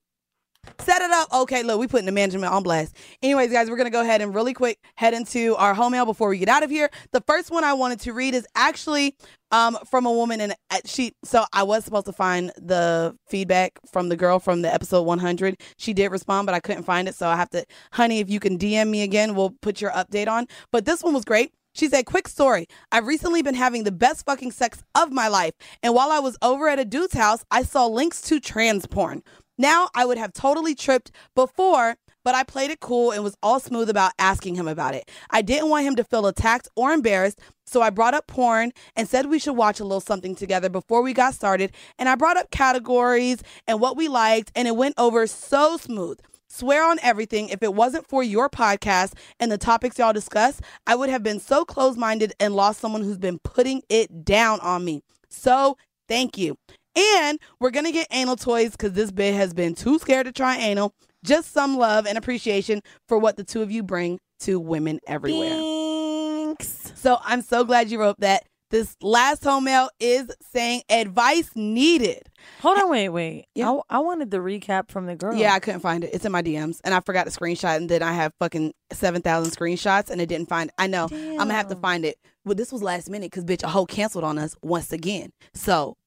Set 0.79 1.01
it 1.01 1.11
up. 1.11 1.31
Okay, 1.33 1.63
look, 1.63 1.79
we 1.79 1.87
putting 1.87 2.05
the 2.05 2.11
management 2.11 2.51
on 2.51 2.63
blast. 2.63 2.95
Anyways, 3.21 3.51
guys, 3.51 3.69
we're 3.69 3.77
gonna 3.77 3.89
go 3.89 4.01
ahead 4.01 4.21
and 4.21 4.33
really 4.33 4.53
quick 4.53 4.79
head 4.95 5.13
into 5.13 5.55
our 5.55 5.73
home 5.73 5.91
mail 5.91 6.05
before 6.05 6.29
we 6.29 6.37
get 6.37 6.49
out 6.49 6.63
of 6.63 6.69
here. 6.69 6.89
The 7.11 7.21
first 7.21 7.51
one 7.51 7.63
I 7.63 7.73
wanted 7.73 7.99
to 8.01 8.13
read 8.13 8.33
is 8.33 8.45
actually 8.55 9.15
um 9.51 9.77
from 9.89 10.05
a 10.05 10.11
woman 10.11 10.41
and 10.41 10.53
uh, 10.69 10.79
she 10.85 11.13
so 11.23 11.45
I 11.53 11.63
was 11.63 11.83
supposed 11.85 12.05
to 12.05 12.13
find 12.13 12.51
the 12.57 13.15
feedback 13.27 13.79
from 13.91 14.09
the 14.09 14.15
girl 14.15 14.39
from 14.39 14.61
the 14.61 14.73
episode 14.73 15.03
100. 15.03 15.59
She 15.77 15.93
did 15.93 16.11
respond, 16.11 16.45
but 16.45 16.55
I 16.55 16.59
couldn't 16.59 16.83
find 16.83 17.07
it, 17.07 17.15
so 17.15 17.27
I 17.27 17.35
have 17.35 17.49
to 17.51 17.65
honey, 17.93 18.19
if 18.19 18.29
you 18.29 18.39
can 18.39 18.57
DM 18.57 18.89
me 18.89 19.01
again, 19.01 19.35
we'll 19.35 19.55
put 19.61 19.81
your 19.81 19.91
update 19.91 20.27
on. 20.27 20.47
But 20.71 20.85
this 20.85 21.03
one 21.03 21.13
was 21.13 21.25
great. 21.25 21.53
She 21.73 21.87
said, 21.87 22.05
Quick 22.05 22.27
story. 22.27 22.67
I've 22.91 23.07
recently 23.07 23.41
been 23.41 23.55
having 23.55 23.83
the 23.83 23.91
best 23.91 24.25
fucking 24.25 24.51
sex 24.51 24.83
of 24.95 25.11
my 25.11 25.27
life. 25.27 25.53
And 25.83 25.93
while 25.93 26.11
I 26.11 26.19
was 26.19 26.37
over 26.41 26.67
at 26.67 26.79
a 26.79 26.85
dude's 26.85 27.13
house, 27.13 27.45
I 27.51 27.63
saw 27.63 27.85
links 27.85 28.21
to 28.23 28.39
trans 28.39 28.85
porn. 28.85 29.23
Now, 29.59 29.89
I 29.93 30.05
would 30.05 30.17
have 30.17 30.31
totally 30.31 30.73
tripped 30.73 31.11
before, 31.35 31.97
but 32.23 32.33
I 32.33 32.43
played 32.43 32.71
it 32.71 32.79
cool 32.79 33.11
and 33.11 33.25
was 33.25 33.35
all 33.43 33.59
smooth 33.59 33.89
about 33.89 34.13
asking 34.17 34.55
him 34.55 34.69
about 34.69 34.95
it. 34.95 35.11
I 35.31 35.41
didn't 35.41 35.67
want 35.67 35.85
him 35.85 35.97
to 35.97 36.03
feel 36.05 36.27
attacked 36.27 36.69
or 36.77 36.93
embarrassed, 36.93 37.41
so 37.65 37.81
I 37.81 37.89
brought 37.89 38.13
up 38.13 38.25
porn 38.25 38.71
and 38.95 39.07
said 39.09 39.25
we 39.25 39.37
should 39.37 39.57
watch 39.57 39.81
a 39.81 39.83
little 39.83 39.99
something 39.99 40.33
together 40.33 40.69
before 40.69 41.01
we 41.01 41.11
got 41.11 41.33
started. 41.33 41.73
And 41.97 42.07
I 42.07 42.15
brought 42.15 42.37
up 42.37 42.51
categories 42.51 43.43
and 43.67 43.81
what 43.81 43.97
we 43.97 44.07
liked, 44.07 44.49
and 44.55 44.65
it 44.65 44.77
went 44.77 44.95
over 44.97 45.27
so 45.27 45.75
smooth. 45.75 46.19
Swear 46.47 46.89
on 46.89 46.97
everything, 47.03 47.49
if 47.49 47.61
it 47.61 47.73
wasn't 47.73 48.07
for 48.07 48.23
your 48.23 48.49
podcast 48.49 49.11
and 49.41 49.51
the 49.51 49.57
topics 49.57 49.99
y'all 49.99 50.13
discuss, 50.13 50.61
I 50.87 50.95
would 50.95 51.09
have 51.09 51.21
been 51.21 51.41
so 51.41 51.65
close 51.65 51.97
minded 51.97 52.33
and 52.39 52.55
lost 52.55 52.79
someone 52.79 53.03
who's 53.03 53.19
been 53.19 53.39
putting 53.43 53.83
it 53.89 54.23
down 54.23 54.61
on 54.61 54.85
me. 54.85 55.03
So, 55.29 55.77
thank 56.07 56.37
you. 56.37 56.57
And 56.95 57.39
we're 57.59 57.71
going 57.71 57.85
to 57.85 57.91
get 57.91 58.07
anal 58.11 58.35
toys 58.35 58.71
because 58.71 58.93
this 58.93 59.11
bit 59.11 59.33
has 59.33 59.53
been 59.53 59.75
too 59.75 59.99
scared 59.99 60.25
to 60.25 60.31
try 60.31 60.57
anal. 60.57 60.93
Just 61.23 61.51
some 61.51 61.77
love 61.77 62.05
and 62.05 62.17
appreciation 62.17 62.81
for 63.07 63.17
what 63.17 63.37
the 63.37 63.43
two 63.43 63.61
of 63.61 63.71
you 63.71 63.83
bring 63.83 64.19
to 64.41 64.59
women 64.59 64.99
everywhere. 65.05 65.49
Thanks. 65.49 66.93
So, 66.95 67.19
I'm 67.23 67.41
so 67.41 67.63
glad 67.63 67.91
you 67.91 67.99
wrote 67.99 68.19
that. 68.21 68.43
This 68.71 68.95
last 69.01 69.43
home 69.43 69.63
mail 69.63 69.89
is 69.99 70.31
saying 70.51 70.83
advice 70.89 71.49
needed. 71.55 72.29
Hold 72.61 72.77
on, 72.77 72.91
wait, 72.91 73.09
wait. 73.09 73.45
I, 73.57 73.79
I 73.89 73.97
wanted 73.97 74.29
the 74.29 74.37
recap 74.37 74.91
from 74.91 75.07
the 75.07 75.15
girl. 75.15 75.33
Yeah, 75.33 75.53
I 75.55 75.59
couldn't 75.59 75.79
find 75.79 76.03
it. 76.03 76.11
It's 76.13 76.23
in 76.23 76.31
my 76.31 76.43
DMs, 76.43 76.79
and 76.83 76.93
I 76.93 76.99
forgot 76.99 77.25
to 77.25 77.31
screenshot, 77.31 77.77
and 77.77 77.89
then 77.89 78.03
I 78.03 78.13
have 78.13 78.31
fucking 78.39 78.73
seven 78.91 79.23
thousand 79.23 79.53
screenshots, 79.53 80.11
and 80.11 80.21
it 80.21 80.27
didn't 80.29 80.49
find. 80.49 80.69
I 80.77 80.85
know 80.85 81.07
I'm 81.11 81.37
gonna 81.37 81.53
have 81.55 81.69
to 81.69 81.75
find 81.75 82.05
it. 82.05 82.17
Well, 82.45 82.53
this 82.53 82.71
was 82.71 82.83
last 82.83 83.09
minute 83.09 83.31
because 83.31 83.43
bitch, 83.43 83.63
a 83.63 83.67
whole 83.69 83.87
canceled 83.87 84.23
on 84.23 84.37
us 84.37 84.55
once 84.61 84.93
again. 84.93 85.31
So 85.55 85.97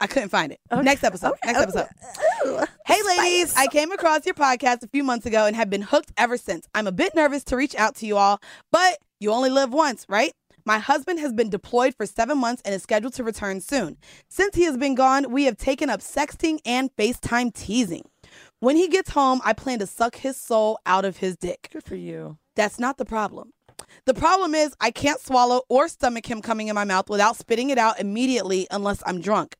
I 0.00 0.06
couldn't 0.06 0.30
find 0.30 0.52
it. 0.52 0.60
Next 0.72 1.04
episode. 1.04 1.34
Next 1.44 1.58
oh, 1.58 1.62
episode. 1.62 2.68
Hey, 2.86 3.00
ladies, 3.06 3.54
I 3.56 3.66
came 3.66 3.92
across 3.92 4.24
your 4.24 4.34
podcast 4.34 4.82
a 4.82 4.88
few 4.88 5.04
months 5.04 5.26
ago 5.26 5.46
and 5.46 5.54
have 5.54 5.68
been 5.68 5.82
hooked 5.82 6.12
ever 6.16 6.36
since. 6.36 6.66
I'm 6.74 6.86
a 6.86 6.92
bit 6.92 7.14
nervous 7.14 7.44
to 7.44 7.56
reach 7.56 7.74
out 7.76 7.96
to 7.96 8.06
you 8.06 8.16
all, 8.16 8.40
but 8.72 8.98
you 9.20 9.30
only 9.30 9.50
live 9.50 9.72
once, 9.72 10.06
right? 10.08 10.32
My 10.64 10.78
husband 10.78 11.18
has 11.20 11.32
been 11.32 11.50
deployed 11.50 11.94
for 11.94 12.06
seven 12.06 12.38
months 12.38 12.62
and 12.64 12.74
is 12.74 12.82
scheduled 12.82 13.14
to 13.14 13.24
return 13.24 13.60
soon. 13.60 13.98
Since 14.28 14.56
he 14.56 14.64
has 14.64 14.76
been 14.76 14.94
gone, 14.94 15.30
we 15.30 15.44
have 15.44 15.56
taken 15.56 15.90
up 15.90 16.00
sexting 16.00 16.60
and 16.64 16.90
FaceTime 16.96 17.54
teasing. 17.54 18.04
When 18.60 18.76
he 18.76 18.88
gets 18.88 19.10
home, 19.10 19.40
I 19.44 19.52
plan 19.52 19.78
to 19.80 19.86
suck 19.86 20.16
his 20.16 20.36
soul 20.36 20.78
out 20.86 21.04
of 21.04 21.18
his 21.18 21.36
dick. 21.36 21.68
Good 21.72 21.84
for 21.84 21.96
you. 21.96 22.38
That's 22.56 22.78
not 22.78 22.98
the 22.98 23.04
problem. 23.04 23.52
The 24.04 24.14
problem 24.14 24.54
is, 24.54 24.74
I 24.80 24.90
can't 24.90 25.20
swallow 25.20 25.62
or 25.68 25.88
stomach 25.88 26.30
him 26.30 26.42
coming 26.42 26.68
in 26.68 26.74
my 26.74 26.84
mouth 26.84 27.08
without 27.08 27.36
spitting 27.36 27.70
it 27.70 27.78
out 27.78 27.98
immediately 27.98 28.66
unless 28.70 29.02
I'm 29.06 29.20
drunk. 29.20 29.56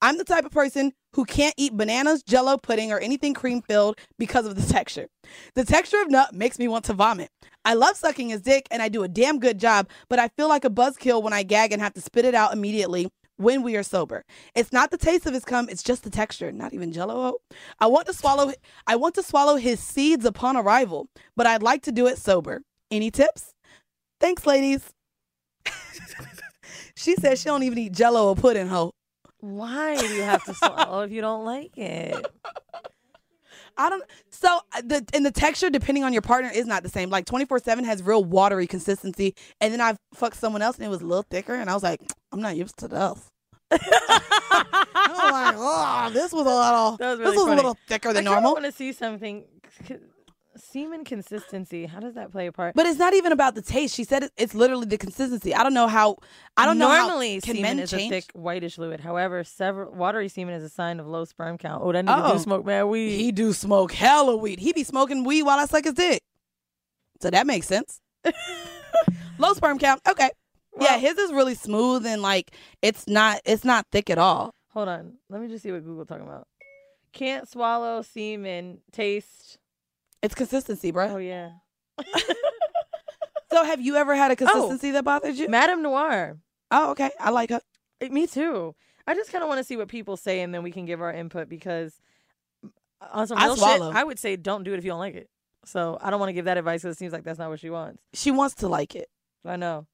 I'm 0.00 0.18
the 0.18 0.24
type 0.24 0.44
of 0.44 0.52
person 0.52 0.92
who 1.14 1.24
can't 1.24 1.54
eat 1.56 1.76
bananas, 1.76 2.22
jello 2.22 2.56
pudding, 2.56 2.92
or 2.92 3.00
anything 3.00 3.34
cream 3.34 3.62
filled 3.62 3.98
because 4.18 4.46
of 4.46 4.54
the 4.54 4.72
texture. 4.72 5.08
The 5.54 5.64
texture 5.64 6.00
of 6.00 6.10
nut 6.10 6.34
makes 6.34 6.58
me 6.58 6.68
want 6.68 6.84
to 6.86 6.92
vomit. 6.92 7.30
I 7.64 7.74
love 7.74 7.96
sucking 7.96 8.28
his 8.28 8.42
dick 8.42 8.68
and 8.70 8.80
I 8.80 8.88
do 8.88 9.02
a 9.02 9.08
damn 9.08 9.38
good 9.38 9.58
job, 9.58 9.88
but 10.08 10.18
I 10.18 10.28
feel 10.28 10.48
like 10.48 10.64
a 10.64 10.70
buzzkill 10.70 11.22
when 11.22 11.32
I 11.32 11.42
gag 11.42 11.72
and 11.72 11.82
have 11.82 11.94
to 11.94 12.00
spit 12.00 12.24
it 12.24 12.34
out 12.34 12.52
immediately 12.52 13.08
when 13.36 13.62
we 13.62 13.76
are 13.76 13.82
sober. 13.82 14.24
It's 14.54 14.72
not 14.72 14.90
the 14.90 14.98
taste 14.98 15.26
of 15.26 15.34
his 15.34 15.44
cum, 15.44 15.68
it's 15.68 15.82
just 15.82 16.02
the 16.02 16.10
texture, 16.10 16.52
not 16.52 16.74
even 16.74 16.92
jello. 16.92 17.34
I 17.78 17.86
want 17.86 18.06
to 18.06 18.14
swallow 18.14 18.52
I 18.86 18.96
want 18.96 19.14
to 19.16 19.22
swallow 19.22 19.56
his 19.56 19.80
seeds 19.80 20.24
upon 20.24 20.56
arrival, 20.56 21.08
but 21.36 21.46
I'd 21.46 21.62
like 21.62 21.82
to 21.82 21.92
do 21.92 22.06
it 22.06 22.18
sober. 22.18 22.62
Any 22.90 23.10
tips? 23.10 23.54
Thanks, 24.20 24.46
ladies. 24.46 24.92
she 26.96 27.14
says 27.14 27.40
she 27.40 27.46
don't 27.46 27.62
even 27.62 27.78
eat 27.78 27.92
jello 27.92 28.28
or 28.28 28.36
pudding, 28.36 28.68
ho. 28.68 28.92
Why 29.40 29.96
do 29.96 30.06
you 30.06 30.22
have 30.22 30.44
to 30.44 30.54
swallow 30.54 31.02
if 31.02 31.12
you 31.12 31.20
don't 31.20 31.44
like 31.44 31.76
it? 31.76 32.26
I 33.76 33.90
don't. 33.90 34.02
So 34.30 34.60
uh, 34.72 34.82
the 34.84 35.06
and 35.14 35.24
the 35.24 35.30
texture, 35.30 35.70
depending 35.70 36.02
on 36.02 36.12
your 36.12 36.22
partner, 36.22 36.50
is 36.52 36.66
not 36.66 36.82
the 36.82 36.88
same. 36.88 37.10
Like 37.10 37.26
twenty 37.26 37.44
four 37.44 37.60
seven 37.60 37.84
has 37.84 38.02
real 38.02 38.24
watery 38.24 38.66
consistency, 38.66 39.36
and 39.60 39.72
then 39.72 39.80
I 39.80 39.96
fucked 40.14 40.36
someone 40.36 40.62
else 40.62 40.76
and 40.76 40.84
it 40.84 40.88
was 40.88 41.00
a 41.00 41.06
little 41.06 41.24
thicker, 41.30 41.54
and 41.54 41.70
I 41.70 41.74
was 41.74 41.84
like, 41.84 42.00
I'm 42.32 42.40
not 42.40 42.56
used 42.56 42.76
to 42.78 42.88
this. 42.88 43.30
I 43.70 45.06
was 45.08 45.32
like, 45.32 45.54
oh, 45.58 46.10
this 46.12 46.32
was 46.32 46.46
a 46.46 46.50
little. 46.50 46.96
Was 46.98 47.18
this 47.18 47.36
was 47.36 47.44
funny. 47.44 47.52
a 47.52 47.56
little 47.56 47.76
thicker 47.86 48.12
than 48.12 48.26
I 48.26 48.32
normal. 48.32 48.50
I 48.50 48.52
want 48.54 48.64
to 48.64 48.72
see 48.72 48.92
something. 48.92 49.44
Semen 50.58 51.04
consistency. 51.04 51.86
How 51.86 52.00
does 52.00 52.14
that 52.14 52.30
play 52.32 52.46
a 52.46 52.52
part? 52.52 52.74
But 52.74 52.86
it's 52.86 52.98
not 52.98 53.14
even 53.14 53.32
about 53.32 53.54
the 53.54 53.62
taste. 53.62 53.94
She 53.94 54.04
said 54.04 54.24
it, 54.24 54.32
it's 54.36 54.54
literally 54.54 54.86
the 54.86 54.98
consistency. 54.98 55.54
I 55.54 55.62
don't 55.62 55.74
know 55.74 55.86
how. 55.88 56.16
I 56.56 56.66
don't 56.66 56.78
know. 56.78 56.88
Normally, 56.88 57.40
semen 57.40 57.62
men 57.62 57.78
is 57.80 57.90
change? 57.90 58.12
a 58.12 58.20
thick 58.20 58.30
whitish 58.34 58.74
fluid. 58.76 59.00
However, 59.00 59.44
several 59.44 59.92
watery 59.92 60.28
semen 60.28 60.54
is 60.54 60.62
a 60.64 60.68
sign 60.68 61.00
of 61.00 61.06
low 61.06 61.24
sperm 61.24 61.58
count. 61.58 61.82
Oh, 61.84 61.92
that 61.92 62.04
nigga 62.04 62.30
Oh. 62.30 62.32
do 62.34 62.38
smoke 62.40 62.66
mad 62.66 62.84
weed. 62.84 63.16
He 63.16 63.32
do 63.32 63.52
smoke 63.52 63.92
hella 63.92 64.36
weed. 64.36 64.58
He 64.58 64.72
be 64.72 64.84
smoking 64.84 65.24
weed 65.24 65.42
while 65.42 65.58
I 65.58 65.66
suck 65.66 65.84
his 65.84 65.94
dick. 65.94 66.20
So 67.20 67.30
that 67.30 67.46
makes 67.46 67.66
sense. 67.66 68.00
Low 69.38 69.54
sperm 69.54 69.78
count. 69.78 70.00
Okay. 70.08 70.30
yeah, 70.80 70.98
his 70.98 71.16
is 71.18 71.32
really 71.32 71.54
smooth 71.54 72.06
and 72.06 72.22
like 72.22 72.52
it's 72.82 73.06
not 73.08 73.40
it's 73.44 73.64
not 73.64 73.86
thick 73.92 74.10
at 74.10 74.18
all. 74.18 74.52
Hold 74.70 74.88
on. 74.88 75.14
Let 75.28 75.40
me 75.40 75.48
just 75.48 75.62
see 75.62 75.72
what 75.72 75.84
Google 75.84 76.04
talking 76.06 76.26
about. 76.26 76.46
Can't 77.12 77.48
swallow 77.48 78.02
semen. 78.02 78.78
Taste. 78.92 79.58
It's 80.22 80.34
consistency, 80.34 80.90
bro. 80.90 81.14
Oh 81.14 81.16
yeah. 81.18 81.50
So 83.50 83.64
have 83.64 83.80
you 83.80 83.96
ever 83.96 84.14
had 84.14 84.30
a 84.30 84.36
consistency 84.36 84.90
that 84.92 85.04
bothered 85.04 85.34
you? 85.36 85.48
MadameNoire. 85.48 86.38
Oh, 86.70 86.90
okay. 86.90 87.10
I 87.18 87.30
like 87.30 87.50
her. 87.50 87.60
Eh, 88.00 88.08
Me 88.08 88.26
too. 88.26 88.74
I 89.06 89.14
just 89.14 89.32
kind 89.32 89.42
of 89.42 89.48
want 89.48 89.58
to 89.58 89.64
see 89.64 89.76
what 89.76 89.88
people 89.88 90.18
say, 90.18 90.42
and 90.42 90.52
then 90.52 90.62
we 90.62 90.70
can 90.70 90.84
give 90.84 91.00
our 91.00 91.12
input 91.12 91.48
because 91.48 91.98
on 93.10 93.26
some 93.26 93.38
I 93.38 93.46
real 93.46 93.56
shit. 93.56 93.80
I 93.80 94.04
would 94.04 94.18
say 94.18 94.36
don't 94.36 94.64
do 94.64 94.74
it 94.74 94.78
if 94.78 94.84
you 94.84 94.90
don't 94.90 94.98
like 94.98 95.14
it. 95.14 95.30
So 95.64 95.98
I 96.00 96.10
don't 96.10 96.20
want 96.20 96.28
to 96.28 96.34
give 96.34 96.44
that 96.44 96.58
advice 96.58 96.82
because 96.82 96.96
it 96.96 96.98
seems 96.98 97.12
like 97.12 97.24
that's 97.24 97.38
not 97.38 97.48
what 97.48 97.60
she 97.60 97.70
wants. 97.70 98.02
She 98.12 98.30
wants 98.30 98.56
to 98.56 98.68
like 98.68 98.94
it. 98.94 99.08
I 99.46 99.56
know. 99.56 99.86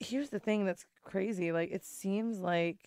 Here's 0.00 0.30
the 0.30 0.40
thing 0.40 0.64
that's 0.64 0.86
crazy. 1.04 1.52
Like 1.52 1.70
it 1.70 1.84
seems 1.84 2.38
like 2.38 2.78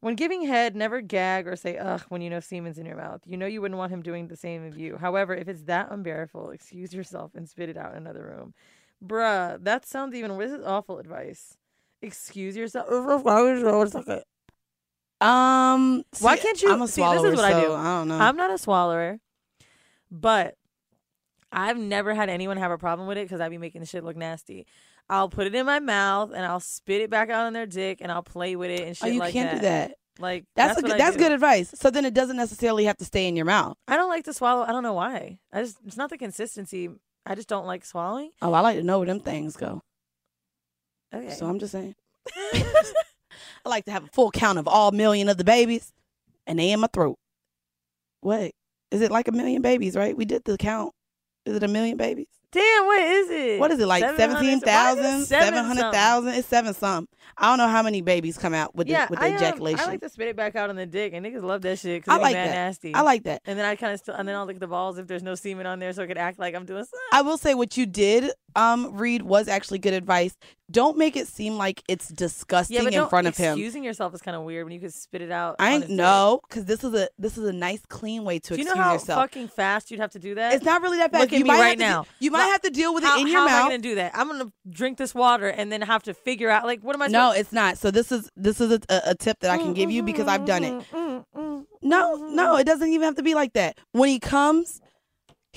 when 0.00 0.14
giving 0.14 0.42
head, 0.46 0.76
never 0.76 1.00
gag 1.00 1.46
or 1.48 1.56
say 1.56 1.76
ugh 1.76 2.02
when 2.08 2.20
you 2.22 2.30
know 2.30 2.40
semen's 2.40 2.78
in 2.78 2.86
your 2.86 2.96
mouth. 2.96 3.20
You 3.26 3.36
know 3.36 3.46
you 3.46 3.60
wouldn't 3.60 3.78
want 3.78 3.92
him 3.92 4.02
doing 4.02 4.28
the 4.28 4.36
same 4.36 4.64
of 4.66 4.78
you. 4.78 4.96
However, 4.96 5.34
if 5.34 5.48
it's 5.48 5.62
that 5.62 5.90
unbearable, 5.90 6.50
excuse 6.50 6.94
yourself 6.94 7.32
and 7.34 7.48
spit 7.48 7.68
it 7.68 7.76
out 7.76 7.92
in 7.92 7.98
another 7.98 8.24
room. 8.24 8.54
Bruh, 9.04 9.62
that 9.64 9.86
sounds 9.86 10.14
even 10.14 10.36
this 10.38 10.52
is 10.52 10.64
awful 10.64 10.98
advice. 10.98 11.56
Excuse 12.00 12.56
yourself. 12.56 12.88
Um 15.20 16.04
Why 16.20 16.36
can't 16.36 16.62
you 16.62 16.70
I'm 16.72 16.82
a 16.82 16.86
see 16.86 17.00
this 17.02 17.10
swallower, 17.20 17.32
is 17.32 17.36
what 17.36 17.44
I 17.44 17.60
do. 17.60 17.66
so 17.66 17.74
I 17.74 17.84
don't 17.98 18.08
know. 18.08 18.18
I'm 18.18 18.36
not 18.36 18.52
a 18.52 18.58
swallower, 18.58 19.18
but 20.12 20.56
I've 21.50 21.78
never 21.78 22.14
had 22.14 22.28
anyone 22.28 22.56
have 22.56 22.70
a 22.70 22.78
problem 22.78 23.08
with 23.08 23.18
it 23.18 23.24
because 23.24 23.40
I'd 23.40 23.50
be 23.50 23.58
making 23.58 23.80
the 23.80 23.86
shit 23.86 24.04
look 24.04 24.16
nasty. 24.16 24.66
I'll 25.10 25.28
put 25.28 25.46
it 25.46 25.54
in 25.54 25.64
my 25.64 25.80
mouth 25.80 26.32
and 26.32 26.44
I'll 26.44 26.60
spit 26.60 27.00
it 27.00 27.10
back 27.10 27.30
out 27.30 27.46
on 27.46 27.52
their 27.52 27.66
dick 27.66 27.98
and 28.00 28.12
I'll 28.12 28.22
play 28.22 28.56
with 28.56 28.70
it 28.70 28.80
and 28.80 28.90
oh, 28.90 28.92
shit 28.94 29.04
Oh, 29.04 29.06
you 29.06 29.20
like 29.20 29.32
can't 29.32 29.50
that. 29.50 29.56
do 29.56 29.62
that. 29.62 29.94
Like 30.18 30.44
That's, 30.56 30.74
that's, 30.74 30.80
a 30.80 30.90
good, 30.90 31.00
that's 31.00 31.16
good 31.16 31.32
advice. 31.32 31.72
So 31.74 31.90
then 31.90 32.04
it 32.04 32.12
doesn't 32.12 32.36
necessarily 32.36 32.84
have 32.84 32.96
to 32.98 33.04
stay 33.04 33.28
in 33.28 33.36
your 33.36 33.44
mouth. 33.46 33.76
I 33.86 33.96
don't 33.96 34.08
like 34.08 34.24
to 34.24 34.32
swallow. 34.32 34.62
I 34.62 34.72
don't 34.72 34.82
know 34.82 34.92
why. 34.94 35.38
I 35.52 35.62
just 35.62 35.78
it's 35.86 35.96
not 35.96 36.10
the 36.10 36.18
consistency. 36.18 36.90
I 37.24 37.34
just 37.34 37.48
don't 37.48 37.66
like 37.66 37.84
swallowing. 37.84 38.30
Oh, 38.42 38.52
I 38.52 38.60
like 38.60 38.76
to 38.76 38.82
know 38.82 38.98
where 38.98 39.06
them 39.06 39.20
things 39.20 39.56
go. 39.56 39.82
Okay. 41.14 41.30
So 41.34 41.46
I'm 41.46 41.58
just 41.58 41.72
saying. 41.72 41.94
I 43.64 43.68
like 43.68 43.84
to 43.84 43.92
have 43.92 44.04
a 44.04 44.08
full 44.08 44.30
count 44.30 44.58
of 44.58 44.66
all 44.66 44.90
million 44.92 45.28
of 45.28 45.36
the 45.36 45.44
babies, 45.44 45.92
and 46.46 46.58
they 46.58 46.70
in 46.70 46.80
my 46.80 46.88
throat. 46.92 47.18
Wait, 48.22 48.54
is 48.90 49.00
it 49.00 49.10
like 49.10 49.28
a 49.28 49.32
million 49.32 49.62
babies? 49.62 49.94
Right? 49.96 50.16
We 50.16 50.24
did 50.24 50.44
the 50.44 50.56
count. 50.58 50.92
Is 51.46 51.56
it 51.56 51.62
a 51.62 51.68
million 51.68 51.96
babies? 51.96 52.26
Damn, 52.50 52.86
what 52.86 53.00
is 53.02 53.30
it? 53.30 53.60
What 53.60 53.70
is 53.70 53.78
it 53.78 53.86
like? 53.86 54.02
700 54.02 54.16
Seventeen 54.18 54.60
thousand, 54.60 55.24
Seven 55.24 55.24
seven 55.26 55.64
hundred 55.64 55.92
thousand. 55.92 56.34
It's 56.34 56.48
seven 56.48 56.72
some. 56.72 57.06
I 57.36 57.50
don't 57.50 57.58
know 57.58 57.68
how 57.68 57.82
many 57.82 58.00
babies 58.00 58.38
come 58.38 58.54
out 58.54 58.74
with 58.74 58.88
yeah, 58.88 59.06
the, 59.06 59.10
with 59.10 59.18
the 59.20 59.26
I, 59.26 59.28
um, 59.28 59.34
ejaculation. 59.36 59.80
I 59.80 59.86
like 59.86 60.00
to 60.00 60.08
spit 60.08 60.28
it 60.28 60.36
back 60.36 60.56
out 60.56 60.70
on 60.70 60.76
the 60.76 60.86
dick, 60.86 61.12
and 61.12 61.24
niggas 61.24 61.42
love 61.42 61.60
that 61.62 61.78
shit 61.78 62.02
because 62.02 62.14
I 62.14 62.18
it 62.18 62.22
like 62.22 62.34
mad 62.34 62.48
that. 62.48 62.54
nasty. 62.54 62.94
I 62.94 63.02
like 63.02 63.24
that. 63.24 63.42
And 63.44 63.58
then 63.58 63.66
I 63.66 63.76
kind 63.76 63.92
of 63.92 63.98
still, 64.00 64.14
and 64.14 64.26
then 64.26 64.34
I'll 64.34 64.46
lick 64.46 64.60
the 64.60 64.66
balls 64.66 64.96
if 64.96 65.06
there's 65.06 65.22
no 65.22 65.34
semen 65.34 65.66
on 65.66 65.78
there, 65.78 65.92
so 65.92 66.02
it 66.02 66.06
could 66.06 66.16
act 66.18 66.38
like 66.38 66.54
I'm 66.54 66.64
doing 66.64 66.84
something. 66.84 66.98
I 67.12 67.20
will 67.20 67.36
say 67.36 67.54
what 67.54 67.76
you 67.76 67.84
did 67.84 68.30
um 68.56 68.96
read 68.96 69.22
was 69.22 69.46
actually 69.46 69.78
good 69.78 69.94
advice. 69.94 70.34
Don't 70.70 70.98
make 70.98 71.16
it 71.16 71.26
seem 71.26 71.54
like 71.56 71.82
it's 71.88 72.08
disgusting 72.08 72.76
Yeah, 72.92 73.02
in 73.04 73.08
front 73.08 73.26
of 73.26 73.34
him. 73.36 73.52
Excusing 73.54 73.82
yourself 73.84 74.14
is 74.14 74.20
kind 74.20 74.36
of 74.36 74.42
weird 74.42 74.64
when 74.66 74.74
you 74.74 74.80
could 74.80 74.92
spit 74.92 75.22
it 75.22 75.30
out. 75.30 75.56
I 75.58 75.68
on 75.68 75.72
ain't 75.72 75.82
his 75.84 75.88
dick. 75.90 75.96
no, 75.96 76.40
because 76.46 76.66
this 76.66 76.84
is 76.84 76.92
a 76.92 77.08
this 77.18 77.38
is 77.38 77.44
a 77.48 77.52
nice 77.54 77.80
clean 77.88 78.24
way 78.24 78.38
to 78.40 78.54
Do 78.54 78.58
you 78.60 78.64
know 78.64 78.72
excuse 78.72 78.84
how 78.84 78.92
yourself. 78.92 79.22
fucking 79.22 79.48
fast 79.48 79.90
you'd 79.90 80.00
have 80.00 80.10
to 80.10 80.18
do 80.18 80.34
that? 80.34 80.52
It's 80.52 80.64
not 80.66 80.82
really 80.82 80.98
that 80.98 81.10
bad. 81.10 81.20
Look 81.20 81.32
at 81.32 81.38
You 81.38 81.44
me 81.44 81.48
might 81.48 81.60
right 81.60 81.78
to 81.78 81.84
de- 81.84 81.88
now. 81.88 82.06
you 82.18 82.30
might 82.30 82.44
have 82.46 82.60
to 82.62 82.70
deal 82.70 82.92
with 82.92 83.02
it 83.02 83.18
in 83.20 83.28
your 83.28 83.38
how 83.38 83.46
mouth. 83.46 83.60
am 83.60 83.66
I 83.66 83.68
gonna 83.70 83.78
do 83.82 83.94
that? 83.94 84.12
I'm 84.14 84.28
gonna 84.28 84.52
drink 84.68 84.98
this 84.98 85.14
water 85.14 85.48
and 85.48 85.72
then 85.72 85.80
have 85.80 86.02
to 86.02 86.12
figure 86.12 86.50
out 86.50 86.66
like 86.66 86.82
what 86.82 86.94
am 86.94 87.00
I? 87.00 87.06
no, 87.06 87.32
it's 87.32 87.52
not. 87.52 87.78
So 87.78 87.90
this 87.90 88.12
is 88.12 88.28
this 88.36 88.60
is 88.60 88.70
a, 88.72 88.80
a, 89.06 89.14
tip 89.14 89.40
that 89.40 89.50
I 89.50 89.56
can 89.56 89.72
give 89.72 89.90
you 89.90 90.02
because 90.02 90.28
I've 90.28 90.44
done 90.44 90.64
it. 90.64 90.84
Mm, 90.92 91.64
No, 91.80 92.14
no, 92.16 92.56
it 92.56 92.64
doesn't 92.64 92.88
even 92.88 93.04
have 93.06 93.14
to 93.16 93.22
be 93.22 93.34
like 93.34 93.54
that. 93.54 93.78
When 93.92 94.08
he 94.08 94.18
comes, 94.18 94.80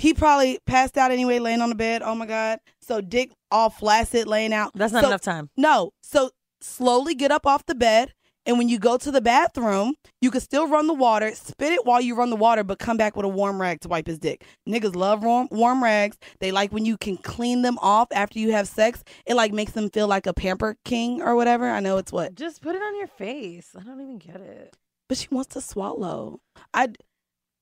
he 0.01 0.13
probably 0.13 0.59
passed 0.65 0.97
out 0.97 1.11
anyway, 1.11 1.39
laying 1.39 1.61
on 1.61 1.69
the 1.69 1.75
bed. 1.75 2.01
Oh 2.01 2.15
my 2.15 2.25
god! 2.25 2.59
So 2.81 3.01
dick 3.01 3.31
all 3.51 3.69
flaccid, 3.69 4.27
laying 4.27 4.53
out. 4.53 4.71
That's 4.73 4.93
not 4.93 5.03
So- 5.03 5.09
enough 5.09 5.21
time. 5.21 5.49
No, 5.57 5.91
so 6.01 6.31
slowly 6.61 7.15
get 7.15 7.31
up 7.31 7.45
off 7.45 7.65
the 7.65 7.75
bed, 7.75 8.13
and 8.45 8.57
when 8.57 8.67
you 8.69 8.79
go 8.79 8.97
to 8.97 9.11
the 9.11 9.21
bathroom, 9.21 9.95
you 10.21 10.31
can 10.31 10.41
still 10.41 10.67
run 10.67 10.87
the 10.87 10.93
water, 10.93 11.33
spit 11.35 11.71
it 11.73 11.85
while 11.85 12.01
you 12.01 12.15
run 12.15 12.29
the 12.31 12.35
water, 12.35 12.63
but 12.63 12.79
come 12.79 12.97
back 12.97 13.15
with 13.15 13.25
a 13.25 13.29
warm 13.29 13.61
rag 13.61 13.81
to 13.81 13.87
wipe 13.87 14.07
his 14.07 14.17
dick. 14.19 14.43
Niggas 14.67 14.95
love 14.95 15.23
warm 15.23 15.47
warm 15.51 15.83
rags. 15.83 16.17
They 16.39 16.51
like 16.51 16.71
when 16.71 16.85
you 16.85 16.97
can 16.97 17.17
clean 17.17 17.61
them 17.61 17.77
off 17.79 18.07
after 18.11 18.39
you 18.39 18.51
have 18.53 18.67
sex. 18.67 19.03
It 19.25 19.35
like 19.35 19.53
makes 19.53 19.73
them 19.73 19.89
feel 19.89 20.07
like 20.07 20.25
a 20.27 20.33
pamper 20.33 20.77
king 20.85 21.21
or 21.21 21.35
whatever. 21.35 21.69
I 21.69 21.79
know 21.79 21.97
it's 21.97 22.11
what, 22.11 22.35
Just 22.35 22.61
put 22.61 22.75
it 22.75 22.81
on 22.81 22.97
your 22.97 23.07
face. 23.07 23.69
I 23.79 23.83
don't 23.83 24.01
even 24.01 24.17
get 24.17 24.37
it. 24.41 24.75
but 25.09 25.17
she 25.17 25.27
wants 25.29 25.53
to 25.53 25.61
swallow. 25.61 26.39
I, 26.73 26.87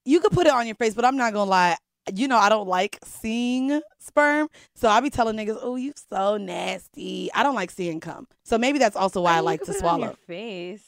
you 0.06 0.20
could 0.22 0.32
put 0.32 0.48
it 0.48 0.54
on 0.54 0.66
your 0.68 0.76
face, 0.76 0.94
but 0.94 1.04
I'm 1.04 1.18
not 1.18 1.34
gonna 1.34 1.50
lie. 1.50 1.78
You 2.16 2.28
know 2.28 2.38
I 2.38 2.50
don't 2.50 2.68
like 2.68 3.00
seeing 3.04 3.82
sperm, 4.00 4.48
so 4.76 4.90
I 4.90 5.00
be 5.02 5.10
telling 5.10 5.36
niggas, 5.36 5.58
"Oh, 5.62 5.76
you 5.76 5.94
so 6.12 6.38
nasty." 6.38 7.30
I 7.34 7.44
don't 7.44 7.56
like 7.56 7.72
seeing 7.72 8.00
cum, 8.00 8.28
so 8.44 8.58
maybe 8.58 8.80
that's 8.80 8.96
also 8.96 9.22
why 9.22 9.32
I, 9.32 9.36
mean, 9.36 9.44
you 9.44 9.46
like 9.46 9.60
to 9.62 9.66
put 9.68 9.76
it 9.76 9.78
on 9.78 9.82
swallow. 9.82 10.06
your 10.06 10.16
face. 10.28 10.84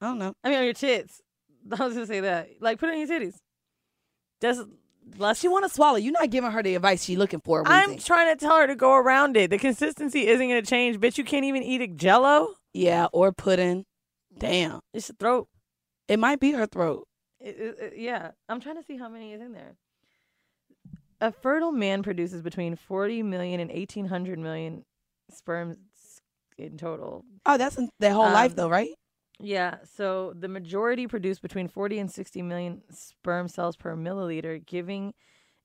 I 0.00 0.06
don't 0.06 0.18
know. 0.18 0.34
I 0.44 0.48
mean, 0.50 0.58
on 0.58 0.64
your 0.64 0.72
tits. 0.74 1.20
I 1.78 1.84
was 1.84 1.94
gonna 1.94 2.06
say 2.06 2.20
that. 2.20 2.48
Like, 2.60 2.78
put 2.78 2.88
it 2.88 2.92
on 2.92 2.98
your 2.98 3.08
titties. 3.08 3.36
Just 4.42 4.66
less. 5.18 5.40
She 5.40 5.48
want 5.48 5.64
to 5.64 5.68
swallow. 5.70 5.96
You're 5.96 6.12
not 6.12 6.30
giving 6.30 6.50
her 6.50 6.62
the 6.62 6.74
advice 6.74 7.04
she's 7.04 7.18
looking 7.18 7.40
for. 7.40 7.62
I'm 7.66 7.96
trying 7.98 8.36
to 8.36 8.44
tell 8.44 8.56
her 8.58 8.66
to 8.66 8.74
go 8.76 8.94
around 8.94 9.36
it. 9.36 9.50
The 9.50 9.58
consistency 9.58 10.26
isn't 10.26 10.46
gonna 10.48 10.62
change. 10.62 10.98
Bitch, 10.98 11.18
you 11.18 11.24
can't 11.24 11.44
even 11.44 11.62
eat 11.62 11.80
a 11.80 11.86
Jello. 11.86 12.54
yeah, 12.72 13.06
or 13.12 13.32
pudding. 13.32 13.84
Damn, 14.36 14.80
It's 14.92 15.08
your 15.08 15.16
throat. 15.16 15.48
it 16.08 16.18
might 16.18 16.40
be 16.40 16.52
her 16.52 16.66
throat. 16.66 17.06
It- 17.40 17.56
it- 17.56 17.78
it- 17.78 17.98
yeah, 17.98 18.32
I'm 18.48 18.60
trying 18.60 18.76
to 18.76 18.82
see 18.82 18.96
how 18.96 19.08
many 19.08 19.32
is 19.32 19.40
in 19.40 19.52
there. 19.52 19.76
A 21.20 21.32
fertile 21.32 21.72
man 21.72 22.02
produces 22.02 22.42
between 22.42 22.76
40 22.76 23.22
million 23.22 23.60
and 23.60 23.70
1800 23.70 24.38
million 24.38 24.84
sperms 25.30 25.76
in 26.58 26.76
total. 26.76 27.24
Oh, 27.46 27.56
that's 27.56 27.76
in 27.78 27.88
their 28.00 28.12
whole 28.12 28.24
life 28.30 28.52
Um, 28.52 28.56
though, 28.56 28.68
right? 28.68 28.90
Yeah, 29.40 29.76
so 29.96 30.32
the 30.38 30.48
majority 30.48 31.06
produce 31.08 31.40
between 31.40 31.66
40 31.68 31.98
and 31.98 32.10
60 32.10 32.42
million 32.42 32.82
sperm 32.90 33.48
cells 33.48 33.74
per 33.76 33.96
milliliter, 33.96 34.64
giving 34.64 35.12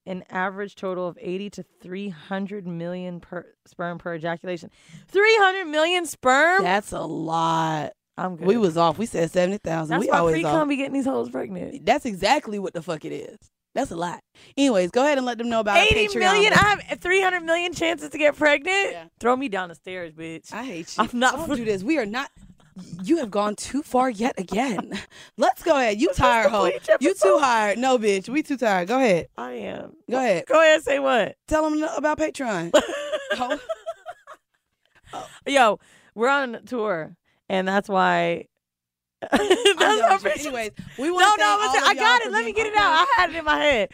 an 0.08 0.24
average 0.30 0.76
total 0.76 1.08
of 1.08 1.18
80 1.22 1.50
to 1.52 1.64
300 1.82 2.66
million 2.66 3.20
per 3.20 3.46
sperm 3.68 4.00
per 4.00 4.16
ejaculation. 4.16 4.72
300 5.10 5.66
million 5.66 6.06
sperm? 6.08 6.64
That's 6.64 6.92
a 6.94 7.02
lot. 7.02 7.92
I'm 8.18 8.38
good. 8.38 8.48
We 8.48 8.58
was 8.58 8.76
off. 8.76 8.98
We 8.98 9.06
said 9.06 9.32
seventy 9.32 9.60
thousand. 9.60 9.92
That's 9.96 10.08
We 10.08 10.12
why 10.12 10.18
always 10.18 10.34
pre 10.34 10.44
off. 10.44 10.52
cum 10.52 10.68
be 10.68 10.76
getting 10.76 10.94
these 10.94 11.06
hoes 11.06 11.30
pregnant. 11.30 11.86
That's 11.86 12.06
exactly 12.06 12.60
what 12.60 12.74
the 12.74 12.82
fuck 12.82 13.06
it 13.06 13.14
is. 13.14 13.38
That's 13.76 13.92
a 13.92 13.96
lot. 13.96 14.20
Anyways, 14.58 14.92
go 14.92 15.04
ahead 15.04 15.18
and 15.18 15.26
let 15.28 15.38
them 15.38 15.50
know 15.50 15.60
about 15.60 15.78
our 15.78 15.84
80 15.84 16.08
Patreon. 16.08 16.20
million? 16.20 16.54
I 16.54 16.82
have 16.88 17.00
300 17.00 17.42
million 17.42 17.74
chances 17.74 18.10
to 18.10 18.18
get 18.18 18.36
pregnant? 18.36 19.12
Throw 19.20 19.36
me 19.36 19.48
down 19.48 19.70
the 19.70 19.76
stairs, 19.76 20.14
bitch. 20.14 20.52
I 20.54 20.64
hate 20.64 20.98
you. 20.98 21.04
I'm 21.04 21.20
not 21.20 21.36
Don't 21.36 21.56
do 21.56 21.66
this. 21.66 21.84
We 21.84 21.98
are 21.98 22.06
not. 22.06 22.32
You 23.04 23.18
have 23.18 23.30
gone 23.30 23.56
too 23.56 23.84
far 23.84 24.10
yet 24.10 24.40
again. 24.40 24.94
Let's 25.38 25.64
go 25.64 25.78
ahead. 25.78 26.00
You 26.00 26.12
tired, 26.14 26.50
hoe. 26.50 26.72
You 27.00 27.14
too 27.14 27.38
tired. 27.40 27.78
No, 27.78 27.98
bitch. 27.98 28.30
We 28.30 28.42
too 28.42 28.58
tired. 28.58 28.88
Go 28.88 28.98
ahead. 28.98 29.28
I 29.38 29.52
am. 29.52 29.94
Go 30.10 30.18
ahead. 30.18 30.46
Go 30.48 30.62
ahead, 30.62 30.82
say 30.84 31.00
what? 31.00 31.36
Tell 31.48 31.70
them 31.70 31.84
about 31.98 32.18
Patreon. 32.18 32.72
Hoe. 33.34 33.60
Yo, 35.46 35.80
we're 36.16 36.30
on 36.30 36.64
tour, 36.66 37.16
and 37.50 37.68
that's 37.68 37.90
why. 37.90 38.46
that's 39.32 39.34
I'm 39.42 39.76
done 39.78 40.00
why 40.00 40.20
with 40.24 40.24
you. 40.24 40.30
Patreon- 40.30 40.46
Anyways, 40.48 40.72
we 40.98 41.08
no, 41.08 41.14
want 41.14 41.40
no, 41.40 41.46
all 41.46 41.60
listen, 41.60 41.82
I 41.86 41.94
got 41.96 42.22
it. 42.22 42.32
Let 42.32 42.46
me 42.46 42.54
get 42.54 42.68
it 42.68 42.76
out. 42.76 42.92
I 42.92 43.06
had 43.18 43.30
it 43.32 43.36
in 43.36 43.46
my 43.46 43.58
head. 43.58 43.90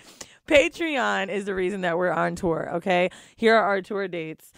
Patreon 0.47 1.29
is 1.29 1.45
the 1.45 1.55
reason 1.55 1.81
that 1.81 1.97
we're 1.97 2.11
on 2.11 2.35
tour. 2.35 2.69
Okay, 2.75 3.09
here 3.35 3.55
are 3.55 3.63
our 3.63 3.81
tour 3.81 4.07
dates, 4.07 4.51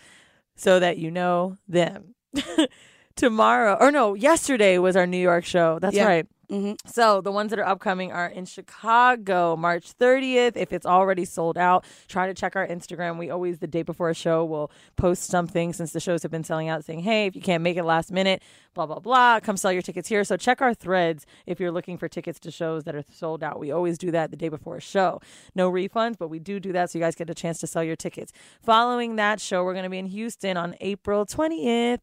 so 0.55 0.79
that 0.79 0.97
you 0.97 1.09
know 1.11 1.55
them. 1.67 2.15
Tomorrow, 3.15 3.77
or 3.79 3.91
no, 3.91 4.13
yesterday 4.13 4.77
was 4.77 4.95
our 4.95 5.07
New 5.07 5.17
York 5.17 5.43
show. 5.45 5.79
That's 5.79 5.95
Yeah. 5.95 6.05
right. 6.05 6.27
Mm-hmm. 6.51 6.73
So 6.85 7.19
the 7.19 7.31
ones 7.31 7.49
that 7.49 7.59
are 7.59 7.65
upcoming 7.65 8.13
are 8.13 8.27
in 8.27 8.45
Chicago, 8.45 9.57
March 9.57 9.97
30th. 9.97 10.55
If 10.55 10.71
it's 10.71 10.85
already 10.85 11.25
sold 11.25 11.57
out, 11.57 11.83
try 12.07 12.25
to 12.27 12.33
check 12.33 12.55
our 12.55 12.65
Instagram. 12.65 13.17
We 13.17 13.29
always 13.29 13.59
the 13.59 13.67
day 13.67 13.81
before 13.81 14.09
a 14.09 14.13
show 14.13 14.45
will 14.45 14.71
post 14.95 15.23
something 15.23 15.73
since 15.73 15.91
the 15.91 15.99
shows 15.99 16.23
have 16.23 16.31
been 16.31 16.45
selling 16.45 16.69
out, 16.69 16.85
saying, 16.85 17.01
"Hey, 17.01 17.25
if 17.25 17.35
you 17.35 17.41
can't 17.41 17.63
make 17.63 17.75
it 17.75 17.83
last 17.83 18.13
minute, 18.13 18.41
blah 18.73 18.85
blah 18.85 18.99
blah, 18.99 19.41
come 19.41 19.57
sell 19.57 19.73
your 19.73 19.81
tickets 19.81 20.07
here." 20.07 20.23
So 20.23 20.37
check 20.37 20.61
our 20.61 20.73
threads 20.73 21.25
if 21.45 21.59
you're 21.59 21.71
looking 21.71 21.97
for 21.97 22.07
tickets 22.07 22.39
to 22.39 22.51
shows 22.51 22.85
that 22.85 22.95
are 22.95 23.03
sold 23.11 23.43
out. 23.43 23.59
We 23.59 23.71
always 23.71 23.97
do 23.97 24.11
that 24.11 24.31
the 24.31 24.37
day 24.37 24.47
before 24.47 24.77
a 24.77 24.81
show. 24.81 25.19
No 25.53 25.69
refunds, 25.69 26.17
but 26.17 26.29
we 26.29 26.39
do 26.39 26.61
do 26.61 26.71
that 26.71 26.91
so 26.91 26.97
you 26.97 27.03
guys 27.03 27.15
get 27.15 27.29
a 27.29 27.35
chance 27.35 27.59
to 27.59 27.67
sell 27.67 27.83
your 27.83 27.97
tickets. 27.97 28.31
Following 28.63 29.17
that 29.17 29.41
show, 29.41 29.65
we're 29.65 29.73
going 29.73 29.83
to 29.83 29.89
be 29.89 29.99
in 29.99 30.05
Houston 30.05 30.55
on 30.55 30.75
April 30.79 31.25
20th. 31.25 31.99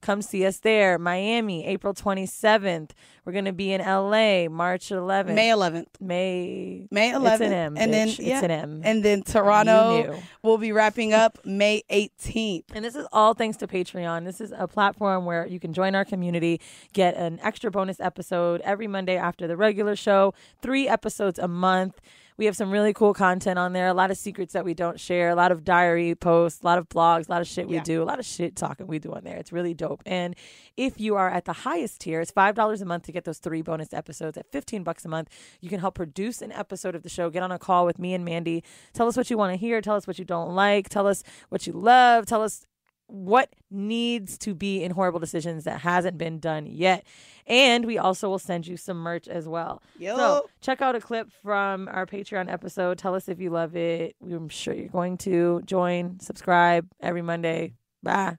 Come 0.00 0.22
see 0.22 0.46
us 0.46 0.58
there. 0.58 0.98
Miami, 0.98 1.66
April 1.66 1.92
27th. 1.92 2.90
We're 3.24 3.32
going 3.32 3.46
to 3.46 3.52
be 3.52 3.72
in 3.72 3.80
LA, 3.80 4.48
March 4.48 4.88
11th. 4.88 5.34
May 5.34 5.48
11th. 5.48 5.86
May. 6.00 6.86
May 6.90 7.12
11th. 7.12 7.32
It's 7.32 7.40
an 7.42 7.52
M. 7.52 7.76
and 7.76 7.92
then 7.92 8.08
yeah, 8.18 8.36
It's 8.36 8.44
an 8.44 8.50
M. 8.50 8.80
And 8.84 9.04
then 9.04 9.22
Toronto 9.22 10.18
will 10.42 10.56
be 10.58 10.72
wrapping 10.72 11.12
up 11.12 11.38
May 11.44 11.82
18th. 11.90 12.64
And 12.74 12.84
this 12.84 12.94
is 12.94 13.06
all 13.12 13.34
thanks 13.34 13.56
to 13.58 13.66
Patreon. 13.66 14.24
This 14.24 14.40
is 14.40 14.52
a 14.56 14.68
platform 14.68 15.24
where 15.24 15.46
you 15.46 15.58
can 15.58 15.72
join 15.72 15.94
our 15.94 16.04
community, 16.04 16.60
get 16.92 17.14
an 17.16 17.40
extra 17.42 17.70
bonus 17.70 17.98
episode 18.00 18.60
every 18.62 18.86
Monday 18.86 19.16
after 19.16 19.46
the 19.46 19.56
regular 19.56 19.96
show, 19.96 20.32
three 20.62 20.88
episodes 20.88 21.38
a 21.38 21.48
month. 21.48 22.00
We 22.38 22.46
have 22.46 22.54
some 22.56 22.70
really 22.70 22.92
cool 22.92 23.12
content 23.14 23.58
on 23.58 23.72
there, 23.72 23.88
a 23.88 23.94
lot 23.94 24.12
of 24.12 24.16
secrets 24.16 24.52
that 24.52 24.64
we 24.64 24.72
don't 24.72 24.98
share, 25.00 25.30
a 25.30 25.34
lot 25.34 25.50
of 25.50 25.64
diary 25.64 26.14
posts, 26.14 26.62
a 26.62 26.66
lot 26.66 26.78
of 26.78 26.88
blogs, 26.88 27.28
a 27.28 27.32
lot 27.32 27.40
of 27.40 27.48
shit 27.48 27.66
we 27.68 27.74
Yeah. 27.74 27.82
do, 27.82 28.00
a 28.00 28.04
lot 28.04 28.20
of 28.20 28.24
shit 28.24 28.54
talking 28.54 28.86
we 28.86 29.00
do 29.00 29.12
on 29.12 29.24
there. 29.24 29.36
It's 29.36 29.52
really 29.52 29.74
dope. 29.74 30.02
And 30.06 30.36
if 30.76 31.00
you 31.00 31.16
are 31.16 31.28
at 31.28 31.46
the 31.46 31.52
highest 31.52 32.00
tier, 32.02 32.20
it's 32.20 32.30
$5 32.30 32.80
a 32.80 32.84
month 32.84 33.02
to 33.06 33.12
get 33.12 33.24
those 33.24 33.38
three 33.38 33.60
bonus 33.60 33.92
episodes. 33.92 34.38
At 34.38 34.46
15 34.52 34.84
bucks 34.84 35.04
a 35.04 35.08
month, 35.08 35.28
you 35.60 35.68
can 35.68 35.80
help 35.80 35.96
produce 35.96 36.40
an 36.40 36.52
episode 36.52 36.94
of 36.94 37.02
the 37.02 37.08
show. 37.08 37.28
Get 37.28 37.42
on 37.42 37.50
a 37.50 37.58
call 37.58 37.84
with 37.84 37.98
me 37.98 38.14
and 38.14 38.24
Mandy. 38.24 38.62
Tell 38.92 39.08
us 39.08 39.16
what 39.16 39.30
you 39.30 39.36
want 39.36 39.52
to 39.52 39.56
hear, 39.56 39.80
tell 39.80 39.96
us 39.96 40.06
what 40.06 40.20
you 40.20 40.24
don't 40.24 40.54
like, 40.54 40.88
tell 40.88 41.08
us 41.08 41.24
what 41.48 41.66
you 41.66 41.72
love, 41.72 42.24
tell 42.24 42.42
us 42.42 42.64
what 43.08 43.52
needs 43.70 44.38
to 44.38 44.54
be 44.54 44.82
in 44.82 44.92
horrible 44.92 45.18
decisions 45.18 45.64
that 45.64 45.80
hasn't 45.80 46.18
been 46.18 46.38
done 46.38 46.66
yet. 46.66 47.04
And 47.46 47.86
we 47.86 47.98
also 47.98 48.28
will 48.28 48.38
send 48.38 48.66
you 48.66 48.76
some 48.76 48.98
merch 48.98 49.26
as 49.26 49.48
well. 49.48 49.82
Yo. 49.98 50.16
So 50.16 50.50
check 50.60 50.82
out 50.82 50.94
a 50.94 51.00
clip 51.00 51.30
from 51.42 51.88
our 51.88 52.06
Patreon 52.06 52.52
episode. 52.52 52.98
Tell 52.98 53.14
us 53.14 53.28
if 53.28 53.40
you 53.40 53.50
love 53.50 53.74
it. 53.74 54.14
I'm 54.22 54.50
sure 54.50 54.74
you're 54.74 54.88
going 54.88 55.16
to 55.18 55.62
join, 55.64 56.20
subscribe 56.20 56.86
every 57.00 57.22
Monday. 57.22 57.72
Bye. 58.02 58.36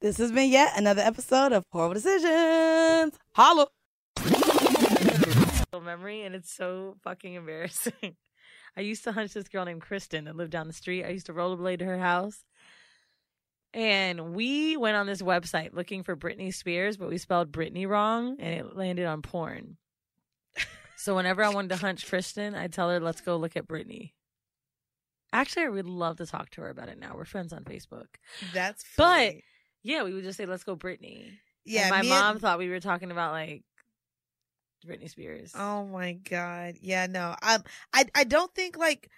This 0.00 0.18
has 0.18 0.32
been 0.32 0.50
yet 0.50 0.72
another 0.76 1.02
episode 1.02 1.52
of 1.52 1.64
Horrible 1.70 1.94
Decisions. 1.94 3.16
Holla. 3.34 3.68
Memory, 5.80 6.22
and 6.22 6.34
it's 6.34 6.52
so 6.52 6.96
fucking 7.02 7.34
embarrassing. 7.34 7.92
I 8.76 8.80
used 8.80 9.04
to 9.04 9.12
hunch 9.12 9.34
this 9.34 9.48
girl 9.48 9.64
named 9.64 9.82
Kristen 9.82 10.24
that 10.24 10.36
lived 10.36 10.50
down 10.50 10.66
the 10.66 10.72
street. 10.72 11.04
I 11.04 11.10
used 11.10 11.26
to 11.26 11.34
rollerblade 11.34 11.78
to 11.80 11.84
her 11.84 11.98
house. 11.98 12.44
And 13.74 14.34
we 14.34 14.76
went 14.76 14.96
on 14.96 15.06
this 15.06 15.22
website 15.22 15.72
looking 15.72 16.02
for 16.02 16.14
Britney 16.16 16.52
Spears, 16.52 16.96
but 16.96 17.08
we 17.08 17.16
spelled 17.18 17.50
Britney 17.52 17.88
wrong 17.88 18.36
and 18.38 18.54
it 18.54 18.76
landed 18.76 19.06
on 19.06 19.22
porn. 19.22 19.78
so 20.96 21.16
whenever 21.16 21.42
I 21.42 21.48
wanted 21.48 21.68
to 21.70 21.76
hunch 21.76 22.06
Kristen, 22.06 22.54
I'd 22.54 22.72
tell 22.72 22.90
her, 22.90 23.00
let's 23.00 23.22
go 23.22 23.36
look 23.36 23.56
at 23.56 23.66
Britney. 23.66 24.12
Actually, 25.32 25.64
I 25.64 25.68
would 25.70 25.86
love 25.86 26.18
to 26.18 26.26
talk 26.26 26.50
to 26.50 26.60
her 26.60 26.68
about 26.68 26.88
it 26.90 26.98
now. 26.98 27.14
We're 27.16 27.24
friends 27.24 27.54
on 27.54 27.64
Facebook. 27.64 28.08
That's 28.52 28.84
But 28.98 29.36
yeah, 29.82 30.02
we 30.02 30.12
would 30.12 30.24
just 30.24 30.36
say, 30.36 30.44
let's 30.44 30.64
go 30.64 30.76
Britney. 30.76 31.30
Yeah, 31.64 31.82
And 31.82 31.90
my 31.90 32.02
mom 32.02 32.32
and- 32.32 32.40
thought 32.40 32.58
we 32.58 32.68
were 32.68 32.80
talking 32.80 33.10
about 33.10 33.32
like 33.32 33.62
Britney 34.86 35.08
Spears. 35.08 35.52
Oh 35.56 35.86
my 35.86 36.12
god. 36.12 36.74
Yeah, 36.82 37.06
no. 37.06 37.34
Um 37.42 37.62
I 37.94 38.04
I 38.14 38.24
don't 38.24 38.52
think 38.54 38.76
like 38.76 39.08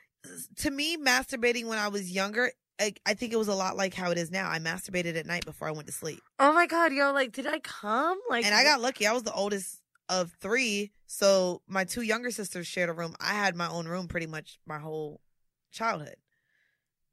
to 0.58 0.70
me 0.70 0.96
masturbating 0.96 1.66
when 1.66 1.78
I 1.78 1.88
was 1.88 2.10
younger 2.10 2.52
I, 2.80 2.94
I 3.06 3.14
think 3.14 3.32
it 3.32 3.36
was 3.36 3.48
a 3.48 3.54
lot 3.54 3.76
like 3.76 3.94
how 3.94 4.10
it 4.10 4.18
is 4.18 4.30
now. 4.30 4.50
I 4.50 4.58
masturbated 4.58 5.16
at 5.16 5.26
night 5.26 5.44
before 5.44 5.68
I 5.68 5.70
went 5.70 5.86
to 5.86 5.92
sleep. 5.92 6.20
Oh 6.38 6.52
my 6.52 6.66
god, 6.66 6.92
yo, 6.92 7.12
like, 7.12 7.32
did 7.32 7.46
I 7.46 7.60
come? 7.60 8.18
Like, 8.28 8.44
and 8.44 8.54
I 8.54 8.64
got 8.64 8.80
lucky. 8.80 9.06
I 9.06 9.12
was 9.12 9.22
the 9.22 9.32
oldest 9.32 9.80
of 10.08 10.32
three, 10.40 10.92
so 11.06 11.62
my 11.68 11.84
two 11.84 12.02
younger 12.02 12.30
sisters 12.30 12.66
shared 12.66 12.90
a 12.90 12.92
room. 12.92 13.14
I 13.20 13.34
had 13.34 13.54
my 13.54 13.68
own 13.68 13.86
room 13.86 14.08
pretty 14.08 14.26
much 14.26 14.58
my 14.66 14.78
whole 14.78 15.20
childhood. 15.70 16.16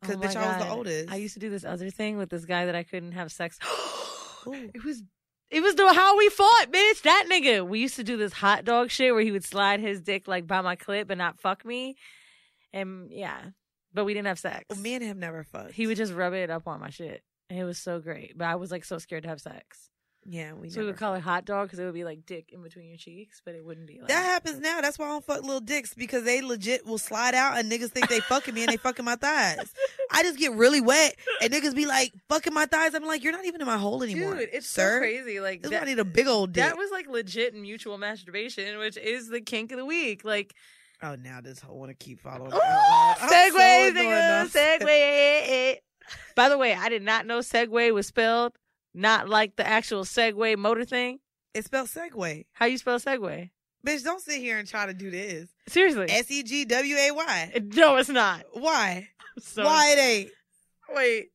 Because 0.01 0.15
Oh 0.15 0.19
bitch, 0.19 0.35
I 0.35 0.57
was 0.57 0.65
the 0.65 0.71
oldest. 0.71 1.11
I 1.11 1.17
used 1.17 1.35
to 1.35 1.39
do 1.39 1.49
this 1.51 1.63
other 1.63 1.91
thing 1.91 2.17
with 2.17 2.29
this 2.29 2.45
guy 2.45 2.65
that 2.65 2.75
I 2.75 2.83
couldn't 2.83 3.11
have 3.11 3.31
sex. 3.31 3.59
it 4.47 4.83
was 4.83 5.03
it 5.51 5.61
was 5.61 5.75
the 5.75 5.93
how 5.93 6.17
we 6.17 6.29
fought, 6.29 6.67
bitch. 6.71 7.03
That 7.03 7.27
nigga. 7.29 7.67
We 7.67 7.79
used 7.79 7.97
to 7.97 8.03
do 8.03 8.17
this 8.17 8.33
hot 8.33 8.65
dog 8.65 8.89
shit 8.89 9.13
where 9.13 9.21
he 9.21 9.31
would 9.31 9.43
slide 9.43 9.79
his 9.79 10.01
dick 10.01 10.27
like 10.27 10.47
by 10.47 10.61
my 10.61 10.75
clip 10.75 11.09
and 11.11 11.19
not 11.19 11.39
fuck 11.39 11.63
me. 11.63 11.97
And 12.73 13.11
yeah. 13.11 13.41
But 13.93 14.05
we 14.05 14.13
didn't 14.13 14.27
have 14.27 14.39
sex. 14.39 14.65
Well, 14.69 14.79
me 14.79 14.95
and 14.95 15.03
him 15.03 15.19
never 15.19 15.43
fucked. 15.43 15.73
He 15.73 15.87
would 15.87 15.97
just 15.97 16.13
rub 16.13 16.33
it 16.33 16.49
up 16.49 16.67
on 16.67 16.79
my 16.79 16.89
shit. 16.89 17.23
And 17.49 17.59
it 17.59 17.65
was 17.65 17.77
so 17.77 17.99
great. 17.99 18.37
But 18.37 18.45
I 18.45 18.55
was 18.55 18.71
like 18.71 18.85
so 18.85 18.97
scared 18.97 19.23
to 19.23 19.29
have 19.29 19.41
sex. 19.41 19.89
Yeah, 20.23 20.53
we 20.53 20.69
So 20.69 20.81
we 20.81 20.85
would 20.85 20.97
call 20.97 21.15
it 21.15 21.21
hot 21.21 21.45
dog 21.45 21.67
because 21.67 21.79
it 21.79 21.85
would 21.85 21.95
be 21.95 22.03
like 22.03 22.27
dick 22.27 22.51
in 22.53 22.61
between 22.61 22.87
your 22.89 22.97
cheeks, 22.97 23.41
but 23.43 23.55
it 23.55 23.65
wouldn't 23.65 23.87
be 23.87 23.99
like 23.99 24.07
That 24.09 24.23
happens 24.23 24.59
now. 24.59 24.79
That's 24.79 24.99
why 24.99 25.05
I 25.05 25.09
don't 25.09 25.25
fuck 25.25 25.41
little 25.41 25.59
dicks 25.59 25.95
because 25.95 26.23
they 26.23 26.41
legit 26.41 26.85
will 26.85 26.99
slide 26.99 27.33
out 27.33 27.57
and 27.57 27.71
niggas 27.71 27.89
think 27.89 28.07
they 28.07 28.19
fucking 28.19 28.53
me 28.53 28.61
and 28.61 28.71
they 28.71 28.77
fucking 28.77 29.03
my 29.03 29.15
thighs. 29.15 29.73
I 30.11 30.21
just 30.21 30.37
get 30.37 30.53
really 30.53 30.79
wet 30.79 31.15
and 31.41 31.51
niggas 31.51 31.75
be 31.75 31.87
like 31.87 32.13
fucking 32.29 32.53
my 32.53 32.67
thighs. 32.67 32.93
I'm 32.93 33.03
like, 33.03 33.23
you're 33.23 33.33
not 33.33 33.45
even 33.45 33.61
in 33.61 33.67
my 33.67 33.77
hole 33.77 34.03
anymore, 34.03 34.35
Dude, 34.35 34.49
it's 34.53 34.67
sir. 34.67 34.97
so 34.97 34.99
crazy. 34.99 35.39
Like 35.39 35.63
This 35.63 35.71
is 35.71 35.75
why 35.75 35.81
I 35.81 35.85
need 35.85 35.99
a 35.99 36.05
big 36.05 36.27
old 36.27 36.53
dick. 36.53 36.63
That 36.65 36.77
was 36.77 36.91
like 36.91 37.09
legit 37.09 37.55
mutual 37.55 37.97
masturbation, 37.97 38.77
which 38.77 38.97
is 38.97 39.27
the 39.29 39.41
kink 39.41 39.71
of 39.71 39.79
the 39.79 39.85
week. 39.85 40.23
Like, 40.23 40.53
oh, 41.03 41.15
now 41.15 41.41
this 41.41 41.59
whole 41.59 41.79
want 41.79 41.89
to 41.89 41.95
keep 42.05 42.19
following. 42.21 42.51
oh, 42.53 43.13
I'm 43.21 43.29
so 43.51 43.57
annoyed 43.57 43.95
nigga, 43.95 44.09
now. 44.09 44.45
segue. 44.45 45.77
By 46.35 46.49
the 46.49 46.57
way, 46.57 46.73
I 46.73 46.89
did 46.89 47.03
not 47.03 47.25
know 47.25 47.39
Segway 47.39 47.93
was 47.93 48.07
spelled 48.07 48.53
not 48.93 49.29
like 49.29 49.55
the 49.55 49.65
actual 49.65 50.03
Segway 50.03 50.57
motor 50.57 50.83
thing. 50.85 51.19
It's 51.53 51.67
spelled 51.67 51.87
Segway. 51.89 52.45
How 52.53 52.65
you 52.65 52.77
spell 52.77 52.99
Segway? 52.99 53.51
Bitch, 53.85 54.03
don't 54.03 54.21
sit 54.21 54.39
here 54.39 54.57
and 54.57 54.67
try 54.67 54.85
to 54.85 54.93
do 54.93 55.09
this. 55.09 55.49
Seriously. 55.67 56.07
S 56.09 56.29
E 56.29 56.43
G 56.43 56.65
W 56.65 56.95
A 56.97 57.11
Y. 57.11 57.61
No, 57.73 57.95
it's 57.97 58.09
not. 58.09 58.43
Why? 58.53 59.07
So- 59.39 59.63
Why 59.63 59.95
it 59.97 59.99
ain't? 59.99 60.31
Wait. 60.93 61.29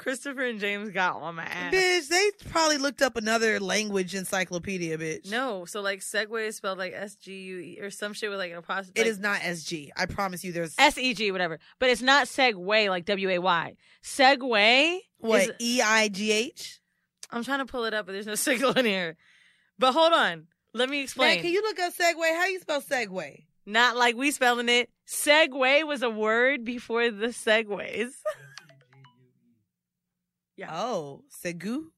Christopher 0.00 0.46
and 0.46 0.58
James 0.58 0.88
got 0.88 1.16
on 1.16 1.34
my 1.34 1.44
ass. 1.44 1.74
Bitch, 1.74 2.08
they 2.08 2.30
probably 2.48 2.78
looked 2.78 3.02
up 3.02 3.16
another 3.16 3.60
language 3.60 4.14
encyclopedia, 4.14 4.96
bitch. 4.96 5.30
No, 5.30 5.66
so 5.66 5.82
like 5.82 6.00
Segway 6.00 6.46
is 6.46 6.56
spelled 6.56 6.78
like 6.78 6.94
S 6.96 7.16
G 7.16 7.34
U 7.34 7.58
E 7.58 7.78
or 7.82 7.90
some 7.90 8.14
shit 8.14 8.30
with 8.30 8.38
like 8.38 8.50
an 8.50 8.56
apostrophe. 8.56 8.98
It 8.98 9.06
is 9.06 9.18
not 9.18 9.40
S 9.42 9.62
G. 9.62 9.92
I 9.94 10.06
promise 10.06 10.42
you 10.42 10.52
there's 10.52 10.74
S 10.78 10.96
E 10.96 11.12
G, 11.12 11.30
whatever. 11.32 11.58
But 11.78 11.90
it's 11.90 12.00
not 12.00 12.28
Segway 12.28 12.88
like 12.88 13.04
W 13.04 13.28
A 13.28 13.38
Y. 13.40 13.76
Segway. 14.02 15.00
what 15.18 15.56
E 15.60 15.82
I 15.82 16.08
G 16.08 16.32
H? 16.32 16.80
I'm 17.30 17.44
trying 17.44 17.58
to 17.58 17.66
pull 17.66 17.84
it 17.84 17.92
up, 17.92 18.06
but 18.06 18.12
there's 18.12 18.26
no 18.26 18.34
signal 18.36 18.72
in 18.72 18.86
here. 18.86 19.16
But 19.78 19.92
hold 19.92 20.14
on. 20.14 20.46
Let 20.72 20.88
me 20.88 21.02
explain. 21.02 21.34
Man, 21.34 21.42
can 21.42 21.52
you 21.52 21.60
look 21.60 21.78
up 21.78 21.92
Segway? 21.92 22.34
How 22.34 22.46
you 22.46 22.58
spell 22.60 22.80
Segway? 22.80 23.44
Not 23.66 23.96
like 23.96 24.16
we 24.16 24.30
spelling 24.30 24.70
it. 24.70 24.88
Segway 25.06 25.86
was 25.86 26.02
a 26.02 26.08
word 26.10 26.64
before 26.64 27.10
the 27.10 27.26
segways. 27.26 28.12
Yeah. 30.60 30.68
Oh, 30.74 31.22
Segu. 31.30 31.90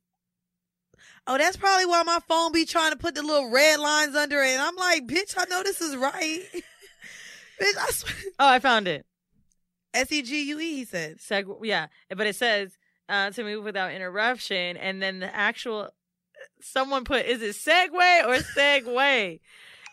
Oh, 1.27 1.37
that's 1.37 1.57
probably 1.57 1.85
why 1.85 2.05
my 2.05 2.21
phone 2.29 2.53
be 2.53 2.65
trying 2.65 2.93
to 2.93 2.97
put 2.97 3.17
the 3.17 3.23
little 3.23 3.51
red 3.51 3.81
lines 3.81 4.15
under 4.15 4.41
it. 4.41 4.51
And 4.51 4.63
I'm 4.63 4.77
like, 4.77 5.05
bitch, 5.05 5.35
I 5.37 5.47
know 5.47 5.65
this 5.65 5.81
is 5.81 5.97
right. 5.97 6.45
bitch, 7.61 7.77
I 7.77 7.91
swear. 7.91 8.15
Oh, 8.39 8.49
I 8.49 8.61
found 8.61 8.87
it. 8.87 9.05
S 9.93 10.13
E 10.13 10.23
G 10.23 10.43
U 10.51 10.61
E, 10.61 10.77
he 10.77 10.85
said. 10.85 11.19
Seg 11.19 11.53
yeah, 11.65 11.89
but 12.09 12.29
it 12.29 12.37
says 12.37 12.79
uh, 13.09 13.31
to 13.31 13.43
move 13.43 13.65
without 13.65 13.91
interruption, 13.91 14.77
and 14.77 15.03
then 15.03 15.19
the 15.19 15.35
actual 15.35 15.91
someone 16.61 17.03
put 17.03 17.27
is 17.27 17.43
it 17.43 17.57
Segway 17.57 18.25
or 18.25 18.37
Segway? 18.57 19.41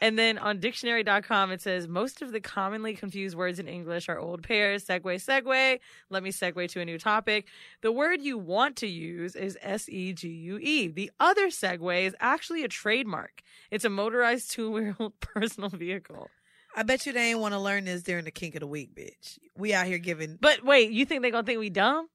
And 0.02 0.18
then 0.18 0.38
on 0.38 0.60
dictionary.com 0.60 1.52
it 1.52 1.62
says 1.62 1.88
most 1.88 2.22
of 2.22 2.32
the 2.32 2.40
commonly 2.40 2.96
confused 2.96 3.36
words 3.36 3.60
in 3.60 3.68
English 3.68 4.10
are 4.10 4.20
old 4.20 4.44
pairs, 4.44 4.86
Segway, 4.86 5.16
Segway. 5.16 5.80
Let 6.10 6.24
me 6.24 6.32
segue 6.32 6.70
to 6.70 6.82
a 6.82 6.86
new 6.86 6.98
topic. 6.98 7.48
The 7.82 7.92
word 7.92 8.22
you 8.22 8.38
want 8.38 8.76
to 8.78 8.88
use 8.88 9.36
is 9.36 9.58
S 9.62 9.90
E 9.90 10.14
G 10.14 10.30
U 10.30 10.58
E. 10.58 10.88
The 10.88 11.12
other 11.20 11.48
Segway 11.48 12.06
is 12.06 12.16
actually 12.20 12.64
a 12.64 12.68
trademark. 12.68 13.42
It's 13.72 13.86
a 13.86 13.90
motorized 13.90 14.52
two-wheeled 14.52 15.14
personal 15.20 15.70
vehicle. 15.70 16.30
I 16.76 16.84
bet 16.84 17.06
you 17.06 17.14
they 17.14 17.32
ain't 17.32 17.40
want 17.40 17.54
to 17.54 17.60
learn 17.60 17.86
this 17.86 18.04
during 18.04 18.26
the 18.26 18.32
kink 18.32 18.56
of 18.56 18.62
the 18.62 18.68
week, 18.68 18.94
bitch. 18.96 19.40
We 19.58 19.74
out 19.74 19.88
here 19.88 19.98
giving. 19.98 20.38
But 20.40 20.64
wait, 20.64 20.92
you 20.92 21.06
think 21.06 21.24
they 21.24 21.32
gonna 21.32 21.46
think 21.46 21.60
we 21.60 21.70
dumb? 21.70 22.08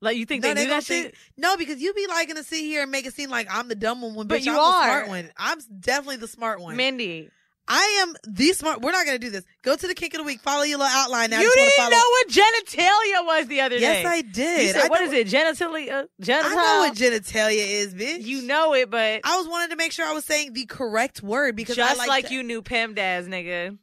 Like 0.00 0.16
you 0.16 0.24
think 0.26 0.42
No, 0.42 0.54
they, 0.54 0.64
they 0.64 0.70
that 0.70 0.84
shit? 0.84 1.02
think- 1.04 1.14
no, 1.36 1.56
because 1.56 1.80
you 1.80 1.92
be 1.92 2.06
liking 2.06 2.36
to 2.36 2.42
sit 2.44 2.60
here 2.60 2.82
and 2.82 2.90
make 2.90 3.06
it 3.06 3.14
seem 3.14 3.28
like 3.30 3.48
I'm 3.50 3.68
the 3.68 3.74
dumb 3.74 4.00
one. 4.00 4.14
When 4.14 4.26
But 4.26 4.40
bitch, 4.40 4.46
you 4.46 4.52
I'm 4.52 4.56
the 4.56 4.62
are. 4.62 4.84
smart 4.84 5.08
one. 5.08 5.30
I'm 5.36 5.58
definitely 5.80 6.16
the 6.16 6.28
smart 6.28 6.60
one. 6.60 6.76
Mindy. 6.76 7.28
I 7.72 8.00
am 8.02 8.16
the 8.26 8.52
smart. 8.52 8.80
We're 8.80 8.90
not 8.90 9.06
gonna 9.06 9.18
do 9.20 9.30
this. 9.30 9.44
Go 9.62 9.76
to 9.76 9.86
the 9.86 9.94
kink 9.94 10.14
of 10.14 10.18
the 10.18 10.24
week. 10.24 10.40
Follow 10.40 10.64
your 10.64 10.78
little 10.78 10.90
outline 10.92 11.30
now. 11.30 11.40
You 11.40 11.52
didn't 11.54 11.72
follow- 11.74 11.90
know 11.90 12.04
what 12.10 12.28
genitalia 12.28 13.26
was 13.26 13.46
the 13.46 13.60
other 13.60 13.76
Yes, 13.76 13.96
day. 13.98 14.02
Yes, 14.02 14.06
I 14.06 14.20
did. 14.22 14.62
You 14.66 14.72
said, 14.72 14.84
I 14.86 14.88
what 14.88 15.00
is 15.02 15.12
it? 15.12 15.28
Genitalia? 15.28 16.08
Genital? 16.20 16.50
I 16.50 16.54
know 16.54 16.78
what 16.88 16.96
genitalia 16.96 17.64
is, 17.64 17.94
bitch. 17.94 18.24
You 18.24 18.42
know 18.42 18.74
it, 18.74 18.90
but 18.90 19.20
I 19.22 19.36
was 19.36 19.46
wanting 19.46 19.70
to 19.70 19.76
make 19.76 19.92
sure 19.92 20.04
I 20.04 20.12
was 20.12 20.24
saying 20.24 20.54
the 20.54 20.66
correct 20.66 21.22
word 21.22 21.54
because 21.54 21.76
just 21.76 21.94
I 21.94 21.96
like, 21.98 22.08
like 22.08 22.28
to- 22.28 22.34
you 22.34 22.42
knew 22.42 22.60
PEMDAS, 22.62 23.28
nigga. 23.28 23.78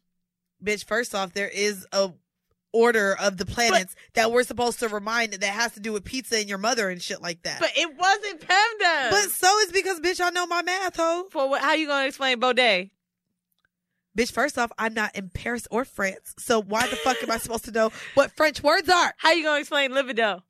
bitch. 0.61 0.84
First 0.85 1.15
off, 1.15 1.31
there 1.34 1.48
is 1.48 1.85
a 1.94 2.11
order 2.73 3.15
of 3.19 3.38
the 3.38 3.45
planets 3.45 3.95
that 4.14 4.31
we're 4.31 4.44
supposed 4.44 4.80
to 4.80 4.88
remind 4.88 5.34
that 5.34 5.44
has 5.44 5.73
to 5.73 5.80
do 5.80 5.94
with 5.94 6.03
pizza 6.03 6.38
and 6.38 6.49
your 6.49 6.57
mother 6.57 6.89
and 6.89 7.02
shit 7.02 7.22
like 7.22 7.41
that. 7.44 7.60
But 7.60 7.72
it 7.76 7.98
wasn't 7.98 8.41
PEMDAS. 8.41 9.10
But 9.10 9.31
so 9.31 9.60
is 9.60 9.72
because 9.72 9.99
bitch, 9.99 10.22
I 10.22 10.30
know 10.30 10.45
my 10.45 10.61
math, 10.61 10.95
ho. 10.95 11.27
For 11.31 11.49
what, 11.49 11.61
how 11.61 11.73
you 11.73 11.88
gonna 11.88 12.07
explain 12.07 12.39
bidet? 12.39 12.91
Bitch, 14.18 14.31
first 14.31 14.57
off, 14.57 14.72
I'm 14.80 14.95
not 14.95 15.15
in 15.15 15.30
Paris 15.30 15.68
or 15.69 15.85
France, 15.85 16.34
so 16.39 16.61
why 16.61 16.88
the 16.88 16.95
fuck 16.95 17.22
am 17.22 17.30
I 17.30 17.38
supposed 17.38 17.65
to 17.65 17.72
know 17.72 17.91
what 18.15 18.31
French 18.31 18.64
words 18.64 18.89
are? 18.89 19.14
How 19.18 19.31
you 19.31 19.44
gonna 19.44 19.60
explain 19.60 19.94
libido? 19.94 20.44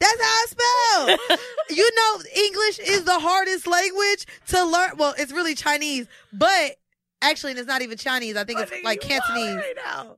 That's 0.00 0.20
how 0.20 0.26
I 0.26 0.46
spell. 0.48 1.38
you 1.70 1.90
know, 1.94 2.22
English 2.44 2.80
is 2.80 3.04
the 3.04 3.20
hardest 3.20 3.68
language 3.68 4.26
to 4.48 4.64
learn. 4.64 4.90
Well, 4.96 5.14
it's 5.16 5.30
really 5.30 5.54
Chinese, 5.54 6.08
but 6.32 6.76
actually, 7.20 7.52
it's 7.52 7.68
not 7.68 7.82
even 7.82 7.96
Chinese. 7.96 8.36
I 8.36 8.42
think 8.42 8.58
it's 8.58 8.72
like 8.82 9.00
Cantonese 9.00 9.62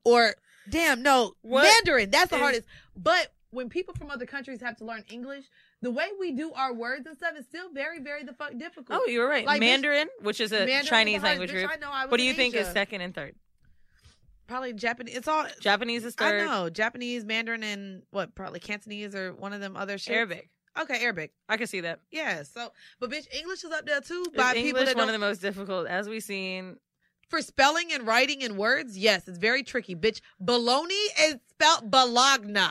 or 0.05 0.35
damn 0.69 1.03
no 1.03 1.35
What 1.43 1.63
Mandarin. 1.65 2.11
That's 2.11 2.31
the 2.31 2.37
is- 2.37 2.43
hardest. 2.43 2.67
But 2.97 3.33
when 3.51 3.69
people 3.69 3.95
from 3.95 4.11
other 4.11 4.27
countries 4.27 4.61
have 4.61 4.77
to 4.79 4.85
learn 4.85 5.05
English, 5.09 5.45
the 5.81 5.91
way 5.91 6.07
we 6.19 6.33
do 6.33 6.53
our 6.55 6.73
words 6.75 7.07
and 7.07 7.17
stuff 7.17 7.33
is 7.39 7.45
still 7.47 7.71
very, 7.73 8.01
very 8.01 8.25
the 8.25 8.33
fuck 8.33 8.57
difficult. 8.59 9.01
Oh, 9.05 9.09
you 9.09 9.21
were 9.21 9.29
right. 9.29 9.47
Like, 9.47 9.59
bitch, 9.59 9.67
Mandarin, 9.67 10.09
which 10.21 10.41
is 10.41 10.51
a 10.53 10.59
Mandarin's 10.61 10.85
the 10.85 10.89
Chinese 10.91 11.21
hardest. 11.21 11.31
language 11.41 11.51
Bitch, 11.51 11.69
group. 11.69 11.71
I 11.73 11.77
know, 11.77 11.91
I 11.93 12.05
was 12.05 12.11
what 12.11 12.17
do 12.19 12.25
you 12.25 12.31
in 12.31 12.37
think 12.37 12.55
is 12.55 12.67
second 12.69 13.01
and 13.01 13.15
third? 13.15 13.35
probably 14.47 14.73
Japanese. 14.73 15.17
It's 15.17 15.29
all 15.29 15.47
Japanese 15.61 16.05
is 16.05 16.15
third. 16.15 16.43
I 16.43 16.45
know 16.47 16.71
Japanese, 16.71 17.25
Mandarin, 17.25 17.63
and 17.63 18.03
what 18.11 18.35
probably 18.35 18.61
Cantonese 18.61 19.15
or 19.15 19.33
one 19.35 19.53
of 19.53 19.61
them 19.61 19.77
other 19.77 19.99
shit. 19.99 20.15
Arabic. 20.15 20.51
Okay, 20.79 21.03
Arabic. 21.03 21.33
I 21.49 21.57
can 21.57 21.67
see 21.67 21.81
that. 21.83 22.01
Yeah. 22.11 22.43
So, 22.43 22.73
but 22.99 23.11
bitch, 23.11 23.33
English 23.35 23.63
is 23.65 23.71
up 23.71 23.87
there 23.87 24.01
too 24.01 24.23
Is 24.33 24.37
by 24.37 24.55
people 24.55 24.69
English 24.81 24.89
that 24.89 24.97
one 24.97 25.09
of 25.09 25.13
the 25.13 25.19
most 25.19 25.41
difficult, 25.41 25.87
as 25.87 26.09
we've 26.09 26.23
seen. 26.23 26.77
For 27.29 27.41
spelling 27.43 27.93
and 27.93 28.07
writing 28.07 28.43
and 28.43 28.57
words. 28.57 28.97
Yes, 28.99 29.27
it's 29.29 29.39
very 29.39 29.63
tricky, 29.63 29.95
bitch. 29.95 30.21
Bologna 30.41 30.95
is 30.95 31.37
spelled 31.51 31.91
bologna. 31.91 32.69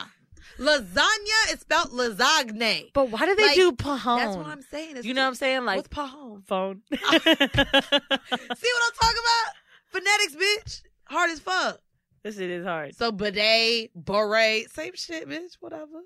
Lasagna 0.58 1.52
is 1.52 1.60
spelled 1.60 1.90
lasagne. 1.90 2.92
But 2.92 3.10
why 3.10 3.26
do 3.26 3.34
they 3.34 3.42
Like, 3.46 3.54
do 3.56 3.72
pahon? 3.72 4.18
That's 4.18 4.36
what 4.36 4.46
I'm 4.46 4.62
saying. 4.62 4.96
It's 4.98 5.06
You 5.06 5.14
know 5.14 5.22
what 5.22 5.28
I'm 5.28 5.34
saying? 5.34 5.64
Like 5.64 5.76
what's 5.76 5.88
pahon? 5.88 6.42
phone. 6.46 6.82
See 6.92 6.98
what 6.98 7.28
I'm 7.28 8.94
talking 9.00 9.20
about? 9.24 9.52
Phonetics, 9.88 10.36
bitch. 10.36 10.82
Hard 11.06 11.30
as 11.30 11.40
fuck. 11.40 11.80
this 12.22 12.36
shit 12.36 12.50
is 12.50 12.64
hard. 12.64 12.94
So 12.96 13.10
bidet, 13.12 13.90
beret, 13.94 14.70
same 14.70 14.92
shit, 14.94 15.28
bitch. 15.28 15.54
Whatever. 15.60 16.02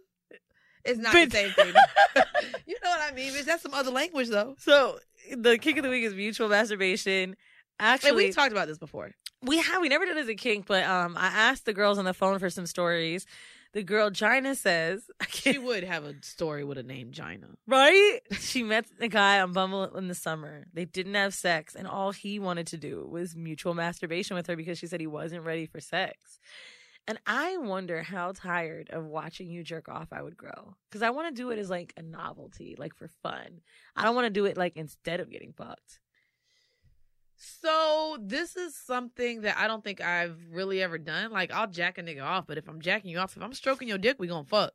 It's 0.85 0.99
not 0.99 1.13
Bitch. 1.15 1.31
the 1.31 1.37
same 1.37 1.51
thing. 1.51 1.75
you 2.67 2.77
know 2.83 2.89
what 2.91 3.01
I 3.13 3.15
mean, 3.15 3.33
bitch. 3.33 3.45
That's 3.45 3.63
some 3.63 3.75
other 3.75 3.91
language 3.91 4.29
though. 4.29 4.55
So 4.59 4.99
the 5.37 5.59
kink 5.59 5.77
of 5.77 5.85
the 5.85 5.91
week 5.91 6.05
is 6.05 6.15
mutual 6.15 6.49
masturbation. 6.49 7.37
Actually, 7.81 8.09
And 8.09 8.17
we 8.17 8.33
talked 8.33 8.53
about 8.53 8.67
this 8.69 8.79
before. 8.79 9.13
we 9.43 9.59
have 9.59 9.81
we 9.81 9.89
never 9.89 10.05
did 10.05 10.17
it 10.17 10.21
as 10.21 10.29
a 10.29 10.35
kink, 10.35 10.67
but 10.67 10.85
um, 10.85 11.17
I 11.17 11.27
asked 11.29 11.65
the 11.65 11.73
girls 11.73 11.99
on 11.99 12.05
the 12.05 12.15
phone 12.15 12.39
for 12.39 12.51
some 12.51 12.67
stories. 12.67 13.25
The 13.75 13.83
girl 13.83 14.09
Gina 14.11 14.55
says, 14.55 15.03
She 15.29 15.59
would 15.59 15.85
have 15.85 16.05
a 16.05 16.15
story 16.23 16.65
with 16.65 16.79
a 16.79 16.83
name 16.83 17.13
Gina. 17.13 17.49
right? 17.67 18.21
She 18.41 18.63
met 18.63 18.87
the 18.99 19.09
guy 19.09 19.41
on 19.41 19.53
Bumble 19.53 19.85
in 19.97 20.09
the 20.09 20.15
summer. 20.15 20.65
They 20.73 20.87
didn't 20.87 21.15
have 21.15 21.35
sex, 21.35 21.75
and 21.75 21.87
all 21.87 22.13
he 22.13 22.39
wanted 22.39 22.67
to 22.69 22.79
do 22.79 23.07
was 23.07 23.37
mutual 23.37 23.75
masturbation 23.75 24.37
with 24.37 24.47
her 24.47 24.57
because 24.57 24.79
she 24.79 24.87
said 24.87 25.01
he 25.01 25.07
wasn't 25.07 25.45
ready 25.45 25.67
for 25.67 25.81
sex. 25.81 26.41
And 27.07 27.19
I 27.27 27.57
wonder 27.59 28.03
how 28.03 28.33
tired 28.33 28.91
of 28.91 29.05
watching 29.07 29.49
you 29.49 29.63
jerk 29.63 29.89
off 29.89 30.09
I 30.13 30.21
would 30.23 30.37
grow. 30.37 30.75
Because 30.91 31.03
I 31.03 31.11
want 31.11 31.35
to 31.35 31.43
do 31.43 31.51
it 31.51 31.59
as 31.59 31.71
like 31.71 31.93
a 31.97 32.03
novelty, 32.03 32.75
like 32.79 32.95
for 32.95 33.09
fun. 33.23 33.61
I 33.97 34.05
don't 34.05 34.15
want 34.15 34.27
to 34.27 34.31
do 34.31 34.45
it 34.47 34.57
like 34.59 34.77
instead 34.77 35.21
of 35.21 35.31
getting 35.31 35.53
fucked. 35.53 36.01
So 37.39 38.19
this 38.21 38.57
is 38.57 38.75
something 38.75 39.43
that 39.43 39.57
I 39.57 39.69
don't 39.69 39.85
think 39.85 40.01
I've 40.01 40.37
really 40.51 40.83
ever 40.83 40.99
done. 40.99 41.31
Like 41.31 41.53
I'll 41.53 41.69
jack 41.69 41.97
a 41.97 42.03
nigga 42.03 42.25
off, 42.25 42.47
but 42.49 42.59
if 42.59 42.69
I'm 42.69 42.81
jacking 42.81 43.11
you 43.11 43.19
off, 43.19 43.37
if 43.37 43.43
I'm 43.43 43.55
stroking 43.55 43.87
your 43.87 43.99
dick, 43.99 44.17
we 44.19 44.27
gonna 44.27 44.45
fuck. 44.45 44.73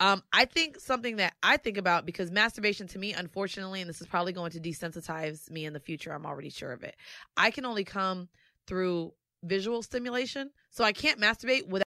Um, 0.00 0.22
I 0.32 0.44
think 0.44 0.78
something 0.80 1.16
that 1.16 1.34
I 1.42 1.56
think 1.56 1.76
about 1.76 2.06
because 2.06 2.30
masturbation 2.30 2.86
to 2.88 2.98
me, 2.98 3.12
unfortunately, 3.12 3.80
and 3.80 3.90
this 3.90 4.00
is 4.00 4.06
probably 4.06 4.32
going 4.32 4.52
to 4.52 4.60
desensitize 4.60 5.50
me 5.50 5.66
in 5.66 5.72
the 5.72 5.80
future. 5.80 6.12
I'm 6.12 6.24
already 6.24 6.50
sure 6.50 6.72
of 6.72 6.82
it. 6.82 6.96
I 7.36 7.50
can 7.50 7.66
only 7.66 7.84
come 7.84 8.28
through 8.66 9.12
visual 9.42 9.82
stimulation, 9.82 10.50
so 10.70 10.84
I 10.84 10.92
can't 10.92 11.20
masturbate 11.20 11.68
without. 11.68 11.87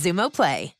Xumo 0.00 0.30
Play. 0.30 0.79